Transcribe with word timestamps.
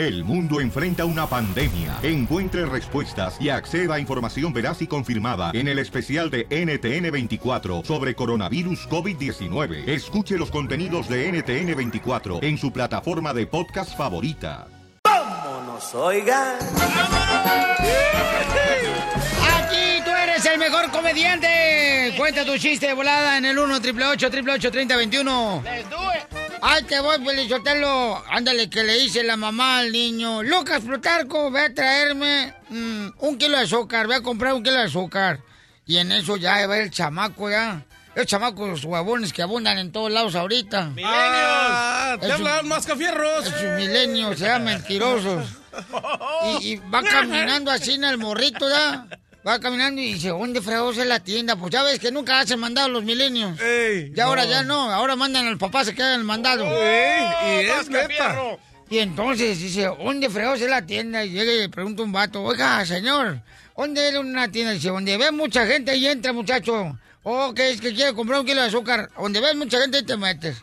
El 0.00 0.24
mundo 0.24 0.62
enfrenta 0.62 1.04
una 1.04 1.26
pandemia. 1.26 1.98
Encuentre 2.02 2.64
respuestas 2.64 3.36
y 3.38 3.50
acceda 3.50 3.96
a 3.96 4.00
información 4.00 4.50
veraz 4.50 4.80
y 4.80 4.86
confirmada 4.86 5.50
en 5.52 5.68
el 5.68 5.78
especial 5.78 6.30
de 6.30 6.48
NTN24 6.48 7.84
sobre 7.84 8.14
coronavirus 8.14 8.88
COVID-19. 8.88 9.86
Escuche 9.86 10.38
los 10.38 10.50
contenidos 10.50 11.06
de 11.06 11.30
NTN24 11.30 12.42
en 12.42 12.56
su 12.56 12.72
plataforma 12.72 13.34
de 13.34 13.46
podcast 13.46 13.94
favorita. 13.94 14.68
¡Vámonos, 15.04 15.94
oigan! 15.94 16.56
Aquí 19.58 20.02
tú 20.02 20.10
eres 20.12 20.46
el 20.46 20.58
mejor 20.58 20.90
comediante. 20.92 22.14
Cuenta 22.16 22.46
tu 22.46 22.56
chiste 22.56 22.86
de 22.86 22.94
volada 22.94 23.36
en 23.36 23.44
el 23.44 23.58
1 23.58 23.74
888 23.74 24.70
3021 24.70 25.62
Let's 25.62 25.90
do 25.90 25.99
Ay, 26.62 26.82
te 26.84 27.00
voy, 27.00 27.18
Pelizotelo. 27.24 28.22
Ándale, 28.30 28.68
que 28.68 28.82
le 28.82 28.94
dice 28.98 29.22
la 29.22 29.36
mamá 29.36 29.78
al 29.78 29.92
niño. 29.92 30.42
Lucas 30.42 30.82
Plutarco, 30.82 31.50
ve 31.50 31.60
a 31.62 31.74
traerme 31.74 32.54
mm, 32.68 33.08
un 33.18 33.38
kilo 33.38 33.56
de 33.56 33.64
azúcar. 33.64 34.06
Ve 34.06 34.16
a 34.16 34.22
comprar 34.22 34.54
un 34.54 34.62
kilo 34.62 34.76
de 34.76 34.84
azúcar. 34.84 35.40
Y 35.86 35.98
en 35.98 36.12
eso 36.12 36.36
ya 36.36 36.66
va 36.66 36.78
el 36.78 36.90
chamaco, 36.90 37.50
ya. 37.50 37.82
Los 38.14 38.26
chamacos 38.26 38.84
huevones 38.84 39.32
que 39.32 39.42
abundan 39.42 39.78
en 39.78 39.92
todos 39.92 40.10
lados 40.10 40.34
ahorita. 40.34 40.86
¡Milenios! 40.86 41.14
Ah, 41.14 42.16
¡Te 42.20 42.32
hablan 42.32 42.66
mascafierros! 42.68 43.46
Esos 43.46 43.76
milenios, 43.76 44.38
sean 44.38 44.64
mentirosos. 44.64 45.46
Y, 46.60 46.72
y 46.72 46.76
va 46.76 47.00
caminando 47.00 47.70
así 47.70 47.92
en 47.92 48.02
el 48.02 48.18
morrito, 48.18 48.68
¿ya? 48.68 49.06
Va 49.46 49.58
caminando 49.58 50.02
y 50.02 50.14
dice, 50.14 50.28
¿dónde 50.28 50.60
fregados 50.60 50.98
es 50.98 51.06
la 51.06 51.20
tienda? 51.20 51.56
Pues 51.56 51.72
ya 51.72 51.82
ves 51.82 51.98
que 51.98 52.12
nunca 52.12 52.40
hacen 52.40 52.60
mandado 52.60 52.88
los 52.90 53.04
milenios. 53.04 53.58
Ey, 53.58 54.12
y 54.14 54.20
ahora 54.20 54.44
no. 54.44 54.50
ya 54.50 54.62
no, 54.62 54.90
ahora 54.90 55.16
mandan 55.16 55.46
al 55.46 55.56
papá, 55.56 55.82
se 55.84 55.94
queda 55.94 56.14
el 56.14 56.24
mandado. 56.24 56.66
Ey, 56.66 57.64
y 57.64 57.66
es 57.66 57.88
neta. 57.88 58.06
¡Mascafierro! 58.08 58.58
Y 58.90 58.98
entonces 58.98 59.58
dice, 59.58 59.86
¿dónde 59.86 60.28
fregados 60.28 60.60
es 60.60 60.68
la 60.68 60.84
tienda? 60.84 61.24
Y 61.24 61.30
llega 61.30 61.52
y 61.52 61.60
le 61.60 61.68
pregunta 61.68 62.02
un 62.02 62.12
vato, 62.12 62.42
oiga, 62.42 62.84
señor, 62.84 63.40
¿dónde 63.76 64.08
es 64.08 64.16
una 64.16 64.50
tienda? 64.50 64.72
Dice, 64.72 64.88
donde 64.88 65.16
ve 65.16 65.30
mucha 65.30 65.64
gente 65.66 65.92
ahí 65.92 66.06
entra, 66.06 66.32
muchacho. 66.32 66.98
Oh, 67.22 67.54
que 67.54 67.70
es 67.70 67.80
que 67.80 67.94
quiere 67.94 68.12
comprar 68.14 68.40
un 68.40 68.46
kilo 68.46 68.60
de 68.60 68.68
azúcar. 68.68 69.08
Donde 69.16 69.40
ves 69.40 69.54
mucha 69.54 69.80
gente 69.80 70.02
te 70.02 70.16
metes. 70.16 70.56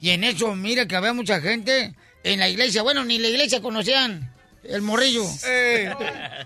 Y 0.00 0.10
en 0.10 0.24
eso, 0.24 0.56
mira 0.56 0.86
que 0.86 0.96
había 0.96 1.12
mucha 1.12 1.40
gente 1.40 1.94
en 2.24 2.38
la 2.40 2.48
iglesia. 2.48 2.82
Bueno, 2.82 3.04
ni 3.04 3.18
la 3.18 3.28
iglesia 3.28 3.60
conocían 3.60 4.32
el 4.68 4.82
morrillo. 4.82 5.24
Ey, 5.46 5.88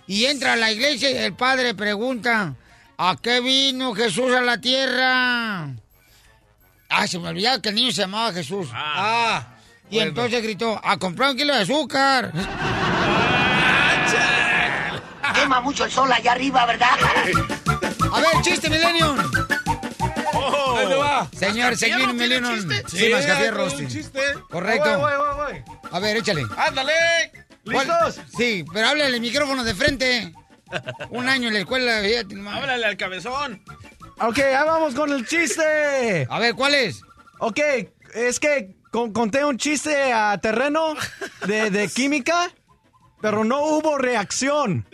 Y 0.06 0.24
entra 0.26 0.52
a 0.54 0.56
la 0.56 0.70
iglesia 0.70 1.10
y 1.10 1.16
el 1.18 1.34
padre 1.34 1.74
pregunta, 1.74 2.54
¿a 2.98 3.16
qué 3.20 3.40
vino 3.40 3.94
Jesús 3.94 4.32
a 4.34 4.40
la 4.40 4.58
tierra? 4.60 5.68
Ah, 6.88 7.06
se 7.06 7.18
me 7.18 7.28
olvidaba 7.28 7.60
que 7.60 7.70
el 7.70 7.74
niño 7.74 7.90
se 7.92 8.02
llamaba 8.02 8.32
Jesús. 8.32 8.68
ah, 8.72 9.46
y 9.90 9.98
entonces 9.98 10.42
gritó, 10.42 10.80
a 10.82 10.96
comprar 10.98 11.30
un 11.30 11.36
kilo 11.36 11.54
de 11.54 11.60
azúcar. 11.62 12.32
Quema 15.34 15.60
mucho 15.60 15.84
el 15.84 15.90
sol 15.90 16.10
allá 16.12 16.32
arriba, 16.32 16.66
¿verdad? 16.66 16.90
A 18.12 18.20
ver, 18.20 18.42
chiste, 18.42 18.68
Milenio. 18.68 19.14
ahí 20.76 20.86
te 20.88 20.94
va. 20.94 21.28
Señor, 21.38 21.76
seguir 21.76 21.98
¿Mascafierro 22.06 22.14
tiene 22.16 22.40
Milenio. 22.40 22.54
chiste? 22.54 22.84
Sí, 22.88 24.00
sí. 24.02 24.10
Correcto. 24.50 24.98
Voy, 24.98 25.12
voy, 25.16 25.26
voy, 25.36 25.62
voy. 25.62 25.74
A 25.90 25.98
ver, 26.00 26.16
échale. 26.18 26.42
¡Ándale! 26.56 26.92
¿Listos? 27.64 28.20
Sí, 28.36 28.64
pero 28.72 28.88
háblale 28.88 29.14
el 29.16 29.20
micrófono 29.20 29.62
de 29.64 29.74
frente. 29.74 30.32
Un 31.10 31.28
año 31.28 31.48
en 31.48 31.54
la 31.54 31.60
escuela. 31.60 32.00
fíjate. 32.02 32.34
Háblale 32.48 32.86
al 32.86 32.96
cabezón. 32.96 33.62
Ok, 34.20 34.38
ahí 34.38 34.66
vamos 34.66 34.94
con 34.94 35.12
el 35.12 35.26
chiste. 35.26 36.26
A 36.30 36.38
ver, 36.38 36.54
¿cuál 36.54 36.74
es? 36.74 37.00
Ok, 37.38 37.58
es 38.14 38.38
que 38.40 38.74
con- 38.90 39.12
conté 39.12 39.44
un 39.44 39.58
chiste 39.58 40.12
a 40.12 40.38
terreno 40.38 40.94
de, 41.46 41.70
de 41.70 41.88
química, 41.88 42.50
pero 43.20 43.44
no 43.44 43.60
hubo 43.64 43.98
reacción. 43.98 44.86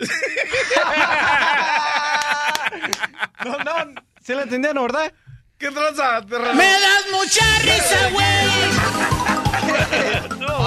No, 3.45 3.57
no, 3.59 4.01
¿sí 4.23 4.33
lo 4.33 4.41
entendieron, 4.41 4.83
verdad? 4.83 5.11
¿Qué 5.57 5.69
tranza, 5.71 6.21
terreno? 6.25 6.53
¡Me 6.53 6.65
das 6.71 7.05
mucha 7.11 7.45
risa, 7.59 8.09
güey! 8.11 9.38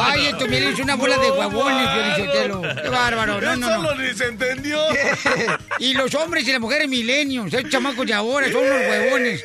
Ay, 0.04 0.26
esto 0.26 0.46
me 0.46 0.58
hizo 0.58 0.82
una 0.82 0.96
bola 0.96 1.16
de 1.18 1.30
huevones, 1.30 1.88
Felicitelo. 1.90 2.62
Qué 2.82 2.88
bárbaro. 2.88 3.40
No, 3.40 3.56
no, 3.56 3.68
Eso 3.70 3.82
no. 3.82 3.94
ni 3.94 4.14
se 4.14 4.26
entendió. 4.26 4.80
Y 5.78 5.94
los 5.94 6.14
hombres 6.14 6.46
y 6.46 6.52
las 6.52 6.60
mujeres 6.60 6.88
milenios, 6.88 7.52
esos 7.52 7.68
chamacos 7.70 8.06
de 8.06 8.12
ahora 8.14 8.46
son 8.50 8.62
unos 8.64 8.80
huevones. 8.80 9.44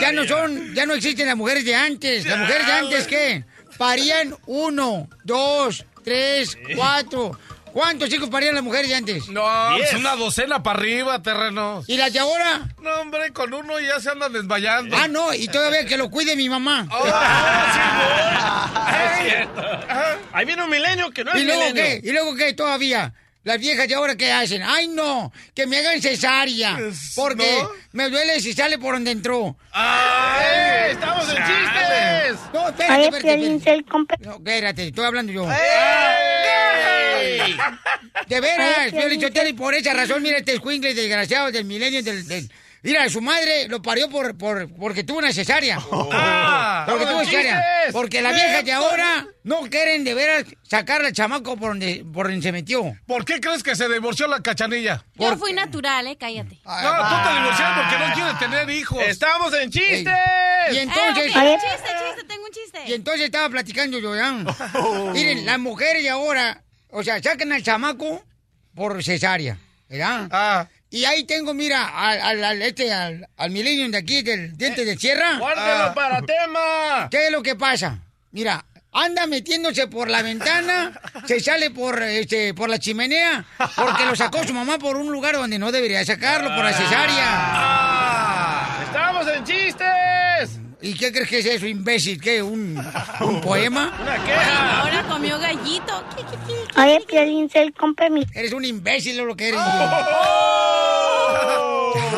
Ya 0.00 0.12
no 0.12 0.24
son, 0.26 0.74
ya 0.74 0.84
no 0.86 0.94
existen 0.94 1.26
las 1.26 1.36
mujeres 1.36 1.64
de 1.64 1.74
antes. 1.74 2.24
Las 2.26 2.38
mujeres 2.38 2.66
de 2.66 2.72
antes, 2.72 3.06
¿qué? 3.06 3.44
Parían 3.78 4.34
uno, 4.46 5.08
dos, 5.24 5.84
tres, 6.04 6.56
cuatro. 6.76 7.38
¿Cuántos 7.72 8.08
chicos 8.08 8.28
parían 8.30 8.54
las 8.54 8.64
mujeres 8.64 8.88
de 8.88 8.94
antes? 8.96 9.28
No, 9.28 9.76
es 9.76 9.92
una 9.94 10.16
docena 10.16 10.62
para 10.62 10.78
arriba, 10.78 11.22
terreno. 11.22 11.82
¿Y 11.86 11.96
las 11.96 12.12
de 12.12 12.18
ahora? 12.18 12.68
No, 12.82 12.90
hombre, 13.00 13.32
con 13.32 13.52
uno 13.54 13.78
ya 13.80 14.00
se 14.00 14.10
andan 14.10 14.32
desmayando. 14.32 14.96
Ah, 14.96 15.08
no, 15.08 15.32
y 15.32 15.46
todavía 15.48 15.84
que 15.86 15.96
lo 15.96 16.10
cuide 16.10 16.36
mi 16.36 16.48
mamá. 16.48 16.86
Ahí 20.32 20.44
viene 20.46 20.62
un 20.64 20.70
milenio 20.70 21.10
que 21.10 21.24
no 21.24 21.32
es 21.32 21.40
¿Y 21.40 21.44
luego 21.44 21.60
milenio. 21.60 21.82
qué? 21.82 22.00
¿Y 22.08 22.12
luego 22.12 22.34
qué 22.36 22.52
todavía? 22.54 23.12
Las 23.42 23.58
viejas 23.58 23.88
de 23.88 23.94
ahora, 23.94 24.16
¿qué 24.16 24.30
hacen? 24.30 24.62
¡Ay, 24.62 24.86
no! 24.88 25.32
¡Que 25.54 25.66
me 25.66 25.78
hagan 25.78 26.00
cesárea! 26.02 26.78
Es- 26.78 27.12
Porque 27.16 27.58
¿no? 27.62 27.70
me 27.92 28.10
duele 28.10 28.38
si 28.40 28.52
sale 28.52 28.78
por 28.78 28.92
donde 28.94 29.12
entró. 29.12 29.56
¡Eh! 29.74 30.88
¡Estamos 30.90 31.26
en 31.30 31.36
chistes! 31.36 32.38
No, 32.52 32.68
espérate, 32.68 33.04
espérate, 33.06 33.54
espérate. 33.54 33.84
No, 34.20 34.32
espérate, 34.34 34.86
estoy 34.88 35.04
hablando 35.06 35.32
yo. 35.32 35.50
¡Ey! 35.50 35.56
De 38.26 38.40
veras, 38.40 38.92
y 39.48 39.52
por 39.54 39.74
esa 39.74 39.92
razón, 39.94 40.22
mira 40.22 40.38
este 40.38 40.54
escuincle 40.54 40.94
desgraciado 40.94 41.50
del 41.52 41.64
milenio 41.64 42.02
del... 42.02 42.26
del- 42.26 42.50
Mira, 42.82 43.06
su 43.10 43.20
madre 43.20 43.68
lo 43.68 43.82
parió 43.82 44.08
por, 44.08 44.38
por, 44.38 44.74
porque 44.74 45.04
tuvo 45.04 45.18
una 45.18 45.34
cesárea. 45.34 45.78
Ah, 46.12 46.84
Porque 46.88 47.04
tuvo 47.04 47.20
¡Estamos 47.20 47.34
en 47.34 47.42
cesárea. 47.42 47.64
Porque 47.92 48.22
las 48.22 48.34
viejas 48.34 48.64
de 48.64 48.72
ahora 48.72 49.26
no 49.44 49.60
quieren 49.68 50.02
de 50.02 50.14
veras 50.14 50.44
sacar 50.62 51.04
al 51.04 51.12
chamaco 51.12 51.58
por 51.58 51.70
donde, 51.72 52.04
por 52.10 52.28
donde 52.28 52.40
se 52.42 52.52
metió. 52.52 52.94
¿Por 53.06 53.26
qué 53.26 53.38
crees 53.38 53.62
que 53.62 53.76
se 53.76 53.86
divorció 53.86 54.26
la 54.28 54.40
cachanilla? 54.40 55.04
Yo 55.14 55.36
fui 55.36 55.52
natural, 55.52 56.06
eh, 56.06 56.16
cállate. 56.18 56.58
Ah, 56.64 56.80
No, 56.82 57.08
tú 57.10 57.28
te 57.28 57.38
divorciaste 57.40 57.80
porque 57.82 57.98
no 58.08 58.14
quieres 58.14 58.38
tener 58.38 58.70
hijos. 58.70 59.02
¡Estamos 59.06 59.52
en 59.54 59.70
chistes! 59.70 60.14
Y 60.72 60.76
entonces... 60.78 61.26
Eh, 61.26 61.38
ok, 61.38 61.60
chiste, 61.60 61.88
chiste, 62.08 62.24
tengo 62.28 62.44
un 62.44 62.50
chiste. 62.50 62.80
Y 62.86 62.92
entonces 62.94 63.24
estaba 63.26 63.50
platicando 63.50 63.98
yo, 63.98 64.16
¿ya? 64.16 64.32
Miren, 65.12 65.44
las 65.44 65.58
mujeres 65.58 66.02
de 66.02 66.08
ahora, 66.08 66.62
o 66.92 67.02
sea, 67.02 67.22
sacan 67.22 67.52
al 67.52 67.62
chamaco 67.62 68.24
por 68.74 69.02
cesárea, 69.02 69.56
¿verdad? 69.88 70.28
Ah, 70.30 70.66
Y 70.90 71.04
ahí 71.04 71.24
tengo, 71.24 71.54
mira, 71.54 71.86
al, 71.88 72.20
al, 72.20 72.44
al- 72.44 72.62
este, 72.62 72.92
al, 72.92 73.28
al 73.36 73.50
millennium 73.50 73.90
de 73.92 73.98
aquí, 73.98 74.22
del 74.22 74.56
diente 74.56 74.84
de 74.84 74.96
sierra. 74.96 75.38
¡Guárdelo 75.38 75.84
Ah. 75.84 75.94
para 75.94 76.20
tema! 76.22 77.08
¿Qué 77.10 77.26
es 77.26 77.32
lo 77.32 77.42
que 77.42 77.54
pasa? 77.56 77.98
Mira, 78.32 78.64
anda 78.92 79.26
metiéndose 79.28 79.86
por 79.86 80.08
la 80.10 80.22
ventana, 80.22 81.00
se 81.28 81.38
sale 81.40 81.70
por, 81.70 82.02
este, 82.02 82.54
por 82.54 82.68
la 82.68 82.78
chimenea, 82.78 83.44
porque 83.76 84.04
lo 84.04 84.16
sacó 84.16 84.42
su 84.44 84.52
mamá 84.52 84.78
por 84.78 84.96
un 84.96 85.12
lugar 85.12 85.34
donde 85.36 85.58
no 85.60 85.70
debería 85.70 86.04
sacarlo, 86.04 86.48
por 86.54 86.64
la 86.64 86.72
cesárea. 86.72 87.24
Ah. 87.26 88.80
¡Estamos 88.84 89.26
en 89.28 89.44
chistes! 89.44 90.59
¿Y 90.82 90.94
qué 90.94 91.12
crees 91.12 91.28
que 91.28 91.38
es 91.40 91.46
eso, 91.46 91.66
imbécil? 91.66 92.18
¿Qué? 92.20 92.42
¿Un, 92.42 92.82
un 93.20 93.40
poema? 93.42 93.92
¡Una! 94.00 94.80
Ahora 94.80 95.02
comió 95.08 95.38
gallito. 95.38 96.04
¿Qué, 96.16 96.22
qué, 96.22 96.38
qué? 96.46 96.54
Oye, 96.80 97.00
Piolín, 97.06 97.50
soy 97.50 97.70
compa 97.72 98.08
mi... 98.08 98.24
Eres 98.34 98.52
un 98.52 98.64
imbécil 98.64 99.18
lo 99.18 99.36
que 99.36 99.48
eres. 99.48 99.60
¡Oh! 99.60 99.64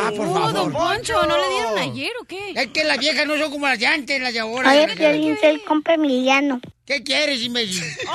Ah, 0.05 0.11
por 0.17 0.27
Uh, 0.29 0.33
don 0.53 0.55
favor. 0.55 0.73
Poncho, 0.73 1.27
¿no 1.27 1.37
le 1.39 1.49
dieron 1.49 1.79
ayer 1.79 2.13
o 2.21 2.25
qué? 2.25 2.53
Es 2.55 2.67
que 2.69 2.85
las 2.85 2.99
viejas 2.99 3.27
no 3.27 3.37
son 3.37 3.51
como 3.51 3.67
las 3.67 3.79
de 3.79 3.87
antes, 3.87 4.21
las 4.21 4.33
de 4.33 4.41
ahora. 4.41 4.71
Oye, 4.71 4.89
Piolín, 4.97 5.37
soy 5.41 5.61
compa 5.65 5.95
Emiliano. 5.95 6.61
¿Qué 6.87 7.03
quieres, 7.03 7.41
imbécil? 7.41 7.83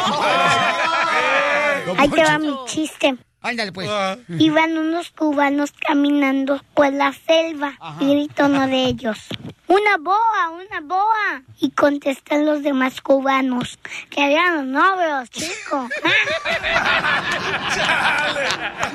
Ahí 1.97 2.10
te 2.10 2.24
va 2.24 2.38
mi 2.39 2.54
chiste. 2.68 3.16
Ándale, 3.42 3.72
pues. 3.72 3.88
ah. 3.89 4.18
Iban 4.39 4.78
unos 4.78 5.12
cubanos 5.12 5.72
caminando 5.72 6.62
por 6.74 6.92
la 6.92 7.13
selva 7.13 7.74
y 8.00 8.10
gritó 8.10 8.45
uno 8.48 8.68
de 8.68 8.86
ellos. 8.86 9.19
¡Una 9.68 9.98
boa, 9.98 10.50
una 10.50 10.80
boa! 10.81 11.44
Y 11.60 11.72
contestan 11.72 12.45
los 12.45 12.63
demás 12.63 13.00
cubanos. 13.01 13.78
Que 14.10 14.24
habían 14.24 14.56
los 14.56 14.66
novios, 14.66 15.30
chico. 15.30 15.88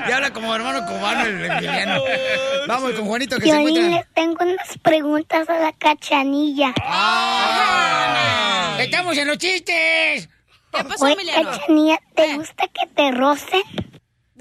Y 0.09 0.11
habla 0.13 0.33
como 0.33 0.55
hermano 0.55 0.85
cubano 0.87 1.23
el 1.25 1.45
Emiliano. 1.45 2.03
Vamos 2.67 2.93
con 2.93 3.07
Juanito 3.07 3.37
que 3.37 3.43
se 3.43 3.51
Piolín, 3.51 3.69
encuentra. 3.77 3.99
les 4.01 4.15
tengo 4.15 4.45
unas 4.45 4.79
preguntas 4.79 5.49
a 5.49 5.59
la 5.59 5.73
cachanilla. 5.73 6.75
¡Ah! 6.83 8.77
¡Estamos 8.81 9.17
en 9.17 9.29
los 9.29 9.39
chistes! 9.39 10.29
¿Qué 10.73 10.85
pasó, 10.85 11.05
Oye, 11.05 11.17
cachanilla, 11.33 12.01
¿te 12.17 12.25
Eh. 12.33 12.37
gusta 12.37 12.67
que 12.69 12.87
te 12.95 13.11
rocen? 13.13 13.63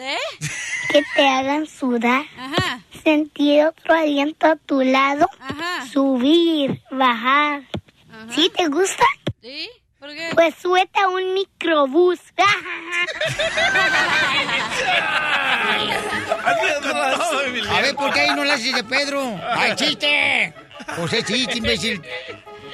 ¿Eh? 0.02 0.18
Que 0.92 1.04
te 1.16 1.28
hagan 1.28 1.68
sudar. 1.68 2.26
Ajá, 2.38 2.82
Sentir 3.04 3.66
otro 3.66 3.94
aliento 3.94 4.48
a 4.48 4.56
tu 4.56 4.82
lado. 4.82 5.30
ajá. 5.40 5.86
Subir, 5.92 6.82
bajar. 6.92 7.62
Ajá. 8.12 8.34
¿Sí 8.34 8.52
te 8.56 8.68
gusta? 8.68 9.06
¿Sí? 9.42 9.70
¿Por 10.00 10.10
qué? 10.10 10.30
Pues 10.34 10.56
súbete 10.62 11.00
a 11.00 11.08
un 11.10 11.34
microbús. 11.36 12.20
A 17.70 17.82
ver, 17.82 17.96
¿por 17.96 18.14
qué 18.14 18.22
ahí 18.22 18.36
no 18.36 18.44
le 18.44 18.54
haces 18.54 18.74
de 18.76 18.84
Pedro? 18.84 19.40
¡Ay, 19.52 19.76
chiste! 19.76 20.54
Pues 20.98 21.14
es 21.14 21.26
chiste, 21.26 21.58
imbécil. 21.58 22.02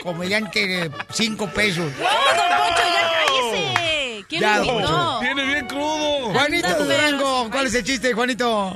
Comediante 0.01 0.65
de 0.65 0.91
cinco 1.11 1.47
pesos. 1.47 1.91
¡No, 1.97 2.03
don 2.03 2.57
Poncho, 2.57 2.83
ya 2.93 3.11
cállese! 3.25 3.86
¿Quién 4.27 4.41
Ya, 4.41 4.57
lo 4.59 4.65
invitó? 4.65 5.19
Viene 5.21 5.45
bien 5.45 5.67
crudo. 5.67 6.31
Juanito 6.31 6.67
Anda, 6.67 6.83
Durango, 6.83 7.49
¿cuál 7.51 7.67
es 7.67 7.75
el 7.75 7.83
chiste, 7.83 8.13
Juanito? 8.13 8.75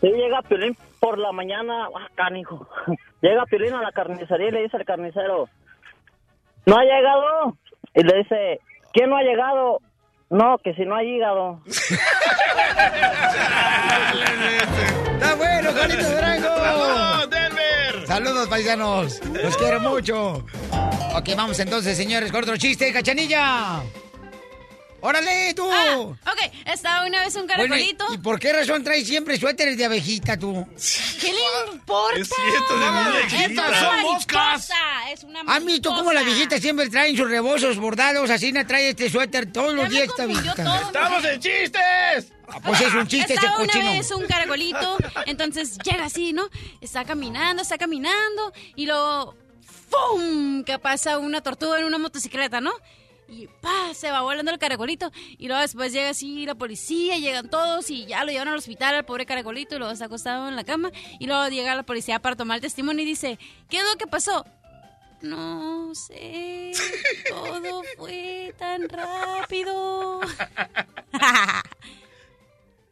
Sí, 0.00 0.08
llega 0.08 0.42
Piolín 0.42 0.76
por 1.00 1.18
la 1.18 1.32
mañana, 1.32 1.88
ah, 1.94 2.08
canijo. 2.14 2.68
Llega 3.20 3.44
Piolín 3.46 3.74
a 3.74 3.82
la 3.82 3.92
carnicería 3.92 4.48
y 4.48 4.52
le 4.52 4.62
dice 4.62 4.76
al 4.76 4.84
carnicero, 4.84 5.48
¿no 6.66 6.76
ha 6.76 6.82
llegado? 6.82 7.56
Y 7.94 8.02
le 8.02 8.18
dice, 8.18 8.60
¿quién 8.92 9.10
no 9.10 9.16
ha 9.16 9.22
llegado? 9.22 9.80
No, 10.30 10.58
que 10.58 10.74
si 10.74 10.84
no 10.84 10.94
hay 10.94 11.08
hígado. 11.16 11.60
¡Está 11.66 11.96
bueno, 15.36 15.72
Juanito 15.72 16.10
Durango! 16.10 16.48
¡Vamos, 16.48 17.30
Denver! 17.30 18.06
Saludos, 18.06 18.48
paisanos. 18.48 19.20
Los 19.42 19.56
quiero 19.56 19.80
mucho. 19.80 20.44
Ok, 21.14 21.30
vamos 21.36 21.58
entonces, 21.60 21.96
señores, 21.96 22.30
con 22.30 22.42
otro 22.42 22.56
chiste, 22.56 22.92
cachanilla. 22.92 23.80
¡Órale, 25.00 25.54
tú! 25.54 25.68
Ah, 25.72 25.96
ok, 26.00 26.52
estaba 26.66 27.06
una 27.06 27.20
vez 27.20 27.34
un 27.36 27.46
Bueno, 27.46 27.62
caracolito. 27.68 28.06
¿y 28.12 28.18
por 28.18 28.40
qué 28.40 28.52
razón 28.52 28.82
traes 28.82 29.06
siempre 29.06 29.38
suéteres 29.38 29.76
de 29.78 29.84
abejita, 29.84 30.36
tú? 30.36 30.66
¿Qué 31.20 31.32
le 31.32 31.72
importa? 31.74 32.18
Es 32.18 32.28
cierto, 32.28 32.78
de 32.78 32.86
niña 32.90 33.28
chiquita. 33.28 33.68
una 33.68 33.80
Son 33.80 34.00
moscas. 34.02 34.70
Es 35.12 35.22
una 35.24 35.40
¿Has 35.46 35.64
visto 35.64 35.90
cómo 35.94 36.12
las 36.12 36.24
viejitas 36.24 36.60
siempre 36.60 36.88
traen 36.90 37.16
sus 37.16 37.30
rebozos 37.30 37.78
bordados? 37.78 38.28
Así 38.30 38.50
no 38.52 38.66
trae 38.66 38.90
este 38.90 39.08
suéter 39.08 39.52
todos 39.52 39.72
los 39.72 39.88
días 39.88 40.08
esta 40.08 40.26
todo. 40.26 40.74
¡Estamos 40.86 41.24
en 41.24 41.40
chistes! 41.40 42.32
Ah, 42.48 42.60
Pues 42.64 42.80
es 42.80 42.92
un 42.94 43.06
chiste 43.06 43.34
ese 43.34 43.46
Estaba 43.46 43.56
cochino. 43.56 43.84
una 43.84 43.92
vez 43.98 44.10
un 44.10 44.26
caracolito, 44.26 44.96
entonces 45.26 45.78
llega 45.84 46.06
así, 46.06 46.32
¿no? 46.32 46.48
Está 46.80 47.04
caminando, 47.04 47.62
está 47.62 47.76
caminando, 47.78 48.52
y 48.74 48.86
luego 48.86 49.36
¡fum! 49.90 50.64
que 50.64 50.78
pasa 50.78 51.18
una 51.18 51.42
tortuga 51.42 51.78
en 51.78 51.84
una 51.84 51.98
motocicleta, 51.98 52.60
¿no? 52.60 52.72
Y 53.28 53.46
pa, 53.46 53.92
se 53.94 54.10
va 54.10 54.22
volando 54.22 54.50
el 54.50 54.58
caracolito. 54.58 55.12
Y 55.36 55.48
luego 55.48 55.60
después 55.60 55.92
llega 55.92 56.10
así 56.10 56.46
la 56.46 56.54
policía, 56.54 57.18
llegan 57.18 57.50
todos 57.50 57.90
y 57.90 58.06
ya 58.06 58.24
lo 58.24 58.32
llevan 58.32 58.48
al 58.48 58.56
hospital 58.56 58.94
al 58.94 59.04
pobre 59.04 59.26
caracolito 59.26 59.74
y 59.76 59.78
luego 59.78 59.92
está 59.92 60.06
acostado 60.06 60.48
en 60.48 60.56
la 60.56 60.64
cama. 60.64 60.90
Y 61.18 61.26
luego 61.26 61.46
llega 61.48 61.74
la 61.74 61.82
policía 61.82 62.20
para 62.20 62.36
tomar 62.36 62.56
el 62.56 62.62
testimonio 62.62 63.02
y 63.02 63.06
dice, 63.06 63.38
¿qué 63.68 63.78
es 63.78 63.84
lo 63.84 63.98
que 63.98 64.06
pasó? 64.06 64.46
No 65.20 65.94
sé, 65.94 66.72
todo 67.28 67.82
fue 67.96 68.54
tan 68.58 68.88
rápido. 68.88 70.20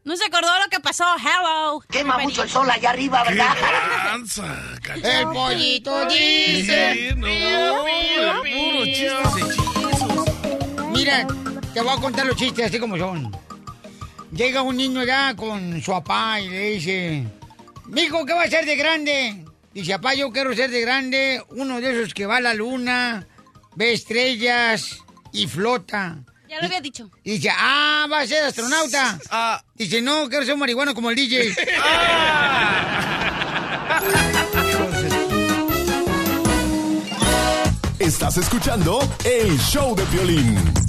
No 0.06 0.16
se 0.16 0.24
acordó 0.24 0.46
lo 0.62 0.68
que 0.70 0.78
pasó, 0.78 1.04
hello. 1.18 1.80
Quema 1.90 2.18
mucho 2.18 2.44
el 2.44 2.48
sol 2.48 2.70
allá 2.70 2.90
arriba, 2.90 3.24
¿verdad? 3.24 3.56
Lanza, 4.04 4.56
El 5.02 5.26
pollito 5.30 6.06
dice... 6.06 6.94
Sí, 6.94 7.14
no, 7.16 8.42
puro 8.44 8.84
chistes 8.84 9.36
hechizos. 9.42 9.65
Mira, 11.06 11.24
te 11.72 11.80
voy 11.80 11.96
a 11.96 12.00
contar 12.00 12.26
los 12.26 12.34
chistes 12.34 12.66
así 12.66 12.80
como 12.80 12.98
son. 12.98 13.30
Llega 14.32 14.62
un 14.62 14.76
niño 14.76 15.02
allá 15.02 15.36
con 15.36 15.80
su 15.80 15.92
papá 15.92 16.40
y 16.40 16.48
le 16.48 16.70
dice, 16.70 17.24
Mijo, 17.86 18.26
¿qué 18.26 18.32
va 18.34 18.42
a 18.42 18.50
ser 18.50 18.66
de 18.66 18.74
grande? 18.74 19.44
Dice, 19.72 19.92
papá, 19.92 20.14
yo 20.14 20.32
quiero 20.32 20.52
ser 20.52 20.68
de 20.68 20.80
grande, 20.80 21.40
uno 21.50 21.80
de 21.80 21.92
esos 21.92 22.12
que 22.12 22.26
va 22.26 22.38
a 22.38 22.40
la 22.40 22.54
luna, 22.54 23.24
ve 23.76 23.92
estrellas 23.92 24.98
y 25.30 25.46
flota. 25.46 26.18
Ya 26.48 26.58
lo 26.58 26.66
había 26.66 26.80
dicho. 26.80 27.08
Y 27.22 27.34
dice, 27.34 27.50
ah, 27.56 28.08
va 28.10 28.22
a 28.22 28.26
ser 28.26 28.42
astronauta. 28.42 29.20
Ah, 29.30 29.62
Dice, 29.76 30.02
no, 30.02 30.28
quiero 30.28 30.44
ser 30.44 30.56
marihuana 30.56 30.92
como 30.92 31.10
el 31.10 31.14
DJ. 31.14 31.54
Estás 38.00 38.38
escuchando 38.38 39.08
el 39.24 39.56
show 39.60 39.94
de 39.94 40.04
violín. 40.06 40.85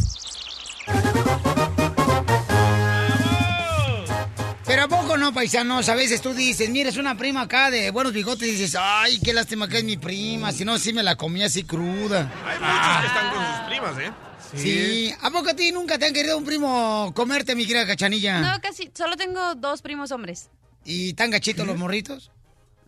Pero 4.65 4.83
¿a 4.83 4.87
poco 4.87 5.17
no, 5.17 5.33
paisanos? 5.33 5.87
A 5.89 5.95
veces 5.95 6.21
tú 6.21 6.33
dices, 6.33 6.69
mira, 6.69 6.89
es 6.89 6.97
una 6.97 7.17
prima 7.17 7.41
acá 7.41 7.71
de 7.71 7.89
buenos 7.91 8.13
bigotes 8.13 8.47
y 8.47 8.51
dices, 8.51 8.75
ay, 8.79 9.19
qué 9.19 9.33
lástima 9.33 9.67
que 9.67 9.77
es 9.77 9.83
mi 9.83 9.97
prima, 9.97 10.51
si 10.51 10.65
no, 10.65 10.77
sí 10.77 10.93
me 10.93 11.03
la 11.03 11.15
comía 11.15 11.45
así 11.47 11.63
cruda. 11.63 12.31
Hay 12.45 12.59
muchos 12.59 13.01
que 13.01 13.07
están 13.07 13.33
con 13.33 13.45
sus 13.45 13.67
primas, 13.67 13.97
¿eh? 13.99 14.11
Sí. 14.55 15.13
¿A 15.21 15.29
poco 15.31 15.49
a 15.49 15.53
ti 15.53 15.71
nunca 15.71 15.97
te 15.97 16.05
han 16.05 16.13
querido 16.13 16.37
un 16.37 16.45
primo 16.45 17.11
comerte, 17.15 17.55
mi 17.55 17.65
querida 17.65 17.85
cachanilla? 17.85 18.39
No, 18.39 18.61
casi, 18.61 18.89
solo 18.93 19.17
tengo 19.17 19.55
dos 19.55 19.81
primos 19.81 20.11
hombres. 20.11 20.49
¿Y 20.85 21.13
tan 21.13 21.31
gachitos 21.31 21.67
los 21.67 21.77
morritos? 21.77 22.31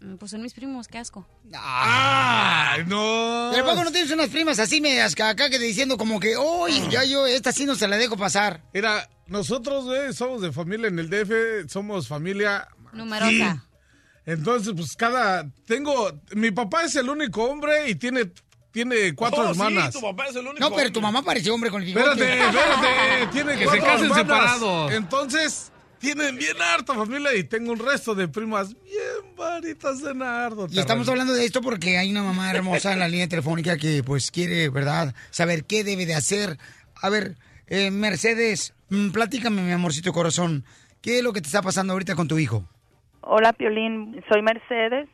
Mm, 0.02 0.16
Pues 0.16 0.32
son 0.32 0.42
mis 0.42 0.54
primos, 0.54 0.88
qué 0.88 0.98
asco. 0.98 1.28
ay, 1.54 2.84
no. 2.88 3.50
¿Pero 3.54 3.66
a 3.66 3.70
poco 3.72 3.84
no 3.84 3.92
tienes 3.92 4.12
unas 4.12 4.30
primas 4.30 4.60
así 4.60 4.82
medias 4.82 5.16
que 5.16 5.24
acá 5.24 5.50
que 5.50 5.60
diciendo 5.60 5.98
como 5.98 6.20
que, 6.20 6.38
uy, 6.38 6.72
ya 6.90 7.04
yo, 7.04 7.26
esta 7.28 7.52
sí 7.52 7.66
no 7.66 7.76
se 7.76 7.88
la 7.88 7.98
dejo 7.98 8.18
pasar? 8.18 8.62
Mira, 8.74 9.10
nosotros, 9.28 9.86
güey, 9.86 10.14
somos 10.14 10.42
de 10.42 10.52
familia 10.52 10.88
en 10.88 11.00
el 11.00 11.10
DF, 11.10 11.70
somos 11.72 12.08
familia... 12.08 12.68
Numerosa. 12.94 13.66
Entonces, 14.26 14.74
pues 14.76 14.96
cada... 14.96 15.46
Tengo... 15.66 16.12
Mi 16.34 16.52
papá 16.52 16.84
es 16.84 16.96
el 16.96 17.10
único 17.10 17.44
hombre 17.44 17.90
y 17.90 17.96
tiene, 17.96 18.32
tiene 18.72 19.14
cuatro 19.16 19.42
Oh, 19.44 19.50
hermanas. 19.52 19.94
Sí, 19.94 20.00
tu 20.00 20.02
papá 20.06 20.26
es 20.28 20.36
el 20.36 20.46
único. 20.48 20.60
No, 20.70 20.76
pero 20.76 20.92
tu 20.92 21.02
mamá 21.02 21.22
pareció 21.24 21.54
hombre 21.54 21.70
con 21.72 21.82
el 21.82 21.88
bigote. 21.88 22.10
Espérate, 22.12 22.46
espérate. 22.46 23.28
Tiene 23.32 23.52
Que 23.54 23.60
se 23.60 23.66
cuatro 23.66 23.86
casen 23.86 24.06
hermanas. 24.06 24.18
separados. 24.18 24.92
Entonces, 24.92 25.72
tienen 26.00 26.38
bien 26.38 26.58
harta 26.62 26.94
familia 26.96 27.36
y 27.36 27.44
tengo 27.44 27.72
un 27.72 27.80
resto 27.80 28.16
de 28.16 28.28
primas 28.28 28.74
bien 28.84 29.36
varitas 29.38 30.02
de 30.02 30.14
nardo. 30.16 30.68
Y 30.70 30.80
estamos 30.80 31.08
hablando 31.10 31.34
de 31.34 31.46
esto 31.46 31.62
porque 31.62 31.98
hay 31.98 32.12
una 32.12 32.24
mamá 32.24 32.52
hermosa 32.52 32.94
en 32.94 33.00
la 33.00 33.08
línea 33.08 33.28
telefónica 33.28 33.78
que 33.78 34.04
pues 34.04 34.32
quiere, 34.32 34.70
¿verdad?, 34.70 35.14
saber 35.30 35.66
qué 35.66 35.84
debe 35.84 36.06
de 36.06 36.16
hacer. 36.16 36.58
A 37.02 37.10
ver, 37.10 37.36
eh, 37.68 37.92
Mercedes, 37.92 38.74
mm, 38.90 39.10
platícame, 39.10 39.62
mi 39.62 39.72
amorcito 39.72 40.12
corazón, 40.14 40.64
¿qué 41.02 41.20
es 41.20 41.24
lo 41.24 41.34
que 41.34 41.42
te 41.42 41.48
está 41.48 41.62
pasando 41.62 41.94
ahorita 41.94 42.16
con 42.16 42.28
tu 42.28 42.40
hijo? 42.40 42.66
Hola, 43.22 43.54
Piolín. 43.54 44.24
Soy 44.32 44.42
Mercedes 44.42 45.08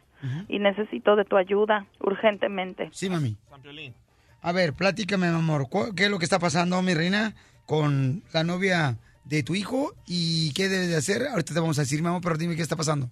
y 0.47 0.57
necesito 0.59 1.15
de 1.15 1.23
tu 1.25 1.37
ayuda 1.37 1.85
urgentemente. 1.99 2.89
Sí, 2.93 3.09
mami. 3.09 3.37
San 3.49 3.61
Piolín. 3.61 3.93
A 4.41 4.51
ver, 4.51 4.73
platícame, 4.73 5.29
mi 5.29 5.35
amor, 5.35 5.69
¿cu- 5.69 5.93
¿qué 5.95 6.05
es 6.05 6.09
lo 6.09 6.17
que 6.19 6.25
está 6.25 6.39
pasando, 6.39 6.81
mi 6.81 6.93
reina, 6.95 7.35
con 7.65 8.23
la 8.31 8.43
novia 8.43 8.97
de 9.25 9.43
tu 9.43 9.55
hijo 9.55 9.93
y 10.07 10.53
qué 10.53 10.69
debe 10.69 10.87
de 10.87 10.95
hacer? 10.95 11.27
Ahorita 11.27 11.53
te 11.53 11.59
vamos 11.59 11.77
a 11.79 11.81
decir, 11.81 12.01
mi 12.01 12.07
amor, 12.07 12.21
pero 12.23 12.37
dime 12.37 12.55
qué 12.55 12.61
está 12.61 12.75
pasando. 12.75 13.07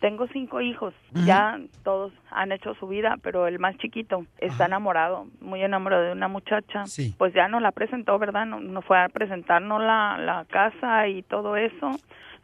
Tengo 0.00 0.28
cinco 0.28 0.60
hijos. 0.60 0.94
Ya 1.26 1.58
todos 1.82 2.12
han 2.30 2.52
hecho 2.52 2.74
su 2.74 2.86
vida, 2.86 3.16
pero 3.20 3.48
el 3.48 3.58
más 3.58 3.76
chiquito 3.78 4.26
está 4.38 4.66
enamorado, 4.66 5.26
muy 5.40 5.60
enamorado 5.60 6.04
de 6.04 6.12
una 6.12 6.28
muchacha. 6.28 6.86
Sí. 6.86 7.16
Pues 7.18 7.34
ya 7.34 7.48
nos 7.48 7.62
la 7.62 7.72
presentó, 7.72 8.16
¿verdad? 8.16 8.46
No, 8.46 8.60
no 8.60 8.80
fue 8.82 8.96
a 8.96 9.08
presentarnos 9.08 9.80
la, 9.80 10.16
la 10.18 10.44
casa 10.44 11.08
y 11.08 11.24
todo 11.24 11.56
eso. 11.56 11.90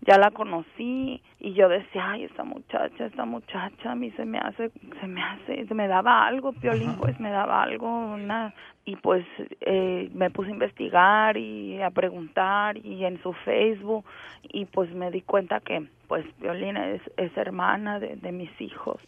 Ya 0.01 0.19
la 0.19 0.33
conocí 0.33 1.23
y 1.39 1.55
yo 1.55 1.69
decía, 1.69 2.11
ay, 2.11 2.25
esta 2.25 2.43
muchacha, 2.43 3.07
esta 3.07 3.25
muchacha, 3.25 3.93
a 3.93 3.95
mí 3.95 4.11
se 4.17 4.25
me 4.25 4.39
hace, 4.39 4.73
se 5.01 5.07
me 5.07 5.23
hace, 5.23 5.67
se 5.67 5.75
me 5.75 5.87
daba 5.87 6.27
algo, 6.27 6.53
Piolín, 6.53 6.97
pues 6.97 7.19
me 7.21 7.31
daba 7.31 7.63
algo, 7.63 7.87
una... 7.87 8.53
Y 8.87 8.97
pues 8.97 9.25
eh, 9.61 10.11
me 10.13 10.31
puse 10.31 10.51
a 10.51 10.53
investigar 10.53 11.37
y 11.39 11.81
a 11.81 11.91
preguntar 11.91 12.77
y 12.77 13.05
en 13.05 13.23
su 13.23 13.33
Facebook 13.33 14.05
y 14.43 14.67
pues 14.67 14.91
me 14.95 15.11
di 15.11 15.23
cuenta 15.23 15.61
que 15.61 15.89
pues 16.07 16.27
Violina 16.39 16.91
es, 16.91 17.37
hermana 17.37 17.99
de, 17.99 18.17
de 18.17 18.31
mis 18.31 18.51
hijos. 18.61 19.01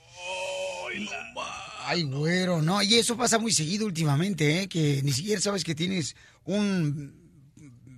Ay, 1.84 2.02
güero, 2.04 2.62
no, 2.62 2.82
y 2.82 2.94
eso 2.94 3.16
pasa 3.16 3.38
muy 3.38 3.52
seguido 3.52 3.86
últimamente, 3.86 4.62
¿eh? 4.62 4.68
Que 4.68 5.02
ni 5.04 5.12
siquiera 5.12 5.40
sabes 5.40 5.62
que 5.62 5.74
tienes 5.74 6.16
un 6.44 7.14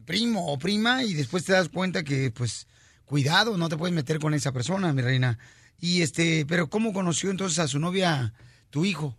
primo 0.04 0.52
o 0.52 0.58
prima 0.58 1.04
y 1.04 1.14
después 1.14 1.44
te 1.44 1.52
das 1.52 1.68
cuenta 1.68 2.02
que, 2.02 2.30
pues, 2.30 2.66
cuidado, 3.04 3.56
no 3.56 3.68
te 3.68 3.76
puedes 3.76 3.94
meter 3.94 4.18
con 4.18 4.35
esa 4.35 4.52
persona, 4.52 4.92
mi 4.92 5.02
reina. 5.02 5.38
Y 5.80 6.02
este, 6.02 6.44
pero 6.47 6.68
¿cómo 6.68 6.92
conoció 6.92 7.30
entonces 7.30 7.58
a 7.61 7.68
su 7.68 7.78
novia, 7.78 8.35
tu 8.70 8.85
hijo? 8.85 9.16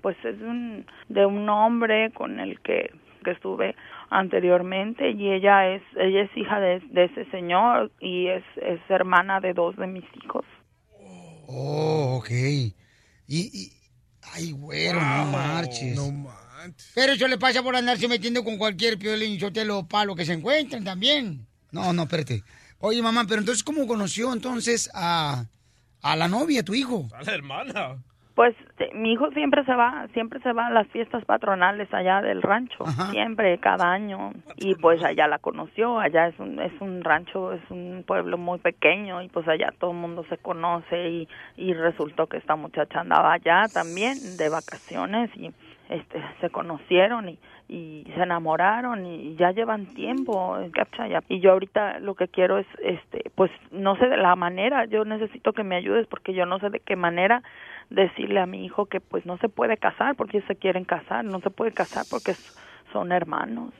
Pues 0.00 0.16
es 0.24 0.40
un, 0.40 0.86
de 1.08 1.26
un 1.26 1.48
hombre 1.48 2.12
con 2.12 2.38
el 2.40 2.60
que, 2.60 2.92
que 3.24 3.32
estuve 3.32 3.74
anteriormente 4.10 5.10
y 5.10 5.32
ella 5.32 5.68
es 5.74 5.82
ella 5.96 6.22
es 6.22 6.36
hija 6.36 6.60
de, 6.60 6.80
de 6.80 7.04
ese 7.04 7.24
señor 7.30 7.90
y 8.00 8.28
es, 8.28 8.44
es 8.56 8.80
hermana 8.88 9.40
de 9.40 9.52
dos 9.54 9.76
de 9.76 9.86
mis 9.86 10.04
hijos. 10.22 10.44
Oh, 11.46 12.18
ok. 12.18 12.30
Y, 12.30 12.72
y 13.26 13.72
ay, 14.34 14.52
güero, 14.52 15.00
no 15.00 15.24
marches. 15.32 15.96
No 15.96 16.10
manches. 16.10 16.92
Pero 16.94 17.12
eso 17.12 17.26
le 17.28 17.38
pasa 17.38 17.62
por 17.62 17.74
andarse 17.74 18.08
metiendo 18.08 18.44
con 18.44 18.58
cualquier 18.58 18.98
piolín 18.98 19.38
lo 19.66 19.86
palo 19.86 20.14
que 20.14 20.24
se 20.24 20.34
encuentren 20.34 20.84
también. 20.84 21.46
No, 21.70 21.92
no, 21.92 22.02
espérate. 22.02 22.42
Oye, 22.78 23.02
mamá, 23.02 23.24
pero 23.28 23.40
entonces, 23.40 23.64
¿cómo 23.64 23.86
conoció 23.86 24.32
entonces 24.32 24.90
a, 24.94 25.46
a 26.00 26.16
la 26.16 26.28
novia, 26.28 26.62
tu 26.62 26.74
hijo? 26.74 27.08
A 27.12 27.22
la 27.22 27.34
hermana. 27.34 28.02
Pues 28.38 28.54
mi 28.94 29.14
hijo 29.14 29.32
siempre 29.32 29.64
se 29.64 29.74
va, 29.74 30.06
siempre 30.12 30.38
se 30.38 30.52
va 30.52 30.68
a 30.68 30.70
las 30.70 30.86
fiestas 30.90 31.24
patronales 31.24 31.92
allá 31.92 32.22
del 32.22 32.40
rancho, 32.40 32.84
siempre, 33.10 33.58
cada 33.58 33.90
año. 33.90 34.30
Y 34.54 34.76
pues 34.76 35.02
allá 35.02 35.26
la 35.26 35.40
conoció, 35.40 35.98
allá 35.98 36.28
es 36.28 36.38
un, 36.38 36.60
es 36.60 36.80
un 36.80 37.02
rancho, 37.02 37.52
es 37.52 37.68
un 37.68 38.04
pueblo 38.06 38.38
muy 38.38 38.60
pequeño 38.60 39.22
y 39.22 39.28
pues 39.28 39.48
allá 39.48 39.74
todo 39.80 39.90
el 39.90 39.96
mundo 39.96 40.24
se 40.28 40.38
conoce 40.38 41.08
y, 41.08 41.28
y 41.56 41.74
resultó 41.74 42.28
que 42.28 42.36
esta 42.36 42.54
muchacha 42.54 43.00
andaba 43.00 43.32
allá 43.32 43.66
también 43.72 44.36
de 44.36 44.48
vacaciones 44.48 45.30
y 45.34 45.50
este 45.88 46.22
se 46.40 46.50
conocieron 46.50 47.30
y, 47.30 47.38
y 47.68 48.04
se 48.14 48.22
enamoraron 48.22 49.06
y 49.06 49.36
ya 49.36 49.52
llevan 49.52 49.86
tiempo 49.94 50.58
y 51.28 51.40
yo 51.40 51.52
ahorita 51.52 51.98
lo 52.00 52.14
que 52.14 52.28
quiero 52.28 52.58
es 52.58 52.66
este 52.82 53.30
pues 53.34 53.50
no 53.70 53.96
sé 53.96 54.08
de 54.08 54.16
la 54.16 54.36
manera 54.36 54.84
yo 54.84 55.04
necesito 55.04 55.52
que 55.52 55.64
me 55.64 55.76
ayudes 55.76 56.06
porque 56.06 56.34
yo 56.34 56.44
no 56.46 56.58
sé 56.58 56.68
de 56.70 56.80
qué 56.80 56.96
manera 56.96 57.42
decirle 57.90 58.40
a 58.40 58.46
mi 58.46 58.64
hijo 58.64 58.86
que 58.86 59.00
pues 59.00 59.24
no 59.26 59.38
se 59.38 59.48
puede 59.48 59.76
casar 59.76 60.14
porque 60.16 60.38
ellos 60.38 60.48
se 60.48 60.56
quieren 60.56 60.84
casar 60.84 61.24
no 61.24 61.40
se 61.40 61.50
puede 61.50 61.72
casar 61.72 62.04
porque 62.10 62.32
es- 62.32 62.52
son 62.92 63.12
hermanos. 63.12 63.74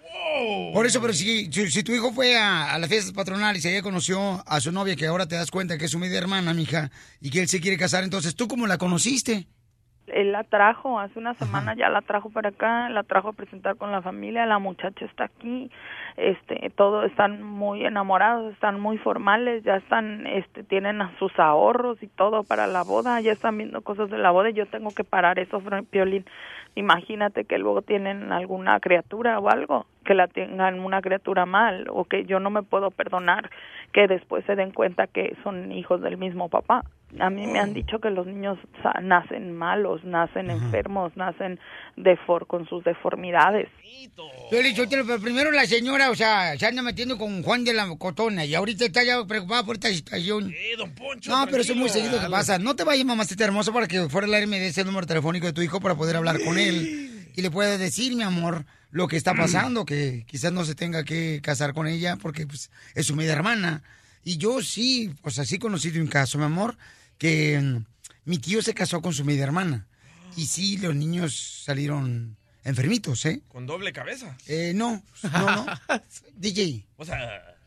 Por 0.74 0.84
eso, 0.84 1.00
pero 1.00 1.14
si, 1.14 1.50
si, 1.50 1.70
si 1.70 1.82
tu 1.82 1.92
hijo 1.92 2.12
fue 2.12 2.36
a, 2.36 2.74
a 2.74 2.78
las 2.78 2.90
fiestas 2.90 3.12
patronales 3.14 3.64
y 3.64 3.68
ella 3.70 3.80
conoció 3.82 4.42
a 4.46 4.60
su 4.60 4.70
novia, 4.70 4.96
que 4.96 5.06
ahora 5.06 5.26
te 5.26 5.34
das 5.34 5.50
cuenta 5.50 5.78
que 5.78 5.86
es 5.86 5.90
su 5.90 5.98
media 5.98 6.18
hermana, 6.18 6.52
mija, 6.52 6.90
y 7.18 7.30
que 7.30 7.40
él 7.40 7.48
se 7.48 7.58
quiere 7.62 7.78
casar, 7.78 8.04
entonces, 8.04 8.36
¿tú 8.36 8.48
cómo 8.48 8.66
la 8.66 8.76
conociste? 8.76 9.46
él 10.08 10.32
la 10.32 10.42
trajo 10.44 10.98
hace 10.98 11.18
una 11.18 11.34
semana 11.34 11.74
ya 11.76 11.90
la 11.90 12.00
trajo 12.00 12.30
para 12.30 12.48
acá 12.48 12.88
la 12.88 13.02
trajo 13.02 13.28
a 13.28 13.32
presentar 13.34 13.76
con 13.76 13.92
la 13.92 14.00
familia 14.00 14.46
la 14.46 14.58
muchacha 14.58 15.04
está 15.04 15.24
aquí 15.24 15.70
este 16.18 16.70
todos 16.76 17.06
están 17.06 17.42
muy 17.42 17.84
enamorados 17.84 18.52
están 18.52 18.80
muy 18.80 18.98
formales 18.98 19.62
ya 19.64 19.76
están 19.76 20.26
este 20.26 20.64
tienen 20.64 21.00
a 21.00 21.16
sus 21.18 21.36
ahorros 21.38 22.02
y 22.02 22.08
todo 22.08 22.42
para 22.42 22.66
la 22.66 22.82
boda 22.82 23.20
ya 23.20 23.32
están 23.32 23.56
viendo 23.56 23.80
cosas 23.82 24.10
de 24.10 24.18
la 24.18 24.30
boda 24.30 24.50
y 24.50 24.54
yo 24.54 24.66
tengo 24.66 24.92
que 24.92 25.04
parar 25.04 25.38
eso 25.38 25.62
Piolín 25.90 26.24
imagínate 26.74 27.44
que 27.44 27.58
luego 27.58 27.82
tienen 27.82 28.32
alguna 28.32 28.80
criatura 28.80 29.38
o 29.38 29.48
algo 29.48 29.86
que 30.04 30.14
la 30.14 30.26
tengan 30.26 30.80
una 30.80 31.00
criatura 31.00 31.46
mal 31.46 31.86
o 31.90 32.04
que 32.04 32.24
yo 32.24 32.40
no 32.40 32.50
me 32.50 32.62
puedo 32.62 32.90
perdonar 32.90 33.50
que 33.92 34.08
después 34.08 34.44
se 34.44 34.56
den 34.56 34.72
cuenta 34.72 35.06
que 35.06 35.36
son 35.44 35.72
hijos 35.72 36.00
del 36.00 36.16
mismo 36.16 36.48
papá 36.48 36.82
a 37.18 37.30
mí 37.30 37.46
me 37.46 37.58
han 37.58 37.72
dicho 37.72 38.00
que 38.00 38.10
los 38.10 38.26
niños 38.26 38.58
nacen 39.02 39.56
malos, 39.56 40.04
nacen 40.04 40.50
enfermos, 40.50 41.16
nacen 41.16 41.58
defor 41.96 42.46
con 42.46 42.68
sus 42.68 42.84
deformidades. 42.84 43.68
Yo 44.50 44.62
le 44.62 44.68
he 44.68 44.74
dicho, 44.74 44.84
pero 44.88 45.20
primero 45.20 45.50
la 45.50 45.66
señora, 45.66 46.10
o 46.10 46.14
sea, 46.14 46.56
se 46.58 46.66
anda 46.66 46.82
metiendo 46.82 47.16
con 47.16 47.42
Juan 47.42 47.64
de 47.64 47.72
la 47.72 47.88
Cotona 47.96 48.44
y 48.44 48.54
ahorita 48.54 48.84
está 48.84 49.02
ya 49.02 49.24
preocupada 49.24 49.64
por 49.64 49.76
esta 49.76 49.88
situación. 49.88 50.52
No, 51.26 51.46
pero 51.46 51.62
eso 51.62 51.72
es 51.72 51.78
muy 51.78 51.88
seguido 51.88 52.20
que 52.20 52.28
pasa. 52.28 52.58
No 52.58 52.76
te 52.76 52.84
vayas, 52.84 53.06
mamacita 53.06 53.44
hermosa, 53.44 53.72
para 53.72 53.86
que 53.86 54.08
fuera 54.08 54.26
al 54.26 54.34
aire 54.34 54.46
me 54.46 54.60
des 54.60 54.76
el 54.78 54.86
número 54.86 55.06
telefónico 55.06 55.46
de 55.46 55.52
tu 55.52 55.62
hijo 55.62 55.80
para 55.80 55.94
poder 55.94 56.16
hablar 56.16 56.38
con 56.44 56.58
él. 56.58 57.26
Y 57.34 57.42
le 57.42 57.50
puedes 57.50 57.78
decir, 57.78 58.14
mi 58.14 58.22
amor, 58.22 58.66
lo 58.90 59.08
que 59.08 59.16
está 59.16 59.34
pasando, 59.34 59.84
que 59.84 60.24
quizás 60.26 60.52
no 60.52 60.64
se 60.64 60.74
tenga 60.74 61.04
que 61.04 61.40
casar 61.42 61.72
con 61.72 61.86
ella 61.86 62.16
porque 62.16 62.46
pues, 62.46 62.70
es 62.94 63.06
su 63.06 63.16
media 63.16 63.32
hermana. 63.32 63.82
Y 64.24 64.36
yo 64.36 64.60
sí, 64.60 65.14
pues 65.22 65.38
así 65.38 65.58
conocí 65.58 65.90
de 65.90 66.00
un 66.00 66.08
caso, 66.08 66.38
mi 66.38 66.44
amor, 66.44 66.76
que 67.18 67.60
mm, 67.60 67.84
mi 68.24 68.38
tío 68.38 68.62
se 68.62 68.74
casó 68.74 69.02
con 69.02 69.12
su 69.12 69.24
media 69.24 69.44
hermana. 69.44 69.86
Y 70.36 70.46
sí, 70.46 70.78
los 70.78 70.94
niños 70.94 71.62
salieron 71.64 72.36
enfermitos, 72.64 73.24
¿eh? 73.26 73.42
Con 73.48 73.66
doble 73.66 73.92
cabeza. 73.92 74.36
Eh, 74.46 74.72
no, 74.74 75.02
no, 75.32 75.56
no. 75.56 75.66
DJ. 76.36 76.86
O 76.96 77.04
sea, 77.04 77.58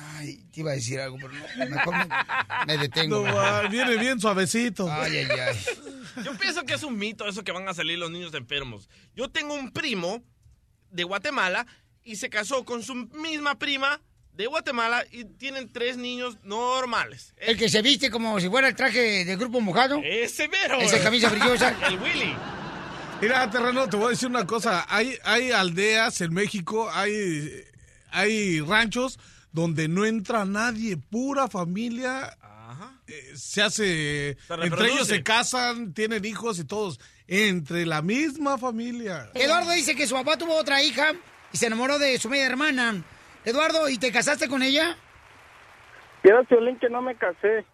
Ay, 0.00 0.36
te 0.52 0.60
iba 0.60 0.70
a 0.70 0.74
decir 0.74 1.00
algo, 1.00 1.16
pero 1.16 1.32
no, 1.32 1.66
mejor 1.76 1.94
me, 1.96 2.06
me 2.66 2.78
detengo. 2.78 3.26
No, 3.26 3.68
viene 3.68 3.96
bien 3.96 4.20
suavecito. 4.20 4.90
Ay, 4.90 5.16
ay, 5.16 5.28
ay. 5.30 5.56
yo 6.24 6.36
pienso 6.36 6.64
que 6.64 6.74
es 6.74 6.82
un 6.82 6.96
mito 6.96 7.26
eso 7.26 7.42
que 7.42 7.52
van 7.52 7.68
a 7.68 7.74
salir 7.74 7.98
los 7.98 8.10
niños 8.10 8.32
enfermos. 8.34 8.88
Yo 9.14 9.28
tengo 9.28 9.54
un 9.54 9.72
primo 9.72 10.22
de 10.90 11.04
Guatemala 11.04 11.66
y 12.04 12.16
se 12.16 12.30
casó 12.30 12.64
con 12.64 12.82
su 12.82 12.94
misma 12.94 13.58
prima 13.58 14.00
de 14.38 14.46
Guatemala 14.46 15.04
y 15.10 15.24
tienen 15.24 15.68
tres 15.68 15.96
niños 15.96 16.38
normales. 16.44 17.34
El 17.38 17.58
que 17.58 17.68
se 17.68 17.82
viste 17.82 18.08
como 18.08 18.38
si 18.38 18.48
fuera 18.48 18.68
el 18.68 18.76
traje 18.76 19.24
del 19.24 19.36
grupo 19.36 19.60
mojado. 19.60 20.00
Ese 20.04 20.46
mero. 20.46 20.80
Esa 20.80 21.02
camisa 21.02 21.28
brillosa. 21.28 21.76
El 21.88 21.98
Willy. 21.98 22.36
Mira, 23.20 23.50
Terreno, 23.50 23.88
te 23.88 23.96
voy 23.96 24.06
a 24.06 24.10
decir 24.10 24.28
una 24.28 24.46
cosa. 24.46 24.86
Hay, 24.88 25.18
hay 25.24 25.50
aldeas 25.50 26.20
en 26.20 26.32
México, 26.32 26.88
hay, 26.88 27.64
hay 28.12 28.60
ranchos 28.60 29.18
donde 29.50 29.88
no 29.88 30.06
entra 30.06 30.44
nadie, 30.44 30.96
pura 30.96 31.48
familia. 31.48 32.38
eh, 33.08 33.32
se 33.34 33.62
hace. 33.62 34.36
entre 34.48 34.92
ellos 34.92 35.08
se 35.08 35.24
casan, 35.24 35.92
tienen 35.94 36.24
hijos 36.24 36.60
y 36.60 36.64
todos. 36.64 37.00
Entre 37.26 37.84
la 37.86 38.02
misma 38.02 38.56
familia. 38.56 39.30
Eduardo 39.34 39.72
dice 39.72 39.96
que 39.96 40.06
su 40.06 40.14
papá 40.14 40.36
tuvo 40.38 40.54
otra 40.54 40.80
hija 40.80 41.12
y 41.52 41.56
se 41.56 41.66
enamoró 41.66 41.98
de 41.98 42.16
su 42.20 42.28
media 42.28 42.46
hermana. 42.46 43.02
Eduardo, 43.44 43.88
¿y 43.88 43.98
te 43.98 44.12
casaste 44.12 44.48
con 44.48 44.62
ella? 44.62 44.96
Quiero 46.22 46.44
Piolín 46.44 46.78
que 46.78 46.90
no 46.90 47.00
me 47.02 47.16
casé, 47.16 47.64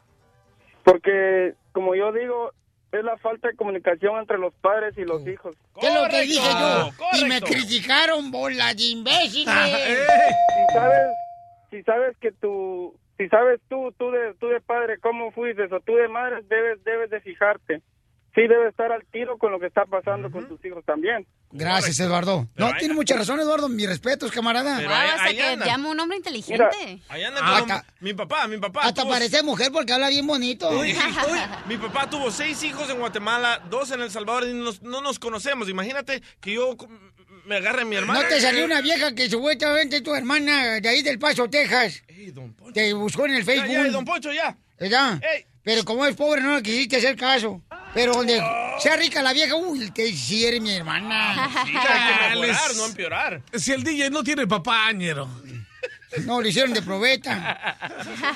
porque 0.85 1.54
como 1.73 1.94
yo 1.94 2.12
digo, 2.12 2.52
es 2.92 3.04
la 3.04 3.16
falta 3.18 3.49
de 3.49 3.56
comunicación 3.56 4.18
entre 4.18 4.38
los 4.38 4.54
padres 4.54 4.97
y 4.97 5.04
los 5.04 5.26
hijos. 5.26 5.56
¿Qué 5.80 5.88
es 5.88 5.94
lo 5.94 6.09
que 6.09 6.21
dije 6.23 6.49
yo? 6.49 6.90
Y 7.18 7.25
me 7.25 7.40
criticaron, 7.40 8.30
bola 8.30 8.73
de 8.75 8.83
imbéciles. 8.85 9.54
Si 9.54 10.73
sabes, 10.73 11.09
si 11.71 11.83
sabes 11.83 12.16
que 12.18 12.30
tú, 12.33 12.94
si 13.16 13.28
sabes 13.28 13.61
tú, 13.68 13.92
tú 13.99 14.11
de, 14.11 14.35
tú 14.35 14.49
de 14.49 14.61
padre 14.61 14.99
cómo 14.99 15.33
fuiste 15.33 15.64
o 15.64 15.80
tú 15.80 15.97
de 15.97 16.09
madre, 16.09 16.42
debes, 16.49 16.85
debes 16.85 17.11
de 17.11 17.21
fijarte. 17.21 17.83
Sí, 18.35 18.41
debes 18.49 18.71
estar 18.71 18.91
al 18.91 19.05
tiro 19.12 19.38
con 19.38 19.53
lo 19.53 19.61
que 19.61 19.67
está 19.67 19.85
pasando 19.87 20.29
con 20.31 20.49
tus 20.49 20.62
hijos 20.64 20.85
también. 20.85 21.25
Gracias, 21.53 22.00
Eduardo. 22.00 22.49
No, 22.57 22.73
tiene 22.79 22.93
mucha 22.95 23.14
razón, 23.17 23.38
Eduardo. 23.38 23.69
Mi 23.69 23.87
respeto, 23.87 24.29
camarada. 24.29 24.81
Wow, 24.81 24.91
hasta 24.91 25.29
que 25.31 25.57
llama 25.64 25.91
un 25.91 26.00
hombre 26.00 26.17
inteligente. 26.17 27.00
Allá 27.09 27.29
anda 27.29 27.41
Ah, 27.45 27.59
acá- 27.59 27.87
mi 28.00 28.12
papá, 28.12 28.49
mi 28.49 28.59
papá. 28.59 28.81
Hasta 28.83 29.03
tuvo- 29.03 29.11
parece 29.12 29.43
mujer 29.45 29.71
porque 29.73 29.93
habla 29.93 30.09
bien 30.09 30.26
bonito. 30.26 30.69
Uy, 30.71 30.93
uy, 31.31 31.38
mi 31.69 31.76
papá 31.76 32.11
tuvo 32.11 32.33
seis 32.33 32.61
hijos 32.64 32.91
en 32.91 32.99
Guatemala, 32.99 33.62
dos 33.71 33.93
en 33.93 34.00
El 34.00 34.11
Salvador 34.11 34.49
y 34.49 34.53
nos- 34.55 34.83
no 34.83 35.00
nos 35.00 35.21
conocemos. 35.21 35.69
Imagínate 35.69 36.21
que 36.41 36.55
yo 36.55 36.76
me 37.45 37.57
agarre 37.59 37.83
a 37.83 37.85
mi 37.85 37.95
hermana. 37.95 38.23
¿No 38.23 38.29
te 38.29 38.41
salió 38.41 38.64
una 38.64 38.81
vieja 38.81 39.14
que 39.14 39.31
supuestamente 39.31 39.97
es 39.99 40.03
tu 40.03 40.12
hermana 40.12 40.81
de 40.81 40.88
ahí 40.88 41.03
del 41.03 41.21
Paso, 41.21 41.49
Texas? 41.49 42.03
Te 42.73 42.93
buscó 42.95 43.26
en 43.26 43.35
el 43.37 43.45
Facebook. 43.45 43.69
Ya, 43.71 43.85
ya, 43.85 43.91
don 43.91 44.05
Poncho, 44.05 44.33
ya. 44.33 44.57
¿Ya? 44.81 45.21
Pero 45.62 45.85
como 45.85 46.05
es 46.05 46.14
pobre, 46.17 46.43
no 46.43 46.57
le 46.57 46.62
quisiste 46.62 46.97
hacer 46.97 47.17
caso. 47.17 47.62
Pero 47.94 48.12
donde 48.12 48.42
sea 48.80 48.96
rica 48.96 49.22
la 49.22 49.32
vieja, 49.32 49.54
uy, 49.54 49.92
si 50.14 50.44
eres 50.44 50.60
mi 50.60 50.72
hermana. 50.72 51.50
Sí, 51.64 51.72
hay 51.76 52.32
que 52.32 52.40
mejorar, 52.40 52.74
no 52.76 52.86
empeorar. 52.86 53.42
Si 53.54 53.72
el 53.72 53.82
DJ 53.84 54.10
no 54.10 54.22
tiene 54.22 54.46
papá, 54.46 54.92
ñero. 54.92 55.28
No, 56.26 56.40
le 56.40 56.50
hicieron 56.50 56.72
de 56.72 56.82
probeta. 56.82 57.88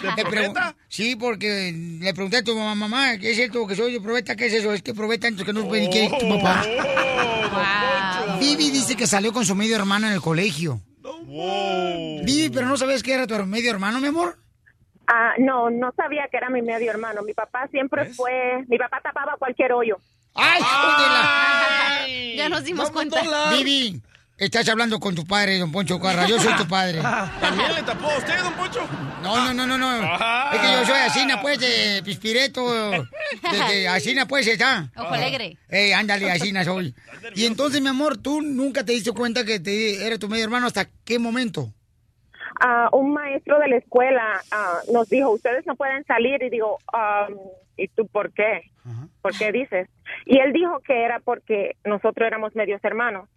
¿De 0.17 0.25
probeta? 0.25 0.75
Sí, 0.89 1.17
porque 1.17 1.73
le 2.01 2.15
pregunté 2.15 2.39
a 2.39 2.45
tu 2.45 2.57
mamá, 2.57 2.75
mamá, 2.75 3.19
¿qué 3.19 3.33
es 3.33 3.39
esto 3.39 3.67
que 3.67 3.77
soy 3.77 3.93
de 3.93 4.01
probeta? 4.01 4.37
¿Qué 4.37 4.47
es 4.47 4.55
eso? 4.55 4.73
Es 4.73 4.83
que 4.83 4.95
probeta 4.95 5.29
entonces 5.29 5.55
que 5.55 5.61
no 5.61 5.71
ni 5.71 5.89
quiere 5.89 6.11
tu 6.19 6.29
papá. 6.29 6.65
Vivi 8.41 8.71
dice 8.71 8.97
que 8.97 9.07
salió 9.07 9.33
con 9.33 9.45
su 9.45 9.55
medio 9.55 9.77
hermano 9.77 10.07
en 10.07 10.15
el 10.15 10.21
colegio. 10.21 10.83
Vivi, 12.25 12.51
pero 12.51 12.67
no 12.67 12.77
sabes 12.77 13.03
que 13.03 13.13
era 13.13 13.27
tu 13.27 13.35
medio 13.47 13.71
hermano, 13.71 14.01
mi 14.01 14.09
amor. 14.09 14.39
Ah, 15.11 15.33
no, 15.39 15.71
no 15.71 15.93
sabía 15.97 16.29
que 16.31 16.37
era 16.37 16.51
mi 16.51 16.61
medio 16.61 16.91
hermano. 16.91 17.23
Mi 17.23 17.33
papá 17.33 17.67
siempre 17.71 18.05
fue, 18.13 18.65
mi 18.69 18.77
papá 18.77 19.01
tapaba 19.03 19.37
cualquier 19.39 19.73
hoyo. 19.73 19.97
¡Ay, 20.35 20.61
la- 20.61 22.07
Ya 22.37 22.49
nos 22.51 22.63
dimos 22.65 22.91
cuenta. 22.91 23.21
Vivi, 23.51 24.01
estás 24.37 24.69
hablando 24.69 25.01
con 25.01 25.15
tu 25.15 25.25
padre, 25.27 25.59
don 25.59 25.73
Poncho 25.73 25.99
Carra. 25.99 26.27
Yo 26.27 26.39
soy 26.39 26.55
tu 26.57 26.69
padre. 26.69 27.01
¿También 27.41 27.75
le 27.75 27.83
tapó 27.83 28.11
a 28.11 28.19
usted, 28.19 28.39
don 28.39 28.53
Poncho? 28.53 28.81
No, 29.23 29.45
no, 29.45 29.55
no, 29.55 29.67
no, 29.67 29.79
no. 29.79 30.05
Es 30.53 30.61
que 30.61 30.73
yo 30.73 30.85
soy 30.87 30.99
asina, 30.99 31.41
pues, 31.41 31.59
de 31.59 32.03
Pispireto. 32.05 32.91
De, 32.91 33.03
de 33.73 33.89
asina, 33.89 34.27
pues, 34.29 34.47
está. 34.47 34.91
Ojo 34.97 35.15
alegre. 35.15 35.57
Ey, 35.69 35.93
ándale, 35.93 36.31
asina 36.31 36.65
soy. 36.65 36.95
Y 37.35 37.47
entonces, 37.47 37.81
mi 37.81 37.89
amor, 37.89 38.19
¿tú 38.19 38.43
nunca 38.43 38.85
te 38.85 38.93
diste 38.93 39.13
cuenta 39.13 39.45
que 39.45 39.59
te, 39.59 40.07
era 40.07 40.19
tu 40.19 40.29
medio 40.29 40.45
hermano 40.45 40.67
hasta 40.67 40.89
qué 41.05 41.19
momento? 41.19 41.73
Ah, 42.61 42.89
un 42.93 43.13
maestro 43.13 43.59
de 43.59 43.69
la 43.69 43.77
escuela 43.77 44.41
ah, 44.51 44.81
nos 44.93 45.09
dijo, 45.09 45.31
ustedes 45.31 45.67
no 45.67 45.77
pueden 45.77 46.05
salir. 46.05 46.43
Y 46.43 46.51
digo, 46.51 46.79
"Um, 46.93 47.37
¿y 47.77 47.89
tú 47.89 48.07
por 48.07 48.33
qué? 48.33 48.63
¿Por 49.23 49.37
qué 49.37 49.53
dices? 49.53 49.89
Y 50.25 50.39
él 50.39 50.53
dijo 50.53 50.81
que 50.81 51.05
era 51.05 51.21
porque 51.21 51.77
nosotros 51.85 52.27
éramos 52.27 52.55
medios 52.57 52.83
hermanos. 52.83 53.29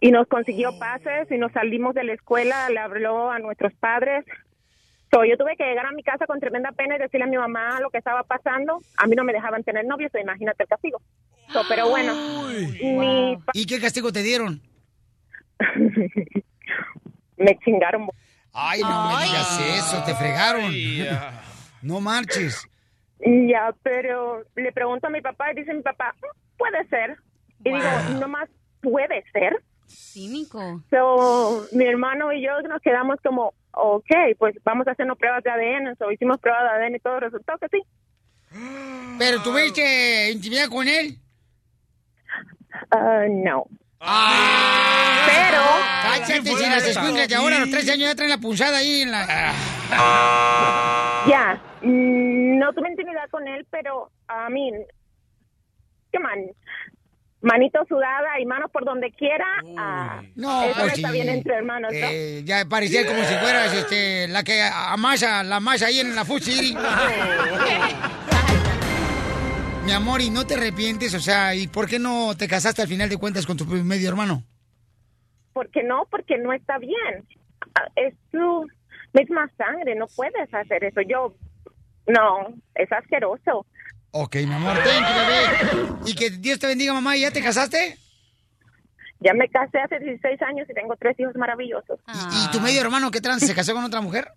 Y 0.00 0.10
nos 0.10 0.26
consiguió 0.26 0.78
pases 0.78 1.30
y 1.30 1.38
nos 1.38 1.52
salimos 1.52 1.94
de 1.94 2.04
la 2.04 2.14
escuela, 2.14 2.68
le 2.70 2.80
habló 2.80 3.30
a 3.30 3.38
nuestros 3.38 3.72
padres. 3.74 4.24
So, 5.12 5.24
yo 5.24 5.36
tuve 5.36 5.56
que 5.56 5.64
llegar 5.64 5.86
a 5.86 5.92
mi 5.92 6.02
casa 6.02 6.26
con 6.26 6.40
tremenda 6.40 6.72
pena 6.72 6.96
y 6.96 6.98
decirle 6.98 7.24
a 7.24 7.28
mi 7.28 7.36
mamá 7.36 7.78
lo 7.80 7.90
que 7.90 7.98
estaba 7.98 8.22
pasando. 8.22 8.80
A 8.96 9.06
mí 9.06 9.14
no 9.14 9.24
me 9.24 9.32
dejaban 9.34 9.62
tener 9.62 9.84
novios, 9.84 10.10
so 10.10 10.18
imagínate 10.18 10.62
el 10.62 10.68
castigo. 10.68 11.00
So, 11.52 11.60
pero 11.68 11.88
bueno, 11.90 12.14
¿Y 13.52 13.66
qué 13.66 13.78
castigo 13.78 14.10
te 14.10 14.22
dieron? 14.22 14.60
me 17.36 17.58
chingaron. 17.58 18.08
Ay, 18.52 18.80
no 18.82 19.08
me 19.16 19.24
digas 19.24 19.60
eso, 19.60 20.02
te 20.04 20.14
fregaron. 20.14 20.72
No 21.82 22.00
marches. 22.00 22.64
Ya, 23.18 23.74
pero 23.82 24.44
le 24.54 24.70
pregunto 24.70 25.08
a 25.08 25.10
mi 25.10 25.20
papá 25.20 25.50
y 25.50 25.56
dice 25.56 25.74
mi 25.74 25.82
papá, 25.82 26.14
"Mm, 26.16 26.56
puede 26.56 26.86
ser. 26.86 27.16
Y 27.64 27.70
digo, 27.72 28.20
nomás 28.20 28.48
puede 28.80 29.24
ser. 29.32 29.60
Cínico. 29.88 30.80
So, 30.90 31.66
mi 31.72 31.84
hermano 31.86 32.32
y 32.32 32.40
yo 32.44 32.60
nos 32.68 32.80
quedamos 32.82 33.18
como, 33.24 33.52
ok, 33.72 34.10
pues 34.38 34.54
vamos 34.64 34.86
a 34.86 34.92
hacernos 34.92 35.18
pruebas 35.18 35.42
de 35.42 35.50
ADN. 35.50 35.96
So, 35.98 36.12
hicimos 36.12 36.38
pruebas 36.38 36.62
de 36.62 36.68
ADN 36.84 36.94
y 36.96 37.00
todo 37.00 37.18
resultó 37.18 37.54
que 37.58 37.66
sí. 37.68 37.82
¿Pero 39.18 39.42
tuviste 39.42 40.30
intimidad 40.30 40.68
con 40.68 40.86
él? 40.86 41.16
Ah, 42.90 43.24
no. 43.28 43.66
Pero... 44.04 45.62
Cállate, 46.02 46.42
si 46.56 46.66
las 46.68 46.86
escuinclas 46.86 47.28
de 47.28 47.34
ahora 47.34 47.56
a 47.56 47.60
los 47.60 47.70
13 47.70 47.92
años 47.92 48.08
ya 48.08 48.14
traen 48.14 48.30
la 48.30 48.38
punzada 48.38 48.78
ahí 48.78 49.02
en 49.02 49.10
la... 49.12 49.54
Ya, 51.28 51.60
mm, 51.82 52.58
no 52.58 52.72
tuve 52.72 52.90
intimidad 52.90 53.28
con 53.30 53.46
él, 53.46 53.64
pero 53.70 54.10
a 54.26 54.48
mí, 54.50 54.72
¿qué 56.10 56.18
man? 56.18 56.38
Manito 57.42 57.80
sudada 57.88 58.40
y 58.40 58.46
manos 58.46 58.70
por 58.72 58.84
donde 58.84 59.10
quiera. 59.12 59.46
ah, 59.76 60.20
No, 60.36 60.62
eso 60.62 60.74
no 60.76 60.80
pues 60.82 60.94
está 60.94 61.08
sí. 61.08 61.14
bien 61.14 61.28
entre 61.28 61.54
hermanos, 61.54 61.92
¿no? 61.92 61.98
Eh, 62.08 62.42
ya 62.44 62.64
parecía 62.68 63.06
como 63.06 63.22
si 63.24 63.34
fueras 63.34 63.72
este, 63.74 64.28
la 64.28 64.42
que 64.44 64.62
amasa 64.62 65.42
la 65.44 65.58
masa 65.60 65.86
ahí 65.86 66.00
en 66.00 66.14
la 66.14 66.24
Food 66.24 66.42
City. 66.42 66.76
Mi 69.84 69.92
amor, 69.92 70.20
¿y 70.20 70.30
no 70.30 70.46
te 70.46 70.54
arrepientes? 70.54 71.14
O 71.14 71.20
sea, 71.20 71.54
¿y 71.54 71.66
por 71.66 71.88
qué 71.88 71.98
no 71.98 72.36
te 72.36 72.46
casaste 72.46 72.82
al 72.82 72.88
final 72.88 73.08
de 73.08 73.16
cuentas 73.16 73.46
con 73.46 73.56
tu 73.56 73.66
medio 73.66 74.08
hermano? 74.08 74.44
Porque 75.52 75.82
no, 75.82 76.06
porque 76.10 76.38
no 76.38 76.52
está 76.52 76.78
bien. 76.78 77.26
Es 77.96 78.14
tu 78.30 78.68
misma 79.12 79.50
sangre, 79.58 79.94
no 79.94 80.06
puedes 80.14 80.52
hacer 80.54 80.84
eso. 80.84 81.00
Yo, 81.02 81.34
no, 82.06 82.54
es 82.74 82.90
asqueroso. 82.92 83.66
Ok, 84.12 84.36
mi 84.36 84.52
amor, 84.52 84.76
you, 84.76 84.82
bebé. 84.84 85.92
Y 86.06 86.14
que 86.14 86.30
Dios 86.30 86.58
te 86.58 86.66
bendiga, 86.66 86.92
mamá. 86.92 87.16
¿Y 87.16 87.22
ya 87.22 87.30
te 87.30 87.42
casaste? 87.42 87.96
Ya 89.20 89.34
me 89.34 89.48
casé 89.48 89.78
hace 89.78 89.98
16 90.00 90.42
años 90.42 90.68
y 90.68 90.74
tengo 90.74 90.96
tres 90.96 91.18
hijos 91.18 91.34
maravillosos. 91.36 91.98
¿Y 92.08 92.50
tu 92.50 92.60
medio 92.60 92.80
hermano 92.80 93.10
qué 93.10 93.20
trans? 93.20 93.46
¿Se 93.46 93.54
casó 93.54 93.72
con 93.74 93.84
otra 93.84 94.00
mujer? 94.00 94.32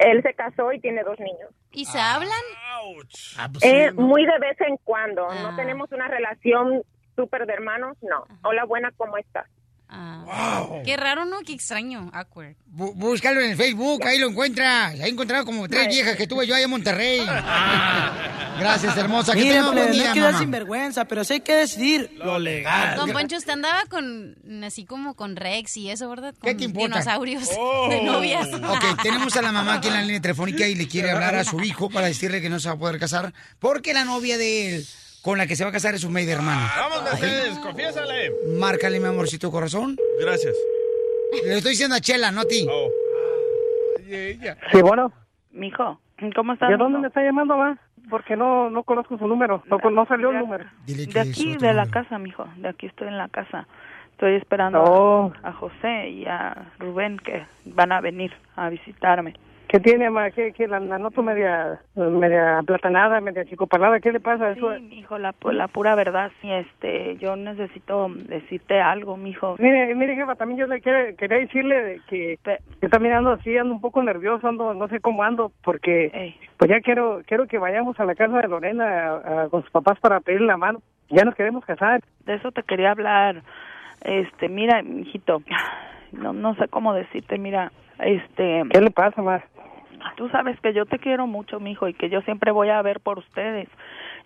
Él 0.00 0.22
se 0.22 0.34
casó 0.34 0.72
y 0.72 0.80
tiene 0.80 1.02
dos 1.02 1.18
niños. 1.20 1.50
¿Y 1.72 1.84
se 1.84 1.98
hablan? 2.00 2.30
Eh, 3.62 3.92
Muy 3.92 4.24
de 4.24 4.38
vez 4.38 4.60
en 4.62 4.76
cuando. 4.78 5.28
No 5.42 5.54
tenemos 5.56 5.92
una 5.92 6.08
relación 6.08 6.82
súper 7.16 7.46
de 7.46 7.52
hermanos, 7.52 7.96
no. 8.02 8.24
Hola, 8.42 8.64
buena, 8.64 8.92
¿cómo 8.96 9.16
estás? 9.18 9.46
Qué 10.84 10.96
raro, 10.96 11.24
¿no? 11.24 11.38
Qué 11.40 11.52
extraño. 11.52 12.10
Awkward. 12.14 12.54
Bú- 12.66 12.94
Búscalo 12.94 13.40
en 13.40 13.50
el 13.50 13.56
Facebook, 13.56 14.04
ahí 14.04 14.18
lo 14.18 14.28
encuentras. 14.28 14.92
Ahí 14.94 15.02
he 15.02 15.08
encontrado 15.08 15.44
como 15.44 15.68
tres 15.68 15.88
viejas 15.88 16.16
que 16.16 16.26
tuve 16.26 16.46
yo 16.46 16.54
allá 16.54 16.64
en 16.64 16.70
Monterrey. 16.70 17.20
Gracias, 18.58 18.96
hermosa. 18.96 19.32
Que 19.32 19.40
Miren, 19.40 19.56
tenga 19.56 19.70
buen 19.72 19.88
plebe, 19.88 20.06
no 20.08 20.12
día, 20.14 20.22
mamá. 20.26 20.38
sinvergüenza, 20.38 21.04
pero 21.06 21.24
sí 21.24 21.34
hay 21.34 21.40
que 21.40 21.54
decidir 21.54 22.12
lo 22.16 22.38
legal. 22.38 22.96
Don 22.96 23.10
Poncho, 23.10 23.36
usted 23.36 23.52
andaba 23.52 23.84
con, 23.88 24.36
así 24.64 24.84
como 24.84 25.14
con 25.14 25.36
Rex 25.36 25.76
y 25.78 25.90
eso, 25.90 26.08
¿verdad? 26.08 26.34
Con 26.38 26.48
¿Qué 26.48 26.54
te 26.54 26.64
importa? 26.64 26.98
dinosaurios 26.98 27.48
Oh. 27.58 27.88
de 27.88 28.02
novias. 28.02 28.48
Ok, 28.70 29.02
tenemos 29.02 29.34
a 29.36 29.42
la 29.42 29.52
mamá 29.52 29.74
aquí 29.74 29.88
en 29.88 29.94
la 29.94 30.02
línea 30.02 30.20
telefónica 30.20 30.66
y 30.68 30.74
le 30.74 30.86
quiere 30.86 31.10
hablar 31.10 31.34
a 31.34 31.44
su 31.44 31.60
hijo 31.60 31.88
para 31.90 32.06
decirle 32.06 32.40
que 32.40 32.48
no 32.50 32.60
se 32.60 32.68
va 32.68 32.74
a 32.74 32.78
poder 32.78 32.98
casar 33.00 33.32
porque 33.58 33.92
la 33.94 34.04
novia 34.04 34.36
de 34.38 34.76
él 34.76 34.86
con 35.22 35.38
la 35.38 35.46
que 35.46 35.56
se 35.56 35.64
va 35.64 35.70
a 35.70 35.72
casar 35.72 35.94
es 35.94 36.00
su 36.00 36.10
media 36.10 36.34
hermana. 36.34 36.70
Vamos, 36.76 37.02
Mercedes, 37.04 37.58
confiésale. 37.58 38.32
Márcale, 38.58 39.00
mi 39.00 39.06
amorcito 39.06 39.50
corazón. 39.50 39.96
Gracias. 40.20 40.54
Le 41.44 41.56
estoy 41.58 41.72
diciendo 41.72 41.96
a 41.96 42.00
Chela, 42.00 42.30
no 42.30 42.40
a 42.40 42.44
ti. 42.44 42.66
Sí, 44.72 44.82
bueno. 44.82 45.12
Mijo, 45.52 46.00
¿cómo 46.34 46.52
estás? 46.52 46.68
¿De 46.70 46.76
dónde 46.76 46.98
me 47.00 47.08
está 47.08 47.22
llamando, 47.22 47.56
ma? 47.56 47.78
Porque 48.08 48.36
no, 48.36 48.70
no 48.70 48.82
conozco 48.82 49.18
su 49.18 49.26
número. 49.26 49.62
No, 49.66 49.78
no 49.90 50.06
salió 50.06 50.30
el 50.30 50.38
número. 50.38 50.64
De 50.86 51.20
aquí, 51.20 51.56
de 51.56 51.74
la 51.74 51.86
casa, 51.90 52.18
mijo. 52.18 52.46
De 52.56 52.68
aquí 52.68 52.86
estoy 52.86 53.08
en 53.08 53.18
la 53.18 53.28
casa. 53.28 53.66
Estoy 54.12 54.36
esperando 54.36 54.82
Oh. 54.82 55.32
a, 55.42 55.48
a 55.48 55.52
José 55.52 56.08
y 56.10 56.26
a 56.26 56.72
Rubén 56.78 57.18
que 57.18 57.46
van 57.66 57.92
a 57.92 58.00
venir 58.00 58.32
a 58.56 58.68
visitarme. 58.68 59.34
¿Qué 59.70 59.78
tiene, 59.78 60.10
ma? 60.10 60.32
¿Qué, 60.32 60.52
qué 60.52 60.66
la, 60.66 60.80
la 60.80 60.98
noto 60.98 61.22
media, 61.22 61.80
media 61.94 62.58
aplatanada, 62.58 63.20
media 63.20 63.44
chicopalada? 63.44 64.00
¿Qué 64.00 64.10
le 64.10 64.18
pasa? 64.18 64.50
Eso, 64.50 64.74
Sí, 64.74 64.82
mijo, 64.82 65.16
la, 65.16 65.32
la 65.52 65.68
pura 65.68 65.94
verdad. 65.94 66.32
Sí, 66.42 66.50
este, 66.50 67.16
yo 67.18 67.36
necesito 67.36 68.08
decirte 68.08 68.80
algo, 68.80 69.16
mijo. 69.16 69.54
Mire, 69.60 69.94
mire, 69.94 70.16
jefa, 70.16 70.34
también 70.34 70.58
yo 70.58 70.66
le 70.66 70.80
quiere- 70.80 71.14
quería 71.14 71.38
decirle 71.38 71.82
de 71.84 72.00
que 72.08 72.36
yo 72.82 72.88
también 72.88 73.14
ando 73.14 73.30
así, 73.30 73.56
ando 73.56 73.72
un 73.72 73.80
poco 73.80 74.02
nervioso, 74.02 74.48
ando, 74.48 74.74
no 74.74 74.88
sé 74.88 74.98
cómo 74.98 75.22
ando, 75.22 75.52
porque 75.62 76.34
pues 76.56 76.68
ya 76.68 76.80
quiero 76.80 77.22
quiero 77.24 77.46
que 77.46 77.58
vayamos 77.58 77.98
a 78.00 78.04
la 78.04 78.16
casa 78.16 78.38
de 78.40 78.48
Lorena 78.48 78.84
a- 79.06 79.42
a- 79.44 79.48
con 79.50 79.62
sus 79.62 79.70
papás 79.70 80.00
para 80.00 80.18
pedirle 80.18 80.48
la 80.48 80.56
mano. 80.56 80.82
Ya 81.10 81.24
nos 81.24 81.36
queremos 81.36 81.64
casar. 81.64 82.00
De 82.26 82.34
eso 82.34 82.50
te 82.50 82.64
quería 82.64 82.90
hablar. 82.90 83.42
Este, 84.02 84.48
mira, 84.48 84.82
hijito, 84.82 85.42
no, 86.10 86.32
no 86.32 86.56
sé 86.56 86.66
cómo 86.66 86.92
decirte, 86.92 87.38
mira, 87.38 87.70
este... 87.98 88.62
¿Qué 88.70 88.80
le 88.80 88.90
pasa, 88.90 89.20
más? 89.20 89.42
Tú 90.16 90.28
sabes 90.30 90.58
que 90.60 90.72
yo 90.72 90.86
te 90.86 90.98
quiero 90.98 91.26
mucho, 91.26 91.60
mijo, 91.60 91.88
y 91.88 91.94
que 91.94 92.08
yo 92.10 92.20
siempre 92.22 92.50
voy 92.52 92.68
a 92.70 92.82
ver 92.82 93.00
por 93.00 93.18
ustedes 93.18 93.68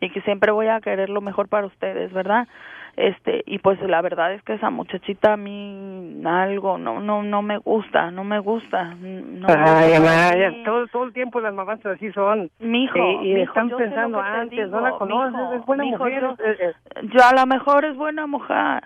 y 0.00 0.10
que 0.10 0.20
siempre 0.22 0.50
voy 0.52 0.66
a 0.68 0.80
querer 0.80 1.08
lo 1.10 1.20
mejor 1.20 1.48
para 1.48 1.66
ustedes, 1.66 2.12
¿verdad? 2.12 2.46
Este, 2.96 3.42
y 3.46 3.58
pues 3.58 3.80
la 3.82 4.00
verdad 4.02 4.32
es 4.34 4.42
que 4.42 4.54
esa 4.54 4.70
muchachita 4.70 5.32
a 5.32 5.36
mí 5.36 6.20
algo 6.24 6.78
no 6.78 7.00
no 7.00 7.24
no 7.24 7.42
me 7.42 7.58
gusta, 7.58 8.12
no 8.12 8.22
me 8.22 8.38
gusta. 8.38 8.94
No 8.94 9.48
me 9.48 9.54
gusta. 9.98 10.64
todo, 10.64 10.86
todo 10.88 11.04
el 11.04 11.12
tiempo 11.12 11.40
las 11.40 11.52
mamás 11.54 11.84
así 11.86 12.12
son. 12.12 12.50
Mijo, 12.60 12.96
y, 13.22 13.30
y 13.32 13.34
mijo, 13.34 13.50
están 13.50 13.68
pensando 13.76 14.20
antes, 14.20 14.70
no 14.70 14.80
la 14.80 14.90
conoces, 14.92 15.32
mijo, 15.40 15.52
es 15.54 15.66
buena 15.66 15.82
mijo, 15.84 15.98
mujer. 15.98 16.20
yo- 16.22 16.36
eh, 16.44 16.56
eh, 16.60 16.72
Yo 17.12 17.20
a 17.28 17.34
lo 17.34 17.46
mejor 17.46 17.84
es 17.84 17.96
buena 17.96 18.26
mujer. 18.28 18.82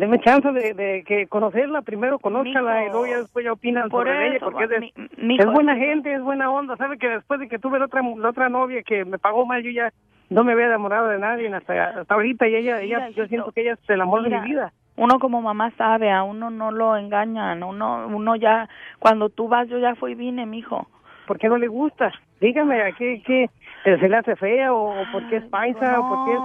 Deme 0.00 0.18
chance 0.20 0.50
de, 0.50 0.72
de 0.74 1.04
que 1.04 1.26
conocerla 1.26 1.82
primero, 1.82 2.18
conózcala 2.18 2.84
y 2.84 2.88
luego 2.90 3.06
ya 3.06 3.18
después 3.18 3.44
ya 3.44 3.52
opinan 3.52 3.88
por 3.90 4.06
sobre 4.06 4.28
ella 4.28 4.38
porque 4.40 4.64
es, 4.64 4.80
mi- 5.18 5.36
es 5.38 5.46
buena 5.52 5.76
gente, 5.76 6.12
es 6.14 6.22
buena 6.22 6.50
onda. 6.50 6.76
Sabe 6.76 6.96
que 6.98 7.08
después 7.08 7.38
de 7.38 7.48
que 7.48 7.58
tuve 7.58 7.78
la 7.78 7.84
otra, 7.84 8.00
la 8.02 8.28
otra 8.30 8.48
novia 8.48 8.82
que 8.82 9.04
me 9.04 9.18
pagó 9.18 9.44
mal, 9.44 9.62
yo 9.62 9.70
ya 9.70 9.92
no 10.30 10.42
me 10.42 10.52
había 10.52 10.66
enamorado 10.66 11.08
de 11.08 11.18
nadie 11.18 11.52
hasta, 11.54 12.00
hasta 12.00 12.14
ahorita 12.14 12.48
y 12.48 12.56
ella, 12.56 12.80
ella 12.80 12.98
yo 13.10 13.26
siento 13.28 13.52
que 13.52 13.60
ella 13.60 13.72
es 13.74 13.90
el 13.90 14.00
amor 14.00 14.22
de 14.22 14.30
mi 14.30 14.48
vida. 14.48 14.72
Uno 14.96 15.18
como 15.18 15.42
mamá 15.42 15.70
sabe, 15.78 16.10
a 16.10 16.22
uno 16.22 16.50
no 16.50 16.70
lo 16.70 16.96
engañan, 16.96 17.62
uno 17.62 18.06
uno 18.06 18.36
ya 18.36 18.68
cuando 18.98 19.28
tú 19.28 19.48
vas 19.48 19.68
yo 19.68 19.78
ya 19.78 19.94
fui 19.96 20.12
y 20.12 20.14
vine, 20.14 20.46
mijo. 20.46 20.88
¿Por 21.26 21.38
qué 21.38 21.48
no 21.48 21.56
le 21.58 21.68
gusta? 21.68 22.10
Dígame, 22.40 22.80
¿a 22.82 22.92
qué, 22.92 23.22
qué 23.24 23.50
se 23.84 24.08
le 24.08 24.16
hace 24.16 24.34
fea 24.36 24.72
o, 24.72 25.02
o 25.02 25.12
por 25.12 25.28
qué 25.28 25.36
es 25.36 25.44
paisa 25.44 26.00
o 26.00 26.08
por 26.08 26.24
qué 26.26 26.32
es... 26.32 26.40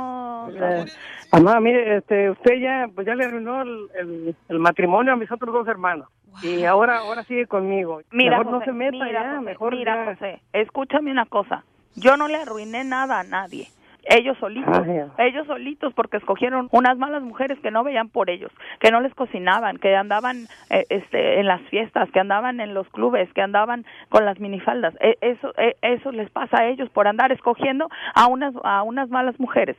eh, 0.53 0.85
mamá, 1.31 1.59
mire, 1.59 1.97
este, 1.97 2.29
usted 2.29 2.55
ya, 2.59 2.87
pues 2.93 3.05
ya 3.07 3.15
le 3.15 3.25
arruinó 3.25 3.61
el, 3.61 3.87
el, 3.99 4.35
el 4.49 4.59
matrimonio 4.59 5.13
a 5.13 5.15
mis 5.15 5.31
otros 5.31 5.53
dos 5.53 5.67
hermanos 5.67 6.07
y 6.43 6.63
ahora 6.65 6.99
ahora 6.99 7.23
sigue 7.23 7.47
conmigo. 7.47 8.01
Mira, 8.11 8.39
mejor 8.39 8.51
no 8.51 8.59
José, 8.59 8.65
se 8.65 8.71
meta 8.73 9.05
mira, 9.05 9.23
ya, 9.23 9.29
José, 9.31 9.41
mejor 9.41 9.75
mira, 9.75 9.95
ya. 9.95 10.13
José, 10.13 10.41
escúchame 10.53 11.11
una 11.11 11.25
cosa. 11.25 11.63
Yo 11.95 12.17
no 12.17 12.27
le 12.27 12.35
arruiné 12.35 12.83
nada 12.83 13.19
a 13.21 13.23
nadie. 13.23 13.69
Ellos 14.05 14.37
solitos, 14.37 14.73
Ay. 14.87 15.27
ellos 15.27 15.47
solitos 15.47 15.93
porque 15.93 16.17
escogieron 16.17 16.69
unas 16.71 16.97
malas 16.97 17.23
mujeres 17.23 17.57
que 17.59 17.71
no 17.71 17.83
veían 17.83 18.09
por 18.09 18.29
ellos, 18.29 18.51
que 18.79 18.91
no 18.91 19.01
les 19.01 19.13
cocinaban, 19.15 19.77
que 19.77 19.95
andaban 19.95 20.45
eh, 20.69 20.85
este 20.89 21.39
en 21.39 21.47
las 21.47 21.61
fiestas, 21.69 22.09
que 22.11 22.19
andaban 22.19 22.59
en 22.59 22.73
los 22.73 22.87
clubes, 22.89 23.31
que 23.33 23.41
andaban 23.41 23.85
con 24.09 24.25
las 24.25 24.39
minifaldas. 24.39 24.93
E- 24.99 25.17
eso 25.21 25.53
e- 25.57 25.75
eso 25.81 26.11
les 26.11 26.29
pasa 26.29 26.59
a 26.61 26.67
ellos 26.67 26.89
por 26.89 27.07
andar 27.07 27.31
escogiendo 27.31 27.87
a 28.13 28.27
unas 28.27 28.53
a 28.63 28.83
unas 28.83 29.09
malas 29.09 29.39
mujeres. 29.39 29.75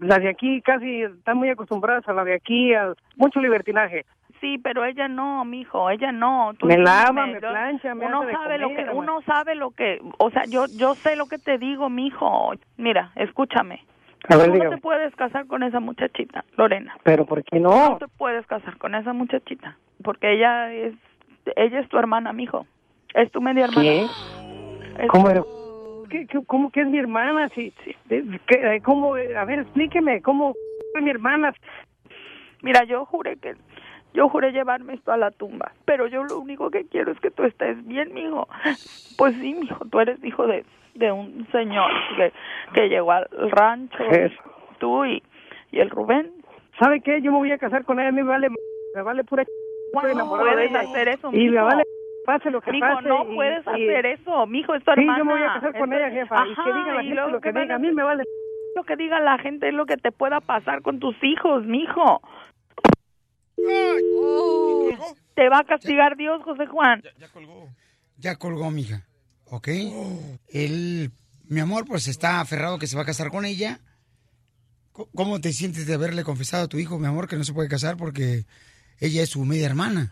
Las 0.00 0.20
de 0.20 0.28
aquí 0.28 0.60
casi 0.62 1.02
están 1.02 1.36
muy 1.38 1.48
acostumbradas 1.50 2.06
a 2.08 2.12
la 2.12 2.24
de 2.24 2.34
aquí, 2.34 2.74
a 2.74 2.92
mucho 3.16 3.40
libertinaje. 3.40 4.04
Sí, 4.40 4.56
pero 4.58 4.84
ella 4.84 5.08
no, 5.08 5.44
mijo, 5.44 5.90
ella 5.90 6.12
no. 6.12 6.52
Tú 6.58 6.66
Me 6.66 6.74
entiéndeme, 6.74 7.04
lava, 7.12 7.26
me 7.26 7.32
yo- 7.34 7.40
plancha, 7.40 7.94
me 7.94 8.06
uno 8.06 8.18
hace 8.18 8.26
de 8.28 8.32
sabe 8.34 8.58
lo 8.58 8.68
que 8.68 8.86
uno 8.92 9.22
sabe 9.22 9.54
lo 9.56 9.70
que, 9.72 10.00
o 10.18 10.30
sea, 10.30 10.44
yo 10.46 10.66
yo 10.66 10.94
sé 11.02 11.16
lo 11.16 11.26
que 11.26 11.38
te 11.38 11.58
digo, 11.58 11.88
mijo. 11.90 12.52
Mira, 12.76 13.10
escúchame. 13.16 13.84
A 14.28 14.36
ver, 14.36 14.52
Tú 14.52 14.58
no 14.62 14.70
te 14.70 14.78
puedes 14.78 15.14
casar 15.16 15.46
con 15.46 15.62
esa 15.62 15.80
muchachita, 15.80 16.44
Lorena. 16.56 16.96
Pero 17.02 17.24
¿por 17.24 17.42
qué 17.44 17.58
No 17.58 17.70
no? 17.90 17.96
te 17.98 18.06
puedes 18.08 18.46
casar 18.46 18.76
con 18.76 18.94
esa 18.94 19.12
muchachita, 19.12 19.76
porque 20.04 20.32
ella 20.34 20.72
es 20.72 20.94
ella 21.56 21.80
es 21.80 21.88
tu 21.88 21.98
hermana, 21.98 22.32
mijo. 22.32 22.66
Es 23.14 23.30
tu 23.32 23.40
media 23.40 23.64
hermana. 23.64 23.82
¿Qué? 23.88 24.02
Es- 25.02 25.08
¿Cómo, 25.08 25.30
era? 25.30 25.42
¿Qué, 26.08 26.26
qué- 26.26 26.44
cómo 26.46 26.70
que 26.70 26.80
es 26.82 26.86
mi 26.86 26.98
hermana? 26.98 27.48
¿qué- 27.50 27.72
eh, 28.10 28.80
¿Cómo? 28.84 29.14
A 29.14 29.44
ver, 29.44 29.60
explíqueme, 29.60 30.22
¿cómo 30.22 30.54
es 30.94 31.02
mi 31.02 31.10
hermana? 31.10 31.52
Mira, 32.62 32.84
yo 32.84 33.04
juré 33.04 33.36
que 33.36 33.54
yo 34.14 34.28
juré 34.28 34.52
llevarme 34.52 34.94
esto 34.94 35.12
a 35.12 35.16
la 35.16 35.30
tumba, 35.30 35.72
pero 35.84 36.06
yo 36.06 36.24
lo 36.24 36.38
único 36.40 36.70
que 36.70 36.86
quiero 36.86 37.12
es 37.12 37.20
que 37.20 37.30
tú 37.30 37.44
estés 37.44 37.86
bien, 37.86 38.12
mijo. 38.14 38.48
Pues 39.16 39.34
sí, 39.36 39.54
mijo, 39.54 39.84
tú 39.90 40.00
eres 40.00 40.22
hijo 40.24 40.46
de, 40.46 40.64
de 40.94 41.12
un 41.12 41.46
señor 41.52 41.90
que, 42.16 42.32
que 42.74 42.88
llegó 42.88 43.12
al 43.12 43.26
rancho, 43.50 44.02
Es- 44.10 44.32
tú 44.78 45.04
y, 45.04 45.22
y 45.70 45.80
el 45.80 45.90
Rubén. 45.90 46.32
¿Sabe 46.78 47.00
qué? 47.00 47.20
Yo 47.20 47.32
me 47.32 47.38
voy 47.38 47.52
a 47.52 47.58
casar 47.58 47.84
con 47.84 48.00
ella, 48.00 48.12
me 48.12 48.22
vale, 48.22 48.48
me 48.94 49.02
vale 49.02 49.24
pura 49.24 49.44
enamorado 50.04 50.48
de 50.48 50.54
puedes 50.54 50.70
ella. 50.70 50.80
hacer 50.80 51.08
eso, 51.08 51.30
Y 51.32 51.48
me 51.48 51.60
vale 51.60 51.82
pase 52.28 52.50
lo 52.50 52.60
que 52.60 52.72
Mijo, 52.72 52.86
pase. 52.86 53.08
no 53.08 53.32
y- 53.32 53.34
puedes 53.36 53.64
y- 53.66 53.70
hacer 53.70 54.06
eso. 54.06 54.46
Mijo, 54.46 54.74
es 54.74 54.84
tu 54.84 54.92
Sí, 54.92 55.00
hermana. 55.00 55.18
yo 55.18 55.24
me 55.24 55.32
voy 55.32 55.42
a 55.42 55.54
casar 55.54 55.78
con 55.78 55.92
ella, 55.94 56.10
jefa. 56.10 56.36
y 56.46 56.54
que 56.54 56.60
ajá, 56.60 56.78
diga 56.78 56.92
la 56.94 57.02
y 57.02 57.06
gente 57.06 57.14
luego 57.14 57.30
lo 57.30 57.40
que 57.40 57.52
diga. 57.52 57.74
A 57.74 57.78
mí 57.78 57.90
me 57.90 58.02
vale. 58.02 58.24
Lo 58.76 58.84
que 58.84 58.96
diga 58.96 59.18
la 59.20 59.38
gente 59.38 59.68
es 59.68 59.74
lo 59.74 59.86
que 59.86 59.96
te 59.96 60.12
pueda 60.12 60.40
pasar 60.40 60.82
con 60.82 60.98
tus 61.00 61.16
hijos, 61.22 61.64
mijo. 61.64 62.20
Te 65.34 65.48
va 65.48 65.58
a 65.60 65.64
castigar 65.64 66.16
Dios, 66.16 66.42
José 66.42 66.66
Juan. 66.66 67.02
Ya 68.18 68.36
colgó, 68.36 68.70
mija. 68.70 69.02
¿Ok? 69.50 69.68
Él, 70.52 71.10
mi 71.48 71.60
amor, 71.60 71.84
pues 71.86 72.08
está 72.08 72.40
aferrado 72.40 72.78
que 72.78 72.86
se 72.86 72.96
va 72.96 73.02
a 73.02 73.06
casar 73.06 73.30
con 73.30 73.44
ella. 73.44 73.78
¿Cómo 74.92 75.40
te 75.40 75.52
sientes 75.52 75.86
de 75.86 75.94
haberle 75.94 76.24
confesado 76.24 76.64
a 76.64 76.68
tu 76.68 76.78
hijo, 76.78 76.98
mi 76.98 77.06
amor, 77.06 77.28
que 77.28 77.36
no 77.36 77.44
se 77.44 77.52
puede 77.54 77.68
casar 77.68 77.96
porque 77.96 78.44
ella 79.00 79.22
es 79.22 79.30
su 79.30 79.44
media 79.44 79.66
hermana? 79.66 80.10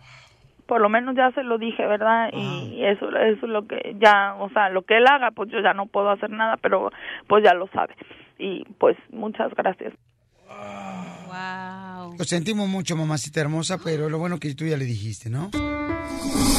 Por 0.66 0.80
lo 0.80 0.88
menos 0.88 1.14
ya 1.16 1.30
se 1.32 1.42
lo 1.42 1.58
dije, 1.58 1.86
¿verdad? 1.86 2.30
Y 2.32 2.84
eso, 2.84 3.08
eso 3.08 3.46
es 3.46 3.50
lo 3.50 3.66
que 3.66 3.96
ya, 4.00 4.34
o 4.38 4.48
sea, 4.50 4.68
lo 4.68 4.82
que 4.82 4.96
él 4.96 5.06
haga, 5.06 5.30
pues 5.30 5.50
yo 5.50 5.60
ya 5.60 5.74
no 5.74 5.86
puedo 5.86 6.10
hacer 6.10 6.30
nada, 6.30 6.56
pero 6.56 6.90
pues 7.28 7.44
ya 7.44 7.54
lo 7.54 7.68
sabe. 7.68 7.94
Y 8.38 8.64
pues 8.78 8.96
muchas 9.10 9.54
gracias. 9.54 9.94
Wow. 10.48 12.16
Lo 12.18 12.24
sentimos 12.24 12.68
mucho, 12.68 12.96
mamacita 12.96 13.40
hermosa, 13.40 13.78
pero 13.82 14.08
lo 14.08 14.18
bueno 14.18 14.38
que 14.38 14.54
tú 14.54 14.64
ya 14.64 14.76
le 14.76 14.84
dijiste, 14.84 15.30
¿no? 15.30 15.50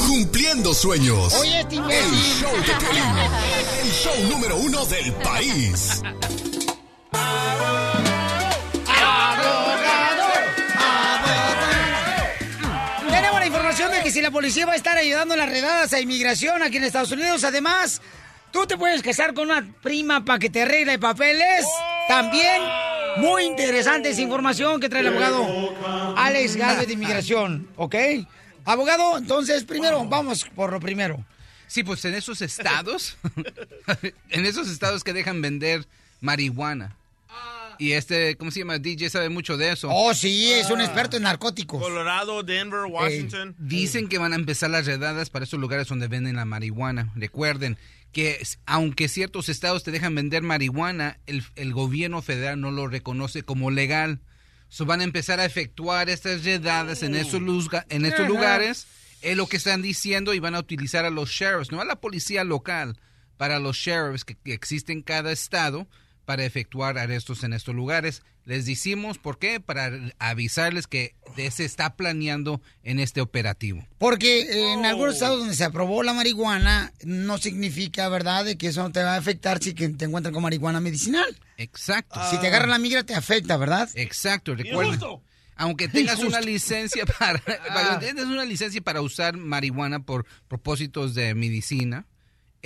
Cumpliendo 0.08 0.74
sueños. 0.74 1.40
Oye, 1.42 1.60
este 1.60 1.76
El 1.76 1.82
show 1.82 2.56
de 2.56 2.74
Piolín. 2.80 3.18
El 3.84 3.90
show 3.90 4.30
número 4.30 4.58
uno 4.58 4.86
del 4.86 5.14
país. 5.24 6.02
que 14.08 14.14
si 14.14 14.22
la 14.22 14.32
policía 14.32 14.66
va 14.66 14.72
a 14.72 14.78
estar 14.78 14.98
ayudando 14.98 15.34
en 15.34 15.42
las 15.42 15.50
redadas 15.50 15.92
a 15.92 16.00
inmigración 16.00 16.64
aquí 16.64 16.78
en 16.78 16.86
Estados 16.86 17.12
Unidos, 17.12 17.44
además, 17.44 18.02
tú 18.54 18.66
te 18.66 18.78
puedes 18.78 19.02
casar 19.02 19.34
con 19.34 19.52
una 19.52 19.70
prima 19.82 20.24
para 20.24 20.40
que 20.40 20.50
te 20.50 20.62
arregle 20.62 20.98
papeles. 20.98 21.66
También, 22.08 22.62
muy 23.18 23.44
interesante 23.44 24.12
esa 24.12 24.22
información 24.22 24.80
que 24.80 24.88
trae 24.88 25.02
el 25.02 25.08
abogado 25.08 26.16
Alex 26.16 26.56
Galvez 26.56 26.88
de 26.88 26.94
Inmigración, 26.94 27.68
¿ok? 27.76 27.96
Abogado, 28.64 29.18
entonces, 29.18 29.66
primero, 29.66 30.06
vamos 30.06 30.46
por 30.56 30.72
lo 30.72 30.80
primero. 30.80 31.26
Sí, 31.68 31.84
pues 31.84 32.06
en 32.06 32.14
esos 32.14 32.42
estados, 32.42 33.18
en 34.30 34.46
esos 34.46 34.70
estados 34.70 35.04
que 35.04 35.12
dejan 35.12 35.42
vender 35.42 35.86
marihuana. 36.22 36.96
Y 37.80 37.92
este, 37.94 38.36
¿cómo 38.38 38.52
se 38.52 38.60
llama? 38.60 38.80
DJ 38.80 39.10
sabe 39.10 39.30
mucho 39.30 39.58
de 39.58 39.72
eso. 39.72 39.90
Oh, 39.92 40.14
sí, 40.14 40.52
es 40.54 40.70
un 40.70 40.82
experto 40.82 41.18
en 41.18 41.24
narcóticos. 41.24 41.82
Colorado, 41.82 42.44
Denver, 42.44 42.82
Washington. 42.90 43.56
Dicen 43.60 44.08
que 44.08 44.18
van 44.18 44.34
a 44.34 44.36
empezar 44.36 44.70
las 44.70 44.86
redadas 44.86 45.30
para 45.30 45.46
esos 45.46 45.60
lugares 45.60 45.88
donde 45.88 46.08
venden 46.08 46.36
la 46.36 46.46
marihuana. 46.46 47.12
Recuerden 47.16 47.78
que 48.12 48.42
aunque 48.66 49.08
ciertos 49.10 49.50
estados 49.50 49.84
te 49.84 49.92
dejan 49.92 50.16
vender 50.16 50.42
marihuana, 50.42 51.20
el, 51.28 51.44
el 51.56 51.74
gobierno 51.74 52.22
federal 52.22 52.60
no 52.60 52.72
lo 52.72 52.88
reconoce 52.88 53.44
como 53.44 53.70
legal. 53.72 54.22
So 54.70 54.86
van 54.86 55.02
a 55.02 55.04
empezar 55.06 55.40
a 55.40 55.46
efectuar 55.46 56.10
estas 56.10 56.44
redadas 56.44 57.04
en 57.04 57.16
esos, 57.16 57.42
luzga- 57.42 57.86
en 57.90 58.06
estos 58.06 58.28
lugares. 58.28 58.88
Es 59.22 59.36
lo 59.38 59.48
que 59.48 59.58
están 59.58 59.82
diciendo 59.82 60.34
y 60.34 60.40
van 60.40 60.56
a 60.56 60.60
utilizar 60.60 61.06
a 61.06 61.10
los 61.10 61.30
sheriffs, 61.30 61.72
no 61.72 61.82
a 61.82 61.86
la 61.86 62.00
policía 62.00 62.44
local, 62.44 63.00
para 63.38 63.60
los 63.60 63.78
sheriffs 63.78 64.24
que, 64.26 64.36
que 64.36 64.54
existen 64.54 64.98
en 64.98 65.04
cada 65.04 65.32
estado 65.32 65.88
para 66.28 66.44
efectuar 66.44 66.98
arrestos 66.98 67.46
en 67.46 67.54
estos 67.54 67.74
lugares. 67.74 68.22
Les 68.44 68.66
decimos 68.66 69.18
por 69.18 69.40
qué, 69.40 69.62
para 69.62 69.90
avisarles 70.20 70.86
que 70.86 71.16
se 71.52 71.64
está 71.64 71.96
planeando 71.96 72.62
en 72.84 73.00
este 73.00 73.22
operativo. 73.22 73.88
Porque 73.98 74.74
en 74.74 74.86
algunos 74.86 75.14
estados 75.14 75.40
donde 75.40 75.56
se 75.56 75.64
aprobó 75.64 76.04
la 76.04 76.12
marihuana, 76.14 76.92
no 77.06 77.38
significa, 77.38 78.10
¿verdad?, 78.10 78.44
de 78.44 78.58
que 78.58 78.68
eso 78.68 78.84
no 78.84 78.92
te 78.92 79.02
va 79.02 79.16
a 79.16 79.18
afectar 79.18 79.64
si 79.64 79.74
te 79.74 79.86
encuentran 80.04 80.34
con 80.34 80.44
marihuana 80.44 80.82
medicinal. 80.82 81.40
Exacto. 81.56 82.20
Si 82.30 82.38
te 82.40 82.48
agarra 82.48 82.68
la 82.68 82.78
migra, 82.78 83.04
te 83.06 83.16
afecta, 83.16 83.56
¿verdad? 83.56 83.90
Exacto. 83.96 84.52
Injusto. 84.54 85.22
Aunque 85.56 85.88
tengas 85.88 86.18
Injusto. 86.20 86.38
una 86.38 86.46
licencia 86.46 87.06
para, 87.06 87.40
para- 87.74 88.00
tienes 88.00 88.26
una 88.26 88.44
licencia 88.44 88.82
para 88.82 89.00
usar 89.02 89.38
marihuana 89.38 90.02
por 90.04 90.26
propósitos 90.50 91.16
de 91.16 91.34
medicina, 91.36 92.06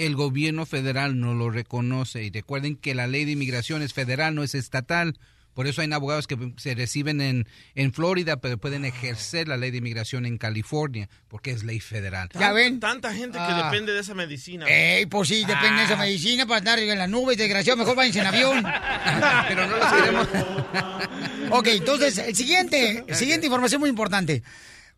el 0.06 0.16
gobierno 0.16 0.66
federal 0.66 1.20
no 1.20 1.34
lo 1.34 1.50
reconoce. 1.50 2.24
Y 2.24 2.30
recuerden 2.32 2.76
que 2.76 2.96
la 2.96 3.08
ley 3.08 3.26
de 3.26 3.32
inmigración 3.32 3.82
es 3.82 3.94
federal, 3.94 4.36
no 4.36 4.44
es 4.44 4.56
estatal. 4.56 5.18
Por 5.54 5.68
eso 5.68 5.82
hay 5.82 5.92
abogados 5.92 6.28
que 6.28 6.38
se 6.56 6.76
reciben 6.76 7.20
en, 7.20 7.46
en 7.76 7.92
Florida, 7.92 8.38
pero 8.40 8.58
pueden 8.58 8.86
ejercer 8.86 9.50
la 9.50 9.58
ley 9.58 9.70
de 9.70 9.80
inmigración 9.80 10.26
en 10.26 10.38
California, 10.38 11.10
porque 11.28 11.52
es 11.52 11.66
ley 11.66 11.82
federal. 11.82 12.30
Tan- 12.30 12.80
Tanta 12.80 13.14
gente 13.14 13.38
que 13.38 13.44
Ah. 13.44 13.66
depende 13.70 13.92
de 13.92 14.00
esa 14.00 14.14
medicina. 14.14 14.66
Ey, 14.70 15.08
pues 15.08 15.28
sí, 15.28 15.44
depende 15.46 15.80
de 15.80 15.84
esa 15.84 15.96
Ah. 15.96 16.06
medicina 16.06 16.46
para 16.46 16.60
estar 16.60 16.80
en 16.80 16.98
las 16.98 17.10
nubes, 17.10 17.38
desgraciado. 17.38 17.76
Mejor 17.78 17.98
váyanse 17.98 18.20
en 18.22 18.28
avión. 18.28 18.64
Pero 19.50 19.68
no 19.68 19.76
los 19.76 19.92
queremos. 19.94 20.28
ok, 21.52 21.68
entonces, 21.68 22.18
el 22.18 22.36
siguiente, 22.36 23.04
siguiente 23.14 23.46
información 23.48 23.82
muy 23.82 23.90
importante. 23.90 24.44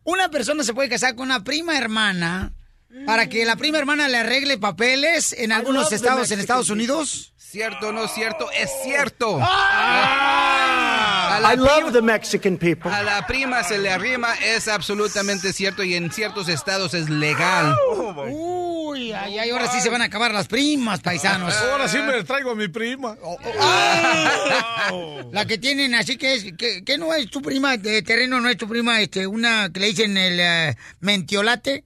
Una 0.04 0.30
persona 0.30 0.62
se 0.62 0.72
puede 0.72 0.88
casar 0.88 1.16
con 1.16 1.26
una 1.26 1.42
prima 1.42 1.76
hermana 1.76 2.52
para 3.06 3.28
que 3.28 3.44
la 3.44 3.56
prima 3.56 3.78
hermana 3.78 4.08
le 4.08 4.18
arregle 4.18 4.58
papeles 4.58 5.32
en 5.32 5.52
algunos 5.52 5.92
estados 5.92 6.30
en 6.30 6.40
Estados 6.40 6.70
Unidos. 6.70 7.32
¿Cierto 7.36 7.88
o 7.88 7.92
no 7.92 8.08
cierto? 8.08 8.50
Es 8.50 8.68
cierto. 8.82 9.38
Ah. 9.40 11.36
A 11.36 11.40
la 11.40 11.54
I 11.54 11.56
love 11.56 11.68
prima- 11.76 11.92
the 11.92 12.02
Mexican 12.02 12.56
people. 12.58 12.90
A 12.90 13.02
la 13.04 13.26
prima 13.26 13.62
se 13.62 13.78
le 13.78 13.90
arrima, 13.90 14.34
es 14.34 14.66
absolutamente 14.68 15.52
cierto 15.52 15.84
y 15.84 15.94
en 15.94 16.10
ciertos 16.10 16.48
estados 16.48 16.94
es 16.94 17.08
legal. 17.08 17.74
Uy, 18.30 19.12
ay, 19.12 19.38
ay, 19.38 19.50
ahora 19.50 19.70
sí 19.70 19.80
se 19.80 19.88
van 19.88 20.02
a 20.02 20.06
acabar 20.06 20.32
las 20.32 20.48
primas, 20.48 21.00
paisanos. 21.00 21.54
Ahora 21.56 21.86
sí 21.88 21.98
me 21.98 22.24
traigo 22.24 22.50
a 22.50 22.54
mi 22.56 22.66
prima. 22.68 23.16
La 25.32 25.44
que 25.46 25.58
tienen 25.58 25.94
así 25.94 26.16
que 26.16 26.34
es, 26.34 26.44
que, 26.56 26.84
que 26.84 26.98
no 26.98 27.12
es 27.14 27.30
tu 27.30 27.40
prima 27.42 27.76
de 27.76 28.02
terreno, 28.02 28.40
no 28.40 28.48
es 28.48 28.56
tu 28.56 28.68
prima, 28.68 29.00
este, 29.00 29.26
una 29.26 29.70
que 29.72 29.80
le 29.80 29.86
dicen 29.88 30.16
el 30.16 30.38
eh, 30.40 30.76
mentiolate. 31.00 31.84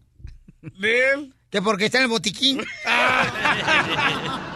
¿De 0.62 1.12
él? 1.12 1.35
Que 1.51 1.62
porque 1.62 1.87
está 1.87 1.99
en 1.99 2.05
el 2.05 2.11
botiquín. 2.11 2.61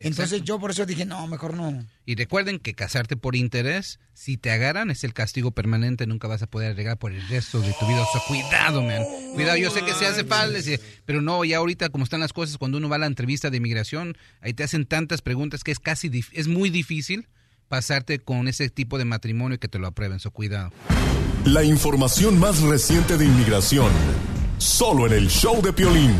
Entonces 0.00 0.42
yo 0.44 0.60
por 0.60 0.70
eso 0.70 0.86
dije, 0.86 1.04
no, 1.04 1.26
mejor 1.26 1.54
no. 1.54 1.84
Y 2.06 2.14
recuerden 2.14 2.60
que 2.60 2.74
casarte 2.74 3.16
por 3.16 3.34
interés, 3.34 3.98
si 4.14 4.36
te 4.36 4.50
agarran, 4.52 4.90
es 4.90 5.02
el 5.02 5.12
castigo 5.12 5.50
permanente. 5.50 6.06
Nunca 6.06 6.28
vas 6.28 6.40
a 6.42 6.46
poder 6.46 6.70
arreglar 6.72 6.98
por 6.98 7.12
el 7.12 7.26
resto 7.28 7.60
de 7.60 7.72
tu 7.80 7.86
vida. 7.86 8.00
O 8.02 8.06
sea, 8.12 8.20
cuidado, 8.28 8.82
man. 8.82 9.02
Cuidado, 9.34 9.56
yo 9.58 9.70
sé 9.70 9.82
que 9.82 9.92
se 9.94 10.06
hace 10.06 10.22
falta, 10.24 10.58
pero 11.04 11.20
no, 11.20 11.44
ya 11.44 11.56
ahorita 11.58 11.88
como 11.88 12.04
están 12.04 12.20
las 12.20 12.32
cosas, 12.32 12.58
cuando 12.58 12.78
uno 12.78 12.88
va 12.88 12.96
a 12.96 13.00
la 13.00 13.06
entrevista 13.06 13.50
de 13.50 13.56
inmigración, 13.56 14.16
ahí 14.40 14.54
te 14.54 14.62
hacen 14.62 14.86
tantas 14.86 15.20
preguntas 15.20 15.64
que 15.64 15.72
es 15.72 15.80
casi, 15.80 16.08
dif- 16.08 16.30
es 16.32 16.46
muy 16.46 16.70
difícil 16.70 17.26
pasarte 17.66 18.20
con 18.20 18.46
ese 18.48 18.70
tipo 18.70 18.98
de 18.98 19.04
matrimonio 19.04 19.56
y 19.56 19.58
que 19.58 19.68
te 19.68 19.78
lo 19.80 19.88
aprueben. 19.88 20.20
So, 20.20 20.30
cuidado. 20.30 20.72
La 21.44 21.64
información 21.64 22.38
más 22.38 22.60
reciente 22.60 23.16
de 23.16 23.24
inmigración. 23.24 23.90
Solo 24.58 25.06
en 25.06 25.12
el 25.12 25.28
show 25.28 25.62
de 25.62 25.72
Piolín. 25.72 26.14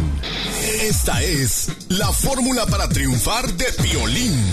Esta 0.83 1.21
es 1.25 1.73
la 1.89 2.13
fórmula 2.13 2.67
para 2.67 2.89
triunfar 2.89 3.53
de 3.55 3.67
Piolín. 3.83 4.45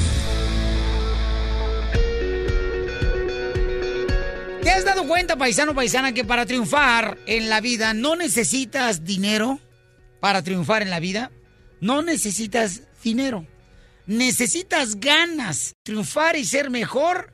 ¿Te 4.64 4.72
has 4.72 4.86
dado 4.86 5.08
cuenta, 5.08 5.38
paisano, 5.38 5.76
paisana, 5.76 6.14
que 6.14 6.26
para 6.26 6.48
triunfar 6.48 7.20
en 7.28 7.48
la 7.48 7.62
vida 7.62 7.94
no 7.94 8.16
necesitas 8.16 9.06
dinero? 9.06 9.60
Para 10.20 10.42
triunfar 10.42 10.82
en 10.82 10.90
la 10.90 11.00
vida, 11.00 11.32
no 11.80 12.02
necesitas 12.02 12.82
dinero. 13.04 13.46
Necesitas 14.08 15.00
ganas. 15.00 15.76
Triunfar 15.84 16.38
y 16.38 16.46
ser 16.46 16.72
mejor 16.72 17.32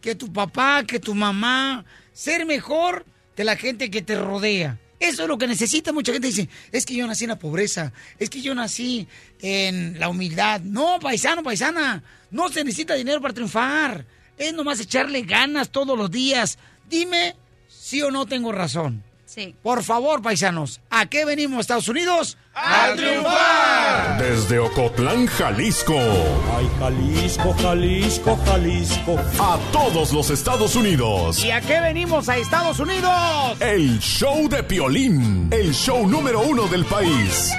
que 0.00 0.14
tu 0.14 0.32
papá, 0.32 0.84
que 0.86 1.00
tu 1.00 1.16
mamá. 1.16 1.84
Ser 2.12 2.46
mejor 2.46 3.04
que 3.34 3.42
la 3.42 3.56
gente 3.56 3.90
que 3.90 4.00
te 4.00 4.16
rodea. 4.16 4.78
Eso 5.00 5.22
es 5.22 5.28
lo 5.28 5.38
que 5.38 5.46
necesita. 5.46 5.92
Mucha 5.92 6.12
gente 6.12 6.28
dice, 6.28 6.48
es 6.72 6.84
que 6.84 6.94
yo 6.94 7.06
nací 7.06 7.24
en 7.24 7.30
la 7.30 7.38
pobreza, 7.38 7.92
es 8.18 8.30
que 8.30 8.40
yo 8.40 8.54
nací 8.54 9.06
en 9.40 9.98
la 9.98 10.08
humildad. 10.08 10.60
No, 10.60 10.98
paisano, 11.00 11.42
paisana, 11.42 12.02
no 12.30 12.48
se 12.48 12.64
necesita 12.64 12.94
dinero 12.94 13.20
para 13.20 13.34
triunfar. 13.34 14.04
Es 14.36 14.52
nomás 14.52 14.80
echarle 14.80 15.22
ganas 15.22 15.70
todos 15.70 15.96
los 15.96 16.10
días. 16.10 16.58
Dime 16.88 17.36
si 17.68 18.02
o 18.02 18.10
no 18.10 18.26
tengo 18.26 18.52
razón. 18.52 19.04
Sí. 19.38 19.54
Por 19.62 19.84
favor, 19.84 20.20
paisanos, 20.20 20.80
¿a 20.90 21.06
qué 21.06 21.24
venimos, 21.24 21.60
Estados 21.60 21.86
Unidos? 21.86 22.36
¡A 22.56 22.92
triunfar! 22.96 24.18
Desde 24.18 24.58
Ocotlán, 24.58 25.28
Jalisco. 25.28 25.94
Ay, 25.94 26.68
Jalisco, 26.80 27.54
Jalisco, 27.62 28.36
Jalisco. 28.44 29.16
A 29.38 29.56
todos 29.70 30.12
los 30.12 30.30
Estados 30.30 30.74
Unidos. 30.74 31.44
¿Y 31.44 31.52
a 31.52 31.60
qué 31.60 31.80
venimos 31.80 32.28
a 32.28 32.36
Estados 32.36 32.80
Unidos? 32.80 33.12
El 33.60 34.00
show 34.00 34.48
de 34.48 34.64
Piolín. 34.64 35.48
El 35.52 35.72
show 35.72 36.04
número 36.08 36.40
uno 36.40 36.66
del 36.66 36.84
país. 36.86 37.52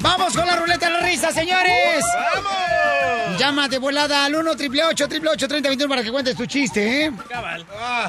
¡Vamos 0.00 0.34
con 0.34 0.46
la 0.46 0.56
ruleta 0.56 0.86
de 0.86 0.92
la 0.92 1.00
risa, 1.00 1.30
señores! 1.30 2.02
¡Vamos! 2.34 2.85
Llama 3.38 3.68
de 3.68 3.78
volada 3.78 4.24
al 4.24 4.34
1 4.34 4.50
888 4.52 5.48
3021 5.48 5.88
para 5.88 6.02
que 6.02 6.10
cuentes 6.10 6.36
tu 6.36 6.46
chiste, 6.46 7.04
¿eh? 7.04 7.12
Cabal. 7.28 7.66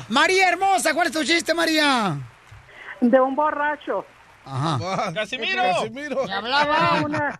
María 0.10 0.50
hermosa, 0.50 0.94
¿cuál 0.94 1.08
es 1.08 1.13
tu 1.13 1.24
chiste, 1.24 1.54
María? 1.54 2.18
De 3.02 3.20
un 3.20 3.36
borracho. 3.36 4.06
Ajá. 4.46 5.13
¡Casimiro! 5.13 5.63
Me 6.26 6.34
hablaba 6.34 7.02
una... 7.04 7.40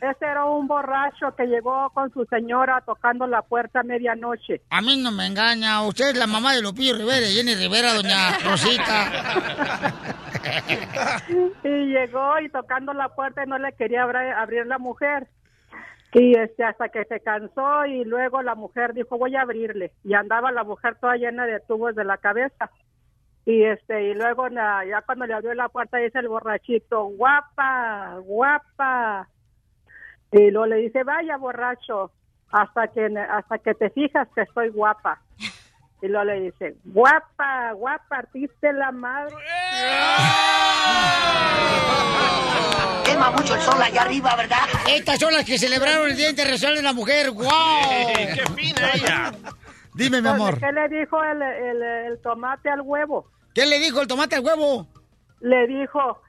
Este 0.00 0.26
era 0.26 0.44
un 0.44 0.68
borracho 0.68 1.34
que 1.36 1.46
llegó 1.46 1.90
con 1.90 2.12
su 2.12 2.24
señora 2.26 2.80
tocando 2.86 3.26
la 3.26 3.42
puerta 3.42 3.80
a 3.80 3.82
medianoche. 3.82 4.62
A 4.70 4.80
mí 4.80 4.96
no 4.96 5.10
me 5.10 5.26
engaña. 5.26 5.82
Usted 5.82 6.10
es 6.10 6.16
la 6.16 6.28
mamá 6.28 6.54
de 6.54 6.62
Lupillo 6.62 6.96
Rivera, 6.96 7.26
Jenny 7.26 7.56
Rivera, 7.56 7.94
doña 7.94 8.38
Rosita. 8.44 9.10
y 11.64 11.68
llegó 11.68 12.38
y 12.40 12.48
tocando 12.48 12.92
la 12.92 13.08
puerta 13.08 13.42
y 13.42 13.48
no 13.48 13.58
le 13.58 13.72
quería 13.72 14.04
abrir 14.04 14.66
la 14.66 14.78
mujer. 14.78 15.26
Y 16.12 16.38
este 16.38 16.64
hasta 16.64 16.88
que 16.88 17.04
se 17.04 17.20
cansó 17.20 17.84
y 17.84 18.04
luego 18.04 18.42
la 18.42 18.54
mujer 18.54 18.94
dijo 18.94 19.18
voy 19.18 19.36
a 19.36 19.42
abrirle 19.42 19.92
y 20.04 20.14
andaba 20.14 20.50
la 20.52 20.64
mujer 20.64 20.96
toda 20.96 21.16
llena 21.16 21.44
de 21.44 21.60
tubos 21.60 21.94
de 21.94 22.04
la 22.04 22.16
cabeza. 22.16 22.70
Y 23.44 23.64
este 23.64 24.10
y 24.10 24.14
luego 24.14 24.48
ya 24.48 25.02
cuando 25.04 25.26
le 25.26 25.34
abrió 25.34 25.52
la 25.54 25.68
puerta 25.68 25.98
dice 25.98 26.18
el 26.18 26.28
borrachito, 26.28 27.04
"Guapa, 27.04 28.16
guapa." 28.22 29.28
Y 30.32 30.50
luego 30.50 30.66
le 30.66 30.76
dice, 30.76 31.04
"Vaya 31.04 31.36
borracho, 31.36 32.10
hasta 32.50 32.88
que 32.88 33.06
hasta 33.30 33.58
que 33.58 33.74
te 33.74 33.90
fijas 33.90 34.28
que 34.34 34.42
estoy 34.42 34.70
guapa." 34.70 35.20
Y 36.00 36.08
luego 36.08 36.24
le 36.24 36.40
dice, 36.40 36.76
"Guapa, 36.84 37.72
guapa, 37.72 38.18
artiste 38.18 38.72
la 38.72 38.92
madre." 38.92 39.34
Quema 43.18 43.30
mucho 43.32 43.54
el 43.56 43.60
sol 43.62 43.82
allá 43.82 44.02
arriba, 44.02 44.36
¿verdad? 44.36 44.58
Estas 44.88 45.18
son 45.18 45.32
las 45.32 45.44
que 45.44 45.58
celebraron 45.58 46.08
el 46.08 46.16
Día 46.16 46.30
Internacional 46.30 46.76
de 46.76 46.82
la 46.82 46.92
Mujer. 46.92 47.32
¡Wow! 47.32 47.46
¡Qué 48.14 48.44
fina 48.54 48.90
ella! 48.94 49.32
Dime, 49.92 50.22
mi 50.22 50.28
amor. 50.28 50.60
¿Qué 50.60 50.70
le 50.70 50.88
dijo 50.88 51.20
el, 51.24 51.42
el, 51.42 51.82
el 51.82 52.18
tomate 52.20 52.70
al 52.70 52.80
huevo? 52.82 53.26
¿Qué 53.56 53.66
le 53.66 53.80
dijo 53.80 54.00
el 54.00 54.06
tomate 54.06 54.36
al 54.36 54.44
huevo? 54.44 54.86
Le 55.40 55.66
dijo, 55.66 56.22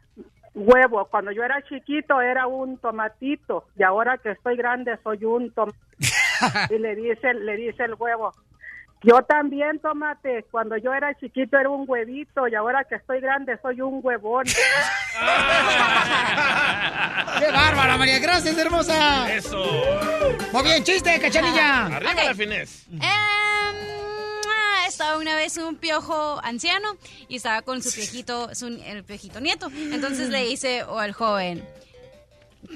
huevo, 0.56 1.08
cuando 1.12 1.32
yo 1.32 1.44
era 1.44 1.62
chiquito 1.62 2.22
era 2.22 2.48
un 2.48 2.80
tomatito 2.80 3.66
y 3.78 3.84
ahora 3.84 4.18
que 4.18 4.32
estoy 4.32 4.58
grande 4.58 4.98
soy 5.04 5.24
un 5.26 5.52
tomate. 5.52 5.78
y 6.72 6.80
le 6.80 6.96
dice, 6.96 7.36
le 7.36 7.56
dice 7.56 7.84
el 7.84 7.94
huevo, 8.00 8.34
yo 9.02 9.22
también 9.24 9.80
tomate, 9.80 10.46
cuando 10.52 10.76
yo 10.78 10.94
era 10.94 11.16
chiquito 11.18 11.58
era 11.58 11.70
un 11.70 11.86
huevito 11.88 12.48
y 12.48 12.56
ahora 12.56 12.84
que 12.84 12.96
estoy 12.96 13.22
grande 13.22 13.58
soy 13.62 13.80
un 13.82 14.00
huevón. 14.04 14.46
¡Qué 17.40 17.52
bárbara, 17.52 17.98
María! 17.98 18.20
¡Gracias, 18.20 18.58
hermosa! 18.58 19.34
¡Eso! 19.34 19.64
Muy 20.52 20.64
bien, 20.64 20.84
chiste, 20.84 21.18
cachanilla. 21.20 21.86
Arriba 21.86 22.12
Ok. 22.12 22.24
la 22.26 22.36
finés. 22.36 22.86
Em, 22.92 23.00
ah, 23.02 23.72
estaba 24.88 25.18
una 25.18 25.36
vez 25.36 25.56
un 25.58 25.78
piojo 25.78 26.40
anciano 26.44 26.98
y 27.30 27.38
estaba 27.38 27.62
con 27.62 27.82
su 27.82 27.94
piojito, 27.94 28.54
su, 28.54 28.68
el 28.68 29.04
piojito 29.06 29.40
nieto. 29.40 29.70
Entonces 29.74 30.30
le 30.30 30.44
dice 30.44 30.84
o 30.84 31.00
al 31.00 31.14
joven. 31.14 31.66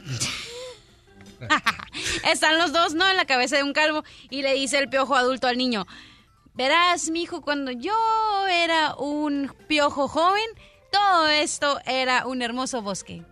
Están 2.32 2.58
los 2.58 2.72
dos, 2.72 2.94
¿no? 2.94 3.08
En 3.10 3.18
la 3.18 3.26
cabeza 3.26 3.58
de 3.58 3.64
un 3.64 3.74
calvo. 3.74 4.04
Y 4.30 4.42
le 4.42 4.54
dice 4.54 4.78
el 4.80 4.90
piojo 4.90 5.16
adulto 5.16 5.48
al 5.48 5.58
niño. 5.58 5.86
Verás, 6.56 7.10
mijo, 7.10 7.42
cuando 7.42 7.72
yo 7.72 7.94
era 8.48 8.96
un 8.96 9.52
piojo 9.68 10.08
joven, 10.08 10.46
todo 10.92 11.28
esto 11.28 11.80
era 11.86 12.28
un 12.28 12.42
hermoso 12.42 12.82
bosque. 12.82 13.24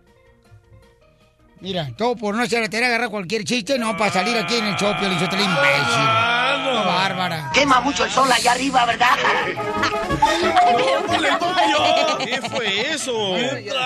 Mira, 1.60 1.92
todo 1.96 2.16
por 2.16 2.34
no 2.34 2.44
ser 2.46 2.68
agarrar 2.68 2.82
agarrar 2.82 3.08
cualquier 3.10 3.44
chiste, 3.44 3.78
no, 3.78 3.96
para 3.96 4.12
salir 4.12 4.36
aquí 4.36 4.56
en 4.56 4.66
el 4.66 4.76
show, 4.76 4.92
Piolín 4.98 5.18
imbécil. 5.20 6.51
¡Qué 6.62 6.86
bárbara! 6.86 7.50
Quema 7.52 7.80
mucho 7.80 8.04
el 8.04 8.10
sol 8.10 8.30
allá 8.30 8.52
arriba, 8.52 8.84
¿verdad? 8.86 9.16
¿Qué 12.24 12.40
fue 12.42 12.92
eso? 12.92 13.34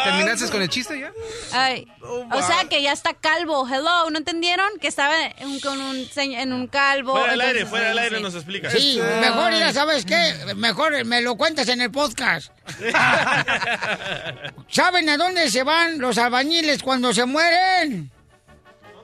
¿Terminaste 0.05 0.49
con 0.51 0.63
el 0.63 0.69
chiste 0.69 1.01
ya? 1.01 1.13
Ay, 1.53 1.87
o 2.01 2.43
sea 2.43 2.65
que 2.69 2.83
ya 2.83 2.93
está 2.93 3.15
calvo. 3.15 3.67
Hello, 3.69 4.11
¿no 4.11 4.19
entendieron? 4.19 4.69
Que 4.81 4.89
estaba 4.89 5.15
en, 5.39 5.61
con 5.61 5.81
un, 5.81 5.97
señ- 6.09 6.39
en 6.39 6.53
un 6.53 6.67
calvo. 6.67 7.13
Fuera 7.13 7.31
del 7.31 7.41
aire, 7.41 7.67
fuera 7.67 7.89
del 7.89 7.99
aire 7.99 8.17
sí. 8.19 8.23
nos 8.23 8.35
explica. 8.35 8.71
Sí, 8.71 9.01
mejor, 9.21 9.53
ya 9.55 9.73
sabes 9.73 10.05
qué, 10.05 10.55
mejor 10.57 11.05
me 11.05 11.21
lo 11.23 11.37
cuentas 11.37 11.69
en 11.69 11.81
el 11.81 11.91
podcast. 11.91 12.53
¿Saben 14.69 15.09
a 15.09 15.17
dónde 15.17 15.51
se 15.51 15.63
van 15.63 15.99
los 15.99 16.19
albañiles 16.19 16.83
cuando 16.83 17.15
se 17.15 17.25
mueren? 17.25 18.11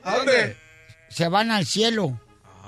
¿A 0.04 0.16
dónde? 0.16 0.56
Se 1.08 1.28
van 1.28 1.50
al 1.50 1.66
cielo. 1.66 2.18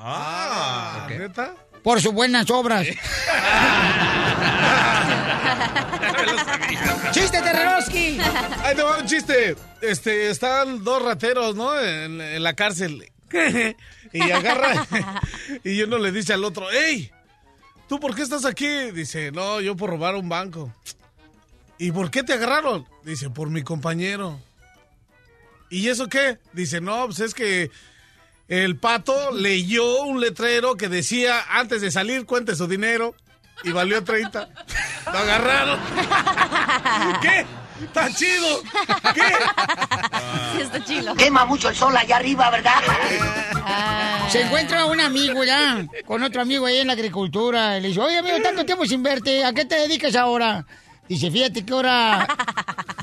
Ah, 0.07 1.07
¿neta? 1.09 1.55
Por 1.83 1.99
sus 2.03 2.13
buenas 2.13 2.51
obras. 2.51 2.87
¡Chiste, 7.13 7.41
Terreroski! 7.41 8.19
Ahí 8.63 8.77
te 8.77 8.83
va 8.83 8.99
un 8.99 9.07
chiste. 9.07 9.57
este, 9.81 10.29
están 10.29 10.85
dos 10.85 11.03
rateros, 11.03 11.57
¿no? 11.57 11.81
En, 11.81 12.21
en 12.21 12.43
la 12.43 12.53
cárcel. 12.53 13.11
y 14.13 14.31
agarra. 14.31 14.87
y 15.65 15.81
uno 15.83 15.97
le 15.97 16.13
dice 16.13 16.35
al 16.35 16.45
otro, 16.45 16.71
¡Ey! 16.71 17.11
¿Tú 17.89 17.99
por 17.99 18.15
qué 18.15 18.23
estás 18.23 18.45
aquí? 18.45 18.69
Dice, 18.93 19.33
no, 19.33 19.63
yo 19.63 19.75
por 19.75 19.89
robar 19.89 20.17
un 20.17 20.29
banco. 20.29 20.71
¿Y 21.79 21.93
por 21.93 22.11
qué 22.11 22.23
te 22.23 22.35
agarraron? 22.35 22.87
Dice, 23.05 23.31
por 23.31 23.49
mi 23.49 23.63
compañero. 23.63 24.39
¿Y 25.71 25.89
eso 25.89 26.09
qué? 26.09 26.37
Dice, 26.53 26.83
no, 26.83 27.07
pues 27.07 27.21
es 27.21 27.33
que 27.33 27.71
el 28.49 28.77
pato 28.77 29.33
leyó 29.33 30.03
un 30.03 30.21
letrero 30.21 30.77
que 30.77 30.89
decía, 30.89 31.45
antes 31.51 31.81
de 31.81 31.91
salir, 31.91 32.27
cuente 32.27 32.55
su 32.55 32.67
dinero. 32.67 33.15
Y 33.63 33.71
valió 33.71 34.03
30. 34.03 34.49
Lo 35.07 35.19
agarraron. 35.19 35.81
¿Qué? 37.23 37.47
¡Está 37.83 38.13
chido! 38.13 38.63
Sí, 39.15 40.61
está 40.61 40.85
chido. 40.85 41.15
Quema 41.15 41.45
mucho 41.45 41.69
el 41.69 41.75
sol 41.77 41.97
allá 41.97 42.17
arriba, 42.17 42.51
¿verdad? 42.51 42.83
Se 44.29 44.43
encuentra 44.43 44.87
un 44.87 45.01
amigo 45.01 45.45
ya, 45.45 45.87
con 46.05 46.23
otro 46.23 46.43
amigo 46.43 46.67
ahí 46.67 46.79
en 46.79 46.89
la 46.89 46.93
agricultura. 46.93 47.79
y 47.79 47.81
Le 47.81 47.89
dice, 47.89 48.01
oye, 48.01 48.19
amigo, 48.19 48.37
tanto 48.43 48.65
tiempo 48.65 48.85
sin 48.87 49.03
verte, 49.03 49.45
¿a 49.45 49.53
qué 49.53 49.65
te 49.65 49.77
dedicas 49.77 50.15
ahora? 50.17 50.67
Dice, 51.09 51.31
fíjate 51.31 51.65
que 51.65 51.73
ahora 51.73 52.27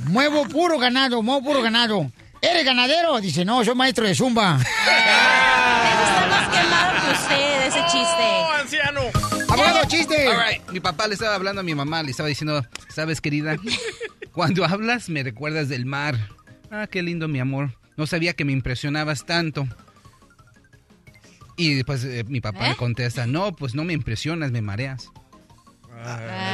muevo 0.06 0.46
puro 0.46 0.78
ganado, 0.80 1.22
muevo 1.22 1.44
puro 1.44 1.62
ganado. 1.62 2.12
¿Eres 2.42 2.66
ganadero? 2.66 3.20
Dice, 3.22 3.46
no, 3.46 3.64
soy 3.64 3.76
maestro 3.76 4.06
de 4.08 4.16
zumba. 4.16 4.58
Está 4.62 6.28
más 6.30 6.50
quemado 6.50 7.06
que 7.06 7.12
usted, 7.14 7.68
ese 7.68 7.80
chiste. 7.92 8.60
anciano! 8.60 9.02
¡Abogado, 9.48 9.88
chiste! 9.88 10.28
All 10.28 10.38
right. 10.50 10.62
Mi 10.72 10.80
papá 10.80 11.08
le 11.08 11.14
estaba 11.14 11.36
hablando 11.36 11.62
a 11.62 11.64
mi 11.64 11.76
mamá, 11.76 12.02
le 12.04 12.12
estaba 12.12 12.30
diciendo, 12.30 12.66
¿sabes, 12.90 13.22
querida? 13.22 13.56
Cuando 14.34 14.66
hablas 14.66 15.10
me 15.10 15.24
recuerdas 15.24 15.70
del 15.70 15.86
mar. 15.86 16.18
Ah, 16.72 16.88
qué 16.90 17.02
lindo, 17.04 17.28
mi 17.28 17.40
amor. 17.40 17.76
No 17.98 18.08
sabía 18.08 18.34
que 18.34 18.46
me 18.46 18.54
impresionabas 18.54 19.26
tanto. 19.26 19.68
Y 21.58 21.76
después 21.76 22.04
eh, 22.06 22.24
mi 22.28 22.42
papá 22.42 22.68
¿Eh? 22.68 22.70
le 22.70 22.76
contesta, 22.76 23.28
no, 23.28 23.52
pues 23.54 23.76
no 23.76 23.84
me 23.84 23.94
impresionas, 23.94 24.52
me 24.52 24.62
mareas. 24.62 25.12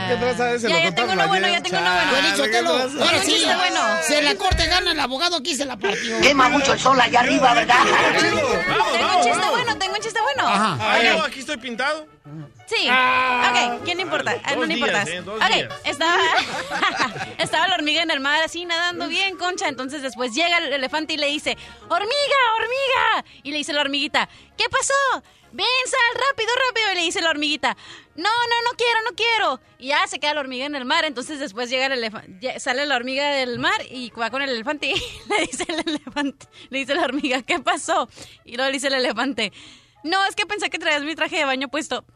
¿Qué 0.07 0.15
traza 0.15 0.53
ese? 0.53 0.69
Ya, 0.69 0.79
ya 0.83 0.95
tengo 0.95 1.13
uno 1.13 1.27
bueno, 1.27 1.47
ya 1.47 1.61
tengo 1.61 1.77
uno 1.77 1.91
bueno. 1.93 2.11
Piolín 2.11 2.31
Chale, 2.31 2.51
¿qué 2.51 2.57
Sotelo, 2.57 2.77
traza? 2.77 3.05
ahora 3.05 3.23
sí, 3.23 3.31
chiste 3.31 3.55
bueno. 3.55 3.79
si 4.07 4.13
en 4.13 4.25
la 4.25 4.35
corte 4.35 4.67
gana 4.67 4.91
el 4.91 4.99
abogado, 4.99 5.37
aquí 5.37 5.55
se 5.55 5.65
la 5.65 5.77
partió. 5.77 6.19
Quema 6.21 6.49
mucho 6.49 6.73
el 6.73 6.79
sol 6.79 6.99
allá 6.99 7.19
arriba, 7.19 7.53
¿verdad? 7.53 7.75
Tengo 8.19 9.17
un 9.17 9.23
chiste 9.23 9.49
bueno, 9.49 9.77
tengo 9.77 9.93
un 9.95 10.01
chiste 10.01 10.21
bueno. 10.21 10.47
Ajá. 10.47 10.77
Ah, 10.79 11.25
aquí 11.25 11.39
estoy 11.39 11.57
pintado. 11.57 12.07
Sí. 12.67 12.89
Ok, 12.89 13.83
¿quién 13.85 13.99
importa? 14.01 14.35
Ah, 14.43 14.55
no 14.55 14.65
le 14.65 14.73
importa. 14.73 15.03
¿eh? 15.03 15.21
Ok, 15.21 15.53
días. 15.53 15.69
estaba, 15.85 16.17
estaba 17.37 17.67
la 17.69 17.75
hormiga 17.75 18.03
en 18.03 18.11
el 18.11 18.19
mar 18.19 18.43
así 18.43 18.65
nadando 18.65 19.07
bien, 19.07 19.37
concha. 19.37 19.69
Entonces 19.69 20.01
después 20.01 20.33
llega 20.35 20.57
el 20.57 20.73
elefante 20.73 21.13
y 21.13 21.17
le 21.17 21.27
dice, 21.27 21.57
hormiga, 21.87 22.37
hormiga. 22.55 23.25
Y 23.43 23.51
le 23.51 23.57
dice 23.57 23.71
la 23.71 23.81
hormiguita, 23.81 24.27
¿qué 24.57 24.65
pasó? 24.69 25.23
Ven, 25.53 25.65
sal, 25.85 26.21
rápido, 26.29 26.49
rápido. 26.67 26.91
Y 26.91 26.95
le 26.95 27.01
dice 27.01 27.21
la 27.21 27.29
hormiguita, 27.29 27.77
no, 28.17 28.29
no, 28.29 28.61
no 28.63 28.75
quiero, 28.75 29.01
no 29.05 29.15
quiero. 29.15 29.59
Y 29.77 29.89
ya 29.89 30.07
se 30.07 30.19
queda 30.19 30.33
la 30.33 30.41
hormiga 30.41 30.65
en 30.65 30.75
el 30.75 30.85
mar. 30.85 31.05
Entonces 31.05 31.39
después 31.39 31.69
llega 31.69 31.85
el 31.85 31.93
elefante, 31.93 32.59
sale 32.59 32.85
la 32.87 32.95
hormiga 32.95 33.29
del 33.29 33.59
mar 33.59 33.79
y 33.89 34.09
va 34.09 34.31
con 34.31 34.41
el 34.41 34.49
elefante 34.49 34.87
y 34.91 34.95
le 35.29 35.41
dice 35.45 35.65
el 35.69 35.79
elefante, 35.87 36.47
le 36.69 36.79
dice 36.79 36.95
la 36.95 37.03
hormiga, 37.03 37.43
¿qué 37.43 37.59
pasó? 37.59 38.09
Y 38.43 38.55
luego 38.55 38.69
le 38.69 38.73
dice 38.73 38.87
el 38.87 38.95
elefante, 38.95 39.53
no, 40.03 40.25
es 40.25 40.35
que 40.35 40.45
pensé 40.45 40.69
que 40.69 40.79
traías 40.79 41.03
mi 41.03 41.15
traje 41.15 41.37
de 41.37 41.45
baño 41.45 41.69
puesto. 41.69 42.05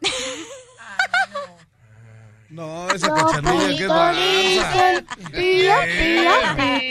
No, 2.48 2.86
esa 2.90 3.08
cachanilla 3.14 3.76
que 3.78 3.82
es 3.82 3.88
balanza. 3.88 5.04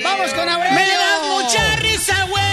¡Vamos 0.03 0.33
con 0.33 0.49
Aurelio! 0.49 0.73
¡Me 0.73 0.87
das 0.87 1.23
mucha 1.27 1.75
risa, 1.75 2.25
güey! 2.25 2.43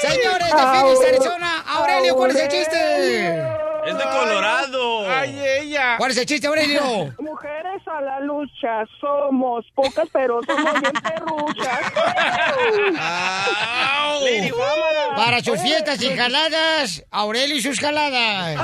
Señores 0.00 0.48
de 0.48 0.62
Phoenix, 0.62 1.00
Arizona, 1.06 1.60
Aurelio, 1.66 2.16
¿cuál 2.16 2.30
es 2.30 2.36
el 2.36 2.48
chiste? 2.48 3.67
Es 3.88 3.96
de 3.96 4.04
Colorado. 4.04 5.10
¡Ay, 5.10 5.40
ella! 5.60 5.96
¿Cuál 5.96 6.10
es 6.10 6.18
el 6.18 6.26
chiste, 6.26 6.46
Aurelio? 6.46 6.82
Mujeres 7.18 7.82
a 7.86 8.00
la 8.02 8.20
lucha, 8.20 8.84
somos 9.00 9.64
pocas, 9.74 10.06
pero 10.12 10.40
somos 10.44 10.72
bien 10.80 10.92
perruchas. 10.92 11.92
Para 15.16 15.40
sus 15.40 15.60
fiestas 15.62 16.02
y 16.02 16.14
jaladas, 16.14 17.04
Aurelio 17.10 17.56
y 17.56 17.60
sus 17.60 17.80
jaladas. 17.80 18.56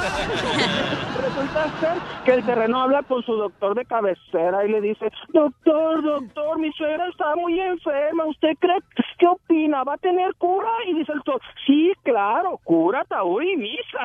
Resulta 1.24 1.80
ser 1.80 1.98
que 2.24 2.32
el 2.32 2.44
terreno 2.44 2.82
habla 2.82 3.02
con 3.02 3.22
su 3.24 3.34
doctor 3.34 3.74
de 3.74 3.84
cabecera 3.86 4.64
y 4.66 4.70
le 4.70 4.80
dice, 4.80 5.10
doctor, 5.28 6.02
doctor, 6.02 6.58
mi 6.58 6.70
suegra 6.72 7.08
está 7.08 7.34
muy 7.36 7.58
enferma, 7.60 8.26
¿usted 8.26 8.50
cree? 8.60 8.78
¿Qué 9.18 9.26
opina? 9.26 9.84
¿Va 9.84 9.94
a 9.94 9.98
tener 9.98 10.34
cura? 10.34 10.68
Y 10.86 10.94
dice 10.94 11.12
el 11.12 11.18
doctor, 11.24 11.40
sí, 11.66 11.92
claro, 12.02 12.60
cura, 12.64 13.04
taúd 13.08 13.42
y 13.42 13.56
misa. 13.56 14.04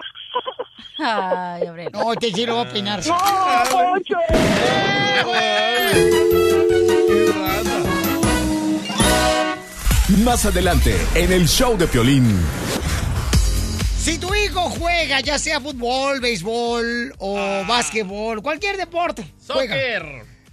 Ay. 0.98 1.64
No, 1.94 2.14
este 2.14 2.32
sí 2.32 2.46
lo 2.46 2.56
va 2.56 2.62
a 2.62 2.64
opinar. 2.64 3.06
¡No, 3.06 3.18
Poncho! 3.72 4.18
Más 10.24 10.46
adelante, 10.46 10.96
en 11.16 11.32
el 11.32 11.48
show 11.48 11.78
de 11.78 11.88
Piolín. 11.88 12.40
Si 13.98 14.18
tu 14.18 14.34
hijo 14.34 14.62
juega, 14.70 15.20
ya 15.22 15.38
sea 15.38 15.62
fútbol, 15.62 16.20
béisbol 16.20 17.14
o 17.20 17.64
básquetbol, 17.68 18.42
cualquier 18.42 18.78
deporte, 18.78 19.26
juega. 19.48 19.76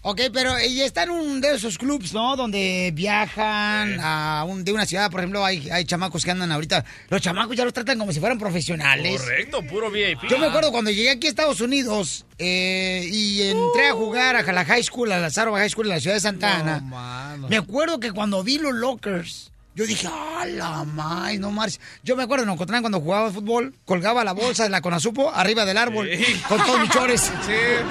Ok, 0.09 0.21
pero 0.33 0.57
y 0.61 0.83
está 0.83 1.03
en 1.03 1.11
un 1.11 1.40
de 1.40 1.57
esos 1.57 1.79
clubs, 1.79 2.12
¿no? 2.12 2.37
Donde 2.37 2.92
viajan 2.95 3.99
a 4.01 4.45
un, 4.47 4.62
de 4.62 4.73
una 4.73 4.87
ciudad, 4.87 5.11
por 5.11 5.19
ejemplo, 5.19 5.45
hay, 5.45 5.69
hay 5.69 5.85
chamacos 5.85 6.25
que 6.25 6.31
andan 6.31 6.53
ahorita. 6.53 6.85
Los 7.09 7.21
chamacos 7.21 7.57
ya 7.57 7.64
los 7.64 7.73
tratan 7.73 7.99
como 7.99 8.12
si 8.12 8.21
fueran 8.21 8.38
profesionales. 8.38 9.21
Correcto, 9.21 9.62
puro 9.62 9.90
VIP. 9.90 10.29
Yo 10.31 10.38
me 10.38 10.47
acuerdo 10.47 10.71
cuando 10.71 10.92
llegué 10.92 11.11
aquí 11.11 11.27
a 11.27 11.31
Estados 11.31 11.61
Unidos 11.61 12.25
eh, 12.38 13.05
y 13.11 13.42
entré 13.42 13.88
a 13.88 13.95
jugar 13.95 14.37
a 14.37 14.53
la 14.53 14.64
high 14.64 14.85
school, 14.85 15.11
a 15.11 15.19
la 15.19 15.29
Sarva 15.29 15.59
High 15.59 15.71
School 15.71 15.87
en 15.87 15.95
la 15.95 16.01
ciudad 16.01 16.14
de 16.14 16.21
Santa 16.21 16.57
Ana. 16.57 17.38
Me 17.49 17.57
acuerdo 17.57 17.99
que 17.99 18.12
cuando 18.12 18.45
vi 18.45 18.59
los 18.59 18.75
lockers, 18.75 19.51
yo 19.77 19.87
dije, 19.87 20.09
¡ah, 20.11 20.45
la 20.47 20.83
may, 20.85 21.39
no 21.39 21.53
más! 21.53 21.79
Yo 22.03 22.17
me 22.17 22.25
acuerdo 22.25 22.43
en 22.45 22.51
Ocotlán 22.51 22.83
cuando 22.83 22.99
jugaba 23.01 23.31
fútbol, 23.31 23.75
colgaba 23.85 24.25
la 24.25 24.33
bolsa 24.33 24.65
de 24.65 24.71
la 24.71 24.81
Conazupo 24.81 25.31
arriba 25.33 25.65
del 25.65 25.77
árbol 25.77 26.09
Sí. 26.12 26.43
con 26.49 26.59
todos 26.65 26.81
mis 26.81 26.91
chores. 26.91 27.31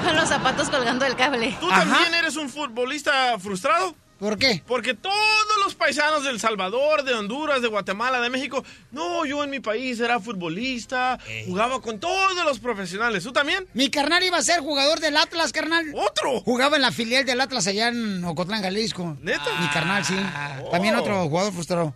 Con 0.03 0.15
los 0.15 0.27
zapatos 0.27 0.69
colgando 0.69 1.05
del 1.05 1.15
cable. 1.15 1.55
¿Tú 1.61 1.69
Ajá. 1.71 1.85
también 1.85 2.13
eres 2.15 2.35
un 2.35 2.49
futbolista 2.49 3.37
frustrado? 3.39 3.95
¿Por 4.19 4.37
qué? 4.37 4.63
Porque 4.65 4.93
todos 4.93 5.15
los 5.63 5.75
paisanos 5.75 6.23
de 6.23 6.29
El 6.29 6.39
Salvador, 6.39 7.03
de 7.03 7.13
Honduras, 7.13 7.61
de 7.61 7.67
Guatemala, 7.67 8.21
de 8.21 8.29
México, 8.29 8.63
no, 8.91 9.25
yo 9.25 9.43
en 9.43 9.49
mi 9.49 9.59
país 9.59 9.99
era 9.99 10.19
futbolista, 10.19 11.19
jugaba 11.45 11.81
con 11.81 11.99
todos 11.99 12.45
los 12.45 12.59
profesionales. 12.59 13.23
¿Tú 13.23 13.33
también? 13.33 13.67
Mi 13.73 13.89
carnal 13.89 14.23
iba 14.23 14.37
a 14.37 14.41
ser 14.41 14.61
jugador 14.61 14.99
del 14.99 15.17
Atlas, 15.17 15.51
carnal. 15.51 15.85
¿Otro? 15.93 16.39
Jugaba 16.41 16.77
en 16.77 16.83
la 16.83 16.91
filial 16.91 17.25
del 17.25 17.41
Atlas 17.41 17.67
allá 17.67 17.89
en 17.89 18.23
Ocotlán, 18.23 18.61
Jalisco. 18.61 19.17
¿Neta? 19.21 19.59
Mi 19.59 19.67
carnal, 19.69 20.05
sí. 20.05 20.15
Oh. 20.63 20.69
También 20.69 20.95
otro 20.95 21.27
jugador 21.27 21.51
frustrado. 21.53 21.93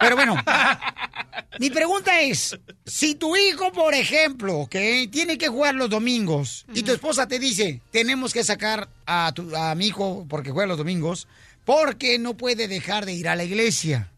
Pero 0.00 0.16
bueno, 0.16 0.36
mi 1.58 1.70
pregunta 1.70 2.20
es, 2.20 2.58
si 2.84 3.14
tu 3.14 3.36
hijo, 3.36 3.72
por 3.72 3.94
ejemplo, 3.94 4.58
ok, 4.58 4.76
tiene 5.10 5.38
que 5.38 5.48
jugar 5.48 5.74
los 5.74 5.88
domingos 5.90 6.64
y 6.74 6.82
tu 6.82 6.92
esposa 6.92 7.26
te 7.28 7.38
dice, 7.38 7.80
tenemos 7.90 8.32
que 8.32 8.44
sacar 8.44 8.88
a, 9.06 9.32
tu, 9.34 9.54
a 9.56 9.74
mi 9.74 9.86
hijo 9.88 10.26
porque 10.28 10.50
juega 10.50 10.66
los 10.68 10.78
domingos, 10.78 11.28
porque 11.64 12.18
no 12.18 12.34
puede 12.34 12.68
dejar 12.68 13.06
de 13.06 13.12
ir 13.14 13.28
a 13.28 13.36
la 13.36 13.44
iglesia. 13.44 14.08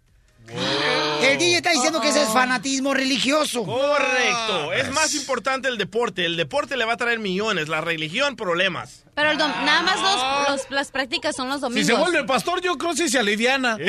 El 1.22 1.38
DJ 1.38 1.56
está 1.56 1.70
diciendo 1.70 2.02
que 2.02 2.10
ese 2.10 2.22
es 2.22 2.28
fanatismo 2.28 2.92
religioso. 2.92 3.64
Correcto. 3.64 4.74
Es 4.74 4.90
más 4.92 5.14
importante 5.14 5.68
el 5.68 5.78
deporte. 5.78 6.26
El 6.26 6.36
deporte 6.36 6.76
le 6.76 6.84
va 6.84 6.92
a 6.92 6.96
traer 6.98 7.18
millones, 7.18 7.68
la 7.68 7.80
religión 7.80 8.36
problemas. 8.36 9.04
Pero 9.14 9.30
el 9.30 9.38
nada 9.38 9.80
más 9.82 10.00
los, 10.00 10.50
los- 10.60 10.70
las 10.70 10.90
prácticas 10.90 11.34
son 11.34 11.48
los 11.48 11.56
Si 11.56 11.62
domingos. 11.62 11.86
se 11.86 11.94
vuelve 11.94 12.24
pastor, 12.24 12.60
yo 12.60 12.76
creo 12.76 12.94
que 12.94 13.08
se 13.08 13.18
aliviana. 13.18 13.78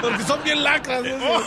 Porque 0.00 0.22
son 0.24 0.42
bien 0.42 0.62
lacras. 0.62 1.04
esos. 1.04 1.42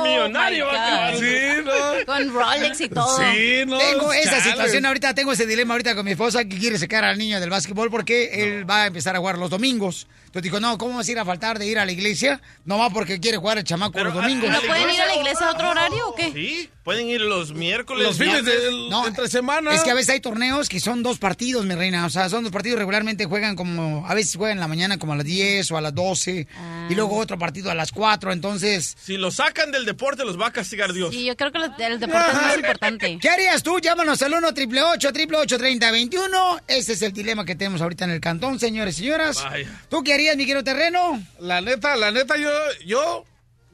Oh, 0.00 0.04
Millonario 0.04 0.66
my 0.66 0.72
va 0.72 0.78
a 0.82 0.86
acabar. 0.86 1.14
God. 1.14 1.20
Sí, 1.20 1.62
¿no? 1.64 1.72
Con 2.06 2.32
Rolex 2.34 2.80
y 2.80 2.88
todo. 2.88 3.18
Sí, 3.18 3.62
no. 3.66 3.78
Tengo 3.78 4.12
esa 4.12 4.30
chale. 4.38 4.50
situación 4.50 4.86
ahorita, 4.86 5.14
tengo 5.14 5.32
ese 5.32 5.46
dilema 5.46 5.74
ahorita 5.74 5.94
con 5.94 6.04
mi 6.04 6.12
esposa 6.12 6.44
que 6.44 6.58
quiere 6.58 6.78
sacar 6.78 7.04
al 7.04 7.18
niño 7.18 7.40
del 7.40 7.50
básquetbol 7.50 7.90
porque 7.90 8.30
él 8.58 8.68
va 8.68 8.82
a 8.84 8.86
empezar 8.86 9.14
a 9.16 9.18
jugar 9.18 9.38
los 9.38 9.50
domingos. 9.50 10.06
Entonces 10.26 10.42
dijo, 10.44 10.60
no, 10.60 10.78
¿cómo 10.78 10.96
vas 10.96 11.08
a 11.08 11.10
ir 11.10 11.18
a 11.18 11.24
faltar 11.24 11.58
de 11.58 11.66
ir 11.66 11.78
a 11.78 11.84
la 11.84 11.90
iglesia? 11.92 12.40
No 12.64 12.78
va 12.78 12.90
porque 12.90 13.18
quiere 13.18 13.36
jugar 13.38 13.58
el 13.58 13.64
chamaco 13.64 13.92
Pero, 13.92 14.06
los 14.10 14.14
domingos. 14.14 14.48
¿a- 14.48 14.52
¿No 14.52 14.60
pueden 14.60 14.88
ir 14.90 15.00
a 15.00 15.06
la 15.06 15.16
iglesia 15.16 15.46
a 15.48 15.52
otro 15.52 15.70
horario 15.70 16.08
o 16.08 16.14
qué? 16.14 16.30
Sí, 16.32 16.70
pueden 16.84 17.08
ir 17.08 17.20
los 17.20 17.52
miércoles. 17.52 18.06
Los 18.06 18.16
fines 18.16 18.44
viernes. 18.44 18.62
de 18.62 18.88
No, 18.90 19.08
entre 19.08 19.28
semana. 19.28 19.74
Es 19.74 19.82
que 19.82 19.90
a 19.90 19.94
veces 19.94 20.10
hay 20.10 20.20
torneos 20.20 20.68
que 20.68 20.78
son 20.78 21.02
dos 21.02 21.18
partidos, 21.18 21.64
mi 21.66 21.74
reina. 21.74 22.06
O 22.06 22.10
sea, 22.10 22.28
son 22.28 22.44
dos 22.44 22.52
partidos 22.52 22.78
regularmente 22.78 23.24
juegan 23.26 23.56
como, 23.56 24.06
a 24.06 24.14
veces 24.14 24.36
juegan 24.36 24.58
en 24.58 24.60
la 24.60 24.68
mañana 24.68 24.98
como 24.98 25.14
a 25.14 25.16
las 25.16 25.26
10 25.26 25.68
o 25.72 25.76
a 25.76 25.80
las 25.80 25.94
12 25.96 26.46
y 26.88 26.94
luego 26.94 27.16
otro 27.16 27.36
partido 27.36 27.72
a 27.72 27.74
las 27.74 27.90
4. 27.90 28.32
Entonces, 28.32 28.96
Si 29.02 29.16
lo 29.16 29.32
sacan 29.32 29.72
del 29.72 29.80
el 29.80 29.86
deporte 29.92 30.24
los 30.24 30.38
va 30.40 30.46
a 30.48 30.52
castigar 30.52 30.92
Dios. 30.92 31.12
Y 31.14 31.24
yo 31.26 31.36
creo 31.36 31.50
que 31.52 31.58
lo- 31.58 31.66
el 31.66 32.00
deporte 32.00 32.28
es 32.30 32.34
más 32.34 32.56
importante. 32.56 33.18
¿Qué 33.20 33.28
harías 33.28 33.62
tú? 33.62 33.78
Llámanos 33.80 34.20
al 34.22 34.32
1 34.34 34.48
888 34.48 35.58
3021 35.58 36.60
Ese 36.66 36.92
es 36.92 37.02
el 37.02 37.12
dilema 37.12 37.44
que 37.44 37.54
tenemos 37.54 37.80
ahorita 37.80 38.04
en 38.04 38.10
el 38.10 38.20
cantón, 38.20 38.58
señores 38.58 38.94
y 38.98 39.02
señoras. 39.02 39.42
Vaya. 39.42 39.68
¿Tú 39.88 40.02
qué 40.02 40.14
harías, 40.14 40.36
mi 40.36 40.44
querido 40.44 40.64
terreno? 40.64 41.22
La 41.38 41.60
neta, 41.60 41.96
la 41.96 42.10
neta, 42.10 42.36
yo, 42.36 42.50
yo 42.86 43.24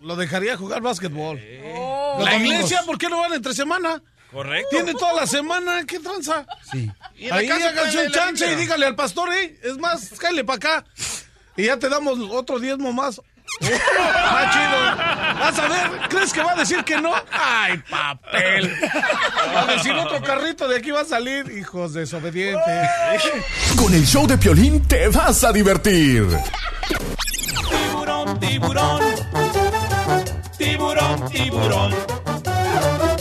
lo 0.03 0.17
dejaría 0.17 0.57
jugar 0.57 0.81
básquetbol. 0.83 1.37
Los 1.39 2.25
La 2.25 2.33
domingos. 2.33 2.57
iglesia, 2.57 2.83
¿por 2.87 2.99
qué 2.99 3.09
no 3.09 3.21
van 3.21 3.33
entre 3.35 3.55
semana? 3.55 4.03
Correcto. 4.31 4.69
Tiene 4.71 4.93
toda 4.95 5.15
la 5.15 5.27
semana, 5.27 5.85
¿qué 5.87 5.99
tranza? 6.01 6.47
Sí. 6.73 6.91
Y 7.17 7.31
Ahí 7.31 7.47
casa 7.49 7.69
háganse 7.69 8.07
un 8.07 8.13
chance 8.13 8.53
y 8.53 8.55
dígale 8.57 8.85
al 8.87 8.97
pastor, 8.97 9.33
¿eh? 9.33 9.59
Es 9.63 9.79
más, 9.79 10.11
cállale 10.19 10.45
para 10.45 10.57
acá. 10.57 10.85
Y 11.57 11.65
ya 11.67 11.79
te 11.79 11.89
damos 11.89 12.19
otro 12.31 12.59
diezmo 12.59 12.93
más. 12.93 13.21
Más 13.61 14.55
chido. 14.55 14.97
Vas 15.39 15.59
a 15.59 15.69
ver, 15.69 16.09
¿crees 16.09 16.33
que 16.33 16.43
va 16.43 16.53
a 16.53 16.55
decir 16.57 16.85
que 16.85 17.01
no? 17.01 17.13
¡Ay, 17.31 17.83
papel! 17.89 18.75
Va 19.55 19.63
a 19.63 19.67
decir 19.67 19.93
otro 19.93 20.23
carrito 20.23 20.67
de 20.69 20.79
aquí 20.79 20.91
va 20.91 21.03
a 21.03 21.05
salir, 21.05 21.51
hijos 21.57 21.95
desobedientes. 21.95 22.91
Con 23.77 23.95
el 23.95 24.07
show 24.07 24.27
de 24.27 24.39
Piolín 24.39 24.83
te 24.87 25.09
vas 25.09 25.45
a 25.45 25.53
divertir. 25.53 26.27
Tiburón, 27.71 28.41
tiburón. 28.41 29.03
Tiburón, 30.59 31.29
tiburón. 31.31 31.95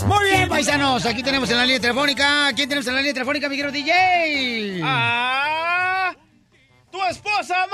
Muy 0.08 0.26
bien, 0.26 0.50
paisanos. 0.50 1.06
Aquí 1.06 1.24
tenemos 1.24 1.50
en 1.50 1.58
la 1.58 1.66
línea 1.66 1.80
telefónica. 1.80 2.52
¿Quién 2.56 2.70
tenemos 2.70 2.88
en 2.88 2.94
la 2.96 3.02
línea 3.02 3.14
telefónica, 3.14 3.50
mi 3.50 3.56
querido 3.58 3.72
DJ? 3.72 4.82
¡Ah! 4.84 5.85
¡Tu 6.96 7.04
esposa 7.04 7.66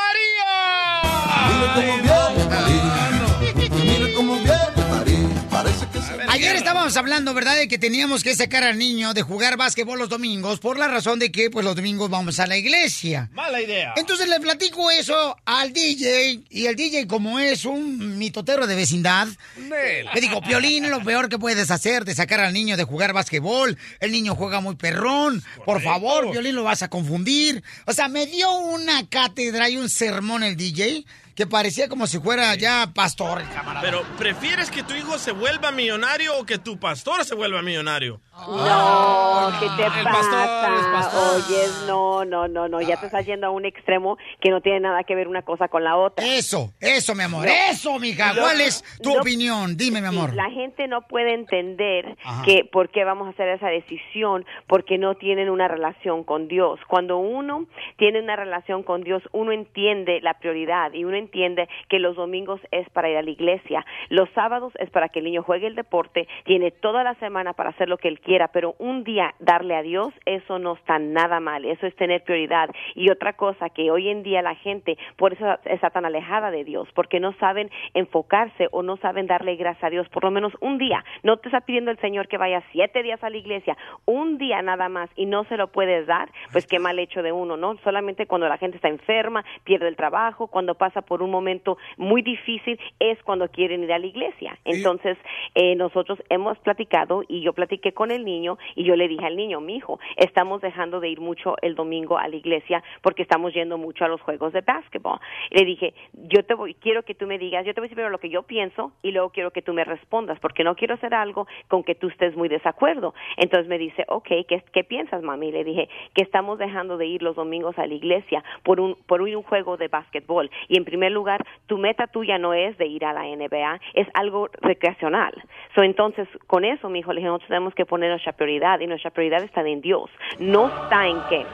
Ayer 6.31 6.55
estábamos 6.55 6.95
hablando, 6.95 7.33
¿verdad?, 7.33 7.57
de 7.57 7.67
que 7.67 7.77
teníamos 7.77 8.23
que 8.23 8.33
sacar 8.33 8.63
al 8.63 8.77
niño 8.77 9.13
de 9.13 9.21
jugar 9.21 9.57
básquetbol 9.57 9.99
los 9.99 10.07
domingos 10.07 10.61
por 10.61 10.79
la 10.79 10.87
razón 10.87 11.19
de 11.19 11.29
que, 11.29 11.49
pues, 11.49 11.65
los 11.65 11.75
domingos 11.75 12.09
vamos 12.09 12.39
a 12.39 12.47
la 12.47 12.55
iglesia. 12.55 13.29
Mala 13.33 13.59
idea. 13.59 13.93
Entonces 13.97 14.29
le 14.29 14.39
platico 14.39 14.89
eso 14.91 15.35
al 15.43 15.73
DJ 15.73 16.39
y 16.49 16.67
el 16.67 16.77
DJ, 16.77 17.05
como 17.05 17.37
es 17.37 17.65
un 17.65 18.17
mitotero 18.17 18.65
de 18.65 18.75
vecindad, 18.77 19.27
le 19.57 20.21
digo, 20.21 20.41
Piolín, 20.41 20.89
lo 20.89 21.03
peor 21.03 21.27
que 21.27 21.37
puedes 21.37 21.69
hacer 21.69 22.05
de 22.05 22.15
sacar 22.15 22.39
al 22.39 22.53
niño 22.53 22.77
de 22.77 22.85
jugar 22.85 23.11
básquetbol. 23.11 23.77
El 23.99 24.13
niño 24.13 24.33
juega 24.33 24.61
muy 24.61 24.75
perrón. 24.75 25.43
Por 25.65 25.81
favor, 25.81 26.31
Piolín, 26.31 26.55
lo 26.55 26.63
vas 26.63 26.81
a 26.81 26.87
confundir. 26.87 27.61
O 27.85 27.91
sea, 27.91 28.07
me 28.07 28.25
dio 28.25 28.49
una 28.57 29.05
cátedra 29.09 29.69
y 29.69 29.75
un 29.75 29.89
sermón 29.89 30.43
el 30.43 30.55
DJ 30.55 31.05
que 31.35 31.47
parecía 31.47 31.87
como 31.89 32.07
si 32.07 32.19
fuera 32.19 32.53
ya 32.55 32.91
pastor, 32.93 33.41
el 33.41 33.49
camarada. 33.49 33.81
Pero, 33.81 34.03
¿prefieres 34.17 34.69
que 34.71 34.83
tu 34.83 34.93
hijo 34.93 35.17
se 35.17 35.31
vuelva 35.31 35.71
millonario 35.71 36.37
o 36.37 36.45
que 36.45 36.57
tu 36.57 36.79
pastor 36.79 37.23
se 37.25 37.35
vuelva 37.35 37.61
millonario? 37.61 38.19
No, 38.47 39.51
¿qué 39.59 39.67
te 39.77 39.83
el 39.85 40.03
pasa? 40.03 40.11
pastor, 40.31 40.73
el 40.73 40.91
pastor. 40.91 41.35
Oye, 41.35 41.87
no, 41.87 42.25
no, 42.25 42.47
no, 42.47 42.67
no, 42.67 42.81
ya 42.81 42.99
te 42.99 43.05
estás 43.05 43.25
yendo 43.25 43.47
a 43.47 43.49
un 43.49 43.65
extremo 43.65 44.17
que 44.39 44.49
no 44.49 44.61
tiene 44.61 44.79
nada 44.81 45.03
que 45.03 45.15
ver 45.15 45.27
una 45.27 45.41
cosa 45.43 45.67
con 45.67 45.83
la 45.83 45.95
otra. 45.97 46.25
Eso, 46.25 46.73
eso, 46.79 47.15
mi 47.15 47.23
amor, 47.23 47.45
No. 47.45 47.51
eso, 47.69 47.99
mija. 47.99 48.33
No, 48.33 48.41
¿Cuál 48.41 48.61
es 48.61 48.83
tu 49.01 49.13
no. 49.13 49.21
opinión? 49.21 49.77
Dime, 49.77 50.01
mi 50.01 50.07
amor. 50.07 50.33
La 50.33 50.49
gente 50.49 50.87
no 50.87 51.01
puede 51.07 51.33
entender 51.33 52.17
Ajá. 52.23 52.43
que 52.43 52.65
por 52.71 52.89
qué 52.89 53.03
vamos 53.03 53.27
a 53.27 53.31
hacer 53.31 53.47
esa 53.49 53.67
decisión 53.67 54.45
porque 54.67 54.97
no 54.97 55.15
tienen 55.15 55.49
una 55.49 55.67
relación 55.67 56.23
con 56.23 56.47
Dios. 56.47 56.79
Cuando 56.87 57.17
uno 57.17 57.65
tiene 57.97 58.21
una 58.21 58.35
relación 58.35 58.83
con 58.83 59.03
Dios, 59.03 59.21
uno 59.31 59.51
entiende 59.51 60.19
la 60.21 60.35
prioridad 60.39 60.93
y 60.93 61.03
uno 61.05 61.17
entiende 61.21 61.69
que 61.89 61.99
los 61.99 62.15
domingos 62.15 62.59
es 62.71 62.89
para 62.89 63.09
ir 63.09 63.17
a 63.17 63.21
la 63.21 63.29
iglesia, 63.29 63.85
los 64.09 64.29
sábados 64.31 64.73
es 64.79 64.89
para 64.89 65.09
que 65.09 65.19
el 65.19 65.25
niño 65.25 65.43
juegue 65.43 65.67
el 65.67 65.75
deporte, 65.75 66.27
tiene 66.45 66.71
toda 66.71 67.03
la 67.03 67.15
semana 67.15 67.53
para 67.53 67.69
hacer 67.69 67.87
lo 67.87 67.97
que 67.97 68.07
él 68.07 68.19
quiera, 68.19 68.49
pero 68.49 68.75
un 68.79 69.03
día 69.03 69.33
darle 69.39 69.75
a 69.75 69.81
Dios, 69.81 70.13
eso 70.25 70.59
no 70.59 70.73
está 70.73 70.99
nada 70.99 71.39
mal, 71.39 71.65
eso 71.65 71.87
es 71.87 71.95
tener 71.95 72.23
prioridad. 72.23 72.69
Y 72.95 73.09
otra 73.11 73.33
cosa 73.33 73.69
que 73.69 73.91
hoy 73.91 74.09
en 74.09 74.23
día 74.23 74.41
la 74.41 74.55
gente 74.55 74.97
por 75.15 75.33
eso 75.33 75.45
está 75.65 75.89
tan 75.89 76.05
alejada 76.05 76.51
de 76.51 76.63
Dios, 76.63 76.87
porque 76.93 77.19
no 77.19 77.33
saben 77.33 77.69
enfocarse 77.93 78.67
o 78.71 78.83
no 78.83 78.97
saben 78.97 79.27
darle 79.27 79.55
gracias 79.55 79.83
a 79.83 79.89
Dios 79.89 80.09
por 80.09 80.23
lo 80.23 80.31
menos 80.31 80.53
un 80.59 80.77
día. 80.77 81.03
No 81.23 81.37
te 81.37 81.49
está 81.49 81.61
pidiendo 81.61 81.91
el 81.91 81.99
Señor 81.99 82.27
que 82.27 82.37
vaya 82.37 82.63
siete 82.71 83.03
días 83.03 83.23
a 83.23 83.29
la 83.29 83.37
iglesia, 83.37 83.77
un 84.05 84.37
día 84.37 84.61
nada 84.61 84.89
más 84.89 85.09
y 85.15 85.25
no 85.25 85.43
se 85.45 85.57
lo 85.57 85.71
puedes 85.71 86.07
dar, 86.07 86.29
pues 86.51 86.67
qué 86.67 86.79
mal 86.79 86.99
hecho 86.99 87.21
de 87.21 87.31
uno, 87.31 87.57
¿no? 87.57 87.77
Solamente 87.83 88.25
cuando 88.25 88.47
la 88.47 88.57
gente 88.57 88.77
está 88.77 88.87
enferma, 88.87 89.43
pierde 89.63 89.87
el 89.87 89.95
trabajo, 89.95 90.47
cuando 90.47 90.75
pasa 90.75 91.01
por 91.01 91.10
un 91.21 91.31
momento 91.31 91.77
muy 91.97 92.21
difícil, 92.21 92.79
es 92.99 93.21
cuando 93.23 93.47
quieren 93.47 93.83
ir 93.83 93.91
a 93.91 93.99
la 93.99 94.05
iglesia. 94.05 94.57
Entonces, 94.65 95.17
eh, 95.55 95.75
nosotros 95.75 96.19
hemos 96.29 96.57
platicado 96.59 97.23
y 97.27 97.41
yo 97.41 97.53
platiqué 97.53 97.91
con 97.93 98.11
el 98.11 98.23
niño 98.23 98.57
y 98.75 98.83
yo 98.83 98.95
le 98.95 99.07
dije 99.07 99.25
al 99.25 99.35
niño, 99.35 99.61
mi 99.61 99.77
hijo, 99.77 99.99
estamos 100.17 100.61
dejando 100.61 100.99
de 100.99 101.09
ir 101.09 101.19
mucho 101.19 101.55
el 101.61 101.75
domingo 101.75 102.17
a 102.17 102.27
la 102.27 102.35
iglesia 102.35 102.83
porque 103.01 103.23
estamos 103.23 103.53
yendo 103.53 103.77
mucho 103.77 104.05
a 104.05 104.07
los 104.07 104.21
juegos 104.21 104.53
de 104.53 104.61
básquetbol. 104.61 105.19
Le 105.49 105.65
dije, 105.65 105.93
yo 106.13 106.43
te 106.45 106.53
voy, 106.53 106.75
quiero 106.75 107.03
que 107.03 107.15
tú 107.15 107.25
me 107.25 107.39
digas, 107.39 107.65
yo 107.65 107.73
te 107.73 107.81
voy 107.81 107.85
a 107.85 107.87
decir 107.87 107.95
primero 107.95 108.11
lo 108.11 108.19
que 108.19 108.29
yo 108.29 108.43
pienso 108.43 108.91
y 109.01 109.11
luego 109.11 109.31
quiero 109.31 109.51
que 109.51 109.61
tú 109.61 109.73
me 109.73 109.83
respondas 109.83 110.39
porque 110.39 110.63
no 110.63 110.75
quiero 110.75 110.93
hacer 110.93 111.13
algo 111.13 111.47
con 111.67 111.83
que 111.83 111.95
tú 111.95 112.07
estés 112.07 112.35
muy 112.35 112.47
desacuerdo. 112.47 113.13
Entonces 113.37 113.67
me 113.67 113.77
dice, 113.77 114.05
ok, 114.07 114.27
¿qué, 114.47 114.63
qué 114.71 114.83
piensas, 114.83 115.23
mami? 115.23 115.51
Le 115.51 115.63
dije 115.63 115.89
que 116.13 116.23
estamos 116.23 116.59
dejando 116.59 116.97
de 116.97 117.07
ir 117.07 117.23
los 117.23 117.35
domingos 117.35 117.77
a 117.79 117.87
la 117.87 117.93
iglesia 117.93 118.43
por 118.63 118.79
un, 118.79 118.95
por 119.07 119.21
un 119.21 119.41
juego 119.43 119.77
de 119.77 119.87
básquetbol. 119.87 120.49
Y 120.67 120.77
en 120.77 120.85
primer 120.85 121.00
lugar, 121.09 121.45
tu 121.67 121.77
meta 121.77 122.07
tuya 122.07 122.37
no 122.37 122.53
es 122.53 122.77
de 122.77 122.87
ir 122.87 123.05
a 123.05 123.13
la 123.13 123.23
NBA, 123.23 123.79
es 123.93 124.07
algo 124.13 124.49
recreacional. 124.61 125.33
So, 125.75 125.83
entonces, 125.83 126.27
con 126.47 126.65
eso, 126.65 126.89
mi 126.89 126.99
hijo, 126.99 127.13
le 127.13 127.19
dije, 127.19 127.27
nosotros 127.27 127.49
tenemos 127.49 127.73
que 127.75 127.85
poner 127.85 128.09
nuestra 128.09 128.33
prioridad 128.33 128.79
y 128.79 128.87
nuestra 128.87 129.11
prioridad 129.11 129.43
está 129.43 129.61
en 129.61 129.81
Dios, 129.81 130.09
no 130.39 130.67
está 130.67 131.07
en 131.07 131.17
qué. 131.29 131.45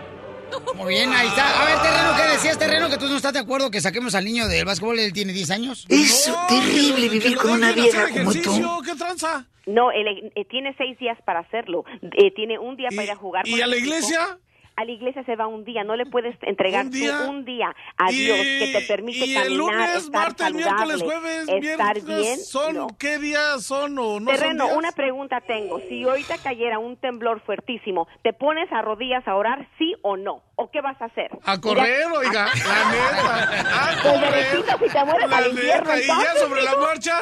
Muy 0.75 0.93
bien, 0.93 1.11
ahí 1.11 1.27
está. 1.27 1.61
A 1.61 1.65
ver, 1.65 1.81
Terreno, 1.81 2.11
¿qué 2.15 2.31
decías, 2.31 2.57
Terreno? 2.57 2.89
Que 2.89 2.97
tú 2.97 3.07
no 3.07 3.17
estás 3.17 3.33
de 3.33 3.39
acuerdo 3.39 3.69
que 3.69 3.81
saquemos 3.81 4.15
al 4.15 4.25
niño 4.25 4.47
del 4.47 4.65
básquetbol, 4.65 4.99
él 4.99 5.11
tiene 5.11 5.33
10 5.33 5.51
años. 5.51 5.85
Es 5.89 6.31
terrible 6.47 7.09
vivir 7.09 7.37
con 7.37 7.51
una 7.51 7.71
vieja 7.71 8.07
como 8.09 8.31
tú. 8.31 8.81
¿Qué 8.85 8.95
tranza? 8.95 9.45
No, 9.65 9.91
él 9.91 10.31
eh, 10.33 10.45
tiene 10.45 10.73
seis 10.77 10.97
días 10.97 11.17
para 11.25 11.41
hacerlo. 11.41 11.83
Eh, 12.01 12.31
tiene 12.33 12.57
un 12.57 12.77
día 12.77 12.87
para 12.89 13.03
ir 13.03 13.11
a 13.11 13.15
jugar. 13.15 13.45
y 13.45 13.51
con 13.51 13.61
a 13.63 13.67
la 13.67 13.75
iglesia? 13.75 14.37
A 14.78 14.86
la 14.86 14.91
iglesia 14.91 15.23
se 15.23 15.36
va 15.36 15.47
un 15.47 15.65
día. 15.65 15.84
No 15.84 15.95
le 15.95 16.05
puedes 16.05 16.36
entregar 16.43 16.86
¿Un 16.86 16.91
tú 16.91 16.97
día? 16.99 17.21
un 17.28 17.45
día 17.45 17.75
a 17.97 18.11
Y- 18.11 18.15
Dios 18.25 18.38
que 18.38 18.69
te 18.80 18.82
permite 18.88 19.17
y 19.25 19.34
caminar, 19.34 19.45
el 19.47 19.57
lunes, 19.57 19.95
estar 19.95 20.11
martes, 20.28 20.53
miércoles, 20.53 21.01
jueves, 21.01 21.47
estar 21.49 22.01
bien. 22.01 22.39
¿son 22.39 22.75
No. 22.75 22.88
qué 22.99 23.17
días 23.17 23.63
son 23.65 23.97
o 23.97 24.19
no 24.19 24.32
Terreno, 24.32 24.65
son 24.65 24.67
días? 24.67 24.78
una 24.78 24.91
pregunta 24.91 25.41
tengo. 25.41 25.80
Si 25.89 26.03
ahorita 26.03 26.38
cayera 26.43 26.78
un 26.78 26.95
temblor 26.95 27.41
fuertísimo, 27.41 28.07
¿te 28.21 28.34
pones 28.34 28.71
a 28.71 28.84
rodillas 28.84 29.28
a 29.28 29.36
orar, 29.36 29.67
sí 29.80 29.95
o 30.03 30.15
no? 30.15 30.43
¿O 30.55 30.69
qué 30.69 30.82
vas 30.82 31.01
a 31.01 31.05
hacer? 31.05 31.32
A 31.43 31.59
correr, 31.59 32.05
Mira, 32.07 32.19
oiga, 32.19 32.45
a- 32.45 32.55
la 32.55 32.91
neta. 32.91 33.73
A 33.73 34.01
Pues 34.03 34.13
correr. 34.13 34.32
derechito, 34.32 34.78
si 34.78 34.93
te 34.93 35.05
mueres 35.05 35.30
La 35.30 35.38
al 35.38 35.47
infierno, 35.51 35.91
neta, 35.91 35.99
y 36.03 36.07
ya 36.07 36.13
entonces, 36.13 36.41
sobre 36.41 36.61
la 36.61 36.71
hijo. 36.71 36.82
marcha. 36.82 37.13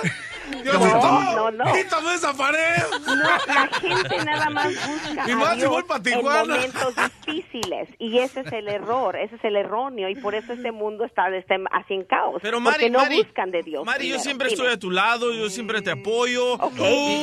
Dios 0.63 0.79
No, 0.79 1.21
mío, 1.21 1.35
no, 1.35 1.51
no. 1.51 1.73
Quítame 1.73 2.13
esa 2.13 2.33
pared. 2.33 2.83
No, 3.05 3.15
la 3.15 3.69
gente 3.81 4.25
nada 4.25 4.49
más 4.49 4.67
busca 4.67 5.23
Y 5.27 5.31
a 5.31 5.35
más 5.35 5.57
Dios 5.57 5.69
voy 5.69 5.83
pa' 5.83 6.01
en 6.05 6.23
momentos 6.23 6.93
difíciles 7.25 7.89
y 7.99 8.19
ese 8.19 8.41
es 8.41 8.51
el 8.51 8.67
error, 8.67 9.15
ese 9.15 9.35
es 9.35 9.43
el 9.43 9.55
erróneo 9.55 10.09
y 10.09 10.15
por 10.15 10.35
eso 10.35 10.53
este 10.53 10.71
mundo 10.71 11.05
está, 11.05 11.27
está 11.35 11.55
así 11.71 11.93
en 11.93 12.03
caos. 12.05 12.39
Pero 12.41 12.57
porque 12.61 12.71
Mari, 12.77 12.89
no 12.89 12.99
Mari, 12.99 13.23
buscan 13.23 13.51
de 13.51 13.63
Dios. 13.63 13.85
Mari, 13.85 14.07
yo 14.07 14.15
primero. 14.15 14.23
siempre 14.23 14.47
Dime. 14.49 14.55
estoy 14.55 14.73
a 14.73 14.79
tu 14.79 14.91
lado, 14.91 15.33
yo 15.33 15.49
siempre 15.49 15.81
te 15.81 15.91
apoyo. 15.91 16.53
Ok. 16.53 16.77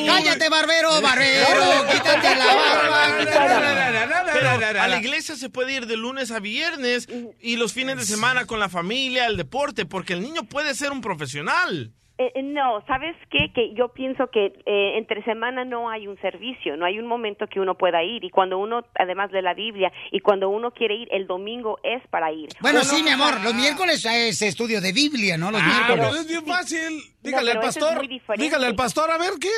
Cállate, 0.06 0.48
barbero, 0.48 1.00
barbero, 1.00 1.86
quítate 1.92 2.36
la 2.36 2.46
barba. 2.46 4.32
Pero 4.32 4.80
a 4.80 4.88
la 4.88 4.98
iglesia 4.98 5.36
se 5.36 5.48
puede 5.50 5.72
ir 5.74 5.86
de 5.86 5.96
lunes 5.96 6.30
a 6.30 6.40
viernes 6.40 7.08
y 7.40 7.56
los 7.56 7.72
fines 7.72 7.96
de 7.96 8.04
semana 8.04 8.46
con 8.46 8.58
la 8.60 8.68
familia, 8.68 9.26
el 9.26 9.36
deporte, 9.36 9.84
porque 9.86 10.12
el 10.14 10.22
niño 10.22 10.44
puede 10.44 10.74
ser 10.74 10.92
un 10.92 11.00
profesional. 11.00 11.92
Eh, 12.22 12.32
eh, 12.36 12.42
no, 12.42 12.84
¿sabes 12.86 13.16
qué? 13.30 13.52
Que 13.52 13.74
yo 13.74 13.88
pienso 13.88 14.28
que 14.30 14.52
eh, 14.66 14.96
entre 14.96 15.24
semana 15.24 15.64
no 15.64 15.90
hay 15.90 16.06
un 16.06 16.16
servicio, 16.20 16.76
no 16.76 16.84
hay 16.84 16.98
un 17.00 17.06
momento 17.06 17.46
que 17.48 17.58
uno 17.58 17.76
pueda 17.76 18.02
ir. 18.04 18.22
Y 18.22 18.30
cuando 18.30 18.58
uno, 18.58 18.84
además 18.94 19.30
de 19.32 19.42
la 19.42 19.54
Biblia, 19.54 19.92
y 20.12 20.20
cuando 20.20 20.48
uno 20.48 20.70
quiere 20.70 20.94
ir, 20.94 21.08
el 21.10 21.26
domingo 21.26 21.78
es 21.82 22.06
para 22.10 22.30
ir. 22.32 22.48
Bueno, 22.60 22.80
Uno- 22.80 22.88
sí, 22.88 23.02
mi 23.02 23.10
amor, 23.10 23.40
los 23.42 23.54
miércoles 23.54 24.04
es 24.04 24.40
estudio 24.42 24.80
de 24.80 24.92
Biblia, 24.92 25.36
¿no? 25.36 25.50
Los 25.50 25.60
Ah, 25.64 25.84
pero 25.88 25.96
miércoles. 26.02 26.20
es 26.22 26.28
bien 26.28 26.46
fácil. 26.46 26.96
No, 26.96 27.02
Dígale 27.22 27.50
al 27.52 27.58
pero 27.58 27.68
eso 27.70 27.78
es 27.78 27.84
pastor. 27.84 27.98
muy 27.98 28.08
diferente. 28.08 28.44
Dígale 28.44 28.66
al 28.66 28.74
pastor, 28.76 29.10
a 29.10 29.18
ver 29.18 29.32
qué. 29.40 29.48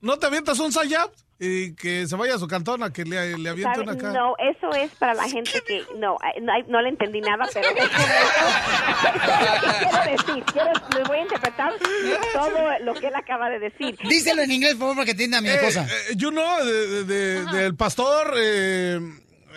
¿No 0.00 0.18
te 0.18 0.26
avientas 0.26 0.58
un 0.60 0.72
sayap? 0.72 1.10
Y 1.38 1.74
que 1.74 2.06
se 2.06 2.16
vaya 2.16 2.36
a 2.36 2.38
su 2.38 2.48
cantón 2.48 2.82
a 2.82 2.90
que 2.92 3.04
le, 3.04 3.36
le 3.36 3.50
aviente 3.50 3.74
¿Sabes? 3.74 3.78
una 3.80 3.92
acá. 3.92 4.12
No, 4.12 4.34
eso 4.38 4.70
es 4.74 4.90
para 4.92 5.12
la 5.12 5.28
gente 5.28 5.60
que 5.66 5.84
no, 5.98 6.16
no, 6.40 6.52
no 6.68 6.80
le 6.80 6.88
entendí 6.88 7.20
nada, 7.20 7.44
pero 7.52 7.68
quiero 9.78 10.10
decir, 10.10 10.44
quiero, 10.52 10.72
les 10.96 11.08
voy 11.08 11.18
a 11.18 11.22
interpretar 11.22 11.72
todo 12.32 12.78
lo 12.84 12.94
que 12.94 13.08
él 13.08 13.14
acaba 13.14 13.48
de 13.50 13.58
decir. 13.58 13.98
Díselo 14.08 14.42
en 14.42 14.50
inglés, 14.50 14.72
por 14.74 14.80
favor, 14.80 14.94
para 14.96 15.04
que 15.06 15.10
entienda 15.12 15.38
a 15.38 15.40
mi 15.40 15.48
Eh, 15.48 15.54
esposa. 15.56 15.86
eh, 15.86 16.14
you 16.16 16.30
know, 16.30 16.64
de, 16.64 17.04
de- 17.04 17.04
de- 17.04 17.44
del 17.52 17.74
pastor, 17.76 18.32
eh, 18.36 18.98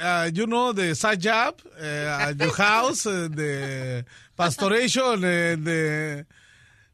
ah, 0.02 0.28
you 0.32 0.46
know, 0.46 0.74
de 0.74 0.96
Sayap, 0.96 1.60
eh, 1.80 2.10
a 2.12 2.32
your 2.32 2.52
house, 2.52 3.06
eh, 3.06 3.30
de 3.30 4.06
pastoration, 4.36 5.22
eh, 5.24 5.56
de 5.58 6.26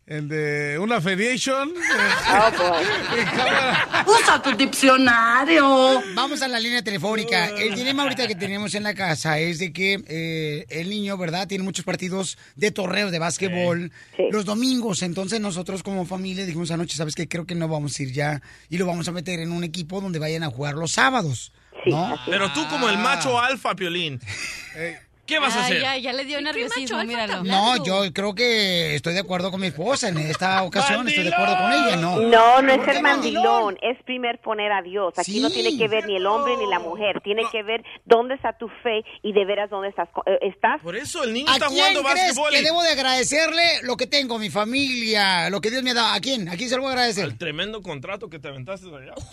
el 0.08 0.28
de 0.28 0.78
una 0.80 1.01
feriation. 1.01 1.70
Usa 4.06 4.41
tu 4.41 4.56
diccionario. 4.56 6.03
Vamos 6.14 6.41
a 6.43 6.47
la 6.47 6.60
línea 6.60 6.84
telefónica. 6.84 7.47
El 7.49 7.74
dilema 7.74 8.03
ahorita 8.03 8.28
que 8.28 8.36
tenemos 8.36 8.76
en 8.76 8.84
la 8.84 8.93
casa 8.93 9.39
es 9.39 9.58
de 9.60 9.74
que 9.74 10.03
eh, 10.08 10.66
el 10.70 10.89
niño, 10.89 11.18
¿verdad? 11.18 11.47
Tiene 11.47 11.64
muchos 11.64 11.84
partidos 11.86 12.38
de 12.56 12.70
torreos 12.72 13.12
de 13.12 13.18
básquetbol 13.20 13.91
los 14.32 14.45
domingos. 14.45 15.01
Entonces 15.01 15.39
nosotros 15.39 15.82
como 15.82 16.06
familia 16.06 16.45
dijimos 16.45 16.70
anoche, 16.70 16.95
¿sabes 16.95 17.16
qué? 17.16 17.28
Creo 17.28 17.47
que 17.47 17.56
no 17.56 17.68
vamos 17.68 17.99
a 17.99 18.03
ir 18.03 18.12
ya 18.12 18.41
y 18.70 18.78
lo 18.78 18.86
vamos 18.86 19.08
a 19.08 19.12
meter 19.12 19.39
en 19.39 19.51
un 19.51 19.64
equipo 19.64 20.01
donde 20.01 20.20
vayan 20.20 20.43
a 20.43 20.51
jugar 20.51 20.76
los 20.76 20.91
sábados. 20.91 21.51
¿no? 21.88 22.16
Pero 22.28 22.51
tú 22.53 22.68
como 22.68 22.89
el 22.89 22.97
macho 22.97 23.39
alfa, 23.39 23.76
Piolín, 23.76 24.20
¿qué 25.26 25.39
vas 25.39 25.55
a 25.55 25.59
Ay, 25.59 25.63
hacer? 25.65 25.82
Ya, 25.82 25.97
ya 25.97 26.13
le 26.13 26.26
dio 26.26 26.41
nerviosismo, 26.41 27.03
míralo. 27.03 27.43
No, 27.43 27.84
yo 27.84 28.11
creo 28.13 28.34
que 28.36 28.95
estoy 28.95 29.13
de 29.13 29.19
acuerdo 29.21 29.51
con 29.51 29.59
mi 29.61 29.67
esposa 29.67 30.09
en 30.09 30.17
esta 30.17 30.63
ocasión, 30.63 31.07
estoy 31.07 31.23
de 31.26 31.34
acuerdo 31.34 31.57
con 31.57 31.71
ella, 31.73 31.95
¿no? 31.97 32.17
No, 32.19 32.61
no 32.61 32.71
es 32.71 32.78
¿Por 32.78 32.86
qué 32.88 32.93
ser 32.93 33.01
mandilón, 33.01 33.78
es 33.82 34.01
primer 34.03 34.39
poner 34.39 34.71
a 34.71 34.82
Dios. 34.82 35.13
Aquí 35.17 35.39
no 35.39 35.49
tiene 35.49 35.78
que 35.78 35.88
ver 35.88 36.05
ni 36.05 36.15
el 36.17 36.26
hombre 36.26 36.55
ni 36.57 36.67
la 36.67 36.80
mujer, 36.80 37.21
tiene 37.21 37.43
que 37.51 37.63
ver 37.63 37.84
dónde 38.05 38.36
está 38.36 38.57
tu 38.57 38.67
fe 38.84 39.03
y 39.23 39.34
de 39.34 39.45
veras 39.45 39.69
dónde 39.69 39.89
estás. 39.89 40.09
co- 40.13 40.23
eh, 40.26 40.38
estás. 40.41 40.82
Por 40.82 40.95
eso 40.95 41.23
el 41.23 41.34
niño 41.34 41.49
¿A 41.49 41.53
está 41.55 41.67
quién 41.67 41.80
jugando 41.80 42.03
crees 42.03 42.15
básquetbol. 42.36 42.51
que 42.51 42.61
debo 42.61 42.82
de 42.84 42.89
agradecerle 42.89 43.63
lo 43.84 43.97
que 43.97 44.07
tengo, 44.07 44.38
mi 44.39 44.49
familia, 44.49 45.49
lo 45.49 45.61
que 45.61 45.71
Dios 45.71 45.84
me 45.84 45.91
ha 45.91 45.95
dado? 45.95 46.13
¿A 46.13 46.19
quién? 46.19 46.47
¿A 46.49 46.55
quién 46.55 46.69
se 46.69 46.76
lo 46.76 46.82
voy 46.84 46.89
a 46.89 46.93
agradecer? 46.93 47.26
El 47.26 47.38
tremendo 47.38 47.82
contrato 47.82 48.30
que 48.30 48.39
te 48.39 48.47
aventaste 48.47 48.88
allá. 48.88 49.13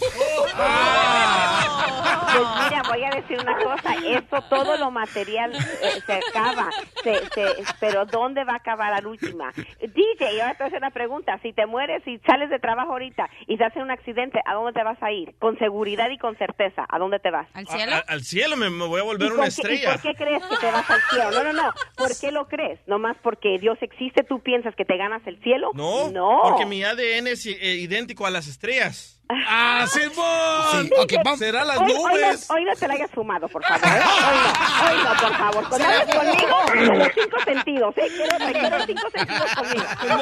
Pues 2.32 2.44
mira, 2.64 2.82
voy 2.88 3.04
a 3.04 3.10
decir 3.10 3.38
una 3.40 3.56
cosa, 3.58 3.94
eso 4.06 4.42
todo 4.48 4.76
lo 4.78 4.90
material 4.90 5.52
eh, 5.82 6.00
se 6.06 6.12
acaba, 6.12 6.70
se, 7.02 7.14
se- 7.30 7.64
pero 7.80 8.04
¿dónde 8.06 8.44
va 8.44 8.54
a 8.54 8.56
acabar 8.56 8.92
al 8.92 9.06
última? 9.06 9.52
DJ, 9.80 10.34
y 10.34 10.40
ahora 10.40 10.54
te 10.54 10.62
voy 10.62 10.64
a 10.64 10.66
hacer 10.68 10.78
una 10.78 10.90
pregunta, 10.90 11.38
si 11.42 11.52
te 11.52 11.66
mueres 11.66 12.06
y 12.06 12.18
sales 12.20 12.50
de 12.50 12.58
trabajo 12.58 12.92
ahorita 12.92 13.28
y 13.46 13.56
se 13.56 13.64
hace 13.64 13.80
un 13.80 13.90
accidente, 13.90 14.40
¿a 14.46 14.54
dónde 14.54 14.72
te 14.72 14.82
vas 14.84 15.02
a 15.02 15.10
ir? 15.12 15.34
Con 15.38 15.58
seguridad 15.58 16.08
y 16.10 16.18
con 16.18 16.36
certeza, 16.36 16.86
¿a 16.88 16.98
dónde 16.98 17.18
te 17.18 17.30
vas? 17.30 17.48
¿Al 17.54 17.66
A- 17.68 17.96
a- 17.98 18.04
al 18.08 18.22
cielo 18.22 18.56
me, 18.56 18.70
me 18.70 18.86
voy 18.86 19.00
a 19.00 19.04
¿Y 19.04 19.06
volver 19.06 19.32
una 19.32 19.42
qué- 19.42 19.48
estrella. 19.48 19.94
¿Y 19.94 19.98
por 19.98 20.02
qué 20.02 20.14
crees 20.14 20.42
que 20.44 20.56
te 20.56 20.70
vas 20.70 20.88
al 20.90 21.00
cielo? 21.10 21.30
No, 21.32 21.44
no, 21.44 21.52
no. 21.52 21.72
¿Por 21.96 22.08
qué 22.20 22.30
lo 22.32 22.46
crees? 22.48 22.80
¿Nomás 22.86 23.16
porque 23.22 23.58
Dios 23.58 23.78
existe, 23.80 24.22
tú 24.24 24.40
piensas 24.40 24.74
que 24.76 24.84
te 24.84 24.96
ganas 24.96 25.22
el 25.26 25.40
cielo? 25.42 25.70
No, 25.74 26.10
No. 26.10 26.40
porque 26.44 26.66
mi 26.66 26.82
ADN 26.84 27.26
es 27.28 27.46
eh, 27.46 27.76
idéntico 27.76 28.26
a 28.26 28.30
las 28.30 28.46
estrellas. 28.48 29.18
¡Ah, 29.28 29.86
Simón! 29.90 30.86
Sí, 30.86 30.90
ok, 30.98 31.12
vamos. 31.24 31.38
¿Será 31.38 31.64
las 31.64 31.78
Hoy, 31.78 31.92
hoy, 31.92 32.20
nubes? 32.20 32.46
no, 32.50 32.54
hoy 32.56 32.64
no 32.64 32.74
te 32.76 32.88
la 32.88 32.94
hayas 32.94 33.10
fumado, 33.12 33.48
por 33.48 33.64
favor. 33.64 33.86
¿eh? 33.86 33.90
Hoy 33.90 34.00
no, 34.00 34.90
hoy 34.90 35.04
no, 35.04 35.20
por 35.20 35.38
favor. 35.38 35.68
Cuando 35.68 35.88
hables 35.88 36.16
conmigo, 36.16 36.56
con 36.88 36.98
los 36.98 37.08
cinco 37.14 37.36
sentidos, 37.44 37.94
¿eh? 37.96 38.02
Quiero, 38.14 38.52
quiero 38.52 38.76
los 38.78 38.86
cinco 38.86 39.08
sentidos 39.14 39.54
conmigo. 39.54 39.84
No, 40.08 40.16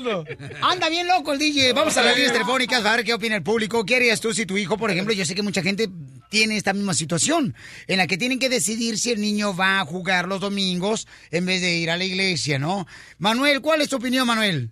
mano. 0.00 0.24
Anda 0.62 0.88
bien 0.88 1.08
loco 1.08 1.32
el 1.32 1.38
DJ. 1.40 1.72
Vamos 1.72 1.96
a 1.96 2.02
las 2.02 2.14
líneas 2.14 2.32
telefónicas 2.32 2.84
a 2.84 2.96
ver 2.96 3.04
qué 3.04 3.14
opina 3.14 3.34
el 3.36 3.42
público. 3.42 3.84
¿Qué 3.84 3.96
harías 3.96 4.20
tú 4.20 4.32
si 4.32 4.46
tu 4.46 4.56
hijo, 4.56 4.76
por 4.76 4.90
ejemplo, 4.90 5.12
yo 5.12 5.24
sé 5.24 5.34
que 5.34 5.42
mucha 5.42 5.62
gente 5.62 5.88
tiene 6.28 6.56
esta 6.56 6.72
misma 6.72 6.94
situación 6.94 7.54
en 7.86 7.98
la 7.98 8.06
que 8.06 8.16
tienen 8.18 8.38
que 8.38 8.48
decidir 8.48 8.98
si 8.98 9.10
el 9.10 9.20
niño 9.20 9.56
va 9.56 9.80
a 9.80 9.84
jugar 9.84 10.28
los 10.28 10.40
domingos 10.40 11.06
en 11.30 11.46
vez 11.46 11.60
de 11.62 11.74
ir 11.76 11.90
a 11.90 11.96
la 11.96 12.04
iglesia, 12.04 12.58
¿no? 12.58 12.86
Manuel, 13.18 13.60
¿cuál 13.60 13.80
es 13.80 13.88
tu 13.88 13.96
opinión, 13.96 14.26
Manuel? 14.26 14.70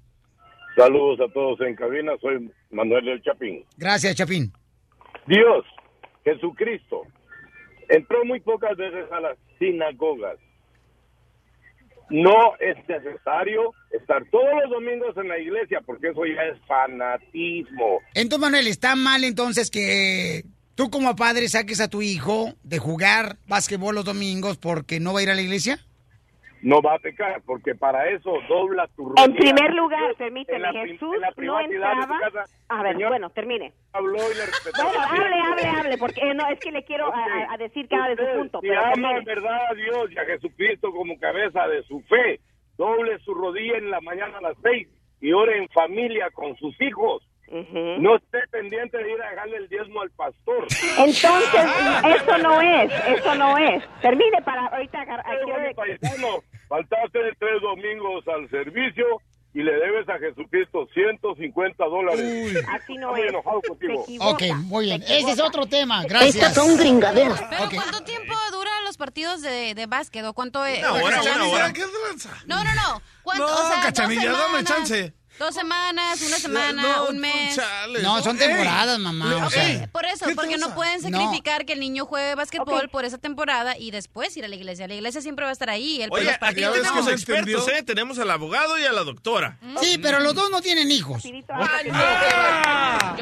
Saludos 0.77 1.21
a 1.21 1.33
todos 1.33 1.61
en 1.61 1.77
cabina, 1.77 2.13
soy 2.21 2.51
Manuel 2.71 3.05
del 3.05 3.23
Chapín. 3.23 3.65
Gracias, 3.77 4.17
Chapín. 4.17 4.53
Dios, 5.27 5.65
Jesucristo, 6.25 7.03
entró 7.89 8.25
muy 8.25 8.41
pocas 8.41 8.77
veces 8.77 9.11
a 9.13 9.21
las 9.21 9.39
sinagogas. 9.59 10.39
No 12.11 12.55
es 12.61 12.77
necesario 12.89 13.73
estar 13.91 14.23
todos 14.31 14.51
los 14.63 14.71
domingos 14.71 15.17
en 15.17 15.29
la 15.29 15.39
iglesia 15.39 15.81
porque 15.87 16.09
eso 16.09 16.27
ya 16.27 16.43
es 16.43 16.59
fanatismo. 16.67 18.01
Entonces, 18.15 18.41
Manuel, 18.41 18.67
¿está 18.67 18.95
mal 18.95 19.25
entonces 19.25 19.71
que 19.71 20.45
tú 20.75 20.91
como 20.91 21.17
padre 21.17 21.49
saques 21.49 21.81
a 21.81 21.89
tu 21.89 22.03
hijo 22.03 22.53
de 22.63 22.79
jugar 22.79 23.37
básquetbol 23.47 23.95
los 23.95 24.05
domingos 24.05 24.59
porque 24.59 25.01
no 25.01 25.15
va 25.15 25.21
a 25.21 25.23
ir 25.23 25.31
a 25.31 25.35
la 25.35 25.43
iglesia? 25.43 25.79
No 26.65 26.81
va 26.81 26.95
a 26.95 26.99
pecar 26.99 27.43
porque 27.45 27.75
para 27.75 28.09
eso 28.09 28.33
dobla 28.49 28.89
tu 28.97 29.05
rodilla. 29.11 29.25
En 29.27 29.35
primer 29.37 29.75
lugar, 29.75 30.15
permíteme, 30.17 30.67
Jesús 30.73 31.17
no 31.37 31.61
entraba. 31.61 32.19
casa, 32.21 32.45
A 32.71 32.83
ver, 32.83 32.95
señor, 32.95 33.11
bueno, 33.11 33.29
termine. 33.31 33.73
Habló 33.93 34.17
y 34.17 34.35
le 34.35 34.47
respetó. 34.47 34.83
Bueno, 34.83 35.01
hable, 35.03 35.41
hable, 35.41 35.67
hable, 35.79 35.99
porque 35.99 36.21
eh, 36.23 36.33
no, 36.35 36.49
es 36.49 36.59
que 36.61 36.73
le 36.73 36.83
quiero 36.85 37.13
a, 37.15 37.19
a- 37.19 37.53
a 37.53 37.57
decir 37.59 37.87
cada 37.87 38.09
de 38.09 38.17
su 38.17 38.39
punto. 38.39 38.61
Si 38.63 38.69
Pero 38.69 38.81
ama 38.83 39.13
en 39.19 39.25
verdad 39.25 39.61
a 39.71 39.75
Dios 39.75 40.11
y 40.11 40.19
a 40.19 40.25
Jesucristo 40.25 40.91
como 40.91 41.19
cabeza 41.21 41.69
de 41.69 41.83
su 41.83 42.01
fe, 42.03 42.41
doble 42.79 43.19
su 43.21 43.35
rodilla 43.35 43.77
en 43.77 43.91
la 43.91 44.01
mañana 44.01 44.39
a 44.39 44.41
las 44.41 44.57
seis 44.63 44.89
y 45.21 45.33
ore 45.33 45.59
en 45.59 45.69
familia 45.69 46.31
con 46.31 46.57
sus 46.57 46.75
hijos. 46.81 47.23
No 47.99 48.17
esté 48.17 48.39
pendiente 48.51 48.97
de 48.99 49.13
ir 49.13 49.23
a 49.23 49.31
dejarle 49.31 49.59
el 49.59 49.69
diezmo 49.69 50.01
al 50.01 50.11
pastor. 50.13 50.67
Entonces, 50.99 51.67
eso 52.17 52.39
no 52.39 52.61
es, 52.61 52.91
eso 53.07 53.35
no 53.35 53.59
es. 53.59 53.85
Termine 54.01 54.41
para 54.43 54.67
ahorita 54.67 55.05
paisano, 55.77 56.39
faltaste 56.69 57.19
tres 57.39 57.61
domingos 57.63 58.25
al 58.29 58.49
servicio 58.51 59.05
y 59.55 59.63
le 59.63 59.73
debes 59.73 60.09
a 60.09 60.19
Jesucristo 60.19 60.89
150 60.93 61.85
dólares. 61.85 62.57
Así 62.69 62.95
no 62.95 63.11
Estoy 63.11 63.23
es. 63.23 63.29
enojado 63.31 63.61
contigo. 63.63 64.05
Ok, 64.21 64.43
muy 64.65 64.87
bien. 64.87 65.03
Ese 65.05 65.31
es 65.31 65.41
otro 65.41 65.67
tema. 65.67 66.03
Gracias. 66.05 66.35
Estas 66.35 66.55
son 66.55 66.77
gringaderas. 66.77 67.41
Pero 67.49 67.71
¿cuánto 67.73 68.03
tiempo 68.03 68.35
duran 68.51 68.85
los 68.85 68.97
partidos 68.97 69.43
de, 69.43 69.75
de 69.75 69.87
básquet? 69.87 70.25
¿O 70.25 70.33
cuánto 70.33 70.65
es? 70.67 70.81
Una 70.81 70.93
hora, 70.95 71.23
una 71.23 71.47
hora. 71.47 71.73
¿Qué 71.73 71.85
tranza? 72.07 72.31
No, 72.47 72.65
no, 72.65 72.75
no. 72.75 73.01
¿Cuánto? 73.23 73.47
No, 73.47 73.53
o 73.55 73.69
sea, 73.69 73.81
Cachanilla, 73.81 74.33
dame 74.33 74.45
semanas, 74.45 74.65
chance. 74.65 75.15
Dos 75.39 75.55
semanas, 75.55 76.21
una 76.23 76.39
semana, 76.39 76.83
no, 76.83 77.09
un 77.09 77.19
mes. 77.19 77.57
chale, 77.57 78.03
No, 78.03 78.23
son 78.23 78.39
temporadas, 78.39 78.99
mamá. 79.01 79.37
O 79.37 79.47
Ok, 79.47 79.53
sea, 79.53 79.89
por 79.91 80.05
eso, 80.07 80.27
porque 80.37 80.57
no 80.59 80.73
pueden 80.75 81.01
No. 81.11 81.19
sacrificar 81.21 81.65
que 81.67 81.73
el 81.73 81.81
niño 81.81 82.07
juegue 82.07 82.37
básquetbol 82.37 82.89
por 82.89 83.05
esa 83.05 83.19
temporada 83.19 83.77
y 83.77 83.91
después 83.91 84.37
ir 84.37 84.45
a 84.45 84.49
la 84.49 84.55
iglesia. 84.55 84.87
La 84.87 84.95
iglesia 84.95 85.21
siempre 85.21 85.45
va 85.45 85.51
a 85.51 85.53
estar 85.53 85.71
ahí. 85.71 86.03
El, 86.03 86.11
Oye, 86.13 86.31
aquí 86.41 86.55
tenemos 86.63 87.09
expertos, 87.09 87.67
¿eh? 87.69 87.83
Tenemos 87.83 88.19
al 88.21 88.31
abogado 88.31 88.79
y 88.79 88.85
a 88.85 88.93
la 88.93 89.03
doctora. 89.03 89.59
Sí, 89.83 89.99
pero 90.01 90.21
los 90.21 90.35
dos 90.35 90.51
no 90.51 90.63
tienen 90.63 90.91
hijos. 90.93 91.25
Yo 91.25 91.33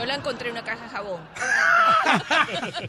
la 0.07 0.15
encontré 0.17 0.49
en 0.49 0.53
una 0.57 0.65
caja 0.65 0.85
de 0.85 0.91
jabón. 0.91 1.23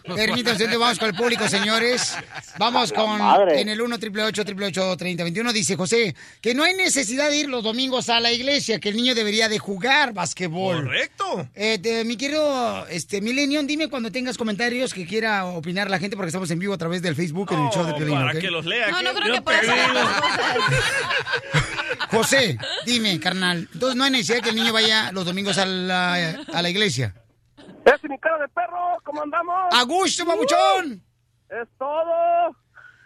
Permítanse, 0.15 0.67
vamos 0.77 0.99
con 0.99 1.09
el 1.09 1.15
público, 1.15 1.47
señores. 1.47 2.15
Vamos 2.57 2.89
La 2.91 2.95
con 2.95 3.17
madre. 3.19 3.61
en 3.61 3.69
el 3.69 3.81
1 3.81 3.95
888 3.95 4.97
3021 4.97 5.53
dice 5.53 5.75
José 5.75 6.15
que 6.41 6.53
no 6.53 6.63
hay 6.63 6.73
necesidad 6.75 7.29
de 7.29 7.37
ir 7.37 7.49
los 7.49 7.63
domingos 7.63 8.09
a 8.09 8.19
la 8.19 8.31
iglesia, 8.31 8.79
que 8.79 8.89
el 8.89 8.95
niño 8.97 9.12
debería 9.15 9.49
de 9.49 9.59
jugar 9.59 10.13
basquetbol. 10.13 10.83
Correcto. 10.83 11.47
Eh, 11.55 11.79
te- 11.79 12.03
mi 12.05 12.17
querido 12.17 12.87
este, 12.87 13.21
Millennium, 13.21 13.65
dime 13.67 13.89
cuando 13.89 14.11
tengas 14.11 14.37
comentarios 14.37 14.93
que 14.93 15.05
quiera 15.05 15.45
opinar 15.45 15.89
la 15.89 15.99
gente, 15.99 16.15
porque 16.15 16.27
estamos 16.29 16.49
en 16.51 16.59
vivo 16.59 16.73
a 16.73 16.77
través 16.77 17.01
del 17.01 17.15
Facebook 17.15 17.51
en 17.53 17.59
el 17.65 17.69
show 17.71 17.85
de 17.85 17.93
Piolín, 17.93 18.15
para 18.15 18.39
que 18.39 18.51
los 18.51 18.65
lea. 18.65 18.89
No, 18.91 19.01
no 19.01 19.13
creo 19.13 19.35
que 19.35 19.41
pueda 19.41 19.59
te 19.61 19.65
saber 19.67 19.83
digo. 19.87 19.93
las 19.93 20.21
cosas. 20.21 20.49
José, 22.11 22.57
dime, 22.85 23.19
carnal. 23.19 23.67
Entonces 23.73 23.95
no 23.95 24.03
hay 24.03 24.11
necesidad 24.11 24.41
que 24.41 24.49
el 24.49 24.55
niño 24.55 24.73
vaya 24.73 25.11
los 25.11 25.25
domingos 25.25 25.57
a 25.57 25.65
la, 25.65 26.13
a 26.53 26.61
la 26.61 26.69
iglesia. 26.69 27.15
¡Es 27.57 28.03
mi 28.09 28.17
cara 28.19 28.37
de 28.39 28.47
perro! 28.49 28.97
¿Cómo 29.03 29.21
andamos? 29.23 29.55
¡A 29.71 29.83
gusto, 29.83 30.25
papuchón! 30.25 31.01
¡Es 31.49 31.67
todo! 31.77 32.55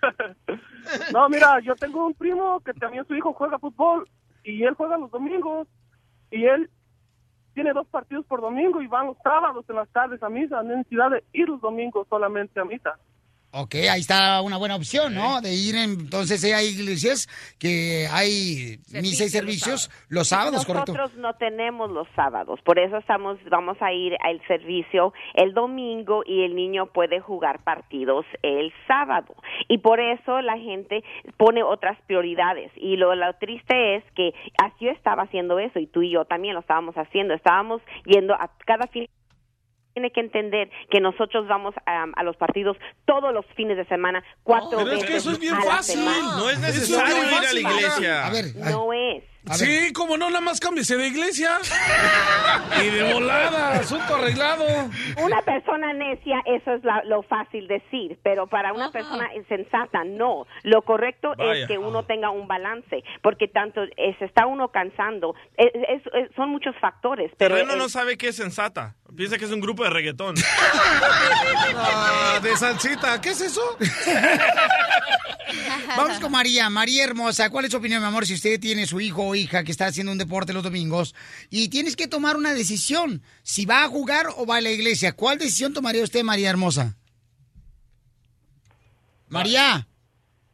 no, 1.13 1.29
mira, 1.29 1.59
yo 1.63 1.75
tengo 1.75 2.05
un 2.05 2.13
primo 2.13 2.59
que 2.61 2.73
también 2.73 3.05
su 3.07 3.15
hijo 3.15 3.33
juega 3.33 3.57
fútbol 3.59 4.07
y 4.43 4.63
él 4.63 4.73
juega 4.75 4.97
los 4.97 5.09
domingos 5.11 5.67
y 6.31 6.45
él 6.45 6.69
tiene 7.53 7.73
dos 7.73 7.87
partidos 7.87 8.25
por 8.25 8.41
domingo 8.41 8.81
y 8.81 8.87
van 8.87 9.07
los 9.07 9.17
sábados 9.23 9.65
en 9.69 9.77
las 9.77 9.89
tardes 9.89 10.21
a 10.21 10.29
misa. 10.29 10.61
No 10.61 10.71
hay 10.71 10.77
necesidad 10.77 11.09
de 11.09 11.23
ir 11.33 11.49
los 11.49 11.59
domingos 11.59 12.07
solamente 12.07 12.59
a 12.59 12.65
misa. 12.65 12.99
Ok, 13.51 13.75
ahí 13.89 14.01
está 14.01 14.41
una 14.41 14.57
buena 14.57 14.75
opción, 14.75 15.15
¿no? 15.15 15.39
De 15.41 15.53
ir, 15.55 15.75
en- 15.75 15.91
entonces 16.01 16.43
eh, 16.43 16.53
hay 16.53 16.67
iglesias 16.67 17.27
que 17.57 18.05
hay 18.11 18.77
misa 18.91 19.23
y 19.23 19.29
servicios 19.29 19.89
los 20.09 20.27
sábados, 20.27 20.65
correcto. 20.65 20.91
Nosotros 20.93 21.17
no 21.19 21.33
tenemos 21.35 21.89
los 21.89 22.07
sábados, 22.15 22.59
por 22.63 22.77
eso 22.77 22.97
estamos, 22.97 23.37
vamos 23.49 23.77
a 23.81 23.93
ir 23.93 24.15
al 24.23 24.45
servicio 24.47 25.13
el 25.33 25.53
domingo 25.53 26.23
y 26.25 26.43
el 26.43 26.55
niño 26.55 26.87
puede 26.87 27.19
jugar 27.21 27.63
partidos 27.63 28.25
el 28.43 28.71
sábado. 28.85 29.33
Y 29.69 29.77
por 29.79 30.01
eso 30.01 30.41
la 30.41 30.57
gente 30.57 31.03
pone 31.37 31.63
otras 31.63 31.97
prioridades. 32.05 32.71
Y 32.75 32.97
lo, 32.97 33.15
lo 33.15 33.33
triste 33.35 33.95
es 33.95 34.03
que 34.13 34.33
así 34.61 34.85
yo 34.85 34.91
estaba 34.91 35.23
haciendo 35.23 35.57
eso 35.57 35.79
y 35.79 35.87
tú 35.87 36.01
y 36.01 36.11
yo 36.11 36.25
también 36.25 36.53
lo 36.53 36.59
estábamos 36.59 36.95
haciendo. 36.95 37.33
Estábamos 37.33 37.81
yendo 38.05 38.33
a 38.35 38.51
cada 38.65 38.87
fin 38.87 39.07
tiene 39.97 40.11
que 40.11 40.19
entender 40.19 40.69
que 40.91 40.99
nosotros 41.01 41.47
vamos 41.47 41.73
a, 41.87 42.03
a 42.15 42.23
los 42.23 42.37
partidos 42.37 42.77
todos 43.05 43.33
los 43.33 43.43
fines 43.55 43.77
de 43.77 43.85
semana, 43.85 44.23
cuatro 44.43 44.77
Pero 44.77 44.91
es 44.91 44.99
veces 45.01 45.09
que 45.09 45.15
eso 45.17 45.31
es 45.31 45.39
bien 45.39 45.55
fácil. 45.55 45.95
semana. 45.99 46.37
No 46.37 46.49
es 46.51 46.59
necesario 46.59 47.17
ir 47.17 47.33
a 47.33 47.53
la 47.53 47.59
iglesia. 47.59 48.27
A 48.27 48.29
ver, 48.29 48.45
No 48.69 48.93
es. 48.93 49.23
Sí, 49.53 49.93
como 49.93 50.17
no, 50.17 50.29
nada 50.29 50.41
más 50.41 50.59
cámbiese 50.59 50.97
de 50.97 51.07
iglesia. 51.07 51.57
y 52.83 52.89
de 52.89 53.13
volada, 53.13 53.73
asunto 53.79 54.15
arreglado. 54.15 54.65
Una 55.21 55.41
persona 55.43 55.93
necia, 55.93 56.41
eso 56.45 56.73
es 56.73 56.83
la- 56.83 57.03
lo 57.05 57.23
fácil 57.23 57.67
decir, 57.67 58.17
pero 58.23 58.47
para 58.47 58.73
una 58.73 58.91
persona 58.91 59.27
sensata, 59.47 60.03
no. 60.05 60.45
Lo 60.63 60.81
correcto 60.83 61.33
Vaya. 61.37 61.53
es 61.61 61.67
que 61.67 61.77
uno 61.77 62.03
tenga 62.03 62.29
un 62.29 62.47
balance, 62.47 63.03
porque 63.21 63.47
tanto 63.47 63.83
eh, 63.83 64.15
se 64.19 64.25
está 64.25 64.45
uno 64.47 64.69
cansando, 64.69 65.35
es- 65.57 65.71
es- 65.73 66.01
es- 66.13 66.35
son 66.35 66.49
muchos 66.49 66.75
factores. 66.81 67.31
Pero 67.37 67.55
Terreno 67.55 67.75
no 67.75 67.89
sabe 67.89 68.17
qué 68.17 68.29
es 68.29 68.35
sensata. 68.35 68.95
Piensa 69.15 69.37
que 69.37 69.45
es 69.45 69.51
un 69.51 69.61
grupo 69.61 69.83
de 69.83 69.89
reggaetón. 69.89 70.35
Ah, 71.79 72.39
de 72.41 72.55
salsita, 72.57 73.21
¿qué 73.21 73.29
es 73.29 73.41
eso? 73.41 73.61
Vamos 75.95 76.19
con 76.19 76.31
María. 76.31 76.69
María 76.69 77.03
hermosa, 77.03 77.49
¿cuál 77.49 77.65
es 77.65 77.71
su 77.71 77.77
opinión, 77.77 78.01
mi 78.01 78.07
amor? 78.07 78.25
Si 78.25 78.33
usted 78.33 78.59
tiene 78.59 78.85
su 78.85 78.99
hijo 78.99 79.35
hija 79.37 79.63
que 79.63 79.71
está 79.71 79.85
haciendo 79.85 80.11
un 80.11 80.17
deporte 80.17 80.53
los 80.53 80.63
domingos 80.63 81.15
y 81.49 81.69
tienes 81.69 81.95
que 81.95 82.07
tomar 82.07 82.35
una 82.35 82.53
decisión, 82.53 83.21
si 83.43 83.65
va 83.65 83.83
a 83.83 83.87
jugar 83.87 84.27
o 84.35 84.45
va 84.45 84.57
a 84.57 84.61
la 84.61 84.71
iglesia, 84.71 85.13
¿cuál 85.13 85.37
decisión 85.37 85.73
tomaría 85.73 86.03
usted, 86.03 86.23
María 86.23 86.49
hermosa? 86.49 86.97
María. 89.29 89.87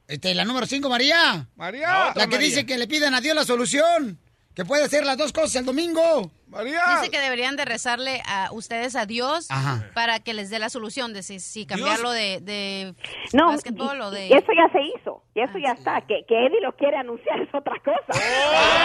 Este, 0.08 0.36
la 0.36 0.46
número 0.46 0.66
5, 0.66 0.90
María. 0.90 1.48
María. 1.56 2.14
La, 2.16 2.28
que 2.28 2.36
María. 2.36 2.40
dice 2.40 2.66
que 2.66 2.78
le 2.78 2.88
pidan 2.88 3.14
a 3.14 3.22
Dios 3.22 3.36
la 3.36 3.46
solución. 3.46 4.20
Que 4.54 4.66
puede 4.66 4.84
hacer 4.84 5.06
las 5.06 5.18
dos 5.18 5.32
cosas 5.32 5.56
el 5.56 5.66
domingo. 5.66 6.32
María. 6.54 6.82
Dice 7.00 7.12
que 7.12 7.20
deberían 7.20 7.56
de 7.56 7.66
rezarle 7.66 8.22
a 8.28 8.50
ustedes 8.52 8.96
a 8.96 9.06
Dios 9.06 9.50
Ajá. 9.52 9.90
para 9.94 10.20
que 10.20 10.34
les 10.34 10.50
dé 10.50 10.60
la 10.60 10.70
solución 10.70 11.14
de 11.14 11.24
si, 11.24 11.40
si 11.40 11.66
cambiarlo 11.66 12.12
de, 12.12 12.40
de 12.42 12.94
No, 13.34 13.48
básquetbol 13.48 14.00
o 14.02 14.12
de... 14.12 14.28
eso 14.28 14.52
ya 14.56 14.72
se 14.72 14.82
hizo, 14.82 15.24
y 15.36 15.42
eso 15.42 15.58
ya 15.58 15.72
está. 15.72 16.02
Que, 16.02 16.24
que 16.28 16.46
Eddie 16.46 16.62
lo 16.62 16.76
quiere 16.76 16.98
anunciar 16.98 17.42
es 17.42 17.50
otra 17.54 17.76
cosa. 17.84 18.20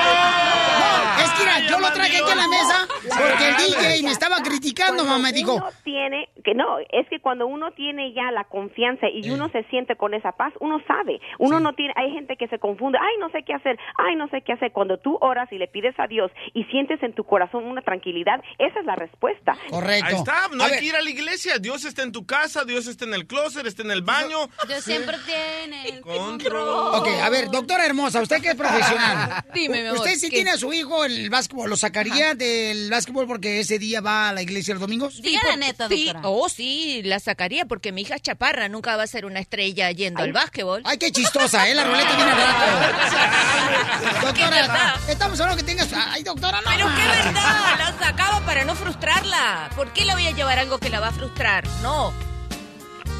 No, 0.09 1.23
es 1.23 1.31
que 1.33 1.41
mira, 1.45 1.59
yo 1.69 1.79
lo 1.79 1.93
traje 1.93 2.16
aquí 2.19 2.31
a 2.31 2.35
la 2.35 2.49
mesa 2.49 2.89
porque 3.03 3.49
el 3.49 3.57
DJ 3.57 4.03
me 4.03 4.11
estaba 4.11 4.37
criticando, 4.43 5.05
Cuando 5.05 5.05
mamá. 5.05 5.29
Me 5.29 5.33
dijo, 5.33 5.55
uno 5.55 5.69
tiene 5.85 6.29
que 6.45 6.55
no 6.55 6.79
es 6.79 7.09
que 7.09 7.21
cuando 7.21 7.47
uno 7.47 7.73
tiene 7.73 8.12
ya 8.12 8.31
la 8.31 8.45
confianza 8.45 9.09
y 9.09 9.29
uno 9.31 9.49
se 9.51 9.64
siente 9.64 9.97
con 9.97 10.14
esa 10.14 10.33
paz 10.33 10.53
uno 10.61 10.81
sabe 10.87 11.21
uno 11.39 11.61
no 11.61 11.73
tiene 11.75 11.93
hay 11.97 12.12
gente 12.12 12.37
que 12.37 12.49
se 12.49 12.59
confunde 12.59 12.99
ay 13.01 13.16
no 13.19 13.29
sé 13.31 13.43
qué 13.43 13.53
hacer 13.55 13.79
ay 13.99 14.16
no 14.16 14.29
sé 14.29 14.43
qué 14.43 14.53
hacer 14.53 14.73
cuando 14.73 14.99
tú 14.99 15.19
oras 15.21 15.51
y 15.53 15.59
le 15.59 15.66
pides 15.69 15.95
a 15.99 16.07
Dios 16.07 16.31
y 16.55 16.64
sientes 16.64 17.03
en 17.03 17.12
tu 17.14 17.25
corazón 17.25 17.58
una 17.65 17.83
tranquilidad 17.83 18.41
esa 18.59 18.81
es 18.81 18.87
la 18.87 18.97
respuesta 18.97 19.53
Ahí 19.73 20.15
está, 20.15 20.49
no 20.53 20.63
A 20.63 20.67
hay 20.67 20.73
ver. 20.73 20.81
que 20.81 20.87
ir 20.87 20.97
a 20.97 21.01
la 21.03 21.11
iglesia. 21.11 21.59
Dios 21.59 21.85
está 21.85 22.03
en 22.03 22.13
tu 22.13 22.25
casa, 22.27 22.65
Dios 22.65 22.87
está 22.87 23.05
en 23.05 23.15
el 23.15 23.27
closet, 23.27 23.67
está 23.67 23.83
en 23.83 23.91
el 23.91 24.03
baño. 24.03 24.49
Dios 24.67 24.85
siempre 24.85 25.17
tiene 25.27 25.89
el 25.89 26.01
control. 26.01 26.95
Ok, 26.95 27.09
a 27.23 27.29
ver, 27.31 27.49
doctora 27.51 27.85
hermosa, 27.87 28.21
usted 28.21 28.41
que 28.41 28.51
es 28.51 28.55
profesional. 28.55 29.45
Dime, 29.55 29.83
mi 29.83 29.87
amor, 29.89 29.99
¿Usted 30.01 30.15
si 30.17 30.29
¿qué? 30.29 30.37
tiene 30.37 30.51
a 30.53 30.57
su 30.57 30.73
hijo 30.73 31.05
en 31.05 31.13
el 31.13 31.31
básquetbol, 31.31 31.69
lo 31.71 31.77
sacaría 31.77 32.35
del 32.35 32.91
básquetbol 32.91 33.27
porque 33.27 33.61
ese 33.61 33.79
día 33.79 34.01
va 34.01 34.29
a 34.29 34.33
la 34.33 34.43
iglesia 34.43 34.75
los 34.75 34.81
domingos? 34.81 35.21
Diga 35.23 35.41
la 35.49 35.57
neta, 35.57 35.89
Sí, 35.89 36.07
doctora. 36.07 36.29
oh, 36.29 36.49
sí, 36.49 37.03
la 37.05 37.19
sacaría 37.21 37.65
porque 37.67 37.93
mi 37.93 38.03
hija 38.03 38.15
es 38.17 38.23
chaparra, 38.23 38.69
nunca 38.69 38.97
va 38.97 39.03
a 39.05 39.07
ser 39.07 39.25
una 39.27 39.41
estrella 39.41 39.91
yendo 39.91 40.23
al 40.23 40.33
básquetbol. 40.33 40.83
Ay, 40.85 40.99
qué 40.99 41.11
chistosa, 41.13 41.69
¿eh? 41.69 41.75
La 41.75 41.85
ruleta 41.85 42.17
viene 42.17 42.33
rato. 42.35 44.27
Doctora, 44.27 44.95
estamos 45.09 45.41
hablando 45.41 45.63
que 45.63 45.67
tengas... 45.67 45.89
Ay, 45.93 46.23
doctora, 46.23 46.61
no. 46.61 46.71
Pero 46.71 46.87
qué 46.97 47.03
verdad, 47.09 47.48
la 47.79 47.95
sacaba 47.99 48.41
para 48.41 48.65
no 48.65 48.75
frustrarla. 48.75 49.71
¿Por 49.77 49.93
qué 49.93 50.05
la 50.05 50.15
voy 50.15 50.27
a 50.27 50.33
llevar 50.33 50.59
algo 50.59 50.79
que 50.79 50.91
la 50.91 51.01
va 51.01 51.09
a 51.09 51.13
frustrar? 51.13 51.67
No. 51.83 52.13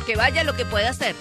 Que 0.07 0.17
vaya 0.17 0.45
lo 0.45 0.57
que 0.57 0.65
pueda 0.65 0.91
hacer. 0.91 1.15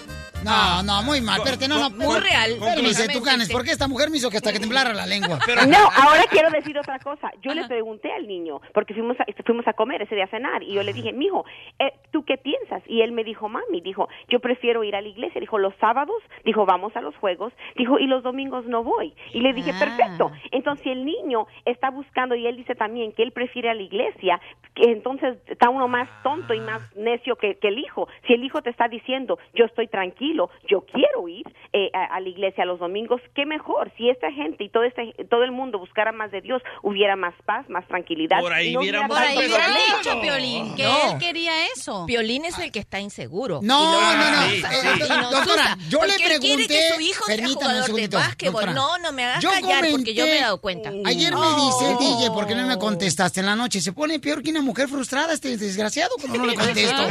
No, 0.44 0.82
no, 0.82 1.02
muy 1.02 1.20
mal, 1.20 1.38
espérate, 1.38 1.68
no, 1.68 1.78
no. 1.78 1.90
Muy 1.90 2.20
real. 2.20 2.56
Permiso, 2.74 3.04
tú 3.12 3.20
ganes, 3.22 3.50
porque 3.50 3.70
esta 3.70 3.88
mujer 3.88 4.10
me 4.10 4.18
hizo 4.18 4.30
que 4.30 4.36
hasta 4.38 4.52
que 4.52 4.60
temblara 4.60 4.92
la 4.94 5.06
lengua. 5.06 5.38
no, 5.68 5.78
ahora 5.96 6.24
quiero 6.30 6.50
decir 6.50 6.78
otra 6.78 6.98
cosa. 6.98 7.30
Yo 7.42 7.54
le 7.54 7.66
pregunté 7.66 8.12
al 8.12 8.26
niño, 8.26 8.60
porque 8.72 8.94
fuimos 8.94 9.16
a, 9.20 9.24
fuimos 9.44 9.66
a 9.66 9.72
comer 9.72 10.02
ese 10.02 10.14
día 10.14 10.24
a 10.24 10.28
cenar, 10.28 10.62
y 10.62 10.74
yo 10.74 10.82
le 10.82 10.92
dije, 10.92 11.12
mijo, 11.12 11.44
eh, 11.78 11.92
¿tú 12.12 12.24
qué 12.24 12.36
piensas? 12.38 12.82
Y 12.86 13.02
él 13.02 13.12
me 13.12 13.24
dijo, 13.24 13.48
mami, 13.48 13.80
dijo, 13.80 14.08
yo 14.28 14.40
prefiero 14.40 14.84
ir 14.84 14.94
a 14.96 15.00
la 15.00 15.08
iglesia. 15.08 15.40
Dijo, 15.40 15.58
los 15.58 15.74
sábados, 15.80 16.22
dijo, 16.44 16.66
vamos 16.66 16.94
a 16.96 17.00
los 17.00 17.16
juegos, 17.16 17.52
dijo, 17.76 17.98
y 17.98 18.06
los 18.06 18.22
domingos 18.22 18.64
no 18.66 18.82
voy. 18.84 19.14
Y 19.32 19.40
le 19.40 19.52
dije, 19.52 19.72
Ah. 19.74 19.78
perfecto. 19.78 20.30
Entonces, 20.50 20.82
si 20.84 20.90
el 20.90 21.04
niño 21.04 21.46
está 21.64 21.90
buscando, 21.90 22.34
y 22.34 22.46
él 22.46 22.56
dice 22.56 22.74
también 22.74 23.12
que 23.12 23.22
él 23.22 23.32
prefiere 23.32 23.70
a 23.70 23.74
la 23.74 23.82
iglesia, 23.82 24.40
que 24.74 24.92
entonces 24.92 25.36
está 25.46 25.68
uno 25.70 25.88
más 25.88 26.08
tonto 26.22 26.54
y 26.54 26.60
más 26.60 26.80
necio 26.96 27.36
que, 27.36 27.56
que 27.56 27.68
el 27.68 27.78
hijo. 27.78 28.08
Si 28.26 28.32
el 28.32 28.44
hijo 28.44 28.62
te 28.62 28.70
está 28.70 28.88
diciendo, 28.88 29.38
yo 29.54 29.64
estoy 29.64 29.88
tranquilo, 29.88 30.27
yo 30.68 30.84
quiero 30.92 31.28
ir 31.28 31.44
eh, 31.72 31.90
a, 31.94 32.16
a 32.16 32.20
la 32.20 32.28
iglesia 32.28 32.64
los 32.64 32.78
domingos, 32.78 33.20
qué 33.34 33.46
mejor. 33.46 33.92
Si 33.96 34.08
esta 34.08 34.30
gente 34.32 34.64
y 34.64 34.68
todo 34.70 34.84
este 34.84 35.14
todo 35.30 35.44
el 35.44 35.52
mundo 35.52 35.78
buscara 35.78 36.12
más 36.12 36.30
de 36.30 36.40
Dios, 36.40 36.62
hubiera 36.82 37.16
más 37.16 37.34
paz, 37.44 37.68
más 37.68 37.86
tranquilidad. 37.88 38.40
Por 38.40 38.52
ahí 38.52 38.72
no 38.72 38.80
hubiera 38.80 39.06
Por 39.06 39.16
ahí 39.18 39.36
dicho, 39.38 40.20
Piolín, 40.20 40.74
que 40.74 40.84
No. 40.84 41.12
él 41.12 41.18
quería 41.18 41.66
eso. 41.74 42.04
Piolín 42.06 42.44
es 42.44 42.58
el 42.58 42.70
que 42.72 42.78
está 42.78 43.00
inseguro. 43.00 43.60
No, 43.62 43.80
Y 43.80 43.84
lo- 43.84 44.00
no, 44.00 44.30
no. 44.30 44.48
Sí, 44.48 44.62
Eh, 44.64 45.04
sí. 45.06 45.08
doctora, 45.30 45.76
yo 45.88 45.98
le 46.04 46.12
porque 46.12 46.34
él 46.34 46.40
quiere 46.40 46.64
pregunté- 46.64 46.68
que 46.68 46.94
su 46.94 47.00
hijo 47.00 47.24
sea 47.26 47.48
jugador 47.48 47.92
de 47.92 48.08
básquetbol. 48.08 48.52
doctora. 48.64 48.72
No, 48.72 48.98
no 48.98 49.12
me 49.12 49.24
hagas 49.24 49.42
Yo 49.42 49.50
callar 49.50 49.84
porque 49.90 50.14
yo 50.14 50.24
me 50.24 50.38
he 50.38 50.40
dado 50.40 50.60
cuenta. 50.60 50.90
Ayer 51.06 51.34
me 51.34 51.46
dice 51.46 51.90
el 51.92 51.98
DJ, 51.98 52.30
¿por 52.32 52.46
qué 52.46 52.54
no 52.54 52.66
me 52.66 52.78
contestaste 52.78 53.40
en 53.40 53.46
la 53.46 53.56
noche? 53.56 53.80
Se 53.80 53.92
pone 53.92 54.18
peor 54.20 54.42
que 54.42 54.50
una 54.50 54.62
mujer 54.62 54.88
frustrada, 54.88 55.32
este 55.32 55.56
desgraciado, 55.56 56.14
cuando 56.20 56.38
no 56.38 56.46
le 56.46 56.54
contesto. 56.54 57.02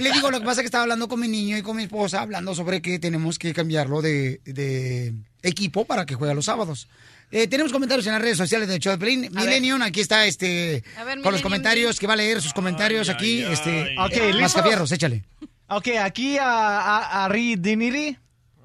le 0.00 0.12
digo, 0.12 0.30
lo 0.30 0.38
que 0.40 0.44
pasa 0.44 0.60
es 0.60 0.64
que 0.64 0.66
estaba 0.66 0.82
hablando 0.82 1.08
con 1.08 1.20
mi 1.20 1.28
niño 1.28 1.56
y 1.56 1.62
con 1.62 1.76
mi 1.76 1.84
esposa, 1.84 2.01
hablando 2.14 2.54
sobre 2.54 2.82
que 2.82 2.98
tenemos 2.98 3.38
que 3.38 3.52
cambiarlo 3.54 4.02
de, 4.02 4.40
de 4.44 5.14
equipo 5.42 5.84
para 5.84 6.04
que 6.06 6.14
juegue 6.14 6.34
los 6.34 6.46
sábados. 6.46 6.88
Eh, 7.30 7.46
tenemos 7.48 7.72
comentarios 7.72 8.06
en 8.06 8.12
las 8.12 8.20
redes 8.20 8.36
sociales 8.36 8.68
de 8.68 8.98
Pelín. 8.98 9.28
Millennium, 9.32 9.80
aquí 9.80 10.00
está 10.00 10.26
este 10.26 10.84
A 10.98 11.04
ver, 11.04 11.22
con 11.22 11.32
los 11.32 11.40
comentarios, 11.40 11.98
que 11.98 12.06
va 12.06 12.12
a 12.12 12.16
leer 12.16 12.42
sus 12.42 12.52
comentarios 12.52 13.08
aquí. 13.08 13.42
este, 13.42 13.94
Ok, 13.98 14.12
eh, 14.12 14.26
¿listos? 14.26 14.40
Mascafierros, 14.42 14.92
échale. 14.92 15.24
Ok, 15.68 15.88
aquí 16.00 16.36
a, 16.36 16.44
a, 16.44 17.24
a 17.24 17.28
Ridiniri, 17.30 18.18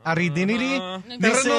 a 0.04 0.14
Ridiniri 0.16 0.82
dice, 1.18 1.52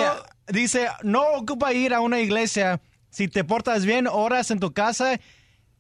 dice, 0.48 0.88
no 1.02 1.22
ocupa 1.36 1.72
ir 1.72 1.94
a 1.94 2.00
una 2.02 2.20
iglesia. 2.20 2.80
Si 3.10 3.26
te 3.28 3.42
portas 3.42 3.86
bien, 3.86 4.06
oras 4.06 4.50
en 4.50 4.60
tu 4.60 4.72
casa 4.74 5.18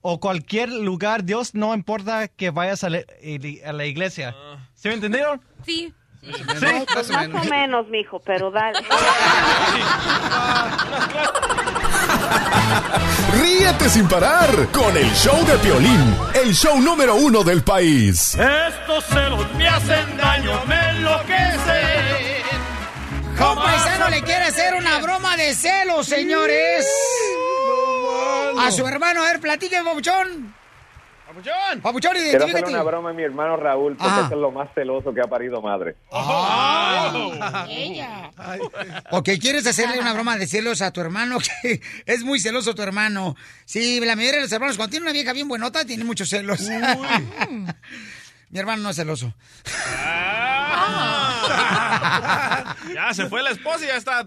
o 0.00 0.20
cualquier 0.20 0.70
lugar, 0.70 1.24
Dios 1.24 1.54
no 1.54 1.74
importa 1.74 2.28
que 2.28 2.50
vayas 2.50 2.84
a 2.84 2.90
la, 2.90 3.00
a 3.64 3.72
la 3.72 3.84
iglesia. 3.86 4.34
¿Sí 4.74 4.88
me 4.88 4.94
entendieron? 4.94 5.40
Sí. 5.64 5.92
Más 6.22 7.10
o 7.34 7.44
menos, 7.44 7.88
mijo, 7.88 8.20
pero 8.20 8.50
dale. 8.50 8.80
Ríete 13.40 13.88
sin 13.88 14.08
parar 14.08 14.50
con 14.72 14.96
el 14.96 15.10
show 15.14 15.44
de 15.46 15.56
Piolín, 15.58 16.16
el 16.34 16.54
show 16.54 16.80
número 16.80 17.14
uno 17.14 17.44
del 17.44 17.62
país. 17.62 18.34
Estos 18.34 19.04
celos 19.04 19.46
me 19.54 19.68
hacen 19.68 20.16
daño, 20.16 20.64
me 20.66 20.90
enloquecen. 20.90 22.38
Un 23.40 23.54
paisano 23.56 24.08
le 24.08 24.22
quiere 24.22 24.46
hacer 24.46 24.74
una 24.74 24.98
broma 24.98 25.36
de 25.36 25.54
celos, 25.54 26.06
señores. 26.06 26.86
A 28.58 28.70
su 28.70 28.86
hermano, 28.86 29.22
a 29.22 29.26
ver, 29.26 29.40
platique, 29.40 29.76
Papuchón. 29.82 30.54
Papuchón. 31.26 31.80
Papuchón, 31.82 32.12
Quiero 32.12 32.28
hacerle 32.28 32.38
identifícate. 32.46 32.72
una 32.72 32.82
broma 32.82 33.10
a 33.10 33.12
mi 33.12 33.22
hermano 33.22 33.56
Raúl 33.58 33.96
porque 33.96 34.10
Ajá. 34.10 34.20
ese 34.26 34.34
es 34.34 34.40
lo 34.40 34.50
más 34.50 34.68
celoso 34.74 35.12
que 35.12 35.20
ha 35.20 35.26
parido 35.26 35.60
madre. 35.60 35.94
Ok, 39.10 39.28
¿quieres 39.40 39.66
hacerle 39.66 39.98
una 40.00 40.12
broma 40.14 40.36
de 40.36 40.46
celos 40.46 40.80
a 40.82 40.90
tu 40.92 41.00
hermano? 41.00 41.38
Que 41.62 41.80
es 42.06 42.22
muy 42.24 42.40
celoso 42.40 42.74
tu 42.74 42.82
hermano. 42.82 43.36
Sí, 43.64 44.00
la 44.00 44.16
mayoría 44.16 44.36
de 44.38 44.42
los 44.44 44.52
hermanos, 44.52 44.76
cuando 44.76 44.90
tiene 44.90 45.04
una 45.04 45.12
vieja 45.12 45.32
bien 45.32 45.48
buenota, 45.48 45.84
tiene 45.84 46.04
muchos 46.04 46.28
celos. 46.30 46.60
Mi 48.50 48.58
hermano 48.58 48.82
no 48.84 48.90
es 48.90 48.96
celoso. 48.96 49.34
Ya 52.94 53.12
se 53.12 53.26
fue 53.26 53.42
la 53.42 53.50
esposa 53.50 53.84
y 53.84 53.88
ya 53.88 53.96
está 53.96 54.24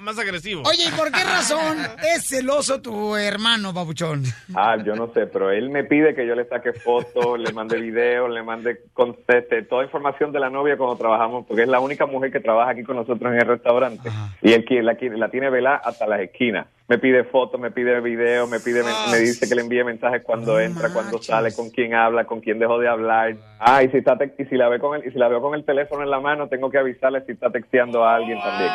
más 0.00 0.18
agresivo. 0.18 0.62
Oye, 0.64 0.84
¿y 0.88 0.90
por 0.92 1.10
qué 1.10 1.24
razón 1.24 1.76
es 2.14 2.26
celoso 2.28 2.80
tu 2.80 3.16
hermano, 3.16 3.74
Papuchón? 3.74 4.24
Ah, 4.54 4.76
yo 4.84 4.94
no 4.94 5.12
sé, 5.12 5.26
pero 5.26 5.50
él 5.50 5.70
me 5.70 5.84
pide 5.84 6.14
que 6.14 6.26
yo 6.26 6.34
le 6.34 6.46
saque 6.48 6.72
fotos, 6.72 7.38
le 7.38 7.52
mande 7.52 7.78
videos, 7.80 8.30
le 8.30 8.42
mande 8.42 8.80
conteste, 8.94 9.62
toda 9.64 9.84
información 9.84 10.32
de 10.32 10.40
la 10.40 10.50
novia 10.50 10.76
cuando 10.76 10.96
trabajamos, 10.96 11.46
porque 11.46 11.62
es 11.62 11.68
la 11.68 11.80
única 11.80 12.06
mujer 12.06 12.32
que 12.32 12.40
trabaja 12.40 12.70
aquí 12.70 12.84
con 12.84 12.96
nosotros 12.96 13.32
en 13.32 13.40
el 13.40 13.46
restaurante. 13.46 14.10
Y 14.42 14.52
él 14.52 14.64
quiere- 14.64 14.82
la, 14.84 14.94
quiere- 14.94 15.18
la 15.18 15.30
tiene 15.30 15.50
velada 15.50 15.80
hasta 15.84 16.06
las 16.06 16.20
esquinas. 16.20 16.66
Me 16.90 16.98
pide 16.98 17.22
fotos, 17.22 17.60
me 17.60 17.70
pide 17.70 18.00
videos, 18.00 18.50
me 18.50 18.58
pide, 18.58 18.82
me, 18.82 18.90
me 19.12 19.18
dice 19.20 19.48
que 19.48 19.54
le 19.54 19.60
envíe 19.60 19.84
mensajes 19.84 20.22
cuando 20.24 20.58
entra, 20.58 20.92
cuando 20.92 21.22
sale, 21.22 21.52
con 21.54 21.70
quién 21.70 21.94
habla, 21.94 22.24
con 22.24 22.40
quién 22.40 22.58
dejó 22.58 22.80
de 22.80 22.88
hablar. 22.88 23.36
Ah, 23.60 23.84
y 23.84 23.88
si 23.90 23.98
está 23.98 24.18
te- 24.18 24.34
y 24.36 24.44
si 24.46 24.56
la 24.56 24.68
ve 24.68 24.80
con 24.80 24.96
el, 25.00 25.06
y 25.06 25.12
si 25.12 25.16
la 25.16 25.28
veo 25.28 25.40
con 25.40 25.54
el 25.54 25.64
teléfono 25.64 26.02
en 26.02 26.10
la 26.10 26.18
mano, 26.18 26.48
tengo 26.48 26.68
que 26.68 26.78
avisarle 26.78 27.24
si 27.26 27.32
está 27.32 27.48
texteando 27.48 28.04
a 28.04 28.16
alguien 28.16 28.40
también. 28.40 28.70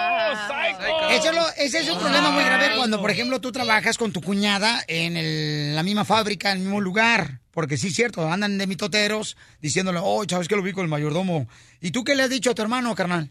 Eso 1.11 1.29
es 1.29 1.35
lo- 1.35 1.49
ese 1.57 1.79
es 1.79 1.89
un 1.91 1.99
problema 1.99 2.31
muy 2.31 2.43
grave 2.45 2.67
cuando, 2.77 3.01
por 3.01 3.11
ejemplo, 3.11 3.41
tú 3.41 3.51
trabajas 3.51 3.97
con 3.97 4.13
tu 4.13 4.21
cuñada 4.21 4.79
en 4.87 5.17
el- 5.17 5.75
la 5.75 5.83
misma 5.83 6.05
fábrica, 6.05 6.51
en 6.51 6.59
el 6.59 6.63
mismo 6.63 6.79
lugar. 6.79 7.39
Porque 7.51 7.75
sí, 7.75 7.87
es 7.87 7.95
cierto, 7.95 8.29
andan 8.31 8.57
de 8.57 8.65
mitoteros 8.65 9.35
diciéndole, 9.61 9.99
oh, 10.01 10.23
¿sabes 10.25 10.47
que 10.47 10.55
lo 10.55 10.61
vi 10.61 10.71
con 10.71 10.83
el 10.83 10.89
mayordomo? 10.89 11.47
¿Y 11.81 11.91
tú 11.91 12.05
qué 12.05 12.15
le 12.15 12.23
has 12.23 12.29
dicho 12.29 12.51
a 12.51 12.55
tu 12.55 12.61
hermano, 12.61 12.95
carnal? 12.95 13.29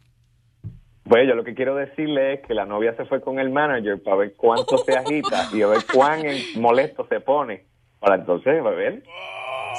Pues 1.09 1.29
yo 1.29 1.35
lo 1.35 1.45
que 1.45 1.55
quiero 1.55 1.77
decirle 1.77 2.35
es 2.35 2.47
que 2.47 2.55
la 2.55 2.65
novia 2.65 2.97
se 2.97 3.05
fue 3.05 3.21
con 3.21 3.39
el 3.39 3.51
manager 3.51 4.03
para 4.03 4.17
ver 4.17 4.35
cuánto 4.37 4.79
se 4.79 4.97
agita 4.97 5.51
y 5.53 5.61
a 5.61 5.67
ver 5.67 5.85
cuán 5.93 6.23
molesto 6.57 7.07
se 7.09 7.21
pone. 7.21 7.65
Para 8.01 8.17
entonces, 8.17 8.65
a 8.65 8.71
ver. 8.71 9.03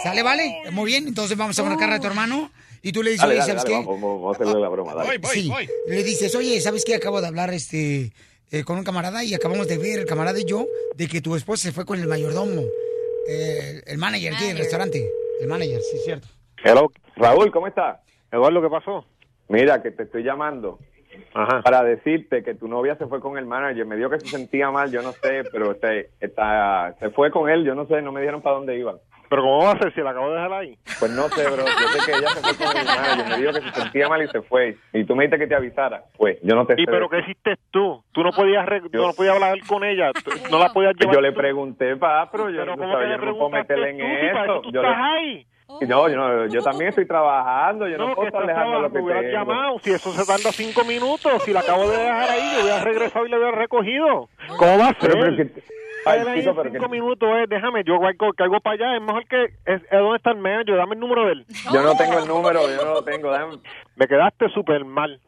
¿Sale, 0.03 0.21
vale? 0.21 0.55
Muy 0.71 0.85
bien, 0.85 1.07
entonces 1.07 1.35
vamos 1.35 1.57
a 1.57 1.63
marcarle 1.63 1.95
a 1.95 1.99
tu 1.99 2.07
hermano 2.07 2.51
y 2.83 2.91
tú 2.91 3.01
le 3.01 3.11
dices, 3.11 3.23
Dale, 3.23 3.33
oye, 3.33 3.39
dale, 3.39 3.59
¿sabes 3.59 3.63
dale, 3.63 3.85
qué? 3.85 3.91
vamos, 3.91 4.27
a 4.27 4.35
hacerle 4.35 4.61
la 4.61 4.69
broma. 4.69 4.93
Dale. 4.93 5.19
sí, 5.23 5.51
le 5.87 6.03
dices, 6.03 6.35
oye, 6.35 6.61
¿sabes 6.61 6.85
qué? 6.85 6.93
Acabo 6.93 7.19
de 7.21 7.27
hablar 7.27 7.51
este 7.51 8.11
eh, 8.51 8.63
con 8.63 8.77
un 8.77 8.83
camarada 8.83 9.23
y 9.23 9.33
acabamos 9.33 9.67
de 9.67 9.79
ver, 9.79 9.99
el 9.99 10.05
camarada 10.05 10.39
y 10.39 10.45
yo, 10.45 10.67
de 10.95 11.07
que 11.07 11.21
tu 11.21 11.35
esposa 11.35 11.63
se 11.63 11.71
fue 11.71 11.85
con 11.85 11.99
el 11.99 12.07
mayordomo, 12.07 12.61
eh, 13.27 13.81
el 13.87 13.97
manager 13.97 14.35
aquí 14.35 14.45
del 14.45 14.59
restaurante. 14.59 15.09
El 15.41 15.47
manager, 15.47 15.81
sí, 15.81 15.97
cierto. 16.05 16.27
Hello, 16.63 16.91
Raúl, 17.15 17.51
¿cómo 17.51 17.67
estás? 17.67 17.99
Eduardo, 18.31 18.61
¿qué 18.61 18.69
pasó? 18.69 19.05
Mira, 19.47 19.81
que 19.81 19.91
te 19.91 20.03
estoy 20.03 20.23
llamando 20.23 20.79
para 21.63 21.83
decirte 21.83 22.43
que 22.43 22.55
tu 22.55 22.67
novia 22.67 22.95
se 22.95 23.07
fue 23.07 23.19
con 23.19 23.37
el 23.37 23.45
manager. 23.45 23.85
Me 23.85 23.95
dijo 23.95 24.09
que 24.09 24.19
se 24.19 24.29
sentía 24.29 24.71
mal, 24.71 24.91
yo 24.91 25.01
no 25.01 25.11
sé, 25.13 25.43
pero 25.51 25.71
este, 25.71 26.09
está, 26.19 26.93
se 26.99 27.09
fue 27.11 27.31
con 27.31 27.49
él, 27.49 27.63
yo 27.65 27.75
no 27.75 27.85
sé, 27.87 28.01
no 28.01 28.11
me 28.11 28.21
dijeron 28.21 28.41
para 28.41 28.55
dónde 28.57 28.77
iban. 28.77 28.95
¿Pero 29.27 29.41
cómo 29.41 29.63
va 29.65 29.71
a 29.71 29.77
ser 29.79 29.91
si 29.95 30.01
la 30.01 30.11
acabo 30.11 30.29
de 30.29 30.35
dejar 30.35 30.53
ahí? 30.53 30.77
Pues 30.99 31.11
no 31.11 31.27
sé, 31.29 31.43
bro. 31.49 31.65
Yo 31.65 31.87
sé 31.89 32.11
que 32.11 32.17
ella 32.17 32.27
se 32.29 32.53
fue 32.53 32.67
con 32.67 32.77
el 32.77 32.85
manager. 32.85 33.25
Me 33.27 33.37
dijo 33.37 33.53
que 33.53 33.61
se 33.71 33.81
sentía 33.81 34.07
mal 34.07 34.21
y 34.21 34.27
se 34.27 34.41
fue. 34.43 34.77
Y 34.93 35.03
tú 35.03 35.15
me 35.15 35.23
dijiste 35.23 35.39
que 35.43 35.47
te 35.47 35.55
avisara. 35.55 36.03
Pues 36.15 36.37
yo 36.43 36.55
no 36.55 36.65
te 36.67 36.73
¿Y 36.79 36.85
sé. 36.85 36.91
pero 36.91 37.09
qué 37.09 37.19
hiciste 37.21 37.55
tú? 37.71 38.03
Tú 38.11 38.21
no 38.23 38.29
podías, 38.31 38.63
re- 38.67 38.81
tú 38.81 39.01
no 39.01 39.13
podías 39.13 39.33
hablar 39.33 39.57
con 39.67 39.83
ella, 39.83 40.11
no 40.51 40.59
la 40.59 40.69
podías 40.69 40.93
llevar. 40.99 41.15
Yo 41.15 41.21
le 41.21 41.31
pregunté, 41.31 41.95
pa, 41.97 42.29
pero 42.31 42.51
yo, 42.51 42.59
Pero 42.59 42.73
tú 42.75 42.81
¿cómo 42.81 42.93
sabes, 42.93 43.07
que 43.07 43.11
yo 43.19 43.25
no 43.25 43.37
puedo 43.37 43.49
meterle 43.49 43.89
en 43.89 43.97
tú? 43.97 44.03
Si 44.05 44.25
eso. 44.27 44.61
tú 44.61 44.71
Yo 44.71 44.81
le- 44.83 44.87
estás 44.89 45.01
No, 45.67 46.07
yo, 46.09 46.15
no, 46.15 46.45
yo 46.47 46.61
también 46.61 46.89
estoy 46.89 47.05
trabajando. 47.05 47.87
Yo 47.87 47.97
no, 47.97 48.09
No, 48.09 48.15
puedo 48.15 48.29
que 48.31 48.37
estar 48.37 48.41
estás 48.49 48.55
dejando 48.57 48.81
lo 48.81 48.89
que 48.91 48.99
tengo. 48.99 49.31
llamado. 49.31 49.79
Si 49.79 49.91
eso 49.91 50.11
se 50.13 50.25
tarda 50.25 50.51
cinco 50.51 50.83
minutos, 50.85 51.43
si 51.43 51.51
la 51.53 51.61
acabo 51.61 51.89
de 51.89 51.97
dejar 51.97 52.29
ahí, 52.29 52.51
yo 52.55 52.61
hubiera 52.63 52.83
regresado 52.83 53.25
y 53.25 53.29
le 53.29 53.37
hubiera 53.37 53.57
recogido. 53.57 54.29
¿Cómo 54.57 54.77
va 54.77 54.85
a 54.89 54.99
ser? 54.99 55.11
Pero, 55.11 55.19
pero 55.19 55.35
que- 55.37 55.75
Ay, 56.07 56.19
ahí 56.19 56.39
chico, 56.41 56.51
en 56.51 56.55
pero 56.57 56.69
cinco 56.71 56.83
que- 56.85 56.91
minutos, 56.91 57.29
eh, 57.35 57.45
déjame, 57.49 57.83
yo 57.83 57.99
caigo, 57.99 58.31
caigo 58.33 58.59
para 58.59 58.73
allá, 58.75 58.95
es 58.95 59.01
mejor 59.01 59.25
que, 59.27 59.43
es, 59.45 59.81
es 59.81 59.89
¿dónde 59.91 60.17
está 60.17 60.31
el 60.31 60.37
manager? 60.37 60.77
Dame 60.77 60.93
el 60.93 60.99
número 60.99 61.25
de 61.25 61.31
él. 61.31 61.45
Yo 61.73 61.81
no 61.81 61.95
tengo 61.97 62.19
el 62.19 62.27
número, 62.27 62.61
yo 62.69 62.85
no 62.85 62.93
lo 62.93 63.03
tengo. 63.03 63.31
Dame- 63.31 63.57
Me 63.95 64.07
quedaste 64.07 64.49
súper 64.49 64.85
mal. 64.85 65.19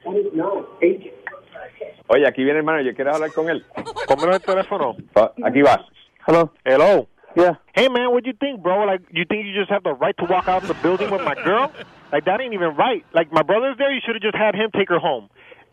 Oye, 2.09 2.27
aquí 2.27 2.43
viene 2.43 2.59
el 2.59 2.65
manager. 2.65 2.93
¿Quieres 2.95 3.15
hablar 3.15 3.33
con 3.33 3.49
él? 3.49 3.65
Pónmelo 4.07 4.35
el 4.35 4.41
teléfono. 4.41 4.95
Ah, 5.15 5.31
Aquí 5.43 5.61
va. 5.63 5.83
Hello. 6.27 6.51
Hello. 6.63 7.07
Yeah. 7.36 7.54
Hey 7.74 7.88
man, 7.88 8.12
what 8.12 8.26
you 8.26 8.34
think, 8.38 8.62
bro? 8.62 8.84
Like, 8.84 9.00
you 9.10 9.24
think 9.24 9.46
you 9.46 9.54
just 9.54 9.70
have 9.70 9.82
the 9.82 9.94
right 9.94 10.16
to 10.18 10.24
walk 10.24 10.48
out 10.48 10.62
of 10.62 10.68
the 10.68 10.74
building 10.74 11.10
with 11.10 11.22
my 11.22 11.34
girl? 11.34 11.72
Like, 12.12 12.26
that 12.26 12.40
ain't 12.42 12.52
even 12.52 12.76
right. 12.76 13.04
Like, 13.14 13.32
my 13.32 13.42
brother's 13.42 13.78
there. 13.78 13.90
You 13.90 14.00
should 14.04 14.16
have 14.16 14.22
just 14.22 14.36
had 14.36 14.54
him 14.54 14.70
take 14.76 14.90
her 14.90 14.98
home. 14.98 15.30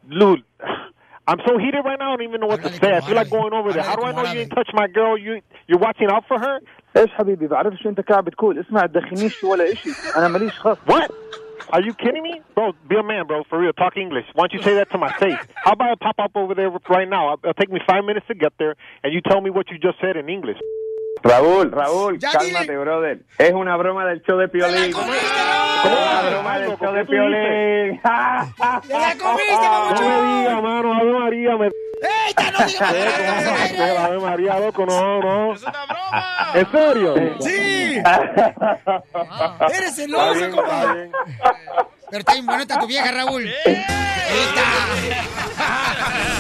Dude, 0.09 0.43
I'm 1.27 1.39
so 1.45 1.57
heated 1.57 1.81
right 1.83 1.99
now. 1.99 2.13
I 2.13 2.17
don't 2.17 2.27
even 2.27 2.39
know 2.41 2.47
what 2.47 2.63
to 2.63 2.73
say. 2.73 2.95
I 2.95 3.01
feel 3.01 3.15
like 3.15 3.29
going 3.29 3.53
over 3.53 3.73
there. 3.73 3.83
How 3.83 3.95
do 3.95 4.03
I 4.03 4.13
know 4.13 4.23
you 4.23 4.33
didn't 4.39 4.51
touch 4.51 4.69
my 4.73 4.87
girl? 4.87 5.17
You 5.17 5.41
you're 5.67 5.79
watching 5.79 6.09
out 6.09 6.25
for 6.27 6.39
her? 6.39 6.59
ايش 6.97 7.09
حبيبي 7.11 7.47
بعرف 7.47 7.73
شو 7.73 7.89
انت 7.89 8.01
قاعد 8.01 8.25
بتقول 8.25 8.59
اسمع 8.59 8.85
تدخلنيش 8.85 9.43
ولا 9.43 9.71
اشي 9.71 9.89
انا 10.17 10.27
ماليش 10.27 10.59
خص 10.59 10.77
What? 10.87 11.11
Are 11.71 11.81
you 11.81 11.93
kidding 11.93 12.23
me? 12.23 12.41
Bro, 12.55 12.73
be 12.89 12.95
a 12.95 13.03
man, 13.03 13.27
bro. 13.27 13.43
For 13.49 13.59
real. 13.59 13.73
Talk 13.73 13.95
English. 13.95 14.25
Why 14.33 14.47
don't 14.47 14.53
you 14.53 14.61
say 14.67 14.73
that 14.79 14.89
to 14.93 14.97
my 14.97 15.11
face? 15.23 15.41
How 15.65 15.73
about 15.73 15.89
I 15.91 15.95
pop 16.07 16.17
up 16.25 16.31
over 16.41 16.53
there 16.55 16.71
right 16.97 17.09
now? 17.17 17.23
It'll 17.33 17.53
take 17.53 17.71
me 17.77 17.79
five 17.91 18.03
minutes 18.09 18.25
to 18.31 18.35
get 18.45 18.53
there, 18.61 18.73
and 19.03 19.13
you 19.13 19.21
tell 19.29 19.39
me 19.45 19.49
what 19.57 19.65
you 19.71 19.77
just 19.87 19.97
said 20.03 20.15
in 20.21 20.25
English. 20.37 20.59
Raúl, 21.24 21.72
Raúl, 21.72 22.18
cálmate, 22.20 22.76
brother. 22.76 23.18
Es 23.38 23.52
una 23.52 23.76
broma 23.78 24.04
del 24.04 24.20
show 24.22 24.36
de 24.36 24.46
Piolín. 24.48 24.92
¿Cómo 24.92 25.06
una 25.06 26.22
broma 26.22 26.58
del 26.58 26.76
show 26.78 26.92
de 26.92 27.04
Piolín? 27.06 28.00
¡Te 28.86 28.98
la 28.98 29.16
comiste, 29.18 29.54
No 29.64 29.94
me 29.94 30.38
digas, 30.38 30.62
mano. 30.62 30.92
Ave 30.94 31.12
María. 31.18 31.56
Me... 31.56 31.66
Eh, 31.68 32.34
Ave 33.98 34.18
María, 34.20 34.60
loco. 34.60 34.84
No, 34.84 35.20
no. 35.20 35.54
¿En 36.54 36.70
serio? 36.70 37.14
¡Sí! 37.40 37.96
Eres 37.96 38.02
Está 39.70 39.90
celoso, 39.92 40.34
bien, 40.34 40.50
compa. 40.50 40.80
está 40.80 40.92
bien. 40.94 41.12
Pero 42.10 42.18
está 42.20 42.32
bien 42.34 42.46
bonita 42.46 42.78
tu 42.78 42.86
vieja, 42.86 43.10
Raúl. 43.12 43.50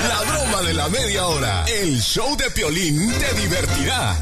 La 0.08 0.20
broma 0.30 0.62
de 0.68 0.74
la 0.74 0.88
media 0.90 1.26
hora. 1.26 1.64
El 1.68 1.98
show 2.00 2.36
de 2.36 2.50
Piolín 2.50 3.10
te 3.18 3.32
divertirá. 3.40 4.14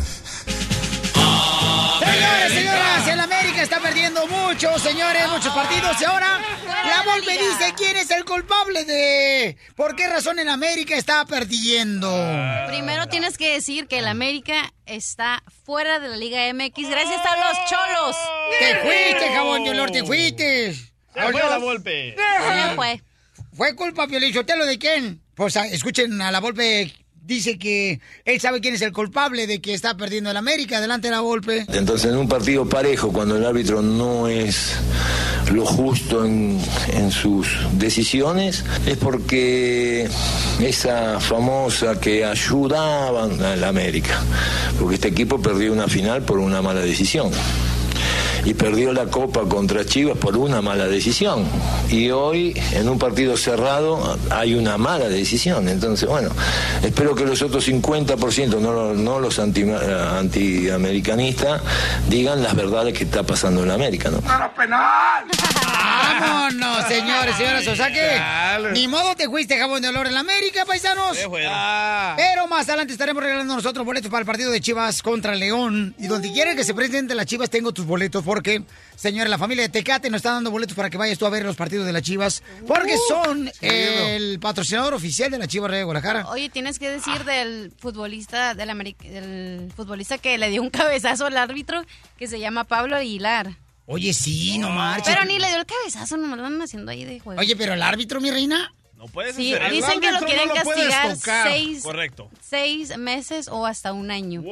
Señores, 2.00 2.52
señoras, 2.52 3.08
el 3.08 3.20
América 3.20 3.62
está 3.62 3.80
perdiendo 3.80 4.26
mucho, 4.26 4.78
señores, 4.78 5.28
muchos 5.28 5.54
partidos. 5.54 6.00
Y 6.00 6.04
ahora 6.04 6.38
la 6.66 7.02
Volpe 7.04 7.32
dice 7.32 7.72
quién 7.76 7.96
es 7.96 8.10
el 8.10 8.24
culpable 8.24 8.84
de 8.84 9.56
por 9.76 9.94
qué 9.96 10.08
razón 10.08 10.38
el 10.38 10.48
América 10.48 10.96
está 10.96 11.24
perdiendo. 11.24 12.08
Primero 12.68 13.06
tienes 13.08 13.38
que 13.38 13.52
decir 13.52 13.86
que 13.86 13.98
el 13.98 14.06
América 14.08 14.72
está 14.86 15.42
fuera 15.64 16.00
de 16.00 16.08
la 16.08 16.16
Liga 16.16 16.40
MX 16.52 16.88
gracias 16.90 17.20
a 17.24 17.36
los 17.36 17.58
cholos. 17.70 18.16
Te 18.58 18.76
fuiste, 18.80 19.34
jabón 19.34 19.64
de 19.64 19.70
olor, 19.70 19.90
te 19.90 20.04
fuiste. 20.04 20.74
Se 20.74 21.20
fue 21.30 21.32
la 21.32 21.58
Volpe. 21.58 22.16
Se 22.16 22.74
fue. 22.74 23.00
¿Fue 23.54 23.76
culpa, 23.76 24.06
Piolichotelo, 24.06 24.64
de 24.64 24.78
quién? 24.78 25.20
Pues 25.34 25.56
a- 25.56 25.66
escuchen, 25.66 26.20
a 26.22 26.30
la 26.32 26.40
Volpe 26.40 26.92
dice 27.22 27.58
que 27.58 28.00
él 28.24 28.40
sabe 28.40 28.60
quién 28.60 28.74
es 28.74 28.82
el 28.82 28.92
culpable 28.92 29.46
de 29.46 29.60
que 29.60 29.74
está 29.74 29.96
perdiendo 29.96 30.30
el 30.30 30.36
América. 30.36 30.78
Adelante, 30.78 31.10
la 31.10 31.20
Volpe. 31.20 31.66
Entonces, 31.68 32.10
en 32.10 32.16
un 32.16 32.28
partido 32.28 32.68
parejo, 32.68 33.12
cuando 33.12 33.36
el 33.36 33.44
árbitro 33.44 33.82
no 33.82 34.28
es 34.28 34.76
lo 35.52 35.66
justo 35.66 36.24
en, 36.24 36.60
en 36.92 37.10
sus 37.10 37.48
decisiones, 37.72 38.64
es 38.86 38.96
porque 38.96 40.08
esa 40.60 41.20
famosa 41.20 41.98
que 42.00 42.24
ayudaban 42.24 43.42
al 43.42 43.64
América, 43.64 44.20
porque 44.78 44.94
este 44.94 45.08
equipo 45.08 45.40
perdió 45.40 45.72
una 45.72 45.88
final 45.88 46.22
por 46.22 46.38
una 46.38 46.62
mala 46.62 46.80
decisión. 46.80 47.30
Y 48.44 48.54
perdió 48.54 48.92
la 48.92 49.06
Copa 49.06 49.42
contra 49.48 49.84
Chivas 49.84 50.18
por 50.18 50.36
una 50.36 50.60
mala 50.60 50.86
decisión. 50.86 51.44
Y 51.90 52.10
hoy, 52.10 52.58
en 52.72 52.88
un 52.88 52.98
partido 52.98 53.36
cerrado, 53.36 54.18
hay 54.30 54.54
una 54.54 54.76
mala 54.78 55.08
decisión. 55.08 55.68
Entonces, 55.68 56.08
bueno, 56.08 56.30
espero 56.82 57.14
que 57.14 57.24
los 57.24 57.40
otros 57.42 57.68
50%, 57.68 58.58
no, 58.58 58.94
no 58.94 59.20
los 59.20 59.38
anti- 59.38 59.62
antiamericanistas, 59.70 61.62
digan 62.08 62.42
las 62.42 62.54
verdades 62.56 62.94
que 62.96 63.04
está 63.04 63.22
pasando 63.22 63.62
en 63.62 63.70
América, 63.70 64.10
¿no? 64.10 64.20
penal! 64.56 65.24
¡Vámonos, 65.82 66.86
señores, 66.86 67.36
señoras! 67.36 67.66
O 67.66 67.76
sea 67.76 67.90
que, 67.90 68.72
ni 68.72 68.88
modo 68.88 69.14
te 69.16 69.26
fuiste, 69.26 69.58
jabón 69.58 69.82
de 69.82 69.88
olor 69.88 70.06
en 70.06 70.14
la 70.14 70.20
América, 70.20 70.64
paisanos. 70.64 71.18
Pero 72.16 72.46
más 72.48 72.68
adelante 72.68 72.92
estaremos 72.92 73.22
regalando 73.22 73.54
nosotros 73.54 73.84
boletos 73.84 74.10
para 74.10 74.20
el 74.20 74.26
partido 74.26 74.50
de 74.50 74.60
Chivas 74.60 75.02
contra 75.02 75.34
León. 75.34 75.94
Y 75.98 76.06
donde 76.06 76.32
quiera 76.32 76.54
que 76.54 76.64
se 76.64 76.74
presenten 76.74 77.16
las 77.16 77.26
Chivas, 77.26 77.50
tengo 77.50 77.72
tus 77.72 77.86
boletos. 77.86 78.24
Porque, 78.24 78.62
señores, 78.96 79.30
la 79.30 79.38
familia 79.38 79.64
de 79.64 79.68
Tecate 79.68 80.10
nos 80.10 80.18
está 80.18 80.32
dando 80.32 80.50
boletos 80.50 80.76
para 80.76 80.90
que 80.90 80.96
vayas 80.96 81.18
tú 81.18 81.26
a 81.26 81.30
ver 81.30 81.44
los 81.44 81.56
partidos 81.56 81.86
de 81.86 81.92
las 81.92 82.02
Chivas. 82.02 82.42
Porque 82.66 82.96
son 83.08 83.50
el 83.60 84.38
patrocinador 84.40 84.94
oficial 84.94 85.30
de 85.30 85.38
la 85.38 85.46
Chivas 85.46 85.70
Rey 85.70 85.78
de 85.78 85.84
Guadalajara. 85.84 86.28
Oye, 86.28 86.48
tienes 86.48 86.78
que 86.78 86.90
decir 86.90 87.24
del 87.24 87.72
futbolista 87.78 88.54
del, 88.54 88.94
del 89.00 89.72
futbolista 89.74 90.18
que 90.18 90.38
le 90.38 90.50
dio 90.50 90.62
un 90.62 90.70
cabezazo 90.70 91.26
al 91.26 91.36
árbitro 91.36 91.84
que 92.18 92.26
se 92.28 92.40
llama 92.40 92.64
Pablo 92.64 92.96
Aguilar. 92.96 93.56
Oye, 93.86 94.12
sí, 94.14 94.58
no 94.58 94.70
marches. 94.70 95.12
Pero 95.14 95.24
ni 95.26 95.38
le 95.38 95.48
dio 95.48 95.56
el 95.58 95.66
cabezazo, 95.66 96.16
nomás 96.16 96.38
lo 96.38 96.46
andan 96.46 96.62
haciendo 96.62 96.90
ahí 96.92 97.04
de 97.04 97.18
juego. 97.20 97.40
Oye, 97.40 97.56
pero 97.56 97.74
el 97.74 97.82
árbitro, 97.82 98.20
mi 98.20 98.30
reina. 98.30 98.72
No 98.96 99.08
puedes 99.08 99.34
Sí, 99.34 99.52
hacer 99.52 99.72
dicen 99.72 100.00
que 100.00 100.12
lo 100.12 100.20
quieren 100.20 100.46
no 100.46 100.54
lo 100.54 100.62
puedes 100.62 100.94
castigar 100.94 101.48
seis, 101.48 101.82
Correcto. 101.82 102.30
seis 102.40 102.96
meses 102.96 103.48
o 103.48 103.66
hasta 103.66 103.92
un 103.92 104.12
año. 104.12 104.44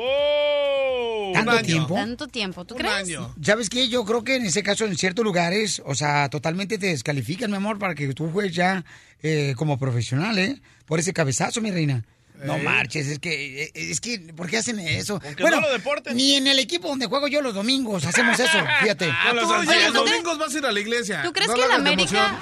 ¿Tanto 1.32 1.62
tiempo? 1.62 1.94
Tanto 1.94 2.26
tiempo, 2.26 2.64
¿tú 2.64 2.74
crees? 2.74 3.16
¿Sabes 3.42 3.70
qué? 3.70 3.88
Yo 3.88 4.04
creo 4.04 4.24
que 4.24 4.34
en 4.36 4.46
ese 4.46 4.64
caso, 4.64 4.86
en 4.86 4.96
ciertos 4.96 5.24
lugares, 5.24 5.80
o 5.86 5.94
sea, 5.94 6.28
totalmente 6.30 6.78
te 6.78 6.86
descalifican, 6.86 7.48
mi 7.50 7.58
amor, 7.58 7.78
para 7.78 7.94
que 7.94 8.12
tú 8.12 8.28
juegues 8.32 8.52
ya 8.52 8.84
eh, 9.22 9.54
como 9.56 9.78
profesional, 9.78 10.36
¿eh? 10.38 10.60
Por 10.84 10.98
ese 10.98 11.12
cabezazo, 11.12 11.60
mi 11.60 11.70
reina. 11.70 12.04
No 12.44 12.56
Eh. 12.56 12.62
marches, 12.62 13.06
es 13.08 13.18
que, 13.18 13.64
eh, 13.64 13.70
es 13.74 14.00
que, 14.00 14.18
¿por 14.34 14.48
qué 14.48 14.58
hacen 14.58 14.78
eso? 14.78 15.18
que 15.20 15.42
no 15.44 15.60
lo 15.60 15.70
deporten. 15.72 16.16
ni 16.16 16.34
en 16.36 16.46
el 16.46 16.58
equipo 16.58 16.88
donde 16.88 17.06
juego 17.06 17.28
yo 17.28 17.40
los 17.42 17.54
domingos 17.54 18.04
hacemos 18.06 18.38
eso, 18.38 18.58
fíjate. 18.82 19.10
Ah, 19.10 19.26
ya 19.26 19.32
los 19.90 19.92
domingos 19.94 20.38
vas 20.38 20.54
a 20.54 20.58
ir 20.58 20.66
a 20.66 20.72
la 20.72 20.80
iglesia. 20.80 21.22
¿Tú 21.22 21.32
crees 21.32 21.48
No 21.48 21.54
que 21.54 21.62
Ah, 21.64 21.68
la 21.68 21.74
América, 21.76 22.38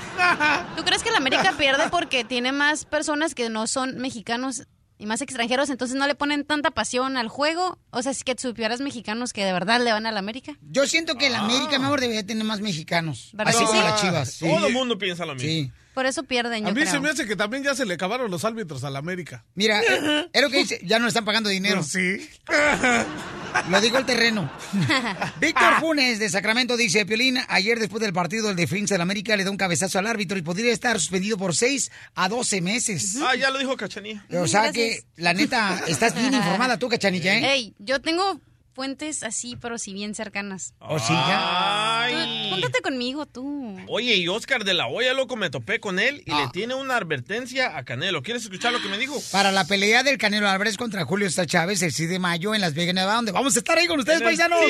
tú 0.76 0.84
crees 0.84 1.02
que 1.02 1.10
la 1.10 1.18
América 1.18 1.54
pierde 1.58 1.88
porque 1.90 2.24
tiene 2.24 2.52
más 2.52 2.84
personas 2.84 3.34
que 3.34 3.48
no 3.48 3.66
son 3.66 3.98
mexicanos 3.98 4.64
y 5.00 5.06
más 5.06 5.20
extranjeros, 5.22 5.70
entonces 5.70 5.96
no 5.96 6.06
le 6.08 6.16
ponen 6.16 6.44
tanta 6.44 6.72
pasión 6.72 7.16
al 7.16 7.28
juego? 7.28 7.78
O 7.90 8.02
sea, 8.02 8.14
si 8.14 8.24
que 8.24 8.34
supieras 8.36 8.80
mexicanos 8.80 9.32
que 9.32 9.44
de 9.44 9.52
verdad 9.52 9.80
le 9.80 9.92
van 9.92 10.06
a 10.06 10.12
la 10.12 10.18
América. 10.18 10.56
Yo 10.60 10.86
siento 10.88 11.14
que 11.16 11.30
la 11.30 11.38
América, 11.40 11.78
mi 11.78 11.84
amor, 11.84 12.00
debería 12.00 12.26
tener 12.26 12.42
más 12.44 12.60
mexicanos. 12.60 13.30
¿Verdad 13.32 13.54
Así 13.54 13.64
que 13.64 13.66
como 13.66 13.80
sí? 13.80 13.86
las 13.86 14.00
chivas. 14.00 14.32
sí. 14.32 14.46
Todo 14.48 14.66
el 14.66 14.72
mundo 14.72 14.98
piensa 14.98 15.24
lo 15.24 15.34
mismo. 15.34 15.48
Sí. 15.48 15.70
Por 15.98 16.06
eso 16.06 16.22
pierden, 16.22 16.62
yo 16.62 16.68
A 16.68 16.70
mí 16.70 16.82
creo. 16.82 16.92
se 16.92 17.00
me 17.00 17.08
hace 17.10 17.26
que 17.26 17.34
también 17.34 17.64
ya 17.64 17.74
se 17.74 17.84
le 17.84 17.94
acabaron 17.94 18.30
los 18.30 18.44
árbitros 18.44 18.84
a 18.84 18.90
la 18.90 19.00
América. 19.00 19.44
Mira, 19.56 19.80
eh, 19.80 20.28
es 20.32 20.42
lo 20.42 20.48
que 20.48 20.58
dice, 20.58 20.80
ya 20.84 21.00
no 21.00 21.06
le 21.06 21.08
están 21.08 21.24
pagando 21.24 21.48
dinero. 21.50 21.82
sí. 21.82 22.30
Lo 23.68 23.80
digo 23.80 23.98
el 23.98 24.04
terreno. 24.06 24.48
Víctor 25.40 25.80
Funes 25.80 26.20
de 26.20 26.30
Sacramento 26.30 26.76
dice, 26.76 27.04
Piolín, 27.04 27.38
ayer 27.48 27.80
después 27.80 28.00
del 28.00 28.12
partido 28.12 28.48
el 28.50 28.54
defensa 28.54 28.94
del 28.94 29.00
América 29.00 29.36
le 29.36 29.42
da 29.42 29.50
un 29.50 29.56
cabezazo 29.56 29.98
al 29.98 30.06
árbitro 30.06 30.38
y 30.38 30.42
podría 30.42 30.70
estar 30.72 31.00
suspendido 31.00 31.36
por 31.36 31.56
6 31.56 31.90
a 32.14 32.28
12 32.28 32.60
meses. 32.60 33.16
Ah, 33.20 33.34
ya 33.34 33.50
lo 33.50 33.58
dijo 33.58 33.76
Cachanilla. 33.76 34.24
O 34.34 34.46
sea 34.46 34.70
que, 34.70 35.02
la 35.16 35.34
neta, 35.34 35.82
estás 35.88 36.14
bien 36.14 36.32
informada 36.32 36.78
tú, 36.78 36.88
cachanilla, 36.88 37.34
¿eh? 37.38 37.52
Ey, 37.54 37.74
yo 37.78 38.00
tengo 38.00 38.40
fuentes 38.82 39.24
así, 39.24 39.56
pero 39.60 39.76
si 39.76 39.92
bien 39.92 40.14
cercanas. 40.14 40.72
¿O 40.78 41.00
sí, 41.00 41.12
ya? 41.12 42.06
Tú- 42.08 42.50
Júntate 42.54 42.80
conmigo, 42.80 43.26
tú. 43.26 43.76
Oye, 43.88 44.14
y 44.14 44.28
Oscar 44.28 44.62
de 44.62 44.72
la 44.72 44.86
Hoya, 44.86 45.14
loco, 45.14 45.34
me 45.34 45.50
topé 45.50 45.80
con 45.80 45.98
él 45.98 46.22
y 46.26 46.30
Ah. 46.30 46.42
le 46.44 46.48
tiene 46.52 46.76
una 46.76 46.96
advertencia 46.96 47.76
a 47.76 47.84
Canelo. 47.84 48.22
¿Quieres 48.22 48.44
escuchar 48.44 48.72
lo 48.72 48.80
que 48.80 48.88
me 48.88 48.96
dijo? 48.96 49.20
Para 49.32 49.50
la 49.50 49.64
pelea 49.64 50.04
del 50.04 50.16
Canelo 50.16 50.48
Álvarez 50.48 50.76
contra 50.76 51.04
Julio 51.04 51.26
Esta 51.26 51.44
Chávez 51.44 51.82
el 51.82 51.92
6 51.92 52.08
de 52.08 52.20
mayo 52.20 52.54
en 52.54 52.60
Las 52.60 52.74
Vegas, 52.74 52.94
Nevada, 52.94 53.16
donde 53.16 53.32
vamos 53.32 53.56
a 53.56 53.58
estar 53.58 53.76
ahí 53.76 53.88
con 53.88 53.98
ustedes, 53.98 54.20
En 54.20 54.24
paisanos. 54.26 54.60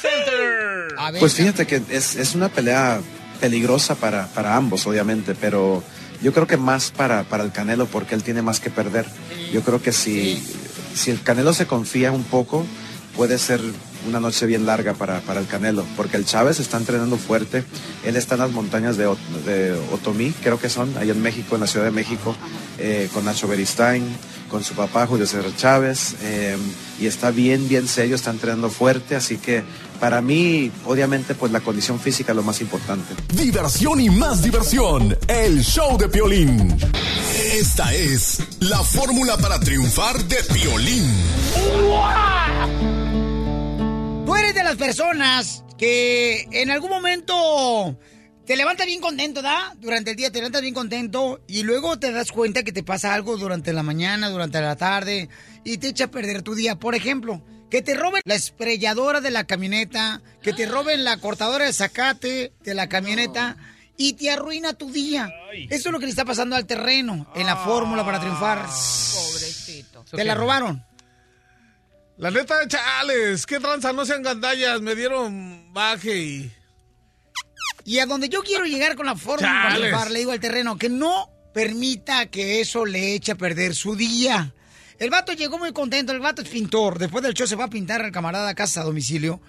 Center. 0.00 0.94
A 0.96 1.10
ver, 1.10 1.18
Pues 1.18 1.34
fíjate 1.34 1.66
que 1.66 1.82
es, 1.90 2.14
es 2.14 2.36
una 2.36 2.48
pelea 2.50 3.00
peligrosa 3.40 3.96
para, 3.96 4.28
para 4.28 4.54
ambos, 4.54 4.86
obviamente, 4.86 5.34
pero 5.34 5.82
yo 6.22 6.32
creo 6.32 6.46
que 6.46 6.56
más 6.56 6.92
para, 6.92 7.24
para 7.24 7.42
el 7.42 7.50
Canelo 7.50 7.86
porque 7.86 8.14
él 8.14 8.22
tiene 8.22 8.40
más 8.40 8.60
que 8.60 8.70
perder. 8.70 9.04
Yo 9.52 9.62
creo 9.62 9.82
que 9.82 9.90
si, 9.90 10.40
si 10.94 11.10
el 11.10 11.20
Canelo 11.24 11.52
se 11.52 11.66
confía 11.66 12.12
un 12.12 12.22
poco, 12.22 12.64
puede 13.18 13.36
ser 13.36 13.60
una 14.06 14.20
noche 14.20 14.46
bien 14.46 14.64
larga 14.64 14.94
para, 14.94 15.20
para 15.22 15.40
el 15.40 15.48
Canelo, 15.48 15.84
porque 15.96 16.16
el 16.16 16.24
Chávez 16.24 16.60
está 16.60 16.76
entrenando 16.76 17.18
fuerte, 17.18 17.64
él 18.04 18.14
está 18.14 18.36
en 18.36 18.42
las 18.42 18.52
montañas 18.52 18.96
de, 18.96 19.12
de 19.44 19.72
Otomí, 19.92 20.32
creo 20.40 20.60
que 20.60 20.70
son, 20.70 20.96
ahí 20.96 21.10
en 21.10 21.20
México, 21.20 21.56
en 21.56 21.62
la 21.62 21.66
Ciudad 21.66 21.84
de 21.84 21.90
México, 21.90 22.36
eh, 22.78 23.10
con 23.12 23.24
Nacho 23.24 23.48
Beristain, 23.48 24.04
con 24.48 24.62
su 24.62 24.74
papá 24.74 25.04
Julio 25.08 25.26
César 25.26 25.50
Chávez, 25.56 26.14
eh, 26.22 26.56
y 27.00 27.06
está 27.06 27.32
bien, 27.32 27.68
bien 27.68 27.88
serio, 27.88 28.14
está 28.14 28.30
entrenando 28.30 28.70
fuerte, 28.70 29.16
así 29.16 29.36
que 29.36 29.64
para 29.98 30.22
mí, 30.22 30.70
obviamente, 30.86 31.34
pues 31.34 31.50
la 31.50 31.58
condición 31.58 31.98
física 31.98 32.30
es 32.30 32.36
lo 32.36 32.44
más 32.44 32.60
importante. 32.60 33.14
Diversión 33.34 33.98
y 34.00 34.10
más 34.10 34.42
diversión. 34.42 35.18
El 35.26 35.64
show 35.64 35.98
de 35.98 36.08
Piolín. 36.08 36.78
Esta 37.52 37.92
es 37.92 38.38
la 38.60 38.78
fórmula 38.84 39.36
para 39.38 39.58
triunfar 39.58 40.22
de 40.24 40.36
Piolín. 40.54 41.12
Personas 44.88 45.64
que 45.76 46.48
en 46.50 46.70
algún 46.70 46.88
momento 46.88 47.98
te 48.46 48.56
levantas 48.56 48.86
bien 48.86 49.02
contento, 49.02 49.42
¿da? 49.42 49.74
Durante 49.76 50.12
el 50.12 50.16
día 50.16 50.32
te 50.32 50.38
levantas 50.38 50.62
bien 50.62 50.72
contento 50.72 51.42
y 51.46 51.62
luego 51.62 51.98
te 51.98 52.10
das 52.10 52.32
cuenta 52.32 52.62
que 52.62 52.72
te 52.72 52.82
pasa 52.82 53.12
algo 53.12 53.36
durante 53.36 53.74
la 53.74 53.82
mañana, 53.82 54.30
durante 54.30 54.62
la 54.62 54.76
tarde 54.76 55.28
y 55.62 55.76
te 55.76 55.88
echa 55.88 56.04
a 56.04 56.10
perder 56.10 56.40
tu 56.40 56.54
día. 56.54 56.76
Por 56.76 56.94
ejemplo, 56.94 57.42
que 57.70 57.82
te 57.82 57.92
roben 57.92 58.22
la 58.24 58.34
esprelladora 58.34 59.20
de 59.20 59.30
la 59.30 59.44
camioneta, 59.44 60.22
que 60.40 60.54
te 60.54 60.64
roben 60.64 61.04
la 61.04 61.18
cortadora 61.18 61.66
de 61.66 61.74
zacate 61.74 62.54
de 62.64 62.74
la 62.74 62.88
camioneta 62.88 63.58
y 63.98 64.14
te 64.14 64.30
arruina 64.30 64.72
tu 64.72 64.90
día. 64.90 65.28
Eso 65.68 65.90
es 65.90 65.92
lo 65.92 65.98
que 65.98 66.06
le 66.06 66.12
está 66.12 66.24
pasando 66.24 66.56
al 66.56 66.64
terreno 66.64 67.30
en 67.34 67.44
la 67.44 67.56
fórmula 67.56 68.06
para 68.06 68.20
triunfar. 68.20 68.60
Pobrecito. 68.60 70.06
Te 70.10 70.24
la 70.24 70.34
robaron. 70.34 70.82
La 72.18 72.32
neta, 72.32 72.66
chales, 72.66 73.46
qué 73.46 73.60
tranza, 73.60 73.92
no 73.92 74.04
sean 74.04 74.22
gandallas, 74.22 74.80
me 74.80 74.96
dieron 74.96 75.72
baje 75.72 76.16
y... 76.16 76.52
Y 77.84 78.00
a 78.00 78.06
donde 78.06 78.28
yo 78.28 78.42
quiero 78.42 78.64
llegar 78.64 78.96
con 78.96 79.06
la 79.06 79.14
Chales. 79.14 79.78
triunfar, 79.78 80.10
le 80.10 80.18
digo 80.18 80.32
al 80.32 80.40
terreno 80.40 80.76
que 80.76 80.88
no 80.88 81.30
permita 81.54 82.26
que 82.26 82.60
eso 82.60 82.84
le 82.84 83.14
eche 83.14 83.32
a 83.32 83.34
perder 83.36 83.74
su 83.74 83.94
día. 83.94 84.52
El 84.98 85.10
vato 85.10 85.32
llegó 85.32 85.58
muy 85.58 85.72
contento, 85.72 86.12
el 86.12 86.18
vato 86.18 86.42
es 86.42 86.48
pintor. 86.48 86.98
Después 86.98 87.22
del 87.22 87.34
show 87.34 87.46
se 87.46 87.54
va 87.54 87.64
a 87.64 87.70
pintar 87.70 88.02
al 88.02 88.10
camarada 88.10 88.48
a 88.48 88.54
casa 88.54 88.80
a 88.80 88.84
domicilio. 88.84 89.40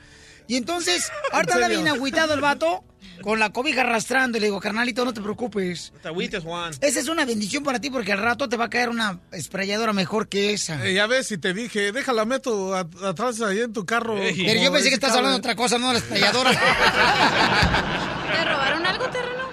Y 0.47 0.55
entonces, 0.55 1.11
ahorita 1.33 1.55
anda 1.55 1.67
serio? 1.67 1.83
bien 1.83 1.93
agüitado 1.93 2.35
el 2.35 2.39
vato, 2.39 2.83
con 3.21 3.39
la 3.39 3.51
cobija 3.51 3.81
arrastrando. 3.81 4.37
Y 4.37 4.41
le 4.41 4.47
digo, 4.47 4.59
carnalito, 4.59 5.03
no 5.05 5.13
te 5.13 5.21
preocupes. 5.21 5.91
No 5.95 5.99
te 5.99 6.07
agüites, 6.07 6.43
Juan. 6.43 6.73
Esa 6.81 6.99
es 6.99 7.07
una 7.07 7.25
bendición 7.25 7.63
para 7.63 7.79
ti 7.79 7.89
porque 7.89 8.11
al 8.11 8.19
rato 8.19 8.47
te 8.49 8.57
va 8.57 8.65
a 8.65 8.69
caer 8.69 8.89
una 8.89 9.19
esprayadora 9.31 9.93
mejor 9.93 10.27
que 10.29 10.53
esa. 10.53 10.85
Eh, 10.85 10.93
ya 10.93 11.07
ves, 11.07 11.27
si 11.27 11.37
te 11.37 11.53
dije, 11.53 11.91
déjala 11.91 12.25
meto 12.25 12.75
a- 12.75 12.87
atrás 13.03 13.41
ahí 13.41 13.59
en 13.59 13.73
tu 13.73 13.85
carro. 13.85 14.15
Pero 14.15 14.61
yo 14.61 14.71
pensé 14.71 14.89
que 14.89 14.95
estás 14.95 15.11
hablando 15.11 15.31
de 15.31 15.39
otra 15.39 15.55
cosa, 15.55 15.77
no 15.77 15.87
de 15.87 15.93
la 15.93 15.99
esprayadora. 16.05 16.51
¿Te 16.51 18.45
robaron 18.45 18.85
algo, 18.85 19.05
terreno? 19.09 19.49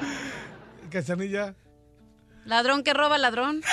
Cachanilla. 0.90 1.54
Ladrón 2.46 2.82
que 2.82 2.94
roba 2.94 3.18
ladrón. 3.18 3.62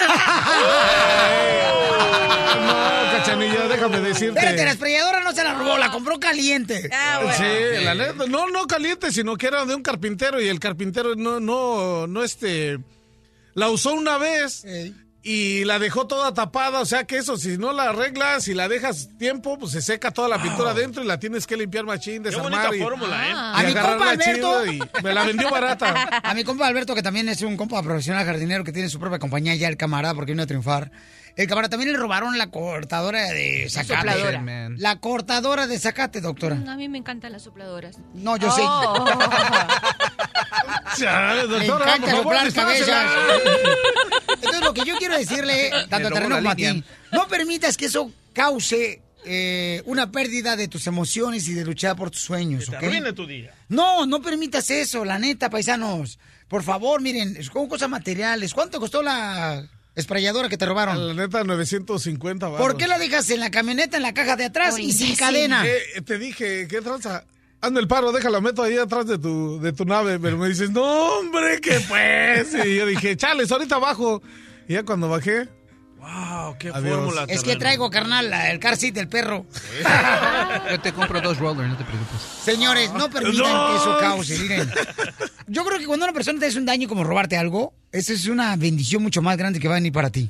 No, 2.53 3.11
Cachanilla, 3.11 3.67
déjame 3.67 3.99
decirte. 3.99 4.39
Espérate, 4.39 4.63
la 4.63 4.71
esprayadora 4.71 5.21
no 5.21 5.31
se 5.33 5.43
la 5.43 5.53
robó, 5.55 5.77
la 5.77 5.91
compró 5.91 6.19
caliente. 6.19 6.89
Sí, 7.35 7.83
la 7.83 7.95
neta, 7.95 8.25
no, 8.27 8.47
no 8.47 8.67
caliente, 8.67 9.11
sino 9.11 9.35
que 9.35 9.47
era 9.47 9.65
de 9.65 9.75
un 9.75 9.81
carpintero 9.81 10.39
y 10.39 10.47
el 10.47 10.59
carpintero 10.59 11.15
no, 11.15 11.39
no, 11.39 12.05
no, 12.07 12.23
este, 12.23 12.79
la 13.55 13.69
usó 13.69 13.93
una 13.93 14.17
vez 14.17 14.65
y 15.25 15.63
la 15.63 15.79
dejó 15.79 16.05
toda 16.05 16.33
tapada, 16.33 16.81
o 16.81 16.85
sea 16.85 17.05
que 17.05 17.17
eso, 17.17 17.37
si 17.37 17.57
no 17.57 17.71
la 17.71 17.89
arreglas 17.91 18.49
y 18.49 18.53
la 18.53 18.67
dejas 18.67 19.09
tiempo, 19.17 19.57
pues 19.57 19.71
se 19.71 19.81
seca 19.81 20.11
toda 20.11 20.27
la 20.27 20.41
pintura 20.41 20.71
adentro 20.71 21.01
y 21.01 21.07
la 21.07 21.17
tienes 21.17 21.47
que 21.47 21.55
limpiar 21.55 21.85
machín, 21.85 22.21
desarmar. 22.23 22.75
y- 22.75 22.79
fórmula, 22.81 23.27
¿eh? 23.27 23.31
y 23.31 23.33
A 23.33 23.67
mi 23.67 23.73
compa 23.73 24.09
Alberto. 24.11 24.65
y 24.65 24.79
me 25.01 25.13
la 25.13 25.23
vendió 25.23 25.49
barata. 25.49 25.93
A 26.23 26.33
mi 26.33 26.43
compa 26.43 26.67
Alberto, 26.67 26.93
que 26.93 27.01
también 27.01 27.29
es 27.29 27.41
un 27.41 27.55
compa 27.55 27.81
profesional 27.81 28.25
jardinero 28.25 28.63
que 28.65 28.73
tiene 28.73 28.89
su 28.89 28.99
propia 28.99 29.17
compañía 29.19 29.55
ya, 29.55 29.69
el 29.69 29.77
camarada, 29.77 30.13
porque 30.13 30.33
vino 30.33 30.43
a 30.43 30.47
triunfar. 30.47 30.91
El 31.35 31.47
camarada 31.47 31.69
también 31.71 31.91
le 31.91 31.97
robaron 31.97 32.37
la 32.37 32.47
cortadora 32.51 33.23
de 33.31 33.67
zacate. 33.69 33.95
Sopladora. 33.95 34.69
La 34.77 34.99
cortadora 34.99 35.65
de 35.65 35.79
zacate, 35.79 36.21
doctora. 36.21 36.55
A 36.67 36.75
mí 36.75 36.87
me 36.89 36.99
encantan 36.99 37.31
las 37.31 37.41
sopladoras. 37.43 37.97
No, 38.13 38.37
yo 38.37 38.49
Oh. 38.55 39.05
Sé. 40.95 41.05
Me 41.59 41.65
encanta 41.65 42.11
soplar 42.11 42.53
cabezas. 42.53 43.11
Entonces, 44.35 44.61
lo 44.61 44.73
que 44.73 44.83
yo 44.85 44.95
quiero 44.97 45.17
decirle, 45.17 45.71
tanto 45.89 46.09
a 46.09 46.11
terreno 46.11 46.35
como 46.35 46.49
a 46.51 46.55
ti, 46.55 46.83
no 47.11 47.27
permitas 47.27 47.77
que 47.77 47.85
eso 47.85 48.11
cause 48.33 49.01
eh, 49.25 49.81
una 49.85 50.11
pérdida 50.11 50.55
de 50.55 50.67
tus 50.67 50.85
emociones 50.87 51.47
y 51.47 51.53
de 51.53 51.65
luchar 51.65 51.95
por 51.95 52.11
tus 52.11 52.21
sueños, 52.21 52.65
Te 52.65 52.77
¿ok? 52.77 52.83
arruine 52.83 53.13
tu 53.13 53.25
día. 53.25 53.53
No, 53.69 54.05
no 54.05 54.21
permitas 54.21 54.69
eso, 54.69 55.03
la 55.03 55.17
neta, 55.17 55.49
paisanos. 55.49 56.19
Por 56.47 56.61
favor, 56.61 57.01
miren, 57.01 57.35
es 57.37 57.49
con 57.49 57.67
cosas 57.67 57.89
materiales. 57.89 58.53
¿Cuánto 58.53 58.79
costó 58.79 59.01
la 59.01 59.65
esprayadora 59.95 60.49
que 60.49 60.57
te 60.57 60.65
robaron? 60.65 61.07
La 61.07 61.13
neta, 61.13 61.43
950 61.43 62.47
baros. 62.47 62.61
¿Por 62.65 62.77
qué 62.77 62.87
la 62.87 62.97
dejas 62.97 63.29
en 63.29 63.39
la 63.39 63.51
camioneta, 63.51 63.97
en 63.97 64.03
la 64.03 64.13
caja 64.13 64.35
de 64.35 64.45
atrás 64.45 64.79
y 64.79 64.91
sin 64.91 65.15
cadena? 65.15 65.65
Eh, 65.65 66.01
te 66.05 66.17
dije, 66.17 66.67
¿qué 66.67 66.81
tranza? 66.81 67.25
Hazme 67.61 67.79
el 67.79 67.87
paro, 67.87 68.11
déjala, 68.11 68.41
meto 68.41 68.61
ahí 68.61 68.77
atrás 68.77 69.07
de 69.07 69.17
tu, 69.17 69.59
de 69.61 69.71
tu 69.71 69.85
nave. 69.85 70.19
Pero 70.19 70.37
me 70.37 70.49
dices, 70.49 70.69
no, 70.71 70.83
hombre, 71.19 71.61
que 71.61 71.79
pues. 71.87 72.53
Y 72.65 72.75
yo 72.75 72.85
dije, 72.85 73.15
chales, 73.15 73.51
ahorita 73.51 73.77
bajo. 73.77 74.21
Y 74.67 74.73
ya 74.73 74.83
cuando 74.83 75.07
bajé, 75.07 75.47
Wow, 76.03 76.57
qué 76.59 76.67
Adiós. 76.69 76.95
fórmula. 76.97 77.25
Es 77.29 77.43
que 77.43 77.55
traigo, 77.55 77.89
carnal, 77.89 78.29
la- 78.29 78.51
el 78.51 78.59
car 78.59 78.75
seat 78.75 78.93
del 78.93 79.07
perro. 79.07 79.45
Yo 80.69 80.79
te 80.81 80.91
compro 80.91 81.21
dos 81.21 81.37
rollers, 81.37 81.69
no 81.69 81.77
te 81.77 81.85
preocupes. 81.85 82.19
Señores, 82.43 82.91
no 82.93 83.09
permitan 83.09 83.67
que 83.71 83.75
eso 83.77 83.97
cause, 83.99 84.37
miren. 84.39 84.69
Yo 85.47 85.63
creo 85.63 85.79
que 85.79 85.85
cuando 85.85 86.05
una 86.05 86.13
persona 86.13 86.39
te 86.39 86.47
hace 86.47 86.57
un 86.57 86.65
daño 86.65 86.89
como 86.89 87.05
robarte 87.05 87.37
algo, 87.37 87.73
esa 87.93 88.11
es 88.11 88.25
una 88.27 88.53
bendición 88.57 89.01
mucho 89.01 89.21
más 89.21 89.37
grande 89.37 89.59
que 89.61 89.67
va 89.69 89.75
a 89.75 89.77
venir 89.77 89.93
para 89.93 90.09
ti. 90.09 90.29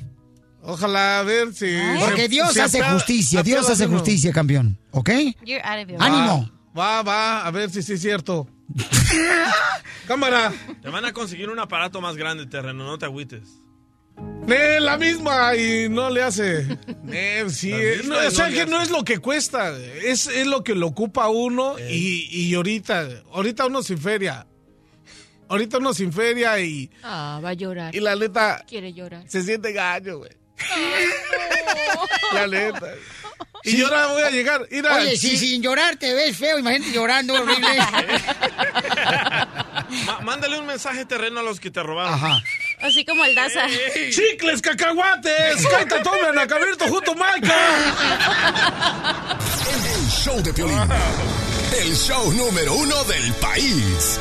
ojalá 0.62 1.18
a 1.18 1.22
ver 1.24 1.52
si. 1.52 1.76
Porque 2.00 2.22
si- 2.22 2.28
Dios 2.28 2.52
si 2.52 2.60
hace 2.60 2.80
justicia, 2.82 3.42
Dios 3.42 3.68
hace 3.68 3.86
justicia, 3.88 4.32
campeón. 4.32 4.78
¿Ok? 4.92 5.10
You're 5.44 5.60
out 5.64 5.82
of 5.84 5.90
your 5.90 6.00
¡Ánimo! 6.02 6.50
Va, 6.78 7.02
va, 7.02 7.44
a 7.46 7.50
ver 7.50 7.68
si 7.70 7.82
sí 7.82 7.94
es 7.94 8.00
cierto. 8.00 8.48
Cámara. 10.06 10.52
Te 10.82 10.88
van 10.88 11.04
a 11.04 11.12
conseguir 11.12 11.48
un 11.48 11.58
aparato 11.58 12.00
más 12.00 12.16
grande, 12.16 12.46
terreno, 12.46 12.84
no 12.84 12.98
te 12.98 13.06
agüites. 13.06 13.42
Eh, 14.48 14.78
la 14.80 14.96
misma 14.98 15.54
y 15.56 15.88
no 15.88 16.10
le 16.10 16.22
hace. 16.22 16.66
Eh, 17.16 17.44
sí, 17.48 17.70
eh, 17.72 18.00
no, 18.06 18.16
o 18.18 18.30
sea 18.30 18.48
no 18.48 18.54
que 18.56 18.66
no 18.66 18.80
es 18.80 18.90
lo 18.90 19.04
que 19.04 19.18
cuesta, 19.18 19.72
es, 20.02 20.26
es 20.26 20.46
lo 20.48 20.64
que 20.64 20.74
lo 20.74 20.88
ocupa 20.88 21.28
uno 21.28 21.76
y, 21.78 22.26
y 22.30 22.54
ahorita, 22.54 23.08
ahorita 23.32 23.66
uno 23.66 23.82
sin 23.84 23.98
feria. 23.98 24.46
Ahorita 25.48 25.78
uno 25.78 25.94
sin 25.94 26.12
feria 26.12 26.58
y, 26.58 26.90
Ah, 27.04 27.40
va 27.44 27.50
a 27.50 27.52
llorar. 27.52 27.94
y 27.94 28.00
la 28.00 28.16
neta 28.16 28.64
Quiere 28.66 28.92
llorar. 28.92 29.22
se 29.28 29.42
siente 29.42 29.72
gallo, 29.72 30.18
güey. 30.18 30.32
La 32.32 32.46
neta. 32.48 32.94
Y 33.62 33.76
yo 33.76 33.86
ahora 33.86 34.06
voy 34.08 34.22
a 34.22 34.30
llegar. 34.30 34.66
Mira, 34.70 34.96
Oye, 34.96 35.16
si 35.16 35.36
sí. 35.36 35.38
sin 35.38 35.62
llorar 35.62 35.96
te 35.96 36.12
ves 36.14 36.36
feo, 36.36 36.58
imagínate 36.58 36.92
llorando 36.92 37.34
horrible. 37.34 37.68
Mándale 40.24 40.58
un 40.58 40.66
mensaje 40.66 41.04
terreno 41.04 41.40
a 41.40 41.42
los 41.42 41.60
que 41.60 41.70
te 41.70 41.82
robaron. 41.82 42.14
Ajá. 42.14 42.42
Así 42.84 43.02
como 43.02 43.24
el 43.24 43.34
Daza. 43.34 43.66
¡Chicles, 44.10 44.60
cacahuates! 44.60 45.66
¡Caita, 45.70 46.02
tomen 46.02 46.38
a 46.38 46.46
Cabirto 46.46 46.84
junto, 46.86 47.14
Maika! 47.14 47.58
El 49.72 50.10
show 50.10 50.42
de 50.42 50.52
Piolín. 50.52 50.78
El 51.80 51.96
show 51.96 52.30
número 52.34 52.74
uno 52.74 53.04
del 53.04 53.32
país. 53.40 54.20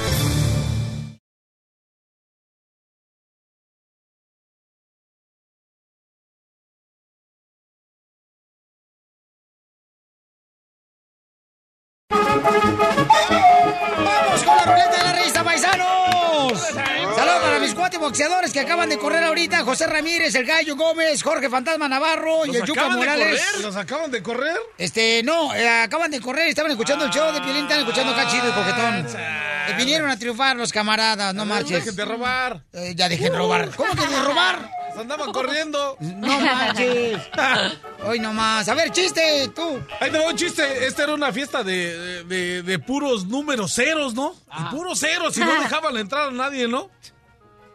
Boxeadores 18.14 18.53
que 18.53 18.59
acaban 18.59 18.89
de 18.89 18.99
correr 18.99 19.24
ahorita. 19.24 19.64
José 19.64 19.88
Ramírez, 19.88 20.36
el 20.36 20.45
Gallo 20.45 20.76
Gómez, 20.76 21.24
Jorge 21.24 21.49
Fantasma 21.49 21.89
Navarro 21.89 22.45
y 22.45 22.49
¿Los 22.49 22.57
el 22.57 22.66
Yuca 22.68 22.89
Morales. 22.89 23.41
correr? 23.41 23.64
¿Los 23.66 23.76
acaban 23.76 24.11
de 24.11 24.22
correr? 24.22 24.55
Este, 24.78 25.24
no, 25.24 25.51
eh, 25.55 25.68
acaban 25.68 26.11
de 26.11 26.22
correr, 26.22 26.47
estaban 26.47 26.70
escuchando 26.70 27.05
el 27.05 27.11
show 27.11 27.34
de 27.34 27.41
Piolín, 27.41 27.64
estaban 27.64 27.80
escuchando 27.80 28.14
acá 28.14 28.28
chido 28.30 28.49
y 28.49 28.51
coquetón. 28.51 29.07
Eh, 29.18 29.74
vinieron 29.78 30.11
a 30.11 30.20
triunfar 30.20 30.55
los 30.55 30.72
camaradas, 30.72 31.34
no 31.34 31.43
marches. 31.43 31.72
Dejen 31.86 31.95
de 31.95 32.05
robar. 32.05 32.61
Eh, 32.72 32.93
ya 32.95 33.09
dejen 33.09 33.32
de 33.32 33.38
robar. 33.39 33.72
¿Cómo 33.76 33.95
que 33.95 34.05
de 34.05 34.22
robar? 34.22 34.70
Se 34.93 34.99
andaban 35.01 35.32
corriendo. 35.32 35.97
No 35.99 36.39
marches. 36.39 37.18
Hoy 38.05 38.20
nomás. 38.20 38.70
A 38.70 38.76
ver, 38.76 38.91
chiste, 38.91 39.49
tú. 39.55 39.82
Ahí 39.99 40.11
te 40.11 40.20
va 40.20 40.28
un 40.28 40.36
chiste. 40.36 40.86
Esta 40.86 41.01
era 41.05 41.16
una 41.16 41.34
fiesta 41.34 41.64
de, 41.64 42.24
de, 42.26 42.61
de 42.61 42.78
puros 42.80 43.26
números 43.26 43.74
ceros, 43.74 44.14
¿no? 44.14 44.36
Ah. 44.51 44.70
Puros 44.70 44.99
ceros. 44.99 45.36
Y 45.36 45.39
no 45.39 45.51
dejaban 45.64 45.97
entrar 45.97 46.28
a 46.28 46.32
nadie, 46.32 46.68
¿no? 46.68 46.91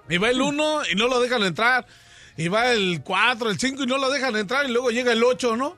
Y 0.09 0.19
va 0.19 0.31
el 0.31 0.41
1 0.41 0.83
y 0.91 0.95
no 0.95 1.09
lo 1.09 1.21
dejan 1.21 1.43
entrar. 1.43 1.87
Y 2.37 2.49
va 2.49 2.73
el 2.73 3.03
4, 3.03 3.51
el 3.51 3.59
5 3.59 3.83
y 3.83 3.87
no 3.87 3.99
lo 3.99 4.11
dejan 4.11 4.37
entrar. 4.37 4.67
Y 4.67 4.73
luego 4.73 4.91
llega 4.91 5.13
el 5.13 5.23
8, 5.23 5.57
¿no? 5.57 5.77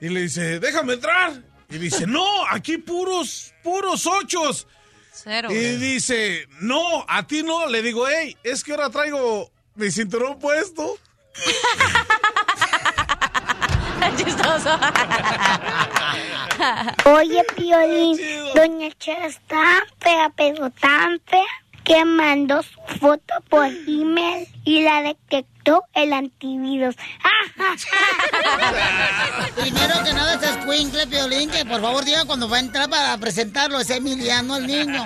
Y 0.00 0.08
le 0.08 0.22
dice, 0.22 0.60
déjame 0.60 0.94
entrar. 0.94 1.42
Y 1.70 1.78
dice, 1.78 2.06
no, 2.06 2.46
aquí 2.50 2.78
puros, 2.78 3.52
puros 3.62 4.06
ochos. 4.06 4.66
Cero. 5.12 5.48
Y 5.50 5.76
dice, 5.76 6.46
no, 6.60 7.04
a 7.08 7.26
ti 7.26 7.42
no. 7.42 7.66
Le 7.66 7.82
digo, 7.82 8.06
hey, 8.08 8.36
es 8.42 8.62
que 8.62 8.72
ahora 8.72 8.90
traigo 8.90 9.50
mi 9.74 9.90
cinturón 9.90 10.38
puesto. 10.38 10.98
Chistoso. 14.16 14.78
Oye, 17.06 17.42
Piolín, 17.56 18.18
Doña 18.54 18.90
Chela 18.98 19.26
está 19.26 19.82
fea, 20.00 20.30
pero 20.36 20.70
tan 20.70 21.18
fea 21.26 21.61
que 21.84 22.04
mandó 22.04 22.62
su 22.62 22.80
foto 23.00 23.34
por 23.48 23.66
email 23.66 24.46
y 24.64 24.82
la 24.82 25.02
detectó 25.02 25.84
el 25.94 26.12
antivirus. 26.12 26.94
Primero 29.56 29.94
que 30.04 30.12
nada, 30.12 30.34
ese 30.34 30.50
escuincle, 30.50 31.06
Piolín, 31.06 31.50
que 31.50 31.64
por 31.64 31.80
favor 31.80 32.04
diga 32.04 32.24
cuando 32.24 32.48
va 32.48 32.58
a 32.58 32.60
entrar 32.60 32.88
para 32.88 33.16
presentarlo, 33.18 33.80
es 33.80 33.90
Emiliano 33.90 34.56
el 34.56 34.66
niño. 34.66 35.04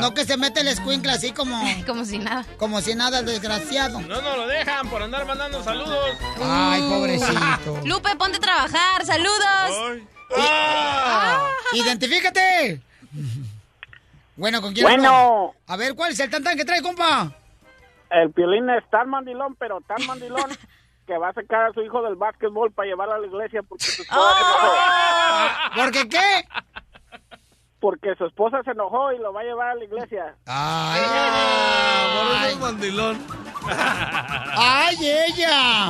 No 0.00 0.14
que 0.14 0.24
se 0.24 0.36
mete 0.36 0.60
el 0.60 0.68
escuincle 0.68 1.12
así 1.12 1.32
como... 1.32 1.58
Como 1.86 2.04
si 2.04 2.18
nada. 2.18 2.44
Como 2.58 2.80
si 2.80 2.94
nada, 2.94 3.20
el 3.20 3.26
desgraciado. 3.26 4.00
No, 4.00 4.20
no 4.20 4.36
lo 4.36 4.46
dejan 4.46 4.88
por 4.88 5.02
andar 5.02 5.26
mandando 5.26 5.62
saludos. 5.64 6.16
Ay, 6.42 6.82
pobrecito. 6.82 7.80
Lupe, 7.84 8.14
ponte 8.16 8.36
a 8.36 8.40
trabajar. 8.40 9.04
Saludos. 9.04 10.00
¡Ah! 10.36 11.48
¡Identifícate! 11.72 12.82
Bueno, 14.38 14.62
¿con 14.62 14.72
quién 14.72 14.84
Bueno. 14.84 15.08
hablo? 15.10 15.54
A 15.66 15.76
ver, 15.76 15.94
¿cuál 15.94 16.12
es 16.12 16.20
el 16.20 16.30
tantán 16.30 16.56
que 16.56 16.64
trae, 16.64 16.80
compa? 16.80 17.30
El 18.10 18.30
Piolín 18.32 18.70
es 18.70 18.88
tan 18.88 19.10
mandilón, 19.10 19.54
pero 19.56 19.80
tan 19.82 20.06
mandilón 20.06 20.48
que 21.06 21.18
va 21.18 21.30
a 21.30 21.32
sacar 21.34 21.66
a 21.66 21.72
su 21.72 21.82
hijo 21.82 22.00
del 22.02 22.14
básquetbol 22.14 22.72
para 22.72 22.88
llevarlo 22.88 23.14
a 23.14 23.18
la 23.18 23.26
iglesia 23.26 23.62
porque 23.62 23.84
su 23.84 24.02
esposa 24.02 24.34
se 24.34 24.40
enojó. 24.44 25.74
¿Por 25.74 25.90
qué 25.92 26.08
qué? 26.08 26.48
Porque 27.80 28.14
su 28.18 28.26
esposa 28.26 28.60
se 28.64 28.72
enojó 28.72 29.12
y 29.12 29.18
lo 29.18 29.32
va 29.32 29.40
a 29.40 29.44
llevar 29.44 29.68
a 29.68 29.74
la 29.76 29.84
iglesia. 29.84 30.34
Ay, 30.46 31.00
Por 32.16 32.36
eso 32.36 32.46
es 32.48 32.58
mandilón. 32.58 33.18
¡Ay, 33.70 34.96
ella! 35.00 35.88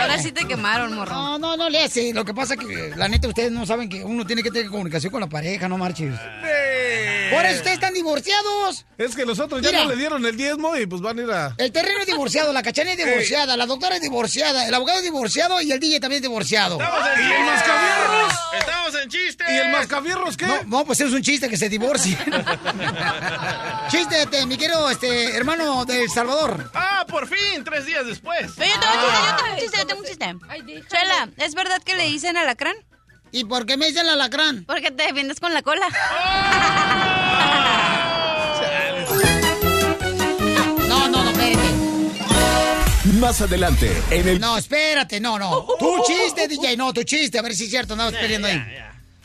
Ahora 0.00 0.18
sí 0.18 0.32
te 0.32 0.46
quemaron, 0.46 0.94
morro. 0.94 1.12
No, 1.12 1.38
no, 1.38 1.56
no 1.56 1.68
le 1.68 1.82
hace. 1.84 2.14
Lo 2.14 2.24
que 2.24 2.32
pasa 2.32 2.54
es 2.54 2.60
que, 2.60 2.92
la 2.96 3.08
neta, 3.08 3.28
ustedes 3.28 3.52
no 3.52 3.66
saben 3.66 3.88
que 3.88 4.04
uno 4.04 4.24
tiene 4.24 4.42
que 4.42 4.50
tener 4.50 4.70
comunicación 4.70 5.10
con 5.10 5.20
la 5.20 5.26
pareja, 5.26 5.68
no 5.68 5.76
marches. 5.76 6.14
Por 7.30 7.44
eso 7.44 7.56
ustedes 7.56 7.74
están 7.74 7.92
divorciados. 7.92 8.86
Es 8.98 9.16
que 9.16 9.26
los 9.26 9.38
otros 9.40 9.60
ya 9.60 9.70
Mira. 9.70 9.84
no 9.84 9.90
le 9.90 9.96
dieron 9.96 10.24
el 10.24 10.36
diezmo 10.36 10.76
y 10.76 10.86
pues 10.86 11.02
van 11.02 11.18
a 11.18 11.22
ir 11.22 11.30
a... 11.30 11.54
El 11.58 11.72
terreno 11.72 11.98
es 12.00 12.06
divorciado, 12.06 12.52
la 12.52 12.62
cachanilla 12.62 12.92
es 12.94 13.04
divorciada, 13.04 13.56
la 13.56 13.66
doctora 13.66 13.96
es 13.96 14.02
divorciada, 14.02 14.66
el 14.66 14.72
abogado 14.72 14.98
es 14.98 15.04
divorciado 15.04 15.60
y 15.60 15.72
el 15.72 15.80
DJ 15.80 15.98
también 16.00 16.18
es 16.22 16.28
divorciado. 16.28 16.78
Estamos 16.80 17.06
en 17.16 17.28
¿Y 17.28 17.32
el 17.32 17.44
mascabierros? 17.44 18.32
Estamos 18.58 18.94
en 19.02 19.08
chiste. 19.10 19.44
¿Y 19.48 19.56
el 19.56 19.72
mascabierros 19.72 20.36
qué? 20.36 20.45
No, 20.46 20.62
no, 20.66 20.84
pues 20.84 21.00
es 21.00 21.12
un 21.12 21.22
chiste 21.22 21.48
que 21.48 21.56
se 21.56 21.68
divorcie. 21.68 22.16
chiste, 23.90 24.22
este, 24.22 24.46
mi 24.46 24.56
querido 24.56 24.88
este, 24.90 25.36
hermano 25.36 25.84
de 25.84 26.02
El 26.02 26.10
Salvador. 26.10 26.70
Ah, 26.74 27.04
por 27.08 27.26
fin, 27.28 27.62
tres 27.64 27.86
días 27.86 28.06
después. 28.06 28.52
Pero 28.56 28.70
yo 28.72 28.80
tengo 28.80 29.52
un 29.52 29.58
chiste, 29.58 29.78
yo 29.78 29.86
tengo 29.86 30.00
un 30.00 30.06
chiste, 30.06 30.26
yo 30.26 30.36
tengo 30.36 30.50
un 30.62 30.66
chiste. 30.68 30.88
Chela, 30.88 31.28
¿es 31.38 31.54
verdad 31.54 31.82
que 31.82 31.94
le 31.94 32.04
dicen 32.04 32.36
alacrán? 32.36 32.76
¿Y 33.32 33.44
por 33.44 33.66
qué 33.66 33.76
me 33.76 33.86
dicen 33.86 34.08
alacrán? 34.08 34.64
Porque 34.64 34.90
te 34.90 35.02
defiendes 35.04 35.40
con 35.40 35.52
la 35.52 35.62
cola. 35.62 35.88
No, 40.88 41.08
no, 41.08 41.22
no, 41.24 41.30
espérate. 41.30 41.68
Más 43.20 43.40
adelante, 43.40 44.02
en 44.10 44.28
el 44.28 44.40
No, 44.40 44.56
espérate, 44.58 45.20
no, 45.20 45.38
no. 45.38 45.66
Tu 45.78 46.02
chiste, 46.06 46.48
DJ, 46.48 46.76
no, 46.76 46.92
tu 46.92 47.02
chiste, 47.02 47.38
a 47.38 47.42
ver 47.42 47.54
si 47.54 47.64
es 47.64 47.70
cierto, 47.70 47.94
andabas 47.94 48.14
peleando 48.14 48.48
ahí. 48.48 48.62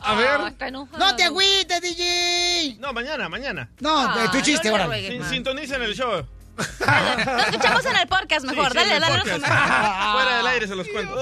A 0.04 0.16
ver. 0.16 0.72
No 0.98 1.16
te 1.16 1.24
agüites, 1.24 1.82
DJ. 1.82 2.78
No, 2.80 2.94
mañana, 2.94 3.30
mañana. 3.30 3.70
No, 3.80 4.24
eh, 4.24 4.30
tu 4.32 4.42
chiste, 4.42 4.70
no 4.70 4.76
ahora. 4.76 4.86
ruegues. 4.88 5.28
Sintonicen 5.28 5.82
el 5.82 5.94
show. 5.96 6.26
Lo 6.58 7.40
escuchamos 7.40 7.86
en 7.86 7.96
el 7.96 8.08
podcast 8.08 8.46
mejor. 8.46 8.72
Sí, 8.72 8.78
dale, 8.78 8.96
el 8.96 9.02
dale. 9.02 9.22
Fuera 9.32 10.38
del 10.38 10.48
aire 10.48 10.68
se 10.68 10.76
los 10.76 10.88
cuento. 10.90 11.16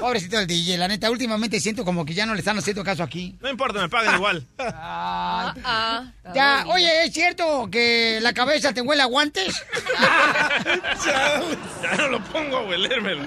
Pobrecito 0.00 0.38
del 0.38 0.46
DJ, 0.46 0.78
la 0.78 0.88
neta, 0.88 1.10
últimamente 1.10 1.60
siento 1.60 1.84
como 1.84 2.06
que 2.06 2.14
ya 2.14 2.24
no 2.26 2.32
le 2.32 2.38
están 2.40 2.56
haciendo 2.56 2.82
caso 2.84 3.02
aquí. 3.02 3.36
No 3.40 3.50
importa, 3.50 3.80
me 3.80 3.88
pagan 3.88 4.14
igual. 4.16 4.46
Ah, 4.58 6.04
Ya, 6.34 6.64
oye, 6.68 7.04
¿es 7.04 7.12
cierto 7.12 7.68
que 7.70 8.18
la 8.22 8.32
cabeza 8.32 8.72
te 8.72 8.80
huele 8.80 9.02
a 9.02 9.06
guantes? 9.06 9.54
Ya 11.04 11.96
no 11.98 12.08
lo 12.08 12.24
pongo 12.24 12.58
a 12.58 12.62
huelérmelo. 12.62 13.24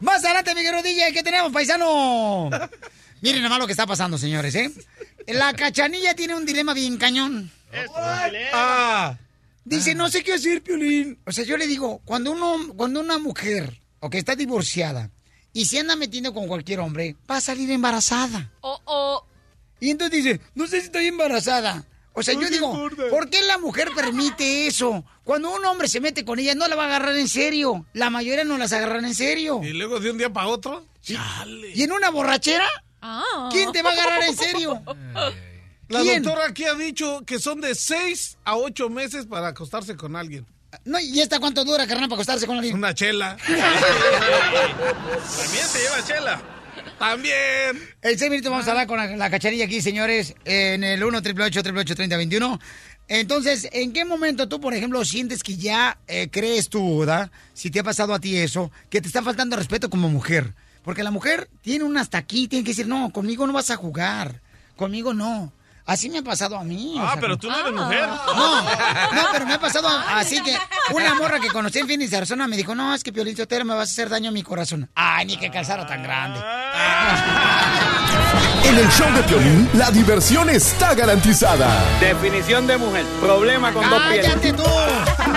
Más 0.00 0.24
adelante, 0.24 0.54
mi 0.54 0.62
querido 0.62 0.82
DJ, 0.82 1.12
¿qué 1.12 1.22
tenemos, 1.22 1.52
paisano? 1.52 2.50
Miren 3.24 3.42
nomás 3.42 3.58
lo 3.58 3.64
que 3.66 3.72
está 3.72 3.86
pasando, 3.86 4.18
señores, 4.18 4.54
¿eh? 4.54 4.70
La 5.28 5.54
cachanilla 5.54 6.12
tiene 6.14 6.34
un 6.34 6.44
dilema 6.44 6.74
bien 6.74 6.98
cañón. 6.98 7.50
Ah, 8.52 9.16
Dice, 9.64 9.94
no 9.94 10.10
sé 10.10 10.22
qué 10.22 10.34
hacer, 10.34 10.60
Piolín. 10.62 11.18
O 11.24 11.32
sea, 11.32 11.42
yo 11.42 11.56
le 11.56 11.66
digo, 11.66 12.02
cuando 12.04 12.32
uno, 12.32 12.74
cuando 12.76 13.00
una 13.00 13.16
mujer, 13.18 13.80
o 14.00 14.10
que 14.10 14.18
está 14.18 14.36
divorciada, 14.36 15.10
y 15.54 15.64
se 15.64 15.78
anda 15.78 15.96
metiendo 15.96 16.34
con 16.34 16.46
cualquier 16.48 16.80
hombre, 16.80 17.16
va 17.30 17.38
a 17.38 17.40
salir 17.40 17.70
embarazada. 17.70 18.52
Oh, 18.60 18.78
oh. 18.84 19.26
Y 19.80 19.88
entonces 19.88 20.22
dice, 20.22 20.40
no 20.54 20.66
sé 20.66 20.80
si 20.80 20.86
estoy 20.88 21.06
embarazada. 21.06 21.82
O 22.12 22.22
sea, 22.22 22.34
No 22.34 22.42
yo 22.42 22.50
digo, 22.50 22.74
importa. 22.74 23.08
¿por 23.08 23.30
qué 23.30 23.40
la 23.42 23.56
mujer 23.56 23.88
permite 23.96 24.66
eso? 24.66 25.02
Cuando 25.24 25.50
un 25.50 25.64
hombre 25.64 25.88
se 25.88 25.98
mete 26.00 26.26
con 26.26 26.38
ella, 26.38 26.54
no 26.54 26.68
la 26.68 26.76
va 26.76 26.82
a 26.82 26.86
agarrar 26.88 27.16
en 27.16 27.28
serio. 27.28 27.86
La 27.94 28.10
mayoría 28.10 28.44
no 28.44 28.58
las 28.58 28.74
agarran 28.74 29.06
en 29.06 29.14
serio. 29.14 29.62
y 29.64 29.72
luego 29.72 29.98
de 29.98 30.10
un 30.10 30.18
día 30.18 30.30
para 30.30 30.48
otro. 30.48 30.84
¿Y 31.74 31.82
en 31.82 31.90
una 31.92 32.10
borrachera? 32.10 32.66
Ah. 33.06 33.50
¿Quién 33.52 33.70
te 33.70 33.82
va 33.82 33.90
a 33.90 33.92
agarrar 33.92 34.22
en 34.22 34.34
serio? 34.34 34.82
La 35.88 36.00
¿Quién? 36.00 36.22
doctora 36.22 36.46
aquí 36.48 36.64
ha 36.64 36.72
dicho 36.72 37.22
que 37.26 37.38
son 37.38 37.60
de 37.60 37.74
6 37.74 38.38
a 38.44 38.56
8 38.56 38.88
meses 38.88 39.26
para 39.26 39.48
acostarse 39.48 39.94
con 39.94 40.16
alguien. 40.16 40.46
No, 40.86 40.98
¿Y 40.98 41.20
esta 41.20 41.38
cuánto 41.38 41.64
dura, 41.64 41.86
carnal, 41.86 42.08
para 42.08 42.16
acostarse 42.16 42.46
con 42.46 42.56
alguien? 42.56 42.74
Una 42.74 42.94
chela. 42.94 43.36
También 43.46 43.68
se 45.68 45.78
lleva 45.80 46.02
chela. 46.06 46.42
También. 46.98 47.94
En 48.00 48.18
seis 48.18 48.30
minutos 48.30 48.50
vamos 48.50 48.66
a 48.66 48.70
hablar 48.70 48.86
con 48.86 48.96
la, 48.96 49.14
la 49.14 49.28
cacharilla 49.30 49.66
aquí, 49.66 49.82
señores, 49.82 50.34
en 50.46 50.82
el 50.82 51.04
1 51.04 51.18
888 51.18 51.94
3021 51.94 52.58
Entonces, 53.08 53.68
¿en 53.72 53.92
qué 53.92 54.06
momento 54.06 54.48
tú, 54.48 54.60
por 54.60 54.72
ejemplo, 54.72 55.04
sientes 55.04 55.42
que 55.42 55.56
ya 55.56 55.98
eh, 56.08 56.28
crees 56.30 56.70
tú, 56.70 57.00
¿verdad? 57.00 57.30
Si 57.52 57.70
te 57.70 57.80
ha 57.80 57.84
pasado 57.84 58.14
a 58.14 58.20
ti 58.20 58.38
eso, 58.38 58.72
que 58.88 59.02
te 59.02 59.08
está 59.08 59.22
faltando 59.22 59.56
respeto 59.56 59.90
como 59.90 60.08
mujer. 60.08 60.54
Porque 60.84 61.02
la 61.02 61.10
mujer 61.10 61.48
tiene 61.62 61.84
un 61.84 61.96
hasta 61.96 62.18
aquí, 62.18 62.46
tiene 62.46 62.62
que 62.64 62.70
decir, 62.72 62.86
no, 62.86 63.10
conmigo 63.10 63.46
no 63.46 63.52
vas 63.52 63.70
a 63.70 63.76
jugar, 63.76 64.40
conmigo 64.76 65.14
no. 65.14 65.52
Así 65.86 66.08
me 66.08 66.18
ha 66.18 66.22
pasado 66.22 66.56
a 66.56 66.64
mí. 66.64 66.94
o 66.98 67.02
Ah, 67.02 67.12
sea, 67.12 67.20
pero 67.20 67.36
tú 67.36 67.46
no 67.50 67.58
eres 67.58 67.72
mujer. 67.72 68.08
No, 68.08 68.62
no, 68.62 69.22
pero 69.32 69.44
me 69.46 69.52
ha 69.54 69.60
pasado 69.60 69.86
así 70.08 70.40
que 70.42 70.56
una 70.94 71.14
morra 71.14 71.38
que 71.40 71.48
conocí 71.48 71.78
en 71.78 71.86
Phoenix, 71.86 72.12
Arizona, 72.14 72.48
me 72.48 72.56
dijo, 72.56 72.74
no, 72.74 72.94
es 72.94 73.02
que 73.04 73.12
Piolín 73.12 73.36
Sotero 73.36 73.66
me 73.66 73.74
vas 73.74 73.90
a 73.90 73.92
hacer 73.92 74.08
daño 74.08 74.30
a 74.30 74.32
mi 74.32 74.42
corazón. 74.42 74.88
Ay, 74.94 75.26
ni 75.26 75.36
que 75.36 75.50
calzara 75.50 75.86
tan 75.86 76.02
grande. 76.02 76.40
En 78.64 78.78
el 78.78 78.88
show 78.90 79.12
de 79.14 79.22
Piolín, 79.24 79.68
la 79.74 79.90
diversión 79.90 80.48
está 80.48 80.94
garantizada. 80.94 81.68
Definición 82.00 82.66
de 82.66 82.78
mujer. 82.78 83.04
Problema 83.20 83.72
con 83.72 83.88
dos 83.88 84.00
¡Cállate 84.02 84.52
piernas. 84.52 84.56
tú! 84.56 85.33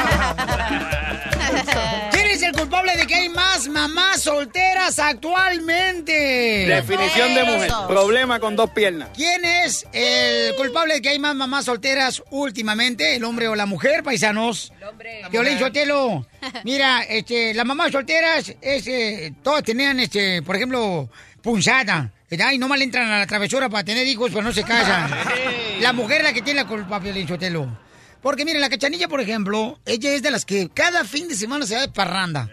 ¿Quién 2.48 2.56
es 2.56 2.62
el 2.62 2.70
culpable 2.70 2.96
de 2.96 3.08
que 3.08 3.16
hay 3.16 3.30
más 3.30 3.68
mamás 3.68 4.22
solteras 4.22 5.00
actualmente? 5.00 6.66
Definición 6.66 7.36
de 7.36 7.44
mujer. 7.44 7.72
Problema 7.90 8.40
con 8.40 8.56
dos 8.56 8.70
piernas. 8.70 9.10
¿Quién 9.14 9.44
es 9.44 9.86
el 9.92 10.56
culpable 10.56 10.94
de 10.94 11.02
que 11.02 11.10
hay 11.10 11.20
más 11.20 11.36
mamás 11.36 11.66
solteras 11.66 12.24
últimamente? 12.32 13.18
¿El 13.18 13.26
hombre 13.26 13.50
o 13.50 13.56
la 13.56 13.66
mujer, 13.66 14.02
paisanos? 14.02 14.72
El 14.78 14.88
hombre. 14.88 15.22
Violín 15.30 15.60
Sotelo. 15.60 16.26
Mira, 16.64 17.04
este, 17.04 17.54
las 17.54 17.66
mamás 17.66 17.92
solteras, 17.92 18.54
este, 18.62 19.34
todas 19.44 19.64
tenían, 19.64 20.00
este, 20.00 20.42
por 20.42 20.56
ejemplo, 20.56 21.10
punzada. 21.42 22.14
Ay, 22.40 22.58
no 22.58 22.70
mal 22.70 22.82
entran 22.82 23.12
a 23.12 23.20
la 23.20 23.28
travesura 23.28 23.68
para 23.68 23.84
tener 23.84 24.08
hijos, 24.08 24.30
pero 24.32 24.44
no 24.44 24.54
se 24.54 24.64
casan. 24.64 25.12
La 25.82 25.92
mujer 25.92 26.20
es 26.20 26.24
la 26.24 26.34
que 26.34 26.42
tiene 26.42 26.62
la 26.62 26.68
culpa, 26.68 26.98
Violín 26.98 27.28
Sotelo. 27.28 27.87
Porque 28.22 28.44
miren, 28.46 28.62
la 28.62 28.70
cachanilla, 28.70 29.08
por 29.08 29.22
ejemplo, 29.22 29.80
ella 29.86 30.12
es 30.14 30.22
de 30.22 30.32
las 30.32 30.44
que 30.46 30.70
cada 30.70 31.04
fin 31.06 31.28
de 31.28 31.36
semana 31.36 31.66
se 31.66 31.76
va 31.76 31.82
de 31.82 31.90
parranda. 31.90 32.50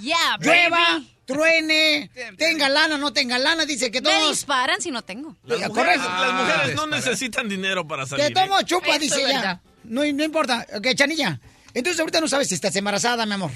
Ya, 0.00 0.38
Llueva, 0.40 0.78
baby. 0.94 1.16
truene, 1.26 2.10
tenga 2.38 2.68
lana, 2.68 2.96
no 2.98 3.12
tenga 3.12 3.38
lana, 3.38 3.66
dice 3.66 3.90
que 3.90 4.00
Me 4.00 4.10
todos... 4.10 4.30
disparan 4.30 4.80
si 4.80 4.90
no 4.90 5.02
tengo. 5.02 5.36
Las 5.44 5.68
mujeres, 5.68 5.98
correcto. 5.98 6.08
las 6.08 6.32
mujeres 6.32 6.70
Ah, 6.70 6.74
no 6.76 6.86
necesitan 6.86 7.48
dinero 7.48 7.86
para 7.86 8.06
salir. 8.06 8.26
Que 8.26 8.32
tomo 8.32 8.58
¿eh? 8.60 8.64
chupa, 8.64 8.90
Eso 8.90 8.98
dice 9.00 9.22
ella. 9.22 9.60
No, 9.84 10.02
no 10.04 10.24
importa. 10.24 10.66
Ok, 10.76 10.86
Chanilla. 10.94 11.40
Entonces 11.74 12.00
ahorita 12.00 12.20
no 12.20 12.28
sabes 12.28 12.48
si 12.48 12.54
estás 12.54 12.74
embarazada, 12.76 13.26
mi 13.26 13.32
amor. 13.34 13.50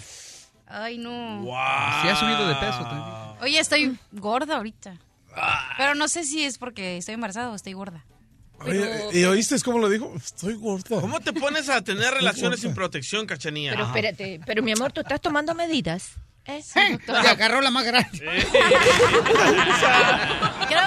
Ay, 0.66 0.98
no. 0.98 1.42
Sí 2.02 2.08
ha 2.08 2.16
subido 2.18 2.46
de 2.48 2.54
peso 2.56 2.82
también. 2.82 3.02
Oye, 3.42 3.58
estoy 3.58 3.96
gorda 4.12 4.56
ahorita. 4.56 4.96
Pero 5.78 5.94
no 5.94 6.08
sé 6.08 6.24
si 6.24 6.44
es 6.44 6.58
porque 6.58 6.98
estoy 6.98 7.14
embarazada 7.14 7.50
o 7.50 7.54
estoy 7.54 7.72
gorda. 7.72 8.04
Oye, 8.64 9.08
¿Y 9.12 9.24
oíste 9.24 9.56
cómo 9.64 9.78
lo 9.78 9.88
dijo? 9.88 10.12
Estoy 10.16 10.54
gordo. 10.54 11.00
¿Cómo 11.00 11.20
te 11.20 11.32
pones 11.32 11.68
a 11.68 11.82
tener 11.82 12.12
relaciones 12.14 12.60
sin 12.60 12.74
protección, 12.74 13.26
cachanilla? 13.26 13.72
Pero 13.72 13.84
espérate, 13.86 14.40
pero 14.46 14.62
mi 14.62 14.72
amor, 14.72 14.92
¿tú 14.92 15.00
estás 15.00 15.20
tomando 15.20 15.54
medidas? 15.54 16.12
¿Eh? 16.46 16.60
Te 17.06 17.12
agarró 17.12 17.60
la 17.60 17.70
más 17.70 17.84
grande. 17.84 18.18
Creo 18.18 18.40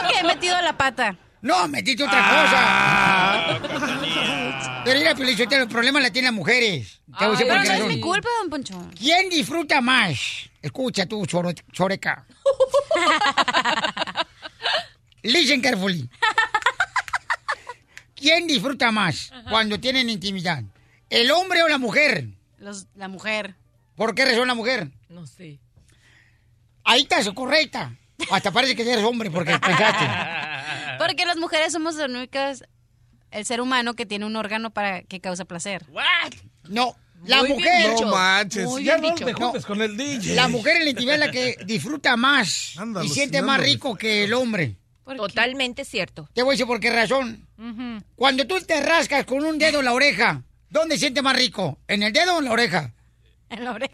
que 0.10 0.20
he 0.20 0.24
metido 0.24 0.62
la 0.62 0.78
pata. 0.78 1.16
No, 1.42 1.68
metiste 1.68 2.04
otra 2.04 2.20
Ah, 2.22 3.60
cosa. 3.62 4.82
Pero 4.84 5.00
mira, 5.00 5.16
Felicitero, 5.16 5.64
el 5.64 5.70
problema 5.70 6.00
la 6.00 6.10
tienen 6.10 6.32
las 6.32 6.34
mujeres. 6.34 7.00
Pero 7.20 7.34
no 7.34 7.62
es 7.62 7.86
mi 7.86 8.00
culpa, 8.00 8.28
don 8.42 8.50
Poncho. 8.50 8.90
¿Quién 8.98 9.30
disfruta 9.30 9.80
más? 9.80 10.18
Escucha 10.62 11.06
tú, 11.06 11.24
choreca. 11.26 12.26
Listen 15.22 15.62
carefully. 15.62 16.10
¿Quién 18.16 18.48
disfruta 18.48 18.92
más 18.92 19.32
cuando 19.50 19.80
tienen 19.80 20.10
intimidad? 20.10 20.64
¿El 21.10 21.32
hombre 21.32 21.62
o 21.64 21.68
la 21.68 21.78
mujer? 21.78 22.28
Los- 22.58 22.88
la 22.96 23.08
mujer. 23.08 23.56
¿Por 23.96 24.16
qué 24.16 24.26
razón 24.26 24.48
la 24.48 24.56
mujer? 24.56 24.90
No 25.10 25.28
sé. 25.28 25.60
Ahí 26.84 27.02
estás, 27.02 27.30
correcta. 27.32 27.96
Hasta 28.32 28.52
parece 28.52 28.76
que 28.76 28.84
eres 28.90 29.04
hombre 29.04 29.30
porque 29.30 29.58
pensaste. 29.60 30.06
Porque 30.98 31.26
las 31.26 31.36
mujeres 31.36 31.74
somos 31.74 31.96
las 31.96 32.10
únicas, 32.10 32.64
el 33.32 33.46
ser 33.46 33.60
humano 33.60 33.96
que 33.96 34.06
tiene 34.06 34.26
un 34.26 34.38
órgano 34.38 34.70
para 34.72 35.02
que 35.04 35.20
causa 35.20 35.44
placer. 35.44 35.86
No, 36.70 36.96
la 37.26 37.40
Muy 37.40 37.48
bien 37.48 37.60
mujer. 37.60 37.92
dicho. 37.92 38.06
No 38.06 38.12
manches. 38.12 38.66
Muy 38.66 38.84
Ya 38.86 38.94
bien 38.98 39.10
no 39.10 39.16
dicho. 39.16 39.26
te 39.26 39.34
juntes 39.34 39.66
con 39.66 39.82
el 39.82 39.98
DJ. 39.98 40.36
La 40.36 40.48
mujer 40.48 40.78
en 40.78 40.86
la 40.86 40.90
intimidad 40.92 41.16
es 41.16 41.20
la 41.20 41.32
que 41.32 41.58
disfruta 41.66 42.16
más 42.16 42.76
y 43.04 43.10
siente 43.10 43.42
más 43.42 43.60
rico 43.60 43.96
que 43.98 44.24
el 44.24 44.34
hombre. 44.34 44.78
Totalmente 45.06 45.86
cierto. 45.86 46.28
Te 46.34 46.42
voy 46.42 46.52
a 46.52 46.54
decir 46.54 46.66
por 46.66 46.80
qué 46.80 46.90
razón. 46.90 47.48
Cuando 48.16 48.48
tú 48.48 48.60
te 48.62 48.82
rascas 48.82 49.26
con 49.26 49.46
un 49.46 49.58
dedo 49.60 49.80
en 49.80 49.86
la 49.86 49.94
oreja, 49.94 50.42
¿dónde 50.70 50.98
siente 50.98 51.22
más 51.22 51.36
rico? 51.36 51.78
¿En 51.88 52.04
el 52.04 52.12
dedo 52.12 52.36
o 52.36 52.40
en 52.40 52.46
la 52.46 52.52
oreja? 52.52 52.92
En 53.50 53.64
la 53.64 53.72
oreja. 53.72 53.94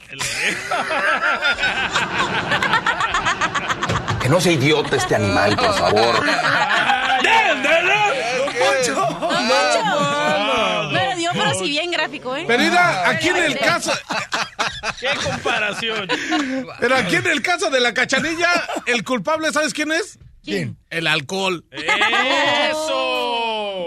Que 4.21 4.29
no 4.29 4.39
sea 4.39 4.51
idiota 4.53 4.95
este 4.95 5.15
animal, 5.15 5.55
por 5.57 5.73
favor. 5.77 6.23
Me 10.91 11.09
lo 11.09 11.15
dio, 11.15 11.29
pero 11.33 11.53
sí 11.55 11.69
bien 11.69 11.91
gráfico, 11.91 12.35
¿eh? 12.35 12.45
Pero 12.47 12.63
mira, 12.63 13.09
aquí 13.09 13.29
en 13.29 13.37
el 13.37 13.59
caso, 13.59 13.91
¿Qué 14.99 15.09
comparación? 15.23 16.07
pero 16.79 16.95
aquí 16.95 17.15
en 17.15 17.27
el 17.27 17.41
caso 17.41 17.69
de 17.69 17.79
la 17.79 17.93
cachanilla, 17.93 18.49
el 18.85 19.03
culpable, 19.03 19.51
¿sabes 19.51 19.73
quién 19.73 19.91
es? 19.91 20.17
¿Quién? 20.43 20.77
El 20.89 21.07
alcohol. 21.07 21.65
¡Eso! 21.71 21.93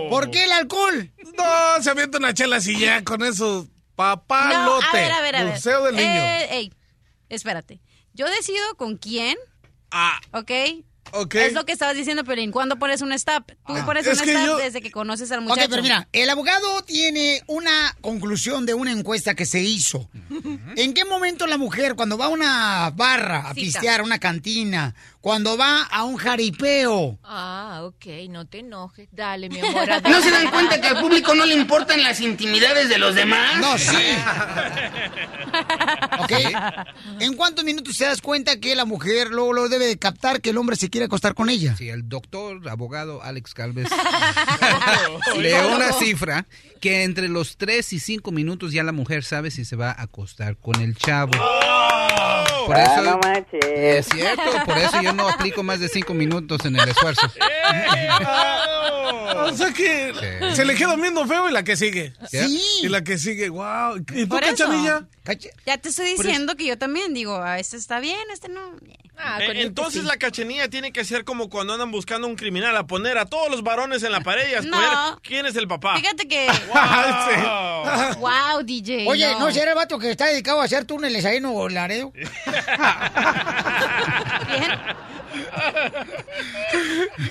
¿Por 0.10 0.30
qué 0.30 0.44
el 0.44 0.52
alcohol? 0.52 1.10
No, 1.36 1.82
se 1.82 1.90
avienta 1.90 2.18
una 2.18 2.34
chela 2.34 2.56
así 2.56 2.78
ya 2.78 3.02
con 3.02 3.22
eso. 3.22 3.66
Papalote. 3.96 4.84
No, 4.84 4.90
a 4.90 4.92
ver, 4.92 5.12
a 5.12 5.20
ver, 5.20 5.36
a 5.36 5.44
ver. 5.44 5.52
Museo 5.54 5.84
del 5.84 5.96
niño. 5.96 6.08
Eh, 6.08 6.48
ey, 6.58 6.72
espérate. 7.28 7.80
Yo 8.12 8.28
decido 8.28 8.76
con 8.76 8.96
quién, 8.96 9.36
Ah, 9.90 10.18
¿ok? 10.32 10.50
ok. 11.12 11.34
Es 11.36 11.52
lo 11.52 11.64
que 11.64 11.72
estabas 11.72 11.96
diciendo, 11.96 12.24
Pelín. 12.24 12.50
¿Cuándo 12.50 12.76
pones 12.78 13.00
un 13.02 13.12
stop? 13.12 13.46
Tú 13.66 13.74
Ah, 13.76 13.84
pones 13.86 14.06
es 14.06 14.20
un 14.20 14.28
stop 14.28 14.46
yo- 14.46 14.56
desde 14.56 14.80
que 14.80 14.90
conoces 14.90 15.30
al 15.30 15.40
Ok, 15.40 15.48
muchacho. 15.50 15.68
pero 15.70 15.82
mira, 15.82 16.08
el 16.12 16.28
abogado 16.30 16.82
tiene 16.82 17.42
una 17.46 17.96
conclusión 18.00 18.66
de 18.66 18.74
una 18.74 18.90
encuesta 18.92 19.34
que 19.34 19.46
se 19.46 19.60
hizo. 19.60 20.08
¿En 20.76 20.94
qué 20.94 21.04
momento 21.04 21.46
la 21.46 21.58
mujer, 21.58 21.94
cuando 21.94 22.18
va 22.18 22.26
a 22.26 22.30
una 22.30 22.90
barra 22.90 23.40
a 23.48 23.54
Cita. 23.54 23.56
pistear, 23.80 24.00
a 24.00 24.04
una 24.04 24.18
cantina, 24.18 24.94
cuando 25.24 25.56
va 25.56 25.84
a 25.84 26.04
un 26.04 26.18
jaripeo, 26.18 27.18
Ah, 27.24 27.80
ok, 27.84 28.28
no 28.28 28.46
te 28.46 28.58
enojes. 28.58 29.08
Dale, 29.10 29.48
mi 29.48 29.58
amor. 29.58 29.88
¿No 30.02 30.20
se 30.20 30.30
dan 30.30 30.50
cuenta 30.50 30.78
que 30.78 30.86
al 30.86 31.00
público 31.00 31.34
no 31.34 31.46
le 31.46 31.54
importan 31.54 32.02
las 32.02 32.20
intimidades 32.20 32.90
de 32.90 32.98
los 32.98 33.14
demás? 33.14 33.58
No, 33.58 33.78
sí. 33.78 33.96
¿Ok? 36.18 36.32
¿En 37.20 37.36
cuántos 37.36 37.64
minutos 37.64 37.96
te 37.96 38.04
das 38.04 38.20
cuenta 38.20 38.60
que 38.60 38.76
la 38.76 38.84
mujer 38.84 39.30
luego 39.30 39.54
lo 39.54 39.70
debe 39.70 39.86
de 39.86 39.96
captar 39.96 40.42
que 40.42 40.50
el 40.50 40.58
hombre 40.58 40.76
se 40.76 40.90
quiere 40.90 41.06
acostar 41.06 41.34
con 41.34 41.48
ella? 41.48 41.74
Sí, 41.74 41.88
el 41.88 42.06
doctor, 42.06 42.68
abogado 42.68 43.22
Alex 43.22 43.54
Calves 43.54 43.88
le 45.38 45.66
una 45.68 45.90
cifra 45.94 46.46
que 46.82 47.02
entre 47.02 47.30
los 47.30 47.56
3 47.56 47.94
y 47.94 47.98
5 47.98 48.30
minutos 48.30 48.74
ya 48.74 48.84
la 48.84 48.92
mujer 48.92 49.24
sabe 49.24 49.50
si 49.50 49.64
se 49.64 49.74
va 49.74 49.88
a 49.88 50.02
acostar 50.02 50.58
con 50.58 50.82
el 50.82 50.94
chavo. 50.98 51.32
Por 52.66 52.76
Ah, 52.76 52.82
eso, 52.84 53.02
no 53.02 53.18
manches. 53.18 53.60
es 53.64 54.06
cierto, 54.06 54.42
por 54.64 54.78
eso 54.78 55.02
yo 55.02 55.12
no 55.12 55.28
aplico 55.28 55.62
más 55.62 55.80
de 55.80 55.88
5 55.88 56.14
minutos 56.14 56.64
en 56.64 56.76
el 56.78 56.88
esfuerzo. 56.88 57.26
O 59.36 59.52
sea 59.52 59.72
que 59.72 60.12
Sí. 60.14 60.56
se 60.56 60.64
le 60.64 60.74
queda 60.74 60.96
viendo 60.96 61.26
feo 61.26 61.48
y 61.48 61.52
la 61.52 61.62
que 61.64 61.76
sigue. 61.76 62.12
Sí. 62.30 62.62
Y 62.82 62.88
la 62.88 63.02
que 63.02 63.18
sigue, 63.18 63.48
wow. 63.50 63.96
¿Y 63.96 64.22
tú, 64.22 64.28
Por 64.28 64.44
eso. 64.44 64.64
cachanilla? 64.64 65.06
Ya 65.66 65.78
te 65.78 65.88
estoy 65.90 66.06
diciendo 66.16 66.54
que 66.56 66.64
yo 66.66 66.78
también 66.78 67.12
digo, 67.14 67.36
ah, 67.42 67.58
este 67.58 67.76
está 67.76 68.00
bien, 68.00 68.18
este 68.32 68.48
no. 68.48 68.60
Ah, 69.16 69.38
Eh, 69.40 69.62
Entonces 69.62 70.00
sí. 70.02 70.06
la 70.06 70.16
cachanilla 70.16 70.68
tiene 70.68 70.92
que 70.92 71.04
ser 71.04 71.24
como 71.24 71.48
cuando 71.48 71.72
andan 71.74 71.90
buscando 71.92 72.26
un 72.26 72.34
criminal, 72.36 72.76
a 72.76 72.86
poner 72.86 73.16
a 73.18 73.26
todos 73.26 73.50
los 73.50 73.62
varones 73.62 74.02
en 74.02 74.12
la 74.12 74.20
pared 74.22 74.48
y 74.50 74.54
a 74.54 74.58
escoger 74.60 74.88
No. 74.92 75.20
quién 75.22 75.46
es 75.46 75.56
el 75.56 75.68
papá. 75.68 75.96
Fíjate 75.98 76.26
que. 76.26 76.48
Wow. 76.72 78.20
wow, 78.20 78.62
DJ. 78.64 79.06
Oye, 79.08 79.30
no. 79.32 79.40
¿no 79.40 79.52
será 79.52 79.70
el 79.72 79.76
vato 79.76 79.98
que 79.98 80.10
está 80.10 80.26
dedicado 80.26 80.60
a 80.60 80.64
hacer 80.64 80.84
túneles 80.84 81.24
ahí 81.24 81.36
en 81.36 81.44
Nuevo 81.44 81.63
Laredo? 81.72 82.12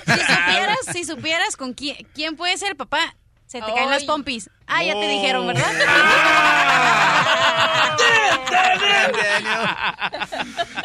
Si 0.04 0.20
supieras, 0.20 0.78
si 0.92 1.04
supieras 1.04 1.56
con 1.56 1.72
quién, 1.72 1.96
quién 2.14 2.36
puede 2.36 2.56
ser 2.58 2.70
el 2.70 2.76
papá, 2.76 3.16
se 3.46 3.60
te 3.60 3.72
caen 3.72 3.90
las 3.90 4.04
pompis. 4.04 4.50
Ah, 4.66 4.82
ya 4.82 4.94
te 4.94 5.08
dijeron, 5.08 5.46
¿verdad? 5.46 5.72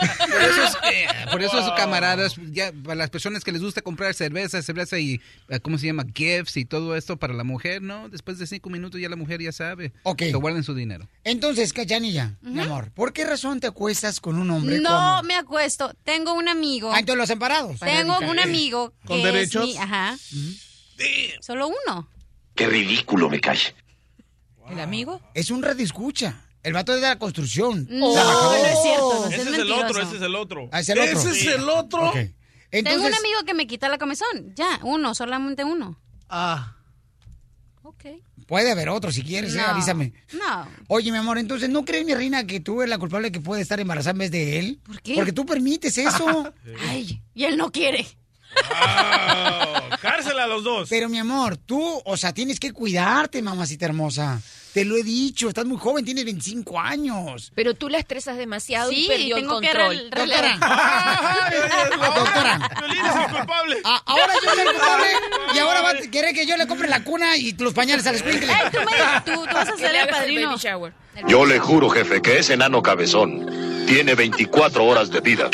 Por 0.32 0.41
eso, 0.41 0.63
es, 0.63 0.73
eh, 0.93 1.07
por 1.32 1.41
eso 1.43 1.61
sus 1.63 1.73
camaradas, 1.73 2.36
ya, 2.51 2.71
para 2.71 2.95
las 2.95 3.09
personas 3.09 3.43
que 3.43 3.51
les 3.51 3.61
gusta 3.61 3.82
comprar 3.82 4.13
cerveza, 4.13 4.61
cerveza 4.61 4.99
y, 4.99 5.19
eh, 5.49 5.59
¿cómo 5.59 5.77
se 5.77 5.88
llama? 5.88 6.05
Gifts 6.13 6.57
y 6.57 6.65
todo 6.65 6.95
esto 6.95 7.17
para 7.17 7.34
la 7.34 7.43
mujer, 7.43 7.82
¿no? 7.82 8.09
Después 8.09 8.38
de 8.39 8.47
cinco 8.47 8.69
minutos 8.69 8.99
ya 9.01 9.09
la 9.09 9.15
mujer 9.15 9.41
ya 9.41 9.51
sabe. 9.51 9.91
Ok. 10.03 10.17
Que 10.17 10.32
guarden 10.34 10.63
su 10.63 10.73
dinero. 10.75 11.07
Entonces, 11.23 11.73
Cachanilla, 11.73 12.38
mi 12.41 12.59
amor, 12.59 12.91
¿por 12.91 13.13
qué 13.13 13.25
razón 13.25 13.59
te 13.59 13.67
acuestas 13.67 14.19
con 14.19 14.38
un 14.38 14.49
hombre 14.51 14.80
No 14.80 14.89
como- 14.89 15.23
me 15.23 15.36
acuesto. 15.36 15.93
Tengo 16.03 16.34
un 16.34 16.47
amigo. 16.49 16.91
Ah, 16.93 16.99
entonces 16.99 17.17
los 17.19 17.27
separados. 17.27 17.80
Tengo 17.80 18.19
un 18.19 18.39
amigo 18.39 18.93
que 19.01 19.07
¿Con 19.07 19.17
es 19.19 19.23
derechos? 19.23 19.65
mi- 19.65 19.77
ajá. 19.77 20.17
Solo 21.41 21.67
uno. 21.69 22.09
Qué 22.55 22.67
ridículo 22.67 23.30
me 23.30 23.39
cae. 23.39 23.59
¿El 24.69 24.80
amigo? 24.80 25.21
Es 25.34 25.49
un 25.49 25.63
red 25.63 25.80
escucha. 25.80 26.41
El 26.64 26.74
vato 26.74 26.93
es 26.93 27.01
de 27.01 27.07
la 27.07 27.18
construcción. 27.20 27.88
No, 27.89 28.14
no 28.14 28.53
es 28.55 28.82
cierto. 28.82 29.14
no, 29.22 29.28
Ese 29.28 29.41
es 29.41 29.47
es 29.47 29.57
el 29.60 29.72
otro, 29.72 30.01
ese 30.01 30.16
es 30.18 30.22
el 30.22 30.36
otro. 30.36 30.70
Ah, 30.72 30.80
es 30.82 30.89
el 30.89 30.99
otro. 30.99 31.12
Ese 31.20 31.32
es 31.32 31.45
el 31.47 31.70
otro. 31.70 32.12
Tengo 32.72 33.05
un 33.05 33.14
amigo 33.14 33.43
que 33.45 33.53
me 33.53 33.65
quita 33.65 33.88
la 33.90 33.98
comezón. 33.98 34.53
Ya, 34.56 34.80
uno, 34.84 35.15
solamente 35.15 35.64
uno. 35.64 35.99
Ah. 36.30 36.76
Ok. 37.81 38.06
puede 38.45 38.72
haber 38.72 38.90
otro 38.90 39.11
si 39.11 39.23
quieres, 39.23 39.53
eh, 39.56 39.57
No. 39.57 39.65
avísame. 39.68 40.14
No. 40.34 40.68
Oye, 40.88 41.11
mi 41.11 41.18
amor, 41.18 41.38
entonces, 41.38 41.69
¿no 41.69 41.86
crees, 41.86 42.06
mi 42.06 42.14
reina, 42.14 42.45
que 42.45 42.60
tú 42.60 42.81
eres 42.81 42.90
la 42.90 42.98
culpable 42.98 43.31
que 43.31 43.40
puede 43.40 43.61
estar 43.61 43.80
embarazada 43.80 44.11
en 44.11 44.18
vez 44.19 44.31
de 44.31 44.60
él? 44.60 44.80
¿Por 44.84 45.02
qué? 45.02 45.15
Porque 45.15 45.34
tú 45.34 45.45
permites 45.45 45.98
eso. 45.98 46.53
Ay, 46.90 47.22
y 47.34 47.44
él 47.45 47.57
no 47.57 47.72
quiere. 47.72 48.06
Wow. 48.69 49.98
Cárcel 50.02 50.40
a 50.40 50.48
los 50.48 50.64
dos. 50.64 50.90
Pero, 50.90 51.10
mi 51.10 51.18
amor, 51.19 51.57
tú, 51.57 52.02
o 52.06 52.18
sea, 52.18 52.34
tienes 52.34 52.60
que 52.60 52.72
cuidarte, 52.72 53.41
mamacita 53.41 53.86
hermosa. 53.86 54.41
Te 54.80 54.85
lo 54.85 54.95
he 54.95 55.03
dicho, 55.03 55.49
estás 55.49 55.65
muy 55.65 55.77
joven, 55.77 56.06
tienes 56.06 56.23
25 56.23 56.80
años. 56.80 57.51
Pero 57.53 57.73
tú 57.73 57.89
la 57.89 57.97
estresas 57.97 58.38
demasiado 58.38 58.91
Sí, 58.91 59.03
y 59.03 59.07
perdió 59.10 59.35
el 59.35 59.41
tengo 59.43 59.60
que 59.60 59.68
control. 59.68 60.07
relevar. 60.10 60.57
Doctora. 62.15 62.69
Piolín 62.80 63.06
es 63.06 63.15
el 63.18 63.35
culpable. 63.35 63.77
A- 63.84 64.01
ahora 64.06 64.34
yo 64.41 64.49
soy 64.49 64.60
el 64.61 64.68
culpable 64.72 65.07
y 65.53 65.57
ahora 65.60 65.81
va 65.81 65.89
a 65.89 65.95
querer 66.10 66.34
que 66.34 66.45
yo 66.45 66.56
le 66.56 66.65
compre 66.65 66.88
la 66.88 67.03
cuna 67.03 67.35
y 67.35 67.51
los 67.57 67.73
pañales 67.73 68.07
al 68.07 68.18
sprinkler. 68.19 68.49
Ey, 68.51 68.72
tú, 68.72 68.77
me- 68.80 69.22
tú, 69.35 69.45
tú 69.47 69.53
vas 69.53 69.68
a 69.68 69.72
Que 69.73 69.77
ser 69.80 69.89
el 69.95 69.95
el 69.97 70.07
padrino. 70.07 70.47
baby 70.47 70.60
shower. 70.61 70.93
Yo 71.27 71.45
le 71.45 71.60
juro, 71.60 71.89
jefe, 71.89 72.22
que 72.22 72.38
ese 72.39 72.53
enano 72.53 72.81
cabezón 72.81 73.84
tiene 73.85 74.15
24 74.15 74.85
horas 74.85 75.11
de 75.11 75.19
vida. 75.19 75.49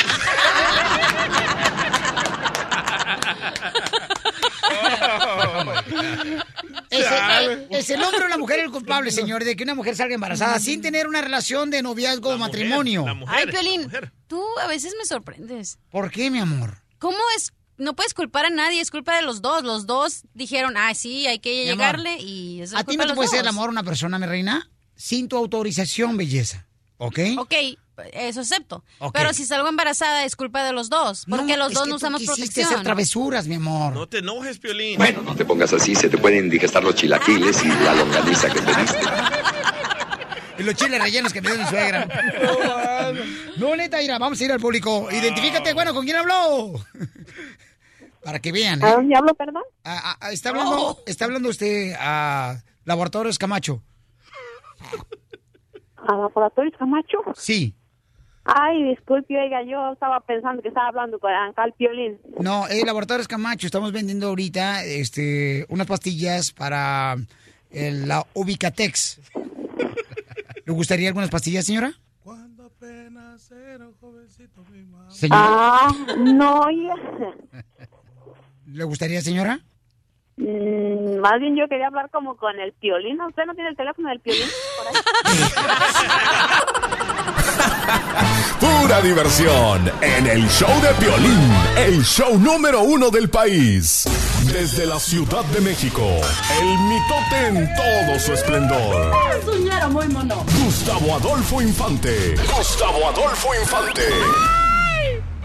Es 6.90 7.06
el, 7.06 7.66
es 7.70 7.90
el 7.90 8.02
hombre 8.02 8.24
o 8.24 8.28
la 8.28 8.38
mujer 8.38 8.60
el 8.60 8.70
culpable, 8.70 9.10
señor, 9.10 9.44
de 9.44 9.56
que 9.56 9.64
una 9.64 9.74
mujer 9.74 9.96
salga 9.96 10.14
embarazada 10.14 10.58
sin 10.58 10.80
tener 10.82 11.06
una 11.06 11.20
relación 11.20 11.70
de 11.70 11.82
noviazgo 11.82 12.30
o 12.30 12.38
matrimonio. 12.38 13.04
Ay, 13.26 13.46
Piolín, 13.46 13.90
tú 14.26 14.42
a 14.62 14.66
veces 14.66 14.94
me 14.98 15.04
sorprendes. 15.04 15.78
¿Por 15.90 16.10
qué, 16.10 16.30
mi 16.30 16.38
amor? 16.38 16.82
¿Cómo 16.98 17.18
es? 17.36 17.52
No 17.78 17.94
puedes 17.94 18.14
culpar 18.14 18.46
a 18.46 18.50
nadie, 18.50 18.80
es 18.80 18.90
culpa 18.90 19.14
de 19.16 19.22
los 19.22 19.42
dos. 19.42 19.62
Los 19.62 19.86
dos 19.86 20.22
dijeron, 20.32 20.76
ah, 20.76 20.94
sí, 20.94 21.26
hay 21.26 21.40
que 21.40 21.70
amor, 21.70 21.74
llegarle 21.76 22.18
y 22.20 22.62
es 22.62 22.74
A 22.74 22.84
ti 22.84 22.96
no 22.96 23.06
te 23.06 23.14
puede 23.14 23.28
ser 23.28 23.40
el 23.40 23.48
amor 23.48 23.68
a 23.68 23.72
una 23.72 23.82
persona, 23.82 24.18
mi 24.18 24.26
reina, 24.26 24.70
sin 24.94 25.28
tu 25.28 25.36
autorización, 25.36 26.16
belleza. 26.16 26.66
¿Ok? 26.98 27.18
Ok, 27.38 27.52
eso 28.12 28.40
acepto. 28.40 28.84
Pero 29.12 29.32
si 29.32 29.44
salgo 29.44 29.68
embarazada 29.68 30.24
es 30.24 30.36
culpa 30.36 30.62
de 30.64 30.72
los 30.72 30.88
dos, 30.90 31.24
porque 31.28 31.56
No, 31.56 31.64
los 31.64 31.68
es 31.68 31.74
dos 31.74 31.82
que 31.84 31.88
no 31.90 31.94
tú 31.94 31.96
usamos 31.96 32.20
quisiste 32.20 32.42
protección. 32.42 32.66
hacer 32.66 32.82
travesuras, 32.84 33.46
mi 33.46 33.54
amor. 33.56 33.92
No 33.94 34.06
te 34.08 34.18
enojes, 34.18 34.58
Piolín. 34.58 34.98
Bueno, 34.98 35.22
no 35.22 35.34
te 35.34 35.44
pongas 35.44 35.72
así, 35.72 35.94
se 35.94 36.08
te 36.08 36.18
pueden 36.18 36.44
indigestar 36.44 36.82
los 36.82 36.94
chilaquiles 36.94 37.64
y 37.64 37.68
la 37.68 37.94
longaniza 37.94 38.48
que 38.50 38.60
pediste. 38.62 38.98
Y 40.58 40.62
los 40.62 40.74
chiles 40.74 40.98
rellenos 40.98 41.34
que 41.34 41.42
me 41.42 41.50
dio 41.50 41.58
mi 41.62 41.68
suegra. 41.68 42.08
No, 43.58 43.76
neta, 43.76 43.98
mira, 43.98 44.18
vamos 44.18 44.40
a 44.40 44.44
ir 44.44 44.50
al 44.52 44.58
público. 44.58 45.06
Identifícate, 45.12 45.74
bueno, 45.74 45.92
¿con 45.92 46.02
quién 46.06 46.16
habló? 46.16 46.72
Para 48.24 48.38
que 48.38 48.52
vean. 48.52 48.80
¿eh? 48.80 48.86
¿A 48.86 48.92
dónde 48.94 49.14
hablo, 49.14 49.34
perdón? 49.34 49.62
Ah, 49.84 50.16
ah, 50.18 50.32
está 50.32 50.48
hablando, 50.48 51.02
está 51.06 51.26
hablando 51.26 51.50
usted 51.50 51.94
a 52.00 52.62
Laboratorios 52.86 53.36
Camacho. 53.36 53.82
¿A 56.08 56.16
Laboratorios 56.16 56.74
Camacho? 56.78 57.18
Sí. 57.34 57.74
Ay, 58.44 58.82
disculpe, 58.84 59.36
oiga, 59.36 59.62
yo 59.64 59.92
estaba 59.92 60.20
pensando 60.20 60.62
que 60.62 60.68
estaba 60.68 60.88
hablando 60.88 61.18
con 61.18 61.32
Ancal 61.32 61.74
Piolín. 61.76 62.18
No, 62.38 62.68
eh, 62.68 62.84
Laboratorios 62.86 63.26
Camacho, 63.26 63.66
estamos 63.66 63.90
vendiendo 63.92 64.28
ahorita 64.28 64.84
este, 64.84 65.66
unas 65.68 65.86
pastillas 65.88 66.52
para 66.52 67.16
el- 67.70 68.06
la 68.06 68.24
Ubicatex. 68.34 69.20
¿Le 70.64 70.72
gustaría 70.72 71.08
algunas 71.08 71.30
pastillas, 71.30 71.64
señora? 71.64 71.92
Señora, 75.08 75.40
Ah, 75.48 75.92
no, 76.18 76.60
oiga. 76.60 76.94
¿le 78.66 78.84
gustaría, 78.84 79.20
señora? 79.20 79.60
Mm, 80.36 81.18
más 81.20 81.40
bien 81.40 81.56
yo 81.56 81.66
quería 81.68 81.86
hablar 81.86 82.10
como 82.10 82.36
con 82.36 82.58
el 82.60 82.72
Piolín. 82.74 83.20
¿Usted 83.22 83.44
no 83.46 83.54
tiene 83.54 83.70
el 83.70 83.76
teléfono 83.76 84.08
del 84.10 84.20
Piolín? 84.20 84.48
Por 84.76 84.86
ahí. 84.88 84.94
Pura 88.60 89.00
diversión 89.00 89.90
en 90.00 90.26
el 90.26 90.48
show 90.48 90.70
de 90.80 90.88
Piolín, 90.94 91.52
el 91.76 92.02
show 92.02 92.38
número 92.38 92.82
uno 92.82 93.10
del 93.10 93.28
país. 93.28 94.04
Desde 94.52 94.86
la 94.86 94.98
Ciudad 94.98 95.44
de 95.46 95.60
México, 95.60 96.02
el 96.02 96.78
mitote 96.88 97.46
en 97.48 97.68
todo 97.74 98.18
su 98.18 98.32
esplendor. 98.32 99.12
Suñero 99.44 99.88
muy 99.90 100.08
mono. 100.08 100.44
Gustavo 100.64 101.16
Adolfo 101.16 101.60
Infante. 101.60 102.34
Gustavo 102.56 103.08
Adolfo 103.08 103.54
Infante. 103.54 104.02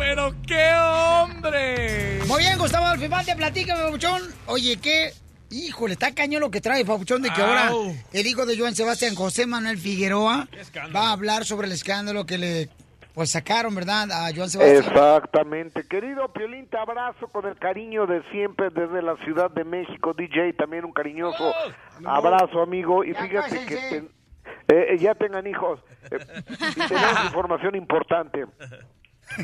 ¡Pero 0.02 0.34
qué 0.48 0.66
hombre! 0.74 2.20
Muy 2.28 2.40
bien, 2.40 2.58
Gustavo 2.58 2.88
Alfimante, 2.88 3.36
platícame, 3.36 3.84
Papuchón. 3.84 4.22
Oye, 4.48 4.78
¿qué? 4.82 5.12
Híjole, 5.52 5.94
está 5.94 6.14
cañón 6.16 6.42
lo 6.42 6.50
que 6.50 6.60
trae, 6.60 6.84
Papuchón, 6.84 7.22
de 7.22 7.30
que 7.30 7.40
ahora 7.42 7.72
el 8.12 8.26
hijo 8.26 8.46
de 8.48 8.58
Joan 8.58 8.74
Sebastián, 8.76 9.14
José 9.16 9.46
Manuel 9.46 9.78
Figueroa, 9.78 10.48
va 10.96 11.10
a 11.10 11.12
hablar 11.12 11.46
sobre 11.46 11.68
el 11.68 11.74
escándalo 11.74 12.26
que 12.26 12.38
le 12.40 12.70
pues 13.14 13.30
sacaron, 13.32 13.76
¿verdad? 13.76 14.10
A 14.12 14.32
Joan 14.36 14.50
Sebastián. 14.50 14.84
Exactamente. 14.86 15.86
Querido 15.88 16.32
Piolín, 16.34 16.66
te 16.68 16.78
abrazo 16.78 17.28
con 17.28 17.46
el 17.46 17.58
cariño 17.60 18.08
de 18.08 18.24
siempre 18.32 18.70
desde 18.72 19.02
la 19.04 19.18
Ciudad 19.18 19.52
de 19.52 19.66
México. 19.66 20.14
DJ, 20.14 20.54
también 20.54 20.84
un 20.86 20.94
cariñoso 20.94 21.54
abrazo, 22.06 22.62
amigo. 22.62 23.04
Y 23.04 23.14
fíjate 23.14 23.66
que 23.66 23.76
ten- 23.76 24.10
eh, 24.70 24.94
eh, 24.94 24.98
ya 24.98 25.14
tengan 25.14 25.46
hijos. 25.46 25.80
Eh, 26.10 26.18
y 26.78 26.88
tenemos 26.88 27.24
información 27.26 27.76
importante. 27.76 28.46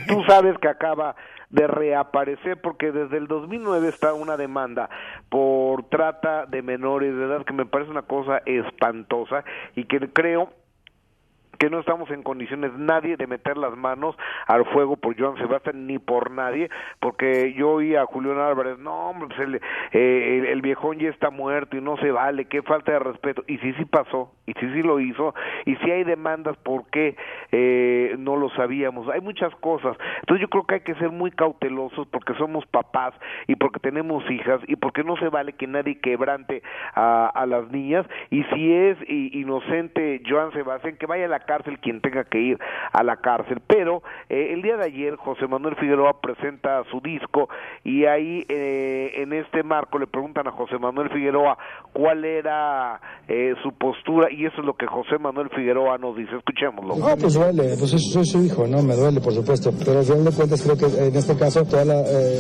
Tú 0.08 0.24
sabes 0.28 0.58
que 0.60 0.68
acaba 0.68 1.16
de 1.50 1.68
reaparecer 1.68 2.60
porque 2.62 2.92
desde 2.92 3.18
el 3.18 3.28
2009 3.28 3.88
está 3.88 4.14
una 4.14 4.36
demanda 4.38 4.90
por 5.30 5.84
trata 5.84 6.46
de 6.46 6.62
menores 6.62 7.16
de 7.16 7.26
edad 7.26 7.46
que 7.46 7.54
me 7.54 7.66
parece 7.66 7.92
una 7.92 8.02
cosa 8.02 8.42
espantosa 8.46 9.46
y 9.76 9.86
que 9.86 10.00
creo 10.12 10.52
que 11.58 11.70
no 11.70 11.80
estamos 11.80 12.10
en 12.12 12.24
condiciones 12.24 12.72
nadie 12.74 13.18
de 13.18 13.28
meter 13.28 13.58
las 13.58 13.76
manos 13.76 14.16
al 14.48 14.66
fuego 14.66 14.98
por 14.98 15.20
Joan 15.20 15.38
Sebastián 15.38 15.88
ni 15.88 16.00
por 16.00 16.32
nadie, 16.32 16.70
porque 17.00 17.54
yo 17.54 17.72
oí 17.72 17.96
a 17.96 18.06
Julián 18.06 18.40
Álvarez, 18.40 18.80
no, 18.80 19.10
hombre, 19.10 19.28
pues 19.30 19.40
el, 19.40 19.62
eh, 19.92 20.50
el, 20.52 20.62
viejón 20.62 21.00
ya 21.00 21.10
está 21.10 21.30
muerto 21.30 21.78
y 21.78 21.82
no 21.82 21.98
se 21.98 22.12
vale, 22.12 22.46
qué 22.46 22.62
falta 22.62 22.94
de 22.94 23.00
respeto. 23.00 23.44
Y 23.48 23.58
sí, 23.60 23.74
sí 23.74 23.86
pasó, 23.86 24.32
y 24.46 24.54
sí, 24.54 24.70
sí 24.74 24.82
lo 24.82 25.00
hizo, 25.00 25.34
y 25.66 25.76
si 25.78 25.92
hay 25.92 26.04
demandas, 26.04 26.58
¿por 26.58 26.90
qué 26.90 27.16
eh, 27.52 28.16
no 28.18 28.36
lo 28.36 28.50
sabíamos? 28.52 29.08
Hay 29.10 29.22
muchas 29.22 29.54
cosas. 29.56 29.98
Entonces 30.20 30.42
yo 30.42 30.50
creo 30.50 30.66
que 30.66 30.76
hay 30.76 30.82
que 30.82 30.96
ser 30.96 31.12
muy 31.12 31.32
cautelosos 31.32 32.08
porque 32.08 32.34
somos 32.36 32.66
papás 32.68 33.14
y 33.48 33.56
porque 33.56 33.80
tenemos 33.80 34.30
hijas 34.30 34.62
y 34.68 34.76
porque 34.76 35.04
no 35.04 35.18
se 35.18 35.30
vale 35.30 35.54
que 35.54 35.68
nadie 35.68 36.00
quebrante 36.00 36.62
a, 36.94 37.28
a 37.28 37.46
las 37.46 37.70
niñas 37.72 38.06
y 38.30 38.44
si 38.46 38.74
es 38.74 38.98
inocente 39.08 40.22
Joan 40.28 40.52
Sebastián 40.52 40.98
que 40.98 41.06
vaya 41.06 41.26
a 41.26 41.30
la 41.30 41.40
cárcel 41.48 41.80
quien 41.80 42.02
tenga 42.02 42.24
que 42.26 42.40
ir 42.40 42.60
a 42.94 43.04
la 43.04 43.18
cárcel 43.18 43.60
pero 43.66 44.04
eh, 44.30 44.50
el 44.54 44.62
día 44.62 44.78
de 44.78 44.86
ayer 44.86 45.16
José 45.16 45.48
Manuel 45.48 45.76
Figueroa 45.78 46.22
presenta 46.22 46.84
su 46.92 47.02
disco 47.02 47.50
y 47.84 48.06
ahí 48.06 48.46
eh, 48.48 49.14
en 49.16 49.34
este 49.34 49.64
marco 49.64 49.98
le 49.98 50.06
preguntan 50.06 50.48
a 50.48 50.52
José 50.52 50.78
Manuel 50.78 51.10
Figueroa 51.10 51.58
cuál 51.94 52.24
era 52.24 53.02
eh, 53.28 53.56
su 53.64 53.72
postura 53.72 54.32
y 54.32 54.46
eso 54.46 54.60
es 54.60 54.66
lo 54.66 54.76
que 54.76 54.86
José 54.86 55.18
Manuel 55.18 55.50
Figueroa 55.50 55.98
nos 55.98 56.16
dice 56.16 56.36
escuchémoslo 56.36 56.96
No, 56.96 57.18
pues 57.18 57.34
duele, 57.34 57.76
pues 57.80 57.90
soy, 57.90 58.00
soy 58.00 58.26
su 58.26 58.44
hijo, 58.44 58.68
¿no? 58.68 58.84
Me 58.84 58.96
duele, 58.96 59.20
por 59.22 59.34
supuesto. 59.34 59.72
Pero 59.84 60.00
al 60.00 60.06
final 60.06 60.26
de 60.26 60.32
cuentas 60.32 60.62
creo 60.62 60.78
que 60.78 61.08
en 61.08 61.16
este 61.16 61.36
caso 61.38 61.66
todos 61.66 61.88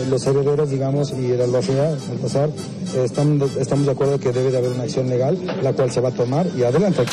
los 0.09 0.27
herederos, 0.27 0.69
digamos, 0.69 1.17
y 1.17 1.35
la 1.35 1.45
sociedad, 1.45 1.97
al 2.11 2.19
pasar, 2.19 2.49
eh, 2.49 3.03
están 3.05 3.39
estamos 3.59 3.85
de 3.85 3.91
acuerdo 3.91 4.19
que 4.19 4.31
debe 4.31 4.51
de 4.51 4.57
haber 4.57 4.71
una 4.71 4.83
acción 4.83 5.09
legal, 5.09 5.37
la 5.61 5.73
cual 5.73 5.91
se 5.91 6.01
va 6.01 6.09
a 6.09 6.13
tomar 6.13 6.45
y 6.55 6.63
adelante. 6.63 7.03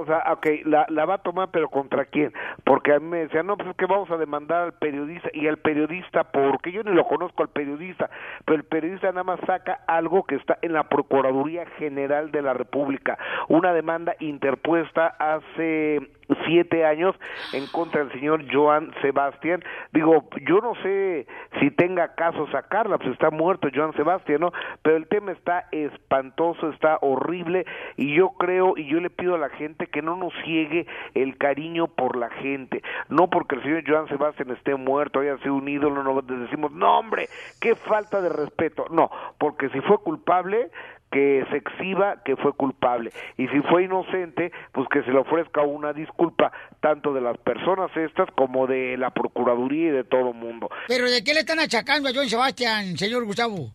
O 0.00 0.06
sea, 0.06 0.22
ok, 0.30 0.46
la, 0.64 0.86
la 0.90 1.04
va 1.06 1.14
a 1.14 1.18
tomar, 1.18 1.48
pero 1.50 1.68
¿contra 1.68 2.04
quién? 2.04 2.32
Porque 2.62 2.94
a 2.94 3.00
mí 3.00 3.06
me 3.06 3.18
decían, 3.18 3.48
no, 3.48 3.56
pues 3.56 3.70
es 3.70 3.76
que 3.76 3.86
vamos 3.86 4.08
a 4.12 4.16
demandar 4.16 4.62
al 4.62 4.72
periodista. 4.74 5.28
Y 5.32 5.48
al 5.48 5.56
periodista, 5.56 6.22
porque 6.22 6.70
yo 6.70 6.84
ni 6.84 6.92
lo 6.92 7.04
conozco 7.04 7.42
al 7.42 7.48
periodista, 7.48 8.08
pero 8.44 8.58
el 8.58 8.64
periodista 8.64 9.08
nada 9.08 9.24
más 9.24 9.40
saca 9.44 9.80
algo 9.88 10.22
que 10.22 10.36
está 10.36 10.56
en 10.62 10.72
la 10.72 10.84
Procuraduría 10.84 11.66
General 11.78 12.30
de 12.30 12.42
la 12.42 12.54
República. 12.54 13.18
Una 13.48 13.72
demanda 13.72 14.14
interpuesta 14.20 15.08
hace 15.18 16.08
siete 16.46 16.84
años 16.84 17.14
en 17.52 17.66
contra 17.66 18.04
del 18.04 18.12
señor 18.12 18.44
Joan 18.52 18.92
Sebastián. 19.00 19.62
Digo, 19.92 20.24
yo 20.46 20.60
no 20.60 20.74
sé 20.82 21.26
si 21.60 21.70
tenga 21.70 22.14
caso 22.14 22.46
sacarla, 22.50 22.98
pues 22.98 23.12
está 23.12 23.30
muerto 23.30 23.68
Joan 23.74 23.92
Sebastián, 23.94 24.40
¿no? 24.40 24.52
Pero 24.82 24.96
el 24.96 25.08
tema 25.08 25.32
está 25.32 25.66
espantoso, 25.72 26.70
está 26.70 26.98
horrible 27.00 27.66
y 27.96 28.14
yo 28.14 28.30
creo 28.30 28.74
y 28.76 28.86
yo 28.86 29.00
le 29.00 29.10
pido 29.10 29.34
a 29.34 29.38
la 29.38 29.48
gente 29.50 29.86
que 29.86 30.02
no 30.02 30.16
nos 30.16 30.32
ciegue 30.44 30.86
el 31.14 31.36
cariño 31.38 31.88
por 31.88 32.16
la 32.16 32.30
gente, 32.30 32.82
no 33.08 33.28
porque 33.28 33.56
el 33.56 33.62
señor 33.62 33.84
Joan 33.86 34.08
Sebastián 34.08 34.50
esté 34.50 34.74
muerto, 34.74 35.20
haya 35.20 35.38
sido 35.38 35.54
un 35.54 35.68
ídolo, 35.68 36.02
no 36.02 36.20
decimos, 36.22 36.72
no 36.72 36.98
hombre, 36.98 37.28
qué 37.60 37.74
falta 37.74 38.20
de 38.20 38.28
respeto, 38.28 38.86
no, 38.90 39.10
porque 39.38 39.68
si 39.70 39.80
fue 39.80 39.98
culpable, 39.98 40.70
que 41.10 41.44
se 41.50 41.56
exhiba 41.56 42.22
que 42.24 42.36
fue 42.36 42.52
culpable 42.52 43.12
y 43.36 43.48
si 43.48 43.60
fue 43.62 43.84
inocente 43.84 44.52
pues 44.72 44.88
que 44.88 45.02
se 45.02 45.10
le 45.10 45.18
ofrezca 45.18 45.62
una 45.62 45.92
disculpa 45.92 46.52
tanto 46.80 47.12
de 47.12 47.20
las 47.20 47.38
personas 47.38 47.90
estas 47.96 48.28
como 48.36 48.66
de 48.66 48.96
la 48.96 49.10
procuraduría 49.10 49.88
y 49.88 49.92
de 49.92 50.04
todo 50.04 50.32
mundo 50.32 50.68
¿Pero 50.86 51.10
de 51.10 51.22
qué 51.24 51.34
le 51.34 51.40
están 51.40 51.58
achacando 51.58 52.08
a 52.08 52.12
Joan 52.12 52.28
Sebastián, 52.28 52.96
señor 52.96 53.24
Gustavo? 53.24 53.72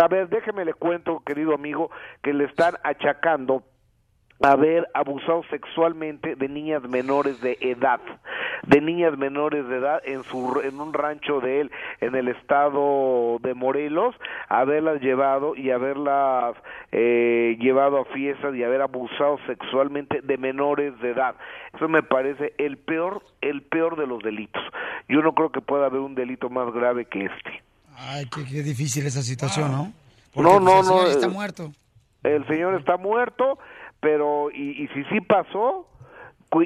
a 0.00 0.08
ver 0.08 0.28
déjeme 0.28 0.64
le 0.64 0.74
cuento 0.74 1.22
querido 1.26 1.54
amigo 1.54 1.90
que 2.22 2.32
le 2.32 2.44
están 2.44 2.74
achacando 2.84 3.64
haber 4.42 4.88
abusado 4.94 5.42
sexualmente 5.50 6.34
de 6.34 6.48
niñas 6.48 6.82
menores 6.88 7.40
de 7.40 7.58
edad, 7.60 8.00
de 8.66 8.80
niñas 8.80 9.16
menores 9.18 9.68
de 9.68 9.76
edad 9.76 10.00
en 10.04 10.24
su 10.24 10.60
en 10.64 10.80
un 10.80 10.92
rancho 10.92 11.40
de 11.40 11.60
él 11.60 11.70
en 12.00 12.14
el 12.14 12.28
estado 12.28 13.38
de 13.40 13.54
Morelos, 13.54 14.14
haberlas 14.48 15.00
llevado 15.02 15.54
y 15.54 15.70
haberlas 15.70 16.56
eh, 16.92 17.56
llevado 17.60 17.98
a 17.98 18.04
fiestas 18.06 18.54
y 18.54 18.64
haber 18.64 18.80
abusado 18.80 19.38
sexualmente 19.46 20.20
de 20.22 20.38
menores 20.38 20.98
de 21.00 21.10
edad. 21.10 21.34
Eso 21.74 21.88
me 21.88 22.02
parece 22.02 22.54
el 22.58 22.78
peor 22.78 23.22
el 23.42 23.62
peor 23.62 23.98
de 23.98 24.06
los 24.06 24.22
delitos. 24.22 24.62
Yo 25.08 25.20
no 25.22 25.34
creo 25.34 25.50
que 25.50 25.60
pueda 25.60 25.86
haber 25.86 26.00
un 26.00 26.14
delito 26.14 26.48
más 26.48 26.72
grave 26.72 27.04
que 27.04 27.26
este. 27.26 27.62
Ay, 27.96 28.24
qué, 28.34 28.44
qué 28.44 28.62
difícil 28.62 29.06
esa 29.06 29.22
situación, 29.22 29.70
¿no? 29.70 29.92
no, 30.34 30.60
no, 30.60 30.78
el 30.78 30.84
señor 30.84 31.02
no. 31.04 31.10
está 31.10 31.26
eh, 31.26 31.30
muerto. 31.30 31.72
El 32.22 32.46
señor 32.46 32.74
está 32.74 32.96
muerto, 32.96 33.58
pero 34.00 34.50
y, 34.52 34.82
y 34.82 34.88
si 34.88 35.04
sí 35.04 35.20
pasó, 35.20 35.86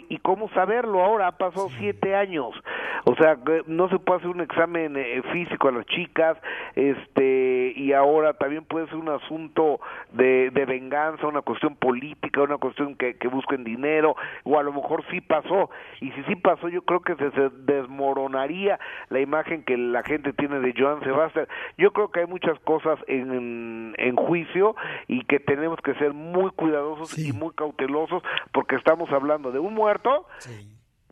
¿y 0.09 0.19
cómo 0.19 0.49
saberlo 0.51 1.05
ahora? 1.05 1.29
Ha 1.29 1.39
pasado 1.39 1.69
siete 1.79 2.15
años. 2.15 2.55
O 3.05 3.15
sea, 3.17 3.37
no 3.67 3.89
se 3.89 3.99
puede 3.99 4.19
hacer 4.19 4.31
un 4.31 4.41
examen 4.41 4.97
eh, 4.97 5.23
físico 5.33 5.69
a 5.69 5.73
las 5.73 5.87
chicas, 5.87 6.39
este, 6.75 7.73
y 7.77 7.93
ahora 7.93 8.35
también 8.35 8.65
puede 8.65 8.87
ser 8.87 8.97
un 8.97 9.09
asunto 9.09 9.81
de, 10.13 10.51
de 10.51 10.65
venganza, 10.65 11.27
una 11.27 11.43
cuestión 11.43 11.77
política, 11.77 12.43
una 12.43 12.59
cuestión 12.59 12.97
que, 12.97 13.17
que 13.17 13.29
busquen 13.29 13.65
dinero, 13.65 14.17
o 14.45 14.59
a 14.59 14.63
lo 14.63 14.73
mejor 14.73 15.05
sí 15.11 15.21
pasó. 15.21 15.71
Y 16.01 16.11
si 16.13 16.23
sí 16.25 16.37
pasó, 16.37 16.69
yo 16.69 16.83
creo 16.83 17.01
que 17.01 17.17
se, 17.17 17.31
se 17.33 17.51
desmoronaría 17.51 18.79
la 19.09 19.21
imagen 19.21 19.65
que 19.65 19.77
la 19.77 20.03
gente 20.03 20.33
tiene 20.33 20.61
de 20.61 20.75
Joan 20.77 21.03
Sebastián. 21.03 21.47
Yo 21.79 21.93
creo 21.93 22.11
que 22.11 22.21
hay 22.21 22.27
muchas 22.27 22.59
cosas 22.61 22.99
en, 23.07 23.95
en 23.99 24.17
juicio 24.17 24.77
y 25.09 25.25
que 25.25 25.41
tenemos 25.41 25.81
que 25.81 25.95
ser 25.95 26.13
muy 26.13 26.51
cuidadosos 26.51 27.19
y 27.19 27.33
muy 27.33 27.53
cautelosos 27.55 28.23
porque 28.53 28.77
estamos 28.77 29.11
hablando 29.11 29.53
de 29.53 29.59
un 29.59 29.75
muerto, 29.75 30.27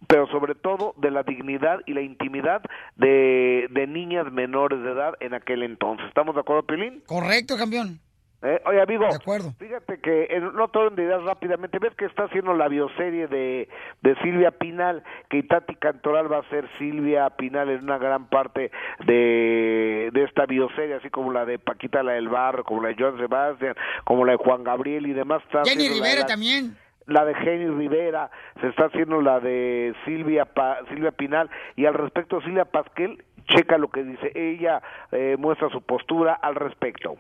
pero 0.08 0.26
sobre 0.28 0.54
todo 0.54 0.94
de 0.98 1.10
la 1.10 1.22
dignidad 1.22 1.80
y 1.86 1.94
la 1.94 2.00
intimidad 2.02 2.62
de, 2.96 3.68
de 3.70 3.86
niñas 3.86 4.30
menores 4.32 4.82
de 4.82 4.90
edad 4.92 5.14
en 5.20 5.34
aquel 5.34 5.62
entonces. 5.62 6.06
¿Estamos 6.08 6.34
de 6.34 6.40
acuerdo, 6.40 6.64
Pilín? 6.64 7.02
Correcto, 7.06 7.56
campeón. 7.56 8.00
Eh, 8.44 8.60
oye, 8.66 8.82
amigo, 8.82 9.06
De 9.08 9.14
acuerdo. 9.14 9.52
fíjate 9.56 10.00
que 10.00 10.26
en 10.30 10.52
no 10.54 10.66
todo 10.66 10.90
de 10.90 11.04
ideas 11.04 11.22
rápidamente, 11.22 11.78
ves 11.78 11.94
que 11.94 12.06
está 12.06 12.24
haciendo 12.24 12.52
la 12.54 12.66
bioserie 12.66 13.28
de, 13.28 13.68
de 14.00 14.16
Silvia 14.16 14.50
Pinal, 14.50 15.04
que 15.30 15.36
Itati 15.38 15.76
Cantoral 15.76 16.30
va 16.32 16.38
a 16.38 16.48
ser 16.50 16.68
Silvia 16.76 17.30
Pinal 17.36 17.70
en 17.70 17.84
una 17.84 17.98
gran 17.98 18.28
parte 18.28 18.72
de, 19.06 20.10
de 20.12 20.24
esta 20.24 20.46
bioserie, 20.46 20.96
así 20.96 21.08
como 21.10 21.32
la 21.32 21.44
de 21.44 21.60
Paquita 21.60 22.02
la 22.02 22.14
del 22.14 22.28
Barrio, 22.28 22.64
como 22.64 22.82
la 22.82 22.88
de 22.88 22.96
Joan 22.98 23.16
Sebastián, 23.18 23.76
como 24.04 24.24
la 24.24 24.32
de 24.32 24.38
Juan 24.38 24.64
Gabriel 24.64 25.06
y 25.06 25.12
demás. 25.12 25.40
Está 25.44 25.62
Jenny 25.64 25.88
Rivera 25.88 26.20
la- 26.22 26.26
también. 26.26 26.76
La 27.06 27.24
de 27.24 27.34
Jenny 27.34 27.66
Rivera, 27.66 28.30
se 28.60 28.68
está 28.68 28.86
haciendo 28.86 29.20
la 29.20 29.40
de 29.40 29.94
Silvia 30.04 30.44
Pa- 30.44 30.78
Silvia 30.88 31.10
Pinal 31.12 31.50
y 31.76 31.86
al 31.86 31.94
respecto 31.94 32.40
Silvia 32.42 32.64
Pasquel, 32.64 33.24
checa 33.48 33.76
lo 33.76 33.90
que 33.90 34.04
dice 34.04 34.30
ella, 34.34 34.80
eh, 35.10 35.36
muestra 35.38 35.68
su 35.70 35.82
postura 35.82 36.32
al 36.34 36.54
respecto. 36.54 37.16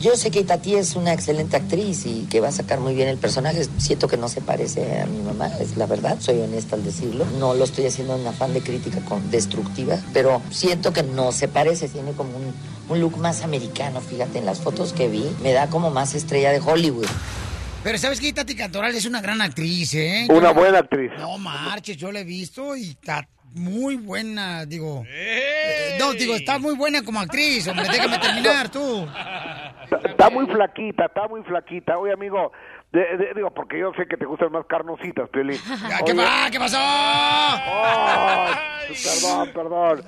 Yo 0.00 0.12
sé 0.16 0.30
que 0.30 0.42
Tati 0.44 0.74
es 0.76 0.96
una 0.96 1.12
excelente 1.12 1.56
actriz 1.56 2.06
y 2.06 2.26
que 2.28 2.40
va 2.40 2.48
a 2.48 2.52
sacar 2.52 2.80
muy 2.80 2.94
bien 2.94 3.08
el 3.08 3.18
personaje. 3.18 3.64
Siento 3.64 4.08
que 4.08 4.16
no 4.16 4.28
se 4.28 4.40
parece 4.40 5.00
a 5.00 5.06
mi 5.06 5.20
mamá, 5.22 5.46
es 5.60 5.76
la 5.76 5.86
verdad, 5.86 6.16
soy 6.20 6.40
honesta 6.40 6.74
al 6.74 6.82
decirlo. 6.84 7.24
No 7.38 7.52
lo 7.54 7.64
estoy 7.64 7.84
haciendo 7.86 8.16
en 8.16 8.26
afán 8.26 8.54
de 8.54 8.62
crítica 8.62 8.98
con, 9.06 9.30
destructiva, 9.30 9.96
pero 10.14 10.40
siento 10.50 10.92
que 10.92 11.02
no 11.02 11.32
se 11.32 11.48
parece, 11.48 11.88
tiene 11.88 12.12
como 12.12 12.30
un, 12.36 12.52
un 12.88 13.00
look 13.00 13.18
más 13.18 13.44
americano, 13.44 14.00
fíjate, 14.00 14.38
en 14.38 14.46
las 14.46 14.60
fotos 14.62 14.92
que 14.94 15.08
vi, 15.08 15.24
me 15.42 15.52
da 15.52 15.68
como 15.68 15.90
más 15.90 16.14
estrella 16.14 16.50
de 16.50 16.60
Hollywood. 16.60 17.06
Pero 17.82 17.96
¿sabes 17.98 18.20
qué? 18.20 18.32
Tati 18.32 18.54
Cantoral 18.54 18.94
es 18.94 19.06
una 19.06 19.20
gran 19.22 19.40
actriz, 19.40 19.94
¿eh? 19.94 20.26
Una 20.28 20.48
Yo- 20.48 20.54
buena 20.54 20.78
actriz. 20.80 21.10
No 21.18 21.38
marches, 21.38 21.96
yo 21.96 22.12
la 22.12 22.20
he 22.20 22.24
visto 22.24 22.76
y 22.76 22.90
está 22.90 23.26
muy 23.54 23.96
buena, 23.96 24.66
digo. 24.66 25.02
Eh, 25.08 25.96
No, 25.98 26.12
digo, 26.12 26.36
está 26.36 26.58
muy 26.58 26.74
buena 26.76 27.02
como 27.02 27.20
actriz, 27.20 27.66
hombre, 27.68 27.86
déjame 27.90 28.18
terminar 28.18 28.68
tú. 28.68 29.08
Está, 29.90 30.08
está 30.08 30.30
muy 30.30 30.46
flaquita, 30.46 31.06
está 31.06 31.26
muy 31.26 31.42
flaquita. 31.42 31.98
Oye, 31.98 32.12
amigo, 32.12 32.52
de- 32.92 33.16
de- 33.16 33.34
digo, 33.34 33.52
porque 33.52 33.76
yo 33.80 33.90
sé 33.96 34.06
que 34.06 34.16
te 34.16 34.24
gustan 34.24 34.52
más 34.52 34.64
carnositas, 34.68 35.28
Piolín. 35.30 35.58
¿Qué 36.06 36.12
Oye, 36.12 36.14
va? 36.14 36.48
¿Qué 36.48 36.60
pasó? 36.60 36.76
Ay, 36.78 38.94
perdón, 39.02 39.50
perdón. 39.52 40.04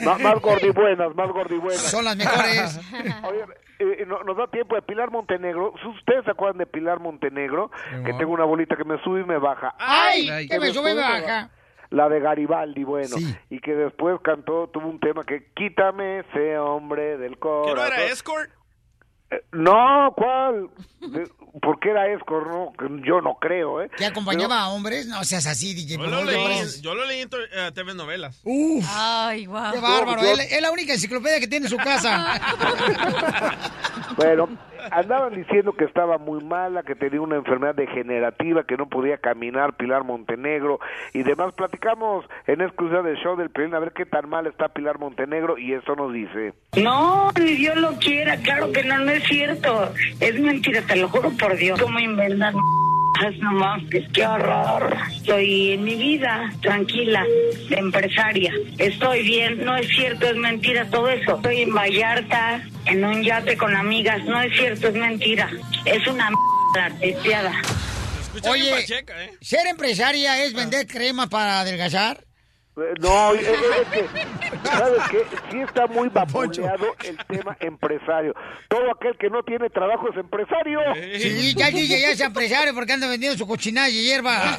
Más, 0.00 0.18
más 0.20 0.40
gordibuenas, 0.40 1.14
más 1.14 1.28
gordibuenas. 1.28 1.82
Son 1.82 2.06
las 2.06 2.16
mejores. 2.16 2.80
Oye, 3.24 3.44
eh, 3.78 4.04
no- 4.06 4.22
nos 4.24 4.36
da 4.36 4.46
tiempo 4.48 4.74
de 4.74 4.82
Pilar 4.82 5.10
Montenegro. 5.10 5.72
¿Ustedes 5.96 6.24
se 6.24 6.30
acuerdan 6.30 6.58
de 6.58 6.66
Pilar 6.66 7.00
Montenegro? 7.00 7.70
Que 8.04 8.12
tengo 8.14 8.32
una 8.32 8.44
bolita 8.44 8.76
que 8.76 8.84
me 8.84 8.98
sube 9.02 9.20
y 9.20 9.24
me 9.24 9.38
baja. 9.38 9.74
Ay, 9.78 10.48
que 10.48 10.58
me 10.60 10.68
sube 10.72 10.92
y 10.92 10.94
me 10.94 11.00
baja. 11.00 11.50
La 11.90 12.08
de 12.10 12.20
Garibaldi, 12.20 12.84
bueno. 12.84 13.16
Y 13.48 13.60
que 13.60 13.74
después 13.74 14.20
cantó, 14.22 14.68
tuvo 14.68 14.88
un 14.88 15.00
tema 15.00 15.24
que 15.24 15.46
quítame 15.54 16.18
ese 16.18 16.58
hombre 16.58 17.16
del 17.16 17.32
¿Que 17.34 17.38
corazón. 17.38 17.76
no 17.76 17.84
era 17.86 18.04
escort? 18.04 18.50
No, 19.52 20.12
¿cuál? 20.16 20.68
De- 21.00 21.30
¿Por 21.60 21.80
qué 21.80 21.90
era 21.90 22.06
escort? 22.14 22.46
No, 22.46 22.72
yo 23.04 23.20
no 23.20 23.34
creo, 23.40 23.82
¿eh? 23.82 23.90
¿Que 23.96 24.06
acompañaba 24.06 24.60
a 24.60 24.68
hombres? 24.68 25.06
No 25.06 25.24
seas 25.24 25.46
así, 25.46 25.74
DJ. 25.74 25.96
Yo 25.96 26.06
lo 26.06 26.24
leí, 26.24 26.60
yo 26.80 26.94
lo 26.94 27.04
leí 27.04 27.20
en 27.22 27.28
to- 27.30 27.36
eh, 27.40 27.72
TV 27.74 27.94
novelas. 27.94 28.38
Uf. 28.44 28.84
Ay, 28.88 29.46
guau. 29.46 29.72
Qué 29.72 29.80
bárbaro. 29.80 30.22
Yo- 30.22 30.28
Es, 30.28 30.36
la- 30.36 30.44
es 30.44 30.62
la 30.62 30.70
única 30.70 30.92
enciclopedia 30.92 31.40
que 31.40 31.48
tiene 31.48 31.66
en 31.66 31.70
su 31.70 31.76
casa. 31.78 32.40
Bueno, 34.16 34.48
andaban 34.90 35.34
diciendo 35.34 35.72
que 35.72 35.84
estaba 35.84 36.18
muy 36.18 36.42
mala, 36.42 36.82
que 36.82 36.94
tenía 36.94 37.20
una 37.20 37.36
enfermedad 37.36 37.74
degenerativa, 37.74 38.64
que 38.64 38.76
no 38.76 38.88
podía 38.88 39.18
caminar 39.18 39.76
Pilar 39.76 40.04
Montenegro 40.04 40.80
y 41.12 41.22
demás. 41.22 41.52
Platicamos 41.54 42.24
en 42.46 42.60
exclusiva 42.60 43.02
del 43.02 43.16
show 43.16 43.36
del 43.36 43.50
Pelín 43.50 43.74
a 43.74 43.78
ver 43.78 43.92
qué 43.92 44.06
tan 44.06 44.28
mal 44.28 44.46
está 44.46 44.68
Pilar 44.68 44.98
Montenegro 44.98 45.58
y 45.58 45.72
eso 45.72 45.94
nos 45.94 46.12
dice. 46.12 46.54
No, 46.76 47.30
ni 47.38 47.54
Dios 47.54 47.76
lo 47.76 47.92
quiera, 47.96 48.36
claro 48.36 48.72
que 48.72 48.84
no, 48.84 48.98
no 48.98 49.10
es 49.10 49.24
cierto. 49.24 49.90
Es 50.20 50.40
mentira, 50.40 50.82
te 50.82 50.96
lo 50.96 51.08
juro 51.08 51.30
por 51.38 51.56
Dios. 51.56 51.80
¿Cómo 51.80 51.98
inventan 51.98 52.54
m***as 53.16 53.38
nomás? 53.38 53.82
Es 53.90 54.08
que 54.12 54.26
horror. 54.26 54.96
Estoy 55.14 55.72
en 55.72 55.84
mi 55.84 55.94
vida, 55.94 56.52
tranquila, 56.62 57.24
empresaria. 57.70 58.52
Estoy 58.78 59.22
bien, 59.22 59.64
no 59.64 59.76
es 59.76 59.88
cierto, 59.88 60.26
es 60.26 60.36
mentira 60.36 60.88
todo 60.90 61.08
eso. 61.08 61.36
Estoy 61.36 61.62
en 61.62 61.74
Vallarta, 61.74 62.62
en 62.86 63.04
un 63.04 63.22
yate 63.22 63.56
con 63.56 63.74
amigas, 63.74 64.24
no 64.24 64.40
es 64.40 64.52
cierto, 64.56 64.88
es 64.88 64.94
mentira. 64.94 65.50
Es 65.84 66.06
una 66.06 66.30
deseada. 67.00 67.52
Oye, 68.48 68.86
ser 69.40 69.66
empresaria 69.66 70.44
es 70.44 70.52
vender 70.52 70.86
crema 70.86 71.28
para 71.28 71.60
adelgazar. 71.60 72.27
Eh, 72.78 72.94
No, 73.00 73.34
es, 73.34 73.46
es 73.46 73.88
que, 73.92 74.06
¿sabes 74.68 75.02
qué? 75.10 75.24
Sí 75.50 75.60
está 75.60 75.86
muy 75.86 76.08
vapuleado 76.08 76.86
el 77.04 77.16
tema 77.26 77.56
empresario. 77.60 78.34
Todo 78.68 78.90
aquel 78.92 79.16
que 79.18 79.28
no 79.30 79.42
tiene 79.42 79.68
trabajo 79.70 80.08
es 80.10 80.16
empresario. 80.16 80.80
Sí, 81.18 81.54
ya 81.56 81.70
DJ 81.70 82.00
ya 82.00 82.10
es 82.10 82.20
empresario 82.20 82.74
porque 82.74 82.92
anda 82.92 83.08
vendiendo 83.08 83.36
su 83.38 83.46
cochinada 83.46 83.88
y 83.88 84.02
hierba. 84.02 84.56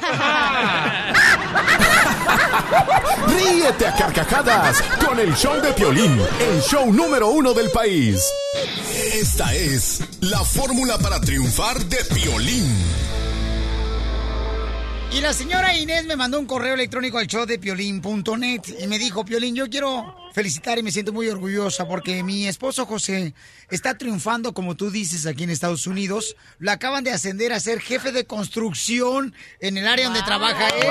Ríete 3.28 3.86
a 3.86 3.94
carcajadas 3.96 4.82
con 5.06 5.18
el 5.18 5.34
show 5.34 5.60
de 5.60 5.72
Piolín, 5.72 6.20
el 6.40 6.60
show 6.62 6.92
número 6.92 7.28
uno 7.28 7.52
del 7.54 7.70
país. 7.70 8.22
Esta 9.14 9.54
es 9.54 10.02
la 10.20 10.44
fórmula 10.44 10.98
para 10.98 11.20
triunfar 11.20 11.78
de 11.78 11.98
Piolín. 12.14 13.09
Y 15.12 15.20
la 15.20 15.32
señora 15.32 15.74
Inés 15.74 16.06
me 16.06 16.14
mandó 16.14 16.38
un 16.38 16.46
correo 16.46 16.74
electrónico 16.74 17.18
al 17.18 17.26
show 17.26 17.44
de 17.44 17.58
piolín.net 17.58 18.60
y 18.78 18.86
me 18.86 18.96
dijo, 18.96 19.24
Piolín, 19.24 19.56
yo 19.56 19.68
quiero 19.68 20.16
felicitar 20.32 20.78
y 20.78 20.84
me 20.84 20.92
siento 20.92 21.12
muy 21.12 21.28
orgullosa 21.28 21.88
porque 21.88 22.22
mi 22.22 22.46
esposo 22.46 22.86
José 22.86 23.34
está 23.70 23.98
triunfando, 23.98 24.54
como 24.54 24.76
tú 24.76 24.90
dices, 24.90 25.26
aquí 25.26 25.42
en 25.42 25.50
Estados 25.50 25.88
Unidos. 25.88 26.36
Lo 26.58 26.70
acaban 26.70 27.02
de 27.02 27.10
ascender 27.10 27.52
a 27.52 27.58
ser 27.58 27.80
jefe 27.80 28.12
de 28.12 28.24
construcción 28.24 29.34
en 29.58 29.78
el 29.78 29.88
área 29.88 30.04
donde 30.04 30.22
trabaja 30.22 30.68
él. 30.68 30.86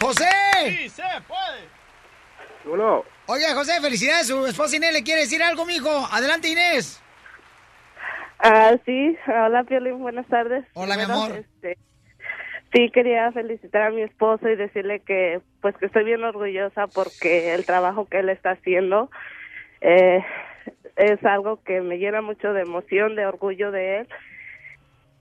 ¡José! 0.00 0.24
¡Sí 0.64 0.88
se 0.88 1.02
puede! 1.26 1.68
Oiga, 3.26 3.54
José, 3.54 3.78
felicidades. 3.82 4.26
Su 4.26 4.46
esposa 4.46 4.76
Inés 4.76 4.92
le 4.94 5.02
quiere 5.02 5.20
decir 5.20 5.42
algo, 5.42 5.66
mijo. 5.66 6.08
Adelante, 6.10 6.48
Inés. 6.48 7.00
Ah, 8.38 8.76
sí, 8.84 9.16
hola 9.26 9.64
Piolín, 9.64 9.98
buenas 9.98 10.26
tardes. 10.28 10.64
Hola, 10.74 10.96
mi 10.96 11.02
amor. 11.02 11.32
este, 11.32 11.76
sí, 12.72 12.90
quería 12.90 13.32
felicitar 13.32 13.82
a 13.82 13.90
mi 13.90 14.02
esposo 14.02 14.48
y 14.48 14.54
decirle 14.54 15.00
que 15.00 15.40
pues 15.60 15.76
que 15.76 15.86
estoy 15.86 16.04
bien 16.04 16.22
orgullosa 16.22 16.86
porque 16.86 17.54
el 17.54 17.66
trabajo 17.66 18.06
que 18.06 18.20
él 18.20 18.28
está 18.28 18.52
haciendo 18.52 19.10
eh, 19.80 20.24
es 20.96 21.24
algo 21.24 21.62
que 21.64 21.80
me 21.80 21.98
llena 21.98 22.22
mucho 22.22 22.52
de 22.52 22.62
emoción, 22.62 23.16
de 23.16 23.26
orgullo 23.26 23.72
de 23.72 24.00
él, 24.00 24.08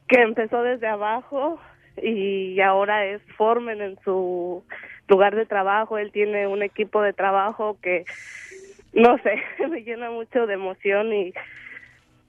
que 0.08 0.22
empezó 0.22 0.62
desde 0.62 0.88
abajo 0.88 1.60
y 2.02 2.60
ahora 2.62 3.06
es 3.06 3.22
formen 3.36 3.82
en 3.82 3.98
su 4.04 4.64
lugar 5.08 5.36
de 5.36 5.48
trabajo, 5.48 5.98
él 5.98 6.12
tiene 6.12 6.46
un 6.46 6.62
equipo 6.62 7.02
de 7.02 7.14
trabajo 7.14 7.78
que 7.82 8.06
no 8.94 9.18
sé, 9.20 9.42
me 9.70 9.82
llena 9.82 10.12
mucho 10.12 10.46
de 10.46 10.54
emoción 10.54 11.14
y 11.14 11.34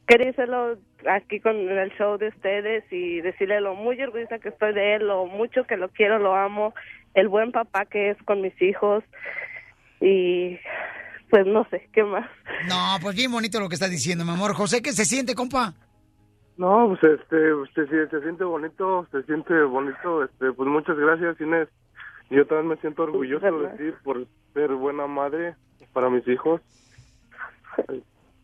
quería 0.08 0.30
hacerlo 0.30 0.78
aquí 1.06 1.38
con 1.38 1.56
el 1.56 1.92
show 1.96 2.18
de 2.18 2.28
ustedes 2.28 2.82
y 2.90 3.20
decirle 3.20 3.60
lo 3.60 3.74
muy 3.74 4.00
orgullosa 4.02 4.38
que 4.38 4.48
estoy 4.48 4.72
de 4.72 4.96
él, 4.96 5.06
lo 5.06 5.26
mucho 5.26 5.64
que 5.64 5.76
lo 5.76 5.90
quiero, 5.90 6.18
lo 6.18 6.34
amo, 6.34 6.74
el 7.14 7.28
buen 7.28 7.52
papá 7.52 7.84
que 7.84 8.10
es 8.10 8.22
con 8.24 8.40
mis 8.40 8.60
hijos 8.60 9.04
y 10.00 10.58
pues 11.30 11.46
no 11.46 11.66
sé, 11.70 11.88
¿qué 11.92 12.02
más? 12.02 12.28
No, 12.68 12.96
pues 13.02 13.14
bien 13.14 13.30
bonito 13.30 13.60
lo 13.60 13.68
que 13.68 13.74
estás 13.74 13.90
diciendo, 13.90 14.24
mi 14.24 14.30
amor. 14.30 14.54
José, 14.54 14.80
¿qué 14.80 14.92
se 14.92 15.04
siente, 15.04 15.34
compa? 15.34 15.74
No, 16.56 16.88
pues 16.88 17.20
este, 17.20 17.52
usted 17.52 17.86
se, 17.88 18.08
se 18.08 18.22
siente 18.22 18.44
bonito, 18.44 19.06
se 19.12 19.22
siente 19.24 19.62
bonito, 19.62 20.24
este, 20.24 20.52
pues 20.52 20.68
muchas 20.68 20.96
gracias 20.96 21.38
Inés. 21.40 21.68
Yo 22.30 22.46
también 22.46 22.68
me 22.68 22.76
siento 22.76 23.02
orgulloso 23.02 23.46
de 23.46 23.68
ti 23.76 23.96
por 24.02 24.26
ser 24.54 24.72
buena 24.72 25.06
madre 25.06 25.54
para 25.92 26.08
mis 26.08 26.26
hijos. 26.26 26.60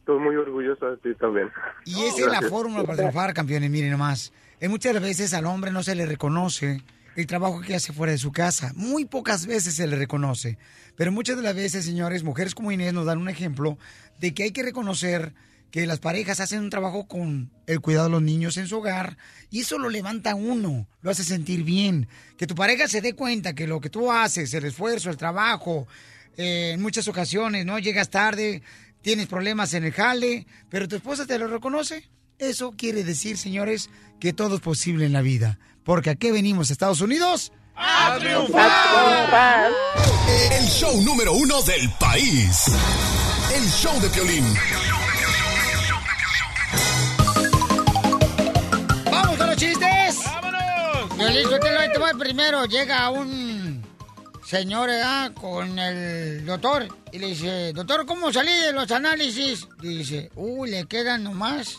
Estoy 0.05 0.21
muy 0.21 0.37
orgullosa 0.37 0.85
de 0.91 0.97
ti 0.99 1.19
también. 1.19 1.49
Y 1.87 2.03
esa 2.03 2.17
es 2.17 2.21
la 2.27 2.27
Gracias. 2.33 2.51
fórmula 2.51 2.85
para 2.85 2.99
triunfar, 2.99 3.33
campeones. 3.33 3.71
Miren 3.71 3.91
nomás. 3.91 4.35
Eh, 4.61 4.69
muchas 4.69 5.01
veces 5.01 5.33
al 5.33 5.47
hombre 5.47 5.71
no 5.71 5.83
se 5.83 5.95
le 5.95 6.05
reconoce 6.05 6.83
el 7.17 7.27
trabajo 7.27 7.63
que 7.63 7.75
hace 7.75 7.95
fuera 7.95 8.13
de 8.13 8.19
su 8.19 8.31
casa. 8.31 8.73
Muy 8.77 9.07
pocas 9.07 9.47
veces 9.47 9.77
se 9.77 9.87
le 9.87 9.97
reconoce. 9.97 10.59
Pero 10.95 11.11
muchas 11.11 11.39
de 11.39 11.43
las 11.43 11.55
veces, 11.55 11.87
señores, 11.87 12.23
mujeres 12.23 12.55
como 12.55 12.71
Inés 12.71 12.93
nos 12.93 13.07
dan 13.07 13.17
un 13.17 13.31
ejemplo 13.31 13.79
de 14.21 14.35
que 14.35 14.43
hay 14.43 14.51
que 14.51 14.63
reconocer 14.63 15.33
que 15.71 15.87
las 15.87 16.01
parejas 16.01 16.39
hacen 16.39 16.61
un 16.61 16.69
trabajo 16.69 17.09
con 17.09 17.51
el 17.67 17.81
cuidado 17.81 18.05
de 18.05 18.11
los 18.13 18.23
niños 18.23 18.59
en 18.59 18.67
su 18.67 18.77
hogar 18.77 19.17
y 19.51 19.63
eso 19.63 19.79
lo 19.79 19.89
levanta 19.89 20.33
a 20.33 20.35
uno, 20.35 20.87
lo 21.01 21.11
hace 21.11 21.25
sentir 21.25 21.65
bien. 21.65 22.09
Que 22.37 22.47
tu 22.47 22.55
pareja 22.55 22.89
se 22.89 23.01
dé 23.01 23.15
cuenta 23.15 23.55
que 23.55 23.67
lo 23.67 23.81
que 23.81 23.89
tú 23.89 24.13
haces, 24.13 24.53
el 24.53 24.67
esfuerzo, 24.67 25.09
el 25.09 25.17
trabajo, 25.17 25.89
eh, 26.37 26.73
en 26.75 26.83
muchas 26.83 27.09
ocasiones, 27.09 27.65
¿no? 27.65 27.79
Llegas 27.79 28.11
tarde, 28.11 28.61
tienes 29.05 29.27
problemas 29.27 29.75
en 29.75 29.85
el 29.85 29.93
jale, 29.93 30.47
pero 30.71 30.89
tu 30.89 30.97
esposa 30.97 31.27
te 31.27 31.39
lo 31.39 31.47
reconoce. 31.47 32.09
Eso 32.39 32.73
quiere 32.73 33.05
decir, 33.05 33.37
señores, 33.37 33.91
que 34.19 34.33
todo 34.33 34.57
es 34.57 34.61
posible 34.63 35.05
en 35.05 35.13
la 35.13 35.21
vida. 35.21 35.59
Porque 35.85 36.11
aquí 36.11 36.31
venimos, 36.31 36.71
Estados 36.71 37.03
Unidos. 37.03 37.53
¡A 37.77 38.17
triunfar! 38.19 39.71
El 40.53 40.67
show 40.67 41.03
número 41.03 41.35
uno 41.35 41.61
del 41.63 41.91
país. 42.01 42.65
El 43.55 43.69
show 43.69 44.01
de 44.01 44.09
Piolín. 44.09 44.45
¡Vamos 49.11 49.37
con 49.37 49.47
los 49.47 49.57
chistes! 49.57 50.25
¡Vámonos! 50.25 51.19
Yo 51.19 51.29
listo, 51.29 51.59
te 51.61 51.71
lo 51.71 52.01
voy 52.01 52.19
primero. 52.19 52.65
Llega 52.65 53.11
un 53.11 53.64
señor 54.47 54.89
¿verdad? 54.89 55.33
con 55.33 55.79
el 55.79 56.45
doctor 56.45 56.87
y 57.13 57.19
le 57.19 57.29
dice, 57.29 57.73
doctor, 57.73 58.05
¿cómo 58.07 58.33
salí 58.33 58.53
de 58.53 58.73
los 58.73 58.91
análisis? 58.91 59.67
Dice, 59.81 60.31
uy, 60.35 60.71
le 60.71 60.87
quedan 60.87 61.25
nomás 61.25 61.79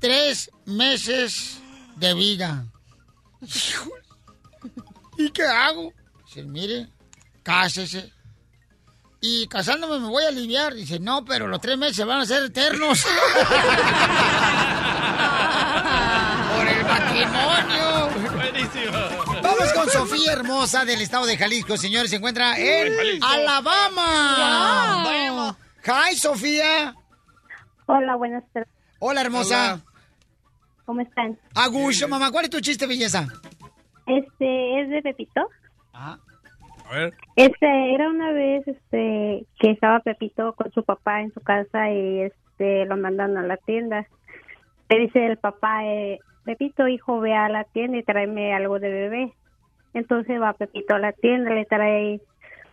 tres 0.00 0.50
meses 0.64 1.58
de 1.96 2.14
vida. 2.14 2.64
¿Y 5.18 5.30
qué 5.30 5.44
hago? 5.44 5.92
Dice, 6.26 6.42
mire, 6.44 6.88
cásese. 7.42 8.12
Y 9.20 9.46
casándome 9.48 9.98
me 9.98 10.08
voy 10.08 10.24
a 10.24 10.28
aliviar. 10.28 10.74
Dice, 10.74 10.98
no, 10.98 11.24
pero 11.24 11.46
los 11.46 11.60
tres 11.60 11.76
meses 11.76 12.06
van 12.06 12.22
a 12.22 12.26
ser 12.26 12.44
eternos. 12.44 13.04
Por 16.56 16.66
el 16.66 16.82
matrimonio. 16.84 17.89
Con 19.80 19.88
Sofía 19.88 20.34
Hermosa 20.34 20.84
del 20.84 21.00
estado 21.00 21.24
de 21.24 21.38
Jalisco, 21.38 21.78
señores. 21.78 22.10
Se 22.10 22.16
encuentra 22.16 22.52
en. 22.58 22.92
Alabama. 23.22 23.96
Hi, 25.86 26.14
Sofía. 26.16 26.94
Hola, 27.86 28.16
buenas 28.16 28.44
tardes. 28.52 28.68
Hola, 28.98 29.22
hermosa. 29.22 29.80
¿Cómo 30.84 31.00
están? 31.00 31.38
Agusho, 31.54 32.08
mamá, 32.08 32.30
¿cuál 32.30 32.44
es 32.44 32.50
tu 32.50 32.60
chiste, 32.60 32.86
belleza? 32.86 33.26
Este, 34.06 34.82
es 34.82 34.90
de 34.90 35.00
Pepito. 35.00 35.48
A 35.94 36.18
ver. 36.92 37.14
Este, 37.36 37.94
era 37.94 38.10
una 38.10 38.32
vez, 38.32 38.68
este, 38.68 39.46
que 39.58 39.70
estaba 39.70 40.00
Pepito 40.00 40.52
con 40.56 40.70
su 40.72 40.84
papá 40.84 41.22
en 41.22 41.32
su 41.32 41.40
casa 41.40 41.90
y, 41.90 42.20
este, 42.20 42.84
lo 42.84 42.98
mandan 42.98 43.38
a 43.38 43.42
la 43.44 43.56
tienda. 43.56 44.06
Le 44.90 44.98
dice 44.98 45.24
el 45.24 45.38
papá, 45.38 45.86
eh, 45.86 46.18
Pepito, 46.44 46.86
hijo, 46.86 47.20
ve 47.20 47.34
a 47.34 47.48
la 47.48 47.64
tienda 47.64 47.96
y 47.96 48.02
tráeme 48.02 48.52
algo 48.52 48.78
de 48.78 48.90
bebé. 48.90 49.34
Entonces 49.94 50.40
va 50.40 50.52
Pepito 50.52 50.94
a 50.94 50.98
la 50.98 51.12
tienda, 51.12 51.50
le 51.50 51.64
trae 51.64 52.20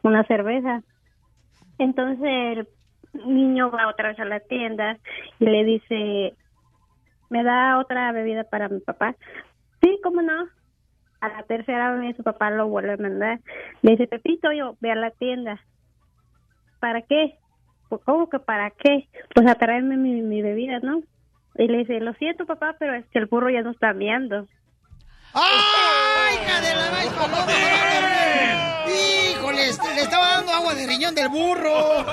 una 0.04 0.24
cerveza. 0.26 0.84
Entonces 1.78 2.28
el 2.28 2.68
niño 3.26 3.72
va 3.72 3.88
otra 3.88 4.10
vez 4.10 4.20
a 4.20 4.26
la 4.26 4.40
tienda 4.40 4.98
y 5.40 5.46
le 5.46 5.64
dice, 5.64 6.36
¿me 7.30 7.44
da 7.44 7.80
otra 7.80 8.12
bebida 8.12 8.44
para 8.44 8.70
mi 8.70 8.80
papá? 8.80 9.16
Sí, 9.82 10.00
¿cómo 10.04 10.22
no? 10.22 10.48
A 11.20 11.30
la 11.30 11.44
tercera 11.44 11.94
vez 11.94 12.16
su 12.16 12.24
papá 12.24 12.52
lo 12.52 12.68
vuelve 12.68 12.94
a 12.94 12.98
mandar. 12.98 13.40
Le 13.82 13.92
dice, 13.92 14.08
Pepito, 14.08 14.52
yo, 14.52 14.76
ve 14.80 14.92
a 14.92 14.96
la 14.96 15.12
tienda. 15.12 15.60
¿Para 16.80 17.02
qué? 17.02 17.38
Pues, 17.90 18.02
¿Cómo 18.04 18.30
que 18.30 18.40
para 18.40 18.72
qué? 18.72 19.08
Pues 19.34 19.48
a 19.48 19.56
traerme 19.56 19.98
mi, 19.98 20.42
bebida, 20.42 20.80
¿no? 20.80 21.02
Y 21.56 21.68
le 21.68 21.80
dice, 21.80 22.00
lo 22.00 22.14
siento, 22.14 22.46
papá, 22.46 22.76
pero 22.78 22.94
es 22.94 23.06
que 23.08 23.20
el 23.20 23.26
burro 23.26 23.50
ya 23.50 23.62
no 23.62 23.72
está 23.72 23.94
meando. 23.94 24.48
¡Ay, 25.34 26.17
hija 26.34 26.62
de 26.62 26.76
la 26.76 26.92
maíz 26.92 27.12
paloma! 27.12 27.48
¡Híjole! 28.88 29.70
este, 29.70 29.94
Le 29.96 30.02
estaba 30.02 30.28
dando 30.36 30.52
agua 30.54 30.74
de 30.76 30.88
riñón 30.88 31.16
del 31.16 31.30
burro. 31.30 32.04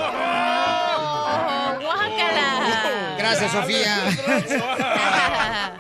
¡Guácala! 1.81 3.15
Gracias, 3.19 3.53
Sofía. 3.53 4.05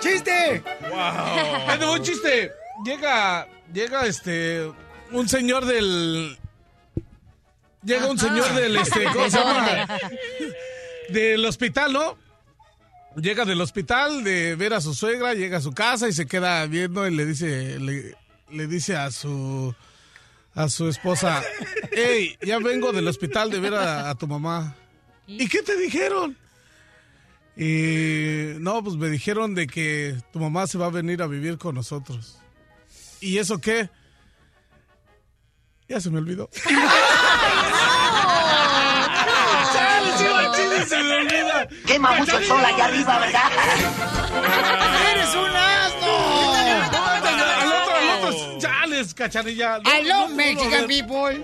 ¡Chiste! 0.00 0.62
Va 0.92 1.92
un 1.92 2.02
chiste. 2.02 2.52
Llega, 2.84 3.46
llega 3.72 4.06
este, 4.06 4.70
un 5.12 5.28
señor 5.28 5.64
del... 5.64 6.38
Llega 7.82 8.06
un 8.06 8.18
señor 8.18 8.52
del, 8.54 8.76
este, 8.76 9.04
¿cómo 9.04 9.30
se 9.30 9.38
llama? 9.44 9.86
Del 11.08 11.44
hospital, 11.46 11.92
¿no? 11.92 12.16
Llega 13.20 13.44
del 13.44 13.60
hospital 13.60 14.24
de 14.24 14.56
ver 14.56 14.72
a 14.72 14.80
su 14.80 14.94
suegra, 14.94 15.34
llega 15.34 15.58
a 15.58 15.60
su 15.60 15.72
casa 15.72 16.08
y 16.08 16.12
se 16.12 16.26
queda 16.26 16.64
viendo 16.66 17.06
y 17.06 17.14
le 17.14 17.26
dice, 17.26 17.78
le, 17.78 18.16
le 18.50 18.66
dice 18.66 18.96
a 18.96 19.10
su, 19.10 19.74
a 20.54 20.68
su 20.68 20.88
esposa, 20.88 21.42
hey, 21.92 22.36
ya 22.40 22.58
vengo 22.58 22.92
del 22.92 23.08
hospital 23.08 23.50
de 23.50 23.60
ver 23.60 23.74
a, 23.74 24.10
a 24.10 24.14
tu 24.14 24.26
mamá. 24.26 24.74
¿Y 25.26 25.48
qué 25.48 25.62
te 25.62 25.76
dijeron? 25.76 26.36
Y 27.56 28.54
no, 28.58 28.82
pues 28.82 28.96
me 28.96 29.08
dijeron 29.08 29.54
de 29.54 29.66
que 29.66 30.16
tu 30.32 30.38
mamá 30.38 30.66
se 30.66 30.78
va 30.78 30.86
a 30.86 30.90
venir 30.90 31.20
a 31.20 31.26
vivir 31.26 31.58
con 31.58 31.74
nosotros. 31.74 32.38
¿Y 33.20 33.38
eso 33.38 33.60
qué? 33.60 33.90
Ya 35.88 36.00
se 36.00 36.08
me 36.10 36.18
olvidó. 36.18 36.48
Chale, 39.72 40.10
chiste 40.54 40.86
se 40.86 41.02
me 41.02 41.16
olvida. 41.16 41.29
Quema 41.86 42.12
mucho 42.12 42.38
el 42.38 42.46
sol 42.46 42.64
allá 42.64 42.84
arriba, 42.86 43.18
¿verdad? 43.18 43.50
¡Eres 45.12 45.34
un 45.34 45.56
asno! 45.56 46.54
Al 47.60 47.72
otro, 47.72 47.94
al 47.96 48.08
otro, 48.24 48.58
chales, 48.58 49.14
cachanilla. 49.14 49.80
Pudo 49.80 50.28
Mexican 50.28 50.86
people. 50.86 51.42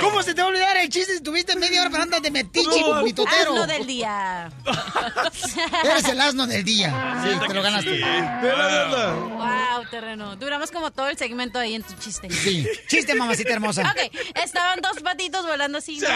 ¿Cómo 0.00 0.22
se 0.22 0.34
te 0.34 0.40
va 0.42 0.48
a 0.48 0.50
olvidar 0.50 0.76
el 0.76 0.88
chiste 0.88 1.14
si 1.16 1.22
tuviste 1.22 1.56
media 1.56 1.80
hora 1.82 1.90
parando 1.90 2.20
de 2.20 2.30
metiche, 2.30 2.80
No, 2.82 3.02
mi 3.02 3.12
totero? 3.12 3.52
Asno 3.52 3.66
del 3.66 3.86
día. 3.86 4.50
Eres 5.84 6.08
el 6.08 6.20
asno 6.20 6.46
del 6.46 6.64
día. 6.64 7.22
Sí, 7.24 7.46
te 7.48 7.54
lo 7.54 7.62
ganaste. 7.62 8.00
Wow, 8.00 9.86
terreno. 9.90 10.36
Duramos 10.36 10.70
como 10.70 10.90
todo 10.90 11.08
el 11.08 11.16
segmento 11.16 11.58
ahí 11.58 11.74
en 11.74 11.82
tu 11.82 11.94
chiste. 11.94 12.30
Sí. 12.30 12.66
Chiste, 12.88 13.14
mamacita 13.14 13.52
hermosa. 13.52 13.82
Ok, 13.82 14.12
estaban 14.42 14.80
dos 14.80 15.00
patitos 15.02 15.46
volando 15.46 15.78
así. 15.78 15.98
¿no? 15.98 16.08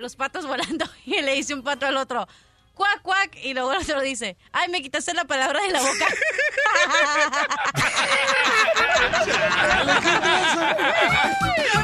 Los 0.00 0.16
patos 0.16 0.46
volando. 0.46 0.86
Y 1.06 1.20
le 1.22 1.34
dice 1.34 1.54
un 1.54 1.62
pato 1.62 1.86
al 1.86 1.96
otro, 1.96 2.26
cuac, 2.74 3.02
cuac. 3.02 3.36
Y 3.44 3.52
luego 3.54 3.72
el 3.72 3.78
otro 3.82 4.00
dice, 4.00 4.36
ay, 4.52 4.68
me 4.68 4.80
quitaste 4.82 5.12
la 5.14 5.24
palabra 5.24 5.60
de 5.62 5.70
la 5.70 5.80
boca. 5.80 6.06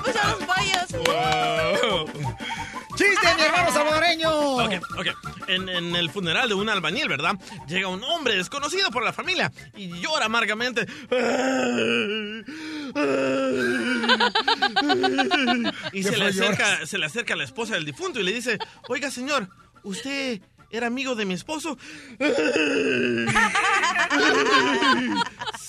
Pues 0.03 0.17
a 0.17 0.29
los 0.29 0.39
pollos. 0.45 0.87
¡Chiste, 2.97 3.35
mi 3.37 3.43
hermano 3.43 3.73
salvadoreño! 3.73 4.31
Ok, 4.31 4.73
ok. 4.99 5.07
En, 5.49 5.69
en 5.69 5.95
el 5.97 6.11
funeral 6.11 6.49
de 6.49 6.55
un 6.55 6.69
albañil, 6.69 7.09
¿verdad? 7.09 7.35
Llega 7.69 7.89
un 7.89 8.03
hombre 8.05 8.37
desconocido 8.37 8.91
por 8.91 9.05
la 9.05 9.13
familia 9.13 9.53
y 9.77 9.89
llora 10.01 10.27
amargamente. 10.27 10.87
Y 15.93 16.03
¿Qué 16.03 16.09
se 16.09 16.17
le, 16.17 16.27
acerca, 16.27 16.87
se 16.87 16.99
le 16.99 17.07
acerca 17.07 17.35
a 17.35 17.37
la 17.37 17.45
esposa 17.45 17.75
del 17.75 17.85
difunto 17.85 18.21
y 18.21 18.23
le 18.23 18.33
dice, 18.33 18.59
oiga 18.89 19.11
señor, 19.11 19.49
¿usted 19.83 20.41
era 20.71 20.87
amigo 20.87 21.15
de 21.15 21.25
mi 21.25 21.35
esposo? 21.35 21.79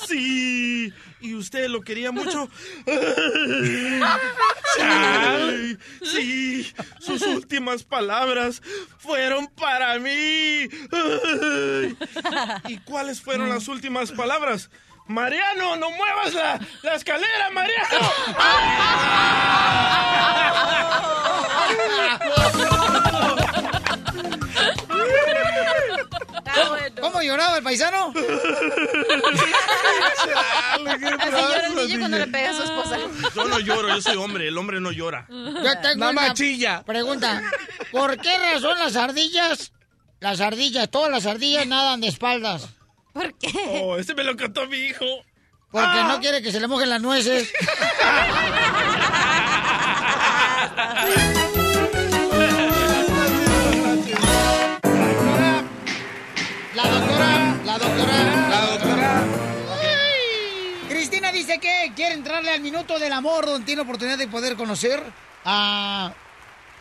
Sí, 0.07 0.93
y 1.19 1.33
usted 1.33 1.67
lo 1.67 1.81
quería 1.81 2.11
mucho. 2.11 2.49
Sí, 6.01 6.73
sus 6.99 7.21
últimas 7.23 7.83
palabras 7.83 8.61
fueron 8.99 9.47
para 9.47 9.99
mí. 9.99 10.69
¿Y 12.67 12.77
cuáles 12.85 13.21
fueron 13.21 13.49
las 13.49 13.67
últimas 13.67 14.11
palabras? 14.11 14.69
Mariano, 15.07 15.75
no 15.77 15.91
muevas 15.91 16.34
la, 16.34 16.59
la 16.84 16.95
escalera, 16.95 17.49
Mariano. 17.51 18.11
¿Cómo 26.99 27.21
lloraba 27.21 27.57
el 27.57 27.63
paisano? 27.63 28.11
Así 31.19 31.31
llora 31.31 31.67
el 31.67 31.75
niño 31.75 31.99
cuando 31.99 32.17
le 32.17 32.27
pega 32.27 32.49
a 32.49 32.53
su 32.53 32.63
esposa. 32.63 32.97
Yo 33.35 33.45
no 33.47 33.59
lloro, 33.59 33.89
yo 33.89 34.01
soy 34.01 34.17
hombre, 34.17 34.47
el 34.47 34.57
hombre 34.57 34.79
no 34.79 34.91
llora. 34.91 35.27
Yo 35.29 35.79
tengo 35.81 35.95
Nada 35.97 36.11
una 36.11 36.34
chilla. 36.34 36.84
pregunta. 36.84 37.41
¿Por 37.91 38.17
qué 38.19 38.38
razón 38.53 38.77
las 38.79 38.95
ardillas, 38.95 39.71
las 40.19 40.41
ardillas, 40.41 40.89
todas 40.89 41.11
las 41.11 41.25
ardillas 41.25 41.67
nadan 41.67 42.01
de 42.01 42.07
espaldas? 42.07 42.67
¿Por 43.18 43.34
qué? 43.34 43.81
Oh, 43.81 43.98
este 43.98 44.14
me 44.14 44.23
lo 44.23 44.38
contó 44.38 44.68
mi 44.68 44.77
hijo. 44.77 45.06
Porque 45.72 46.03
no 46.07 46.19
quiere 46.19 46.44
que 46.44 46.52
se 46.52 46.60
le 46.60 46.68
mojen 46.68 46.88
las 46.88 47.02
nueces. 47.02 47.52
La 56.76 56.84
doctora, 56.84 57.57
la 57.65 57.77
doctora, 57.80 58.49
la 58.49 58.61
doctora. 58.68 59.23
Cristina 60.88 61.31
dice 61.31 61.57
que 61.57 61.91
quiere 61.95 62.14
entrarle 62.14 62.52
al 62.52 62.61
minuto 62.61 62.99
del 62.99 63.14
amor, 63.14 63.48
donde 63.48 63.65
tiene 63.65 63.81
oportunidad 63.81 64.19
de 64.19 64.27
poder 64.27 64.56
conocer 64.56 65.02
a, 65.44 66.14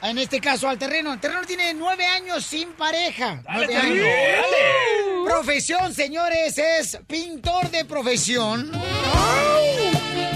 en 0.02 0.18
este 0.18 0.40
caso, 0.40 0.68
al 0.68 0.78
terreno. 0.78 1.12
El 1.12 1.20
terreno 1.20 1.42
tiene 1.46 1.74
nueve 1.74 2.04
años 2.06 2.44
sin 2.44 2.72
pareja. 2.72 3.42
Nueve 3.52 3.76
años. 3.76 3.96
dale. 3.96 5.24
Profesión, 5.24 5.92
señores, 5.94 6.56
es 6.58 6.98
pintor 7.06 7.70
de 7.70 7.84
profesión. 7.84 8.70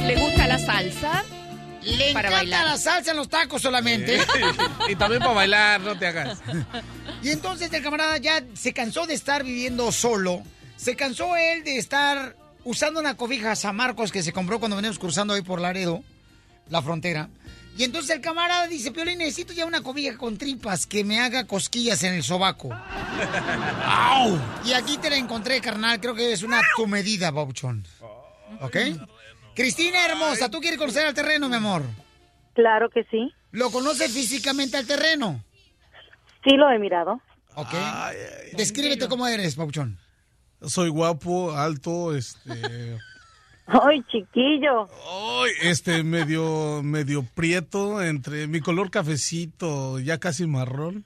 ¿Le 0.06 0.16
gusta 0.16 0.46
la 0.48 0.58
salsa? 0.58 1.24
Le 1.82 2.12
Para 2.12 2.28
encanta 2.28 2.30
bailar. 2.30 2.64
la 2.66 2.76
salsa 2.76 3.10
en 3.12 3.16
los 3.16 3.28
tacos 3.28 3.62
solamente. 3.62 4.18
y 4.88 4.96
también 4.96 5.20
para 5.20 5.32
bailar, 5.34 5.80
no 5.80 5.98
te 5.98 6.06
hagas. 6.06 6.38
Y 7.22 7.30
entonces 7.30 7.72
el 7.72 7.82
camarada 7.82 8.18
ya 8.18 8.42
se 8.54 8.72
cansó 8.72 9.06
de 9.06 9.14
estar 9.14 9.44
viviendo 9.44 9.90
solo. 9.92 10.42
Se 10.76 10.96
cansó 10.96 11.36
él 11.36 11.62
de 11.64 11.76
estar 11.78 12.36
usando 12.64 13.00
una 13.00 13.16
cobija 13.16 13.54
San 13.56 13.76
Marcos 13.76 14.10
que 14.12 14.22
se 14.22 14.32
compró 14.32 14.58
cuando 14.58 14.76
veníamos 14.76 14.98
cruzando 14.98 15.34
ahí 15.34 15.42
por 15.42 15.60
Laredo, 15.60 16.02
la 16.68 16.82
frontera. 16.82 17.28
Y 17.76 17.84
entonces 17.84 18.16
el 18.16 18.20
camarada 18.20 18.66
dice, 18.66 18.92
Piolín, 18.92 19.18
necesito 19.18 19.52
ya 19.52 19.64
una 19.64 19.82
cobija 19.82 20.16
con 20.18 20.36
tripas 20.36 20.86
que 20.86 21.04
me 21.04 21.20
haga 21.20 21.46
cosquillas 21.46 22.02
en 22.02 22.14
el 22.14 22.22
sobaco. 22.22 22.68
¡Au! 23.84 24.38
Y 24.64 24.72
aquí 24.72 24.98
te 24.98 25.08
la 25.08 25.16
encontré, 25.16 25.60
carnal. 25.60 26.00
Creo 26.00 26.14
que 26.14 26.32
es 26.32 26.42
una 26.42 26.60
tu 26.76 26.86
medida, 26.86 27.30
Bauchón. 27.30 27.84
¿Ok? 28.60 28.76
Cristina 29.54 30.04
hermosa, 30.04 30.50
¿tú 30.50 30.60
quieres 30.60 30.78
conocer 30.78 31.06
al 31.06 31.14
terreno, 31.14 31.48
mi 31.48 31.56
amor? 31.56 31.82
Claro 32.54 32.90
que 32.90 33.04
sí. 33.04 33.32
¿Lo 33.52 33.70
conoce 33.70 34.08
físicamente 34.08 34.76
al 34.76 34.86
terreno? 34.86 35.42
Sí, 36.44 36.56
lo 36.56 36.70
he 36.70 36.78
mirado. 36.78 37.20
Ok. 37.54 37.74
Descríbete 38.56 39.08
cómo 39.08 39.26
eres, 39.26 39.56
Pauchón. 39.56 39.98
Soy 40.62 40.88
guapo, 40.88 41.52
alto, 41.52 42.14
este... 42.14 42.98
¡Ay, 43.72 44.02
chiquillo! 44.10 44.88
Ay, 45.42 45.50
este, 45.62 46.02
medio, 46.02 46.82
medio 46.82 47.22
prieto, 47.22 48.02
entre 48.02 48.46
mi 48.46 48.60
color 48.60 48.90
cafecito, 48.90 49.98
ya 50.00 50.18
casi 50.18 50.46
marrón. 50.46 51.04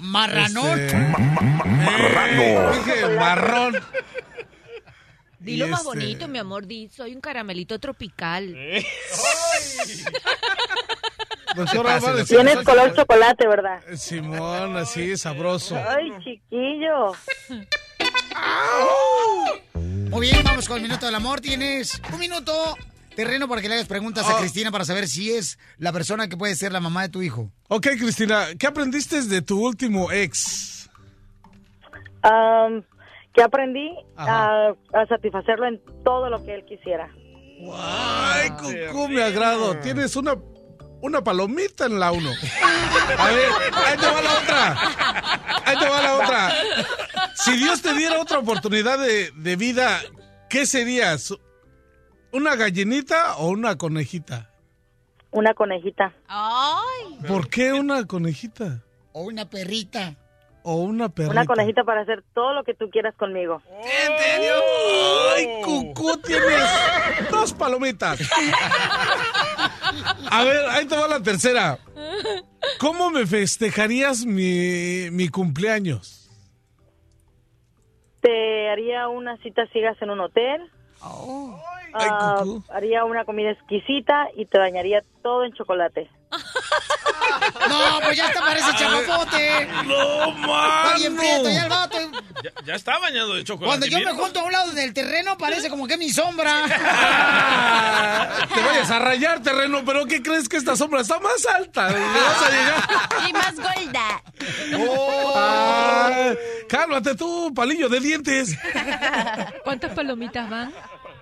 Marranón. 0.00 0.78
Este, 0.80 0.96
eh, 0.96 2.68
dije 2.72 3.16
marrón. 3.18 3.74
Dilo 5.38 5.68
más 5.68 5.80
este- 5.80 5.88
bonito, 5.98 6.28
mi 6.28 6.38
amor. 6.38 6.66
Di, 6.66 6.88
soy 6.88 7.14
un 7.14 7.20
caramelito 7.20 7.78
tropical. 7.78 8.56
Doctora, 11.54 12.00
va 12.00 12.08
a 12.10 12.14
decir- 12.14 12.36
Tienes 12.36 12.64
color 12.64 12.94
chocolate, 12.94 13.46
¿verdad? 13.46 13.80
Simón, 13.94 14.76
así, 14.76 15.16
sabroso. 15.16 15.76
¡Ay, 15.76 16.10
chiquillo! 16.24 17.12
Muy 20.10 20.28
bien, 20.30 20.44
vamos 20.44 20.68
con 20.68 20.76
el 20.76 20.82
minuto 20.82 21.06
del 21.06 21.14
amor. 21.14 21.40
Tienes 21.40 22.00
un 22.12 22.20
minuto 22.20 22.76
terreno 23.16 23.48
para 23.48 23.60
que 23.62 23.68
le 23.68 23.74
hagas 23.74 23.86
preguntas 23.86 24.28
a 24.28 24.38
Cristina 24.38 24.70
para 24.70 24.84
saber 24.84 25.08
si 25.08 25.32
es 25.32 25.58
la 25.78 25.92
persona 25.92 26.28
que 26.28 26.36
puede 26.36 26.54
ser 26.54 26.72
la 26.72 26.80
mamá 26.80 27.02
de 27.02 27.08
tu 27.08 27.22
hijo. 27.22 27.50
Ok, 27.68 27.86
Cristina, 27.98 28.46
¿qué 28.58 28.66
aprendiste 28.66 29.22
de 29.22 29.42
tu 29.42 29.64
último 29.64 30.10
ex? 30.12 30.90
Am, 32.22 32.82
que 33.32 33.42
aprendí 33.42 33.90
a 34.16 34.74
satisfacerlo 35.08 35.66
en 35.66 35.80
todo 36.04 36.30
lo 36.30 36.44
que 36.44 36.54
él 36.54 36.64
quisiera. 36.64 37.08
Ay, 37.72 38.50
Cucú, 38.50 39.08
me 39.08 39.22
agrado. 39.22 39.76
Tienes 39.78 40.16
una, 40.16 40.34
una 41.00 41.22
palomita 41.22 41.86
en 41.86 41.98
la 41.98 42.12
uno. 42.12 42.30
A 43.18 43.28
ver, 43.28 43.48
ahí 43.86 43.96
te 43.98 44.06
va 44.06 44.22
la 44.22 44.32
otra. 44.38 44.76
Ahí 45.64 45.78
te 45.78 45.88
va 45.88 46.02
la 46.02 46.14
otra. 46.16 46.52
Si 47.34 47.56
Dios 47.56 47.82
te 47.82 47.94
diera 47.94 48.20
otra 48.20 48.38
oportunidad 48.38 48.98
de, 48.98 49.30
de 49.32 49.56
vida, 49.56 50.00
¿qué 50.48 50.66
serías? 50.66 51.34
¿Una 52.32 52.56
gallinita 52.56 53.36
o 53.36 53.48
una 53.48 53.76
conejita? 53.76 54.50
Una 55.30 55.52
conejita. 55.54 56.12
¡Ay! 56.28 57.18
¿Por 57.26 57.48
qué 57.48 57.72
una 57.72 58.06
conejita? 58.06 58.82
O 59.12 59.22
una 59.22 59.48
perrita. 59.48 60.14
O 60.62 60.76
una 60.76 61.08
perrita. 61.08 61.32
Una 61.32 61.44
conejita 61.44 61.84
para 61.84 62.02
hacer 62.02 62.24
todo 62.34 62.54
lo 62.54 62.64
que 62.64 62.74
tú 62.74 62.88
quieras 62.88 63.14
conmigo. 63.16 63.60
¡Ay, 65.36 65.46
Cucú, 65.62 66.16
tienes 66.18 66.62
dos 67.30 67.52
palomitas! 67.52 68.20
A 70.30 70.44
ver, 70.44 70.68
ahí 70.70 70.86
te 70.86 70.96
va 70.96 71.06
la 71.06 71.20
tercera. 71.20 71.78
¿Cómo 72.78 73.10
me 73.10 73.26
festejarías 73.26 74.24
mi, 74.24 75.10
mi 75.10 75.28
cumpleaños? 75.28 76.23
Te 78.24 78.70
haría 78.70 79.06
unas 79.08 79.38
citas 79.40 79.68
ciegas 79.70 80.00
en 80.00 80.08
un 80.08 80.20
hotel. 80.20 80.62
Ay, 81.92 82.08
Ah, 82.10 82.42
haría 82.70 83.04
una 83.04 83.26
comida 83.26 83.50
exquisita 83.50 84.28
y 84.34 84.46
te 84.46 84.58
bañaría 84.58 85.04
todo 85.22 85.44
en 85.44 85.52
chocolate. 85.52 86.08
No, 87.68 88.00
pues 88.02 88.16
ya 88.16 88.32
te 88.32 88.38
parece 88.38 88.66
chapapote. 88.76 89.68
¡No, 89.84 90.28
Está 90.28 90.94
bien 90.96 91.16
prieto, 91.16 91.50
ya 91.50 91.62
el 91.64 91.68
vato. 91.68 91.98
Ya, 92.42 92.50
ya 92.64 92.74
está 92.74 92.98
bañado 92.98 93.34
de 93.34 93.44
chocolate. 93.44 93.66
Cuando 93.66 93.86
yo 93.86 93.98
me 94.04 94.12
junto 94.12 94.40
a 94.40 94.44
un 94.44 94.52
lado 94.52 94.72
del 94.72 94.92
terreno, 94.92 95.36
parece 95.38 95.70
como 95.70 95.86
que 95.86 95.96
mi 95.96 96.10
sombra. 96.10 96.64
Te 98.54 98.60
vayas 98.62 98.90
a 98.90 98.98
rayar 98.98 99.42
terreno, 99.42 99.82
pero 99.84 100.06
¿qué 100.06 100.22
crees 100.22 100.48
que 100.48 100.56
esta 100.56 100.76
sombra 100.76 101.00
está 101.00 101.18
más 101.20 101.46
alta? 101.46 101.90
Le 101.90 101.98
vas 101.98 102.42
a 102.42 102.50
llegar. 102.50 102.88
Y 103.28 103.32
más 103.32 103.54
gorda. 103.56 104.22
Ay, 105.36 106.36
cálmate 106.68 107.14
tú, 107.14 107.52
palillo 107.54 107.88
de 107.88 108.00
dientes. 108.00 108.56
¿Cuántas 109.64 109.92
palomitas 109.92 110.48
van? 110.48 110.72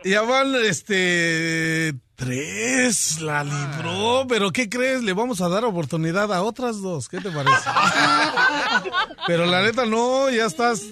Ya 0.04 0.22
van, 0.22 0.54
este, 0.64 1.94
tres, 2.16 3.20
la 3.20 3.44
libró, 3.44 4.26
pero 4.28 4.50
¿qué 4.52 4.68
crees? 4.68 5.02
Le 5.02 5.12
vamos 5.12 5.40
a 5.40 5.48
dar 5.48 5.64
oportunidad 5.64 6.32
a 6.32 6.42
otras 6.42 6.80
dos, 6.80 7.08
¿qué 7.08 7.18
te 7.20 7.30
parece? 7.30 7.54
Pero 9.26 9.46
la 9.46 9.62
neta 9.62 9.86
no, 9.86 10.28
ya 10.30 10.46
estás, 10.46 10.82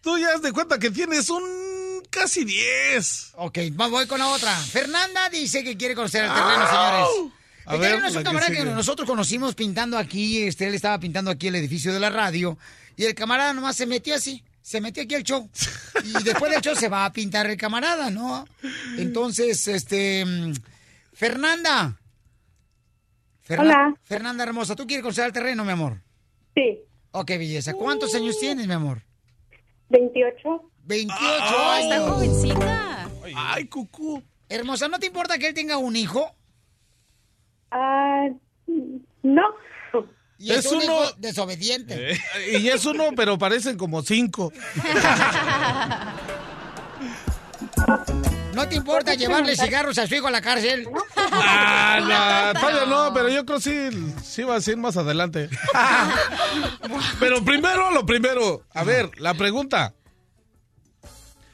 tú 0.00 0.16
ya 0.18 0.34
has 0.34 0.42
de 0.42 0.52
cuenta 0.52 0.78
que 0.78 0.90
tienes 0.90 1.28
un 1.28 1.42
casi 2.10 2.44
diez. 2.44 3.32
Ok, 3.36 3.58
va- 3.78 3.88
voy 3.88 4.06
con 4.06 4.18
la 4.18 4.28
otra. 4.28 4.54
Fernanda 4.56 5.28
dice 5.28 5.62
que 5.62 5.76
quiere 5.76 5.94
conocer 5.94 6.24
el 6.24 6.30
terreno, 6.32 6.66
señores. 6.66 7.08
A 7.66 7.74
El 7.74 7.80
ver, 7.80 7.90
terreno 7.90 8.08
es 8.08 8.12
un 8.14 8.18
que 8.18 8.24
camarada 8.24 8.50
que, 8.52 8.60
sigue. 8.62 8.70
nosotros 8.74 9.06
conocimos 9.08 9.54
pintando 9.54 9.98
aquí, 9.98 10.42
este, 10.42 10.66
él 10.66 10.74
estaba 10.74 10.98
pintando 10.98 11.30
aquí 11.30 11.48
el 11.48 11.54
edificio 11.56 11.92
de 11.92 12.00
la 12.00 12.10
radio, 12.10 12.56
y 12.96 13.04
el 13.04 13.14
camarada 13.14 13.52
nomás 13.52 13.76
se 13.76 13.86
metió 13.86 14.14
así, 14.14 14.42
se 14.62 14.80
metió 14.80 15.02
aquí 15.02 15.14
al 15.14 15.22
show. 15.24 15.48
Y 16.04 16.22
después 16.24 16.50
del 16.52 16.60
show 16.62 16.74
se 16.74 16.88
va 16.88 17.04
a 17.04 17.12
pintar 17.12 17.46
el 17.46 17.56
camarada, 17.56 18.10
¿no? 18.10 18.46
Entonces, 18.96 19.66
este, 19.68 20.24
Fernanda. 21.12 21.98
Fernan- 23.46 23.60
Hola. 23.66 23.94
Fernanda 24.04 24.44
hermosa, 24.44 24.74
¿tú 24.76 24.86
quieres 24.86 25.02
conocer 25.02 25.26
el 25.26 25.32
terreno, 25.32 25.64
mi 25.64 25.72
amor? 25.72 26.00
Sí. 26.54 26.78
Ok, 27.10 27.28
belleza. 27.30 27.74
¿Cuántos 27.74 28.14
años 28.14 28.38
tienes, 28.38 28.66
mi 28.66 28.72
amor? 28.72 29.02
28. 29.90 30.70
28 30.84 31.14
Ah, 31.20 31.76
años. 31.76 31.92
está 31.92 32.10
jovencita. 32.10 33.08
Ay, 33.36 33.66
cucú. 33.66 34.22
Hermosa, 34.48 34.88
¿no 34.88 34.98
te 34.98 35.06
importa 35.06 35.38
que 35.38 35.48
él 35.48 35.54
tenga 35.54 35.76
un 35.76 35.96
hijo? 35.96 36.34
Ah, 37.70 38.28
no. 39.22 39.42
Y 40.42 40.50
es, 40.50 40.66
Es 40.66 40.72
un 40.72 40.78
uno- 40.78 40.84
hijo 40.84 41.12
desobediente. 41.18 42.20
Y 42.58 42.68
es 42.68 42.84
uno, 42.84 43.10
pero 43.14 43.38
parecen 43.38 43.76
como 43.78 44.02
cinco. 44.02 44.52
¿No 48.52 48.68
te 48.68 48.74
importa 48.74 49.14
llevarle 49.14 49.54
cigarros 49.56 49.96
a 49.98 50.06
su 50.08 50.16
hijo 50.16 50.26
a 50.26 50.30
la 50.32 50.42
cárcel? 50.42 50.88
Ah, 51.16 52.52
no, 52.54 52.60
todavía 52.60 52.86
no, 52.86 53.14
pero 53.14 53.28
yo 53.28 53.46
creo 53.46 53.58
que 53.58 53.62
sí, 53.62 54.14
sí 54.24 54.42
va 54.42 54.56
a 54.56 54.60
ser 54.60 54.76
más 54.78 54.96
adelante. 54.96 55.48
pero 57.20 57.44
primero, 57.44 57.92
lo 57.92 58.04
primero. 58.04 58.64
A 58.74 58.82
ver, 58.82 59.10
la 59.20 59.34
pregunta. 59.34 59.94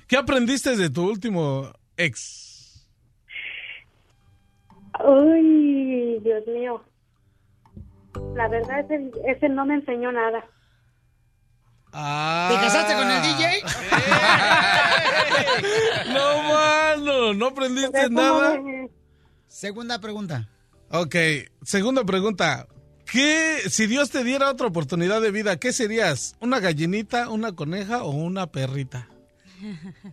¿Qué 0.07 0.17
aprendiste 0.17 0.77
de 0.79 0.89
tu 0.89 1.07
último 1.09 1.71
ex? 1.99 2.87
Uy, 5.05 6.21
Dios 6.25 6.43
mío. 6.47 6.83
La 8.35 8.49
verdad, 8.49 8.81
ese, 8.81 9.11
ese 9.27 9.49
no 9.49 9.65
me 9.67 9.75
enseñó 9.75 10.13
nada. 10.13 10.45
Ah. 11.93 12.49
¿Te 12.51 12.57
casaste 12.61 12.95
con 12.95 13.11
el 13.11 13.23
DJ? 13.23 13.63
No, 16.13 16.43
mano, 16.43 17.35
no 17.35 17.47
aprendiste 17.47 18.11
nada. 18.11 18.59
Segunda 19.47 19.99
pregunta. 20.01 20.49
Ok, 20.91 21.15
segunda 21.63 22.05
pregunta. 22.05 22.67
¿Qué, 23.11 23.59
si 23.69 23.87
Dios 23.87 24.11
te 24.11 24.25
diera 24.25 24.51
otra 24.51 24.67
oportunidad 24.67 25.21
de 25.21 25.31
vida, 25.31 25.59
qué 25.59 25.73
serías? 25.73 26.37
¿Una 26.41 26.61
gallinita, 26.61 27.29
una 27.31 27.53
coneja 27.53 28.03
o 28.05 28.11
una 28.11 28.47
perrita? 28.49 29.09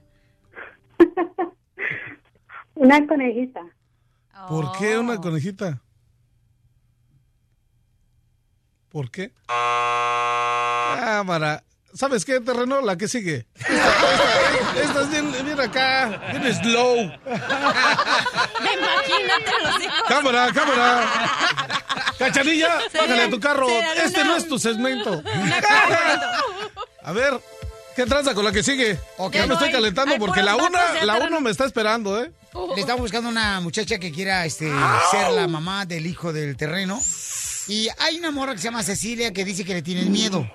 Una 2.75 3.07
conejita. 3.07 3.61
¿Por 4.49 4.77
qué 4.77 4.97
una 4.97 5.15
conejita? 5.17 5.81
¿Por 8.95 9.11
qué? 9.11 9.33
Cámara. 10.95 11.63
¿Sabes 11.93 12.23
qué, 12.23 12.39
terreno? 12.39 12.79
La 12.79 12.95
que 12.97 13.09
sigue. 13.09 13.45
Esta, 13.59 13.73
esta- 13.75 14.81
esta 14.83 15.01
es 15.01 15.09
bien, 15.09 15.31
bien 15.45 15.59
acá, 15.59 16.21
bien 16.31 16.55
slow. 16.63 16.95
Imagínate 18.55 19.51
los 19.63 19.83
hijos. 19.83 20.01
Cámara, 20.07 20.49
cámara. 20.53 21.03
Cachanilla, 22.17 22.79
bájale 22.93 23.23
a 23.23 23.29
tu 23.29 23.37
carro. 23.41 23.67
Este 23.69 24.21
una- 24.21 24.29
no 24.29 24.37
es 24.37 24.47
tu 24.47 24.57
segmento. 24.57 25.21
A 27.03 27.11
ver, 27.11 27.37
¿qué 27.97 28.05
tranza 28.05 28.33
con 28.33 28.45
la 28.45 28.53
que 28.53 28.63
sigue? 28.63 28.97
Ya 29.33 29.45
me 29.45 29.55
estoy 29.55 29.73
calentando 29.73 30.15
porque 30.17 30.41
la 30.41 30.55
una, 30.55 31.03
la 31.03 31.15
uno 31.17 31.41
me 31.41 31.51
está 31.51 31.65
esperando, 31.65 32.23
¿eh? 32.23 32.31
Le 32.73 32.79
estamos 32.79 33.01
buscando 33.01 33.27
una 33.29 33.59
muchacha 33.59 33.97
que 33.99 34.13
quiera 34.13 34.45
este, 34.45 34.71
ser 35.11 35.31
la 35.31 35.45
mamá 35.49 35.85
del 35.85 36.07
hijo 36.07 36.31
del 36.31 36.55
terreno. 36.55 37.01
Y 37.67 37.87
hay 37.99 38.17
una 38.19 38.31
morra 38.31 38.53
que 38.53 38.59
se 38.59 38.65
llama 38.65 38.83
Cecilia 38.83 39.33
que 39.33 39.43
dice 39.43 39.65
que 39.65 39.73
le 39.73 39.81
tienen 39.81 40.11
miedo. 40.11 40.47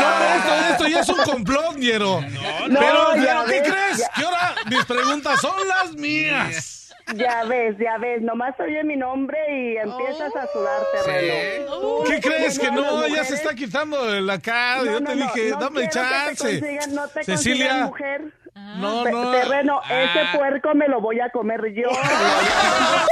No, 0.00 0.24
esto, 0.36 0.54
esto 0.70 0.88
ya 0.88 1.00
es 1.00 1.08
un 1.08 1.18
complot, 1.24 1.76
Ñero. 1.76 2.20
no, 2.68 2.80
pero, 2.80 3.16
ya 3.16 3.44
pero, 3.44 3.44
¿qué 3.46 3.60
ves, 3.60 3.72
crees? 3.72 3.98
ya. 3.98 4.08
Que 4.16 4.24
ahora 4.24 4.54
mis 4.70 4.84
preguntas 4.84 5.40
son 5.40 5.68
las 5.68 5.92
mías. 5.94 6.78
Ya 7.16 7.42
ves, 7.44 7.76
ya 7.78 7.98
ves, 7.98 8.22
nomás 8.22 8.54
oye 8.60 8.84
mi 8.84 8.96
nombre 8.96 9.36
y 9.50 9.76
empiezas 9.76 10.34
a 10.36 10.46
sudar 10.52 10.80
terreno. 11.04 12.04
¿Qué 12.06 12.20
crees? 12.20 12.58
Que 12.58 12.70
no, 12.70 13.06
ya 13.08 13.24
se 13.24 13.34
está 13.34 13.54
quitando 13.54 13.98
acá. 14.30 14.76
No, 14.78 14.84
Yo 14.84 15.00
no, 15.00 15.10
te 15.10 15.16
no, 15.16 15.24
dije, 15.26 15.50
no 15.50 15.56
dame 15.58 15.88
chance. 15.90 16.60
no 16.90 17.08
Cecilia. 17.24 17.90
consigan 17.90 18.32
No, 18.54 19.04
no. 19.04 19.30
Terreno, 19.30 19.80
Ah. 19.84 20.02
ese 20.02 20.36
puerco 20.38 20.74
me 20.74 20.88
lo 20.88 21.00
voy 21.00 21.20
a 21.20 21.30
comer 21.30 21.60
yo. 21.74 21.88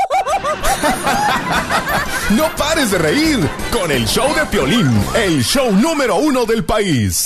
No 2.30 2.48
pares 2.56 2.90
de 2.92 2.98
reír 2.98 3.38
con 3.72 3.90
el 3.90 4.06
show 4.06 4.32
de 4.34 4.46
Piolín, 4.46 4.88
el 5.16 5.42
show 5.42 5.72
número 5.72 6.16
uno 6.16 6.44
del 6.46 6.64
país. 6.64 7.24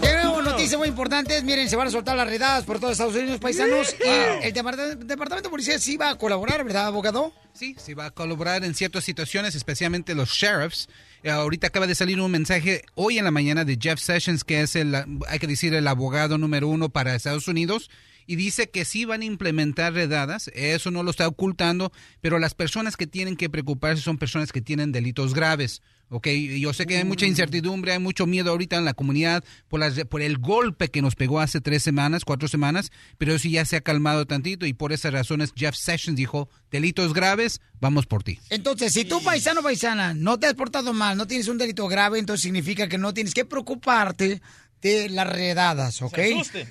Tenemos 0.00 0.42
noticias 0.42 0.78
muy 0.78 0.88
importantes. 0.88 1.44
Miren, 1.44 1.68
se 1.68 1.76
van 1.76 1.88
a 1.88 1.90
soltar 1.90 2.16
las 2.16 2.26
redadas 2.26 2.64
por 2.64 2.78
todos 2.80 2.92
Estados 2.92 3.14
Unidos, 3.14 3.38
paisanos. 3.40 3.94
Y 4.02 4.46
el 4.46 4.54
depart- 4.54 4.96
departamento 4.96 5.48
de 5.48 5.50
policía 5.50 5.78
sí 5.78 5.96
va 5.98 6.10
a 6.10 6.14
colaborar, 6.16 6.64
¿verdad, 6.64 6.86
abogado? 6.86 7.32
Sí, 7.52 7.76
sí 7.78 7.92
va 7.94 8.06
a 8.06 8.10
colaborar 8.10 8.64
en 8.64 8.74
ciertas 8.74 9.04
situaciones, 9.04 9.54
especialmente 9.54 10.14
los 10.14 10.30
sheriffs. 10.30 10.88
Eh, 11.24 11.30
ahorita 11.30 11.68
acaba 11.68 11.86
de 11.86 11.94
salir 11.94 12.20
un 12.20 12.30
mensaje 12.30 12.82
hoy 12.94 13.16
en 13.16 13.24
la 13.24 13.30
mañana 13.30 13.64
de 13.64 13.78
Jeff 13.80 13.98
Sessions, 13.98 14.44
que 14.44 14.60
es 14.60 14.76
el, 14.76 14.94
hay 14.94 15.38
que 15.38 15.46
decir, 15.46 15.72
el 15.72 15.88
abogado 15.88 16.36
número 16.36 16.68
uno 16.68 16.90
para 16.90 17.14
Estados 17.14 17.48
Unidos. 17.48 17.90
Y 18.26 18.36
dice 18.36 18.68
que 18.68 18.84
sí 18.84 19.06
van 19.06 19.22
a 19.22 19.24
implementar 19.24 19.94
redadas, 19.94 20.50
eso 20.54 20.90
no 20.90 21.02
lo 21.02 21.10
está 21.10 21.26
ocultando, 21.26 21.92
pero 22.20 22.38
las 22.38 22.54
personas 22.54 22.98
que 22.98 23.06
tienen 23.06 23.36
que 23.36 23.48
preocuparse 23.48 24.02
son 24.02 24.18
personas 24.18 24.52
que 24.52 24.60
tienen 24.60 24.92
delitos 24.92 25.32
graves. 25.32 25.80
¿Ok? 26.08 26.28
Yo 26.58 26.72
sé 26.72 26.86
que 26.86 26.98
hay 26.98 27.04
mucha 27.04 27.26
incertidumbre, 27.26 27.92
hay 27.92 27.98
mucho 27.98 28.26
miedo 28.26 28.50
ahorita 28.50 28.76
en 28.76 28.84
la 28.84 28.94
comunidad 28.94 29.44
por, 29.68 29.80
las, 29.80 29.94
por 30.04 30.22
el 30.22 30.38
golpe 30.38 30.88
que 30.88 31.02
nos 31.02 31.14
pegó 31.14 31.40
hace 31.40 31.60
tres 31.60 31.82
semanas, 31.82 32.24
cuatro 32.24 32.48
semanas, 32.48 32.92
pero 33.18 33.34
eso 33.34 33.48
ya 33.48 33.64
se 33.64 33.76
ha 33.76 33.80
calmado 33.80 34.26
tantito 34.26 34.66
y 34.66 34.72
por 34.72 34.92
esas 34.92 35.12
razones 35.12 35.52
Jeff 35.56 35.74
Sessions 35.76 36.16
dijo, 36.16 36.48
delitos 36.70 37.14
graves, 37.14 37.60
vamos 37.80 38.06
por 38.06 38.22
ti. 38.22 38.38
Entonces, 38.50 38.92
si 38.92 39.04
tú, 39.04 39.22
paisano 39.22 39.62
paisana, 39.62 40.14
no 40.14 40.38
te 40.38 40.46
has 40.46 40.54
portado 40.54 40.92
mal, 40.92 41.16
no 41.16 41.26
tienes 41.26 41.48
un 41.48 41.58
delito 41.58 41.88
grave, 41.88 42.18
entonces 42.18 42.42
significa 42.42 42.88
que 42.88 42.98
no 42.98 43.14
tienes 43.14 43.34
que 43.34 43.44
preocuparte 43.44 44.40
de 44.84 45.08
las 45.08 45.26
redadas, 45.26 46.02
¿ok? 46.02 46.18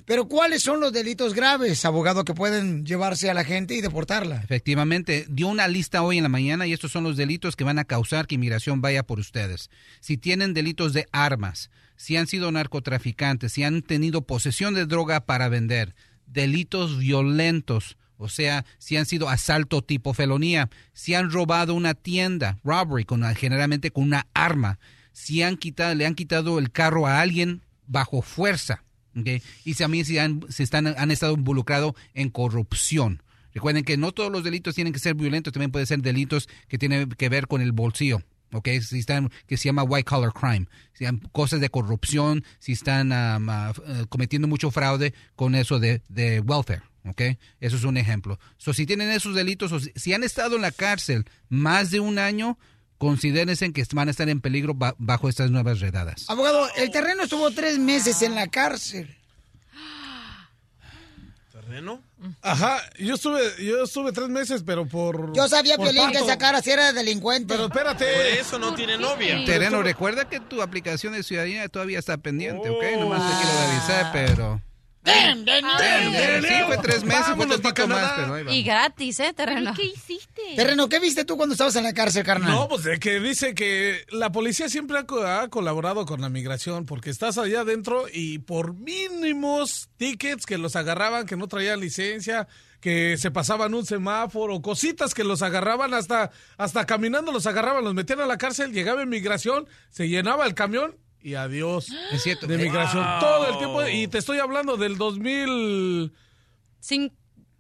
Pero 0.05 0.27
¿cuáles 0.27 0.61
son 0.61 0.79
los 0.79 0.93
delitos 0.93 1.33
graves, 1.33 1.83
abogado, 1.83 2.23
que 2.23 2.35
pueden 2.35 2.85
llevarse 2.85 3.31
a 3.31 3.33
la 3.33 3.43
gente 3.43 3.73
y 3.73 3.81
deportarla? 3.81 4.35
Efectivamente, 4.43 5.25
dio 5.29 5.47
una 5.47 5.67
lista 5.67 6.03
hoy 6.03 6.17
en 6.17 6.23
la 6.23 6.29
mañana 6.29 6.67
y 6.67 6.73
estos 6.73 6.91
son 6.91 7.03
los 7.03 7.17
delitos 7.17 7.55
que 7.55 7.63
van 7.63 7.79
a 7.79 7.85
causar 7.85 8.27
que 8.27 8.35
inmigración 8.35 8.81
vaya 8.81 9.01
por 9.01 9.19
ustedes. 9.19 9.71
Si 9.99 10.17
tienen 10.17 10.53
delitos 10.53 10.93
de 10.93 11.07
armas, 11.11 11.71
si 11.95 12.15
han 12.15 12.27
sido 12.27 12.51
narcotraficantes, 12.51 13.51
si 13.51 13.63
han 13.63 13.81
tenido 13.81 14.21
posesión 14.21 14.75
de 14.75 14.85
droga 14.85 15.25
para 15.25 15.49
vender, 15.49 15.95
delitos 16.27 16.99
violentos, 16.99 17.97
o 18.17 18.29
sea, 18.29 18.63
si 18.77 18.95
han 18.95 19.07
sido 19.07 19.27
asalto 19.27 19.81
tipo 19.81 20.13
felonía, 20.13 20.69
si 20.93 21.15
han 21.15 21.31
robado 21.31 21.73
una 21.73 21.95
tienda, 21.95 22.59
robbery, 22.63 23.05
con 23.05 23.23
generalmente 23.33 23.89
con 23.89 24.03
una 24.03 24.27
arma, 24.35 24.77
si 25.13 25.41
han 25.41 25.57
quitado, 25.57 25.95
le 25.95 26.05
han 26.05 26.13
quitado 26.13 26.59
el 26.59 26.71
carro 26.71 27.07
a 27.07 27.19
alguien 27.19 27.63
bajo 27.87 28.21
fuerza, 28.21 28.83
¿ok? 29.17 29.41
y 29.63 29.73
también 29.75 30.05
si 30.05 30.17
han, 30.17 30.45
si 30.49 30.63
están, 30.63 30.87
han 30.87 31.11
estado 31.11 31.33
involucrados 31.33 31.93
en 32.13 32.29
corrupción. 32.29 33.21
Recuerden 33.53 33.83
que 33.83 33.97
no 33.97 34.11
todos 34.11 34.31
los 34.31 34.43
delitos 34.43 34.75
tienen 34.75 34.93
que 34.93 34.99
ser 34.99 35.15
violentos, 35.15 35.53
también 35.53 35.71
pueden 35.71 35.87
ser 35.87 36.01
delitos 36.01 36.49
que 36.67 36.77
tienen 36.77 37.09
que 37.09 37.29
ver 37.29 37.47
con 37.47 37.61
el 37.61 37.71
bolsillo. 37.71 38.21
¿ok? 38.51 38.69
Si 38.81 38.99
están, 38.99 39.31
que 39.47 39.57
se 39.57 39.65
llama 39.65 39.83
white 39.83 40.05
collar 40.05 40.31
crime, 40.33 40.67
si 40.93 41.05
han 41.05 41.19
cosas 41.19 41.59
de 41.59 41.69
corrupción, 41.69 42.43
si 42.59 42.71
están 42.71 43.11
um, 43.11 43.49
eh, 43.49 44.05
cometiendo 44.09 44.47
mucho 44.47 44.71
fraude 44.71 45.13
con 45.35 45.55
eso 45.55 45.79
de, 45.79 46.01
de 46.09 46.39
welfare. 46.39 46.83
Eso 47.59 47.75
es 47.75 47.83
un 47.83 47.97
ejemplo. 47.97 48.39
So, 48.57 48.73
si 48.73 48.85
tienen 48.85 49.09
esos 49.09 49.35
delitos 49.35 49.71
o 49.73 49.79
si 49.79 50.13
han 50.13 50.23
estado 50.23 50.55
en 50.55 50.61
la 50.61 50.71
cárcel 50.71 51.25
más 51.49 51.91
de 51.91 51.99
un 51.99 52.17
año, 52.17 52.57
considérense 52.97 53.71
que 53.73 53.83
van 53.93 54.07
a 54.07 54.11
estar 54.11 54.29
en 54.29 54.41
peligro 54.41 54.73
ba- 54.73 54.95
bajo 54.97 55.29
estas 55.29 55.51
nuevas 55.51 55.79
redadas. 55.79 56.25
Abogado, 56.29 56.67
el 56.77 56.89
terreno 56.91 57.23
estuvo 57.23 57.51
tres 57.51 57.79
meses 57.79 58.21
en 58.21 58.35
la 58.35 58.47
cárcel. 58.47 59.15
¿Terreno? 61.51 62.01
Ajá, 62.41 62.81
yo 62.97 63.15
estuve, 63.15 63.41
yo 63.63 63.83
estuve 63.83 64.11
tres 64.11 64.27
meses, 64.29 64.63
pero 64.65 64.85
por. 64.87 65.33
Yo 65.33 65.47
sabía, 65.47 65.77
por 65.77 65.89
Piolín, 65.91 66.11
que 66.11 66.17
esa 66.17 66.37
cara 66.37 66.61
sí 66.61 66.71
era 66.71 66.91
delincuente. 66.93 67.53
Pero 67.53 67.65
espérate. 67.67 68.05
Por 68.05 68.25
eso 68.25 68.59
no 68.59 68.73
tiene 68.73 68.97
novia. 68.97 69.43
Terreno, 69.45 69.81
recuerda 69.83 70.27
que 70.27 70.39
tu 70.39 70.61
aplicación 70.61 71.13
de 71.13 71.23
ciudadanía 71.23 71.67
todavía 71.69 71.99
está 71.99 72.17
pendiente, 72.17 72.69
¿ok? 72.69 72.83
Nomás 72.99 73.21
te 73.29 73.43
quiero 73.43 73.59
avisar, 73.59 74.11
pero... 74.11 74.61
Ven, 75.03 75.43
ven, 75.43 75.65
Ven, 75.79 76.11
ven, 76.13 76.43
Sí, 76.43 76.53
fue 76.65 76.77
tres 76.77 77.03
meses, 77.03 77.25
fue 77.35 77.45
más, 77.87 78.13
pero 78.15 78.33
ahí. 78.35 78.57
Y 78.57 78.63
gratis, 78.63 79.19
¿eh, 79.19 79.33
terreno? 79.33 79.73
¿Qué 79.75 79.83
hiciste? 79.85 80.41
Terreno, 80.55 80.87
¿qué 80.87 80.99
viste 80.99 81.25
tú 81.25 81.35
cuando 81.35 81.53
estabas 81.53 81.75
en 81.75 81.83
la 81.83 81.93
cárcel, 81.93 82.23
carnal? 82.23 82.51
No, 82.51 82.67
pues 82.69 82.83
de 82.83 82.99
que 82.99 83.19
dice 83.19 83.53
que 83.53 84.05
la 84.11 84.31
policía 84.31 84.69
siempre 84.69 84.97
ha, 84.99 85.05
co- 85.05 85.25
ha 85.25 85.49
colaborado 85.49 86.05
con 86.05 86.21
la 86.21 86.29
migración 86.29 86.85
porque 86.85 87.09
estás 87.09 87.37
allá 87.37 87.61
adentro 87.61 88.05
y 88.13 88.39
por 88.39 88.73
mínimos 88.75 89.89
tickets 89.97 90.45
que 90.45 90.57
los 90.57 90.75
agarraban, 90.75 91.25
que 91.25 91.35
no 91.35 91.47
traían 91.47 91.79
licencia, 91.81 92.47
que 92.79 93.17
se 93.17 93.31
pasaban 93.31 93.73
un 93.73 93.85
semáforo, 93.85 94.61
cositas 94.61 95.13
que 95.13 95.23
los 95.23 95.41
agarraban 95.41 95.93
hasta, 95.93 96.31
hasta 96.57 96.85
caminando 96.85 97.31
los 97.31 97.45
agarraban, 97.47 97.83
los 97.83 97.93
metían 97.93 98.19
a 98.21 98.25
la 98.25 98.37
cárcel, 98.37 98.71
llegaba 98.73 99.03
inmigración, 99.03 99.67
se 99.89 100.07
llenaba 100.07 100.45
el 100.45 100.53
camión 100.53 100.97
y 101.23 101.35
adiós. 101.35 101.87
Es 102.11 102.21
cierto. 102.23 102.45
De 102.47 102.57
migración 102.57 103.03
Wow. 103.03 103.19
todo 103.19 103.49
el 103.51 103.57
tiempo 103.57 103.87
y 103.87 104.07
te 104.07 104.17
estoy 104.19 104.39
hablando 104.39 104.77
del 104.77 104.97
2000... 104.97 106.11
Sin... 106.79 107.11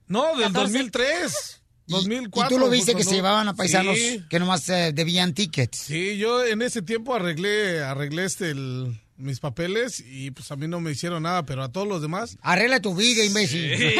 No, 0.07 0.35
del 0.35 0.47
14. 0.51 0.59
2003. 0.73 1.61
Y 1.87 1.91
2004. 1.91 2.49
tú 2.55 2.59
lo 2.63 2.69
viste 2.69 2.93
justo, 2.93 2.97
que 2.97 3.03
¿no? 3.05 3.09
se 3.09 3.15
llevaban 3.15 3.47
a 3.47 3.53
paisanos 3.55 3.97
Sí. 3.97 4.23
que 4.29 4.39
nomás 4.39 4.67
eh, 4.69 4.91
debían 4.93 5.33
tickets. 5.33 5.77
Sí, 5.77 6.17
yo 6.17 6.45
en 6.45 6.61
ese 6.61 6.81
tiempo 6.81 7.13
arreglé, 7.15 7.81
arreglé 7.83 8.25
este 8.25 8.51
el- 8.51 8.99
mis 9.23 9.39
papeles 9.39 10.03
y 10.05 10.31
pues 10.31 10.51
a 10.51 10.55
mí 10.55 10.67
no 10.67 10.79
me 10.79 10.91
hicieron 10.91 11.23
nada, 11.23 11.45
pero 11.45 11.63
a 11.63 11.71
todos 11.71 11.87
los 11.87 12.01
demás. 12.01 12.37
Arregla 12.41 12.79
tu 12.81 12.95
vida, 12.95 13.23
imbécil. 13.23 13.73
¿Y 13.73 13.95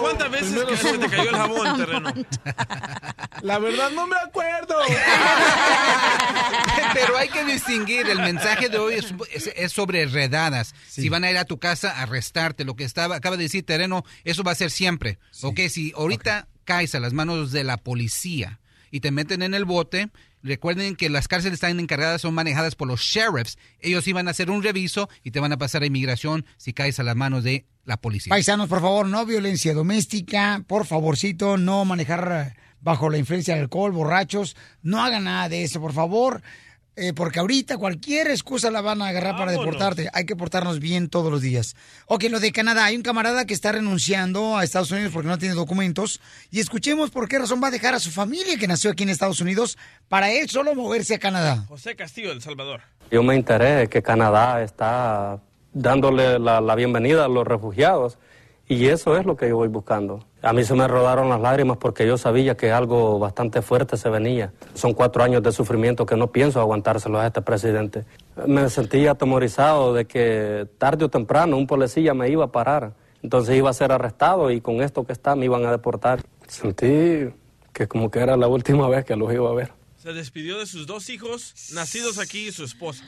cuántas 0.00 0.30
veces 0.30 0.48
primero 0.48 0.76
Se 0.76 0.98
te 0.98 1.08
cayó 1.08 1.30
el 1.30 1.36
jabón, 1.36 1.76
terreno. 1.76 2.12
La 3.42 3.58
verdad 3.58 3.90
no 3.90 4.06
me 4.06 4.16
acuerdo. 4.16 4.74
Pero 6.94 7.16
hay 7.18 7.28
que 7.28 7.44
distinguir, 7.44 8.06
el 8.08 8.18
mensaje 8.18 8.68
de 8.68 8.78
hoy 8.78 8.94
es, 8.94 9.14
es- 9.32 9.50
es 9.54 9.72
sobre 9.72 10.06
redadas. 10.06 10.74
Si 10.88 11.08
van 11.08 11.24
a 11.24 11.30
ir 11.30 11.36
a 11.36 11.44
tu 11.44 11.58
casa 11.58 11.92
a 11.98 12.02
arrestarte, 12.02 12.64
lo 12.64 12.74
que 12.76 12.84
estaba, 12.84 13.16
acaba 13.16 13.36
de 13.36 13.44
decir 13.44 13.64
Tereno, 13.64 14.04
eso 14.24 14.42
va 14.42 14.52
a 14.52 14.56
ser 14.56 14.70
siempre. 14.70 15.18
Ok, 15.42 15.60
si 15.68 15.92
ahorita 15.96 16.48
caes 16.64 16.94
a 16.94 17.00
las 17.00 17.12
manos 17.12 17.52
de 17.52 17.64
la 17.64 17.76
policía 17.76 18.60
y 18.90 19.00
te 19.00 19.10
meten 19.10 19.42
en 19.42 19.54
el 19.54 19.64
bote, 19.64 20.08
recuerden 20.42 20.96
que 20.96 21.08
las 21.08 21.28
cárceles 21.28 21.54
están 21.54 21.80
encargadas, 21.80 22.20
son 22.20 22.34
manejadas 22.34 22.74
por 22.74 22.88
los 22.88 23.00
sheriffs. 23.00 23.58
Ellos 23.80 24.06
iban 24.06 24.28
a 24.28 24.32
hacer 24.32 24.50
un 24.50 24.62
reviso 24.62 25.08
y 25.22 25.30
te 25.30 25.40
van 25.40 25.52
a 25.52 25.58
pasar 25.58 25.82
a 25.82 25.86
inmigración 25.86 26.46
si 26.56 26.72
caes 26.72 26.98
a 27.00 27.02
las 27.02 27.16
manos 27.16 27.44
de 27.44 27.66
la 27.84 27.96
policía. 27.96 28.30
Paisanos, 28.30 28.68
por 28.68 28.80
favor, 28.80 29.06
no 29.06 29.24
violencia 29.24 29.74
doméstica, 29.74 30.64
por 30.66 30.86
favorcito, 30.86 31.56
no 31.56 31.84
manejar 31.84 32.54
bajo 32.80 33.10
la 33.10 33.18
influencia 33.18 33.54
del 33.54 33.64
alcohol, 33.64 33.92
borrachos, 33.92 34.56
no 34.82 35.02
hagan 35.02 35.24
nada 35.24 35.48
de 35.48 35.64
eso, 35.64 35.80
por 35.80 35.92
favor, 35.92 36.42
eh, 36.98 37.12
porque 37.14 37.38
ahorita 37.38 37.78
cualquier 37.78 38.28
excusa 38.28 38.70
la 38.72 38.80
van 38.80 39.00
a 39.02 39.08
agarrar 39.08 39.36
para 39.36 39.52
deportarte. 39.52 40.08
Hay 40.12 40.26
que 40.26 40.34
portarnos 40.34 40.80
bien 40.80 41.08
todos 41.08 41.30
los 41.30 41.40
días. 41.40 41.76
Ok, 42.06 42.24
lo 42.24 42.40
de 42.40 42.50
Canadá, 42.50 42.86
hay 42.86 42.96
un 42.96 43.02
camarada 43.02 43.44
que 43.44 43.54
está 43.54 43.70
renunciando 43.70 44.56
a 44.56 44.64
Estados 44.64 44.90
Unidos 44.90 45.12
porque 45.12 45.28
no 45.28 45.38
tiene 45.38 45.54
documentos 45.54 46.20
y 46.50 46.58
escuchemos 46.58 47.10
por 47.10 47.28
qué 47.28 47.38
razón 47.38 47.62
va 47.62 47.68
a 47.68 47.70
dejar 47.70 47.94
a 47.94 48.00
su 48.00 48.10
familia 48.10 48.58
que 48.58 48.66
nació 48.66 48.90
aquí 48.90 49.04
en 49.04 49.10
Estados 49.10 49.40
Unidos 49.40 49.78
para 50.08 50.32
él 50.32 50.50
solo 50.50 50.74
moverse 50.74 51.14
a 51.14 51.18
Canadá. 51.18 51.64
José 51.68 51.94
Castillo, 51.94 52.32
El 52.32 52.42
Salvador. 52.42 52.80
Yo 53.10 53.22
me 53.22 53.36
enteré 53.36 53.88
que 53.88 54.02
Canadá 54.02 54.62
está 54.62 55.40
dándole 55.72 56.38
la, 56.38 56.60
la 56.60 56.74
bienvenida 56.74 57.24
a 57.24 57.28
los 57.28 57.46
refugiados 57.46 58.18
y 58.66 58.86
eso 58.88 59.16
es 59.16 59.24
lo 59.24 59.36
que 59.36 59.48
yo 59.48 59.56
voy 59.56 59.68
buscando. 59.68 60.27
A 60.40 60.52
mí 60.52 60.64
se 60.64 60.74
me 60.74 60.86
rodaron 60.86 61.28
las 61.28 61.40
lágrimas 61.40 61.78
porque 61.78 62.06
yo 62.06 62.16
sabía 62.16 62.56
que 62.56 62.70
algo 62.70 63.18
bastante 63.18 63.60
fuerte 63.60 63.96
se 63.96 64.08
venía. 64.08 64.52
Son 64.74 64.94
cuatro 64.94 65.24
años 65.24 65.42
de 65.42 65.50
sufrimiento 65.50 66.06
que 66.06 66.16
no 66.16 66.30
pienso 66.30 66.60
aguantárselos 66.60 67.20
a 67.20 67.26
este 67.26 67.42
presidente. 67.42 68.04
Me 68.46 68.70
sentí 68.70 69.06
atemorizado 69.08 69.94
de 69.94 70.04
que 70.04 70.68
tarde 70.78 71.06
o 71.06 71.08
temprano 71.08 71.56
un 71.56 71.66
policía 71.66 72.14
me 72.14 72.28
iba 72.30 72.44
a 72.44 72.52
parar. 72.52 72.92
Entonces 73.22 73.56
iba 73.56 73.68
a 73.68 73.72
ser 73.72 73.90
arrestado 73.90 74.52
y 74.52 74.60
con 74.60 74.80
esto 74.80 75.04
que 75.04 75.12
está 75.12 75.34
me 75.34 75.46
iban 75.46 75.66
a 75.66 75.72
deportar. 75.72 76.22
Sentí 76.46 77.34
que 77.72 77.88
como 77.88 78.10
que 78.10 78.20
era 78.20 78.36
la 78.36 78.46
última 78.46 78.88
vez 78.88 79.04
que 79.04 79.16
los 79.16 79.32
iba 79.32 79.50
a 79.50 79.54
ver. 79.54 79.72
Se 79.96 80.12
despidió 80.12 80.58
de 80.58 80.66
sus 80.66 80.86
dos 80.86 81.10
hijos, 81.10 81.72
nacidos 81.72 82.18
aquí, 82.18 82.48
y 82.48 82.52
su 82.52 82.62
esposa. 82.62 83.04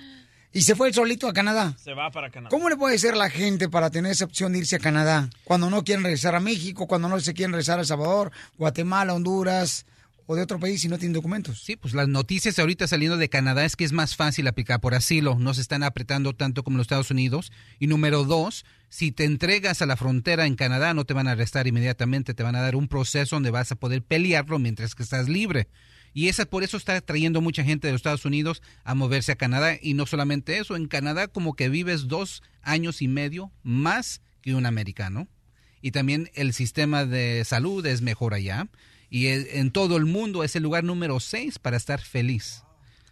Y 0.53 0.63
se 0.63 0.75
fue 0.75 0.89
él 0.89 0.95
solito 0.95 1.29
a 1.29 1.33
Canadá. 1.33 1.77
Se 1.79 1.95
va 1.95 2.11
para 2.11 2.31
Canadá. 2.31 2.51
¿Cómo 2.51 2.69
le 2.69 2.77
puede 2.77 2.99
ser 2.99 3.17
la 3.17 3.31
gente 3.31 3.69
para 3.69 3.91
tener 3.91 4.11
esa 4.11 4.25
opción 4.25 4.53
de 4.53 4.59
irse 4.59 4.77
a 4.77 4.81
Canadá 4.81 5.31
cuando 5.45 5.71
no 5.71 5.85
quieren 5.85 6.03
regresar 6.03 6.35
a 6.35 6.41
México, 6.41 6.89
cuando 6.89 7.09
no 7.09 7.21
se 7.21 7.35
quieren 7.35 7.53
regresar 7.53 7.79
a 7.79 7.83
El 7.83 7.87
Salvador, 7.87 8.33
Guatemala, 8.59 9.15
Honduras 9.15 9.87
o 10.27 10.35
de 10.35 10.43
otro 10.43 10.59
país 10.59 10.85
y 10.85 10.89
no 10.89 10.99
tienen 10.99 11.13
documentos? 11.13 11.63
Sí, 11.63 11.77
pues 11.77 11.95
las 11.95 12.09
noticias 12.09 12.59
ahorita 12.59 12.89
saliendo 12.89 13.17
de 13.17 13.29
Canadá 13.29 13.65
es 13.65 13.77
que 13.77 13.85
es 13.85 13.93
más 13.93 14.17
fácil 14.17 14.49
aplicar 14.49 14.81
por 14.81 14.95
asilo, 14.95 15.37
no 15.39 15.55
se 15.55 15.61
están 15.61 15.85
apretando 15.85 16.35
tanto 16.35 16.65
como 16.65 16.75
en 16.75 16.79
los 16.79 16.87
Estados 16.87 17.13
Unidos. 17.13 17.53
Y 17.79 17.87
número 17.87 18.25
dos, 18.25 18.65
si 18.89 19.13
te 19.13 19.25
entregas 19.25 19.83
a 19.83 19.87
la 19.87 19.97
frontera 19.97 20.47
en 20.47 20.57
Canadá 20.57 20.95
no 20.95 21.05
te 21.05 21.15
van 21.15 21.29
a 21.29 21.33
arrestar 21.33 21.69
inmediatamente, 21.69 22.35
te 22.35 22.43
van 22.43 22.57
a 22.57 22.61
dar 22.61 22.75
un 22.75 22.89
proceso 22.89 23.37
donde 23.37 23.53
vas 23.53 23.71
a 23.71 23.77
poder 23.77 24.03
pelearlo 24.03 24.59
mientras 24.59 24.97
que 24.97 25.05
estás 25.05 25.29
libre. 25.29 25.69
Y 26.13 26.29
esa 26.29 26.45
por 26.45 26.63
eso 26.65 26.77
está 26.77 27.01
trayendo 27.01 27.41
mucha 27.41 27.63
gente 27.65 27.87
de 27.87 27.93
los 27.93 28.01
Estados 28.01 28.25
Unidos 28.25 28.63
a 28.85 28.95
moverse 28.95 29.33
a 29.33 29.37
Canadá. 29.37 29.77
Y 29.81 29.95
no 29.95 30.07
solamente 30.07 30.59
eso, 30.59 30.77
en 30.77 30.89
Canadá 30.89 31.29
como 31.29 31.55
que 31.55 31.69
vives 31.69 32.09
dos 32.09 32.43
años 32.63 33.01
y 33.03 33.09
medio 33.09 33.53
más 33.63 34.21
que 34.43 34.55
un 34.55 34.67
americano. 34.67 35.29
Y 35.83 35.93
también 35.93 36.31
el 36.35 36.53
sistema 36.53 37.05
de 37.07 37.45
salud 37.45 37.85
es 37.87 38.03
mejor 38.03 38.35
allá. 38.35 38.67
Y 39.09 39.27
en 39.29 39.71
todo 39.71 39.97
el 39.97 40.07
mundo 40.07 40.45
es 40.45 40.55
el 40.57 40.63
lugar 40.63 40.85
número 40.85 41.19
seis 41.21 41.59
para 41.59 41.77
estar 41.77 42.01
feliz. 42.01 42.63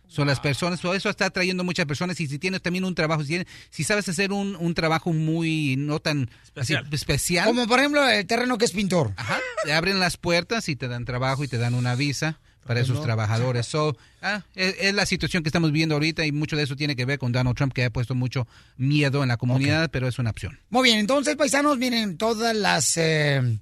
Son 0.07 0.27
las 0.27 0.41
personas, 0.41 0.81
todo 0.81 0.95
eso 0.95 1.11
está 1.11 1.27
atrayendo 1.27 1.65
muchas 1.65 1.85
personas 1.85 2.19
y 2.19 2.27
si 2.29 2.39
tienes 2.39 2.63
también 2.63 2.85
un 2.87 2.95
trabajo, 2.95 3.21
si, 3.23 3.29
tienes- 3.29 3.47
si 3.69 3.85
sabes 3.85 4.09
hacer 4.09 4.33
un, 4.33 4.57
un 4.57 4.73
trabajo 4.73 5.13
muy 5.13 5.77
no 5.77 6.01
tan 6.01 6.31
así, 6.57 6.75
especial, 6.93 7.45
Como 7.47 7.67
por 7.67 7.79
ejemplo 7.79 8.09
el 8.09 8.27
terreno 8.27 8.57
que 8.57 8.65
es 8.65 8.73
pintor. 8.73 9.13
Ajá, 9.17 9.39
te 9.65 9.73
abren 9.75 10.01
las 10.01 10.17
puertas 10.17 10.71
y 10.71 10.77
te 10.77 10.89
dan 10.89 11.05
trabajo 11.05 11.45
y 11.45 11.49
te 11.49 11.59
dan 11.59 11.75
una 11.75 11.95
visa 11.95 12.41
para 12.69 12.81
esos 12.81 12.97
no? 12.97 13.03
trabajadores. 13.03 13.67
So, 13.67 13.97
ah, 14.21 14.43
es, 14.55 14.77
es 14.79 14.95
la 14.95 15.07
situación 15.07 15.43
que 15.43 15.49
estamos 15.49 15.73
viviendo 15.73 15.95
ahorita 15.95 16.27
y 16.27 16.33
mucho 16.33 16.55
de 16.55 16.65
eso 16.65 16.77
tiene 16.77 16.95
que 16.95 17.07
ver 17.07 17.19
con 17.19 17.33
Donald 17.33 17.57
Trump 17.57 17.73
que 17.73 17.85
ha 17.85 17.91
puesto 17.91 18.15
mucho 18.15 18.47
miedo 18.77 19.23
en 19.23 19.29
la 19.29 19.39
comunidad, 19.39 19.91
pero 19.91 20.07
es 20.07 20.19
una 20.19 20.31
opción. 20.31 20.61
Muy 20.69 20.91
bien, 20.91 20.99
entonces, 20.99 21.35
paisanos, 21.35 21.79
miren, 21.79 22.19
todas 22.19 22.55
las 22.55 22.99
eh, 22.99 23.59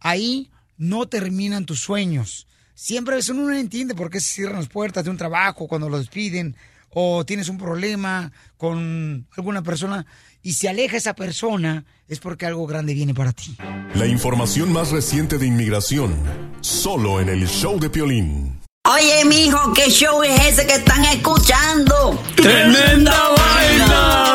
Ahí 0.00 0.50
no 0.76 1.06
terminan 1.06 1.66
tus 1.66 1.80
sueños. 1.80 2.48
Siempre 2.74 3.14
a 3.14 3.16
veces 3.16 3.30
uno 3.30 3.46
no 3.46 3.52
entiende 3.52 3.94
por 3.94 4.10
qué 4.10 4.18
se 4.18 4.34
cierran 4.34 4.56
las 4.56 4.68
puertas 4.68 5.04
de 5.04 5.10
un 5.10 5.16
trabajo 5.16 5.68
cuando 5.68 5.88
lo 5.88 5.98
despiden 5.98 6.56
o 6.94 7.24
tienes 7.24 7.48
un 7.48 7.58
problema 7.58 8.32
con 8.56 9.26
alguna 9.36 9.62
persona 9.62 10.06
y 10.42 10.54
se 10.54 10.68
aleja 10.68 10.96
esa 10.96 11.14
persona 11.14 11.84
es 12.08 12.18
porque 12.18 12.46
algo 12.46 12.66
grande 12.66 12.94
viene 12.94 13.14
para 13.14 13.32
ti. 13.32 13.56
La 13.94 14.06
información 14.06 14.72
más 14.72 14.90
reciente 14.90 15.38
de 15.38 15.46
inmigración, 15.46 16.14
solo 16.60 17.20
en 17.20 17.28
el 17.28 17.46
show 17.48 17.78
de 17.78 17.90
Piolín. 17.90 18.60
Oye, 18.84 19.24
mijo, 19.24 19.72
¿qué 19.72 19.88
show 19.90 20.22
es 20.24 20.40
ese 20.44 20.66
que 20.66 20.74
están 20.74 21.04
escuchando? 21.04 22.20
¡Tremenda 22.34 23.16
vaina! 23.36 24.34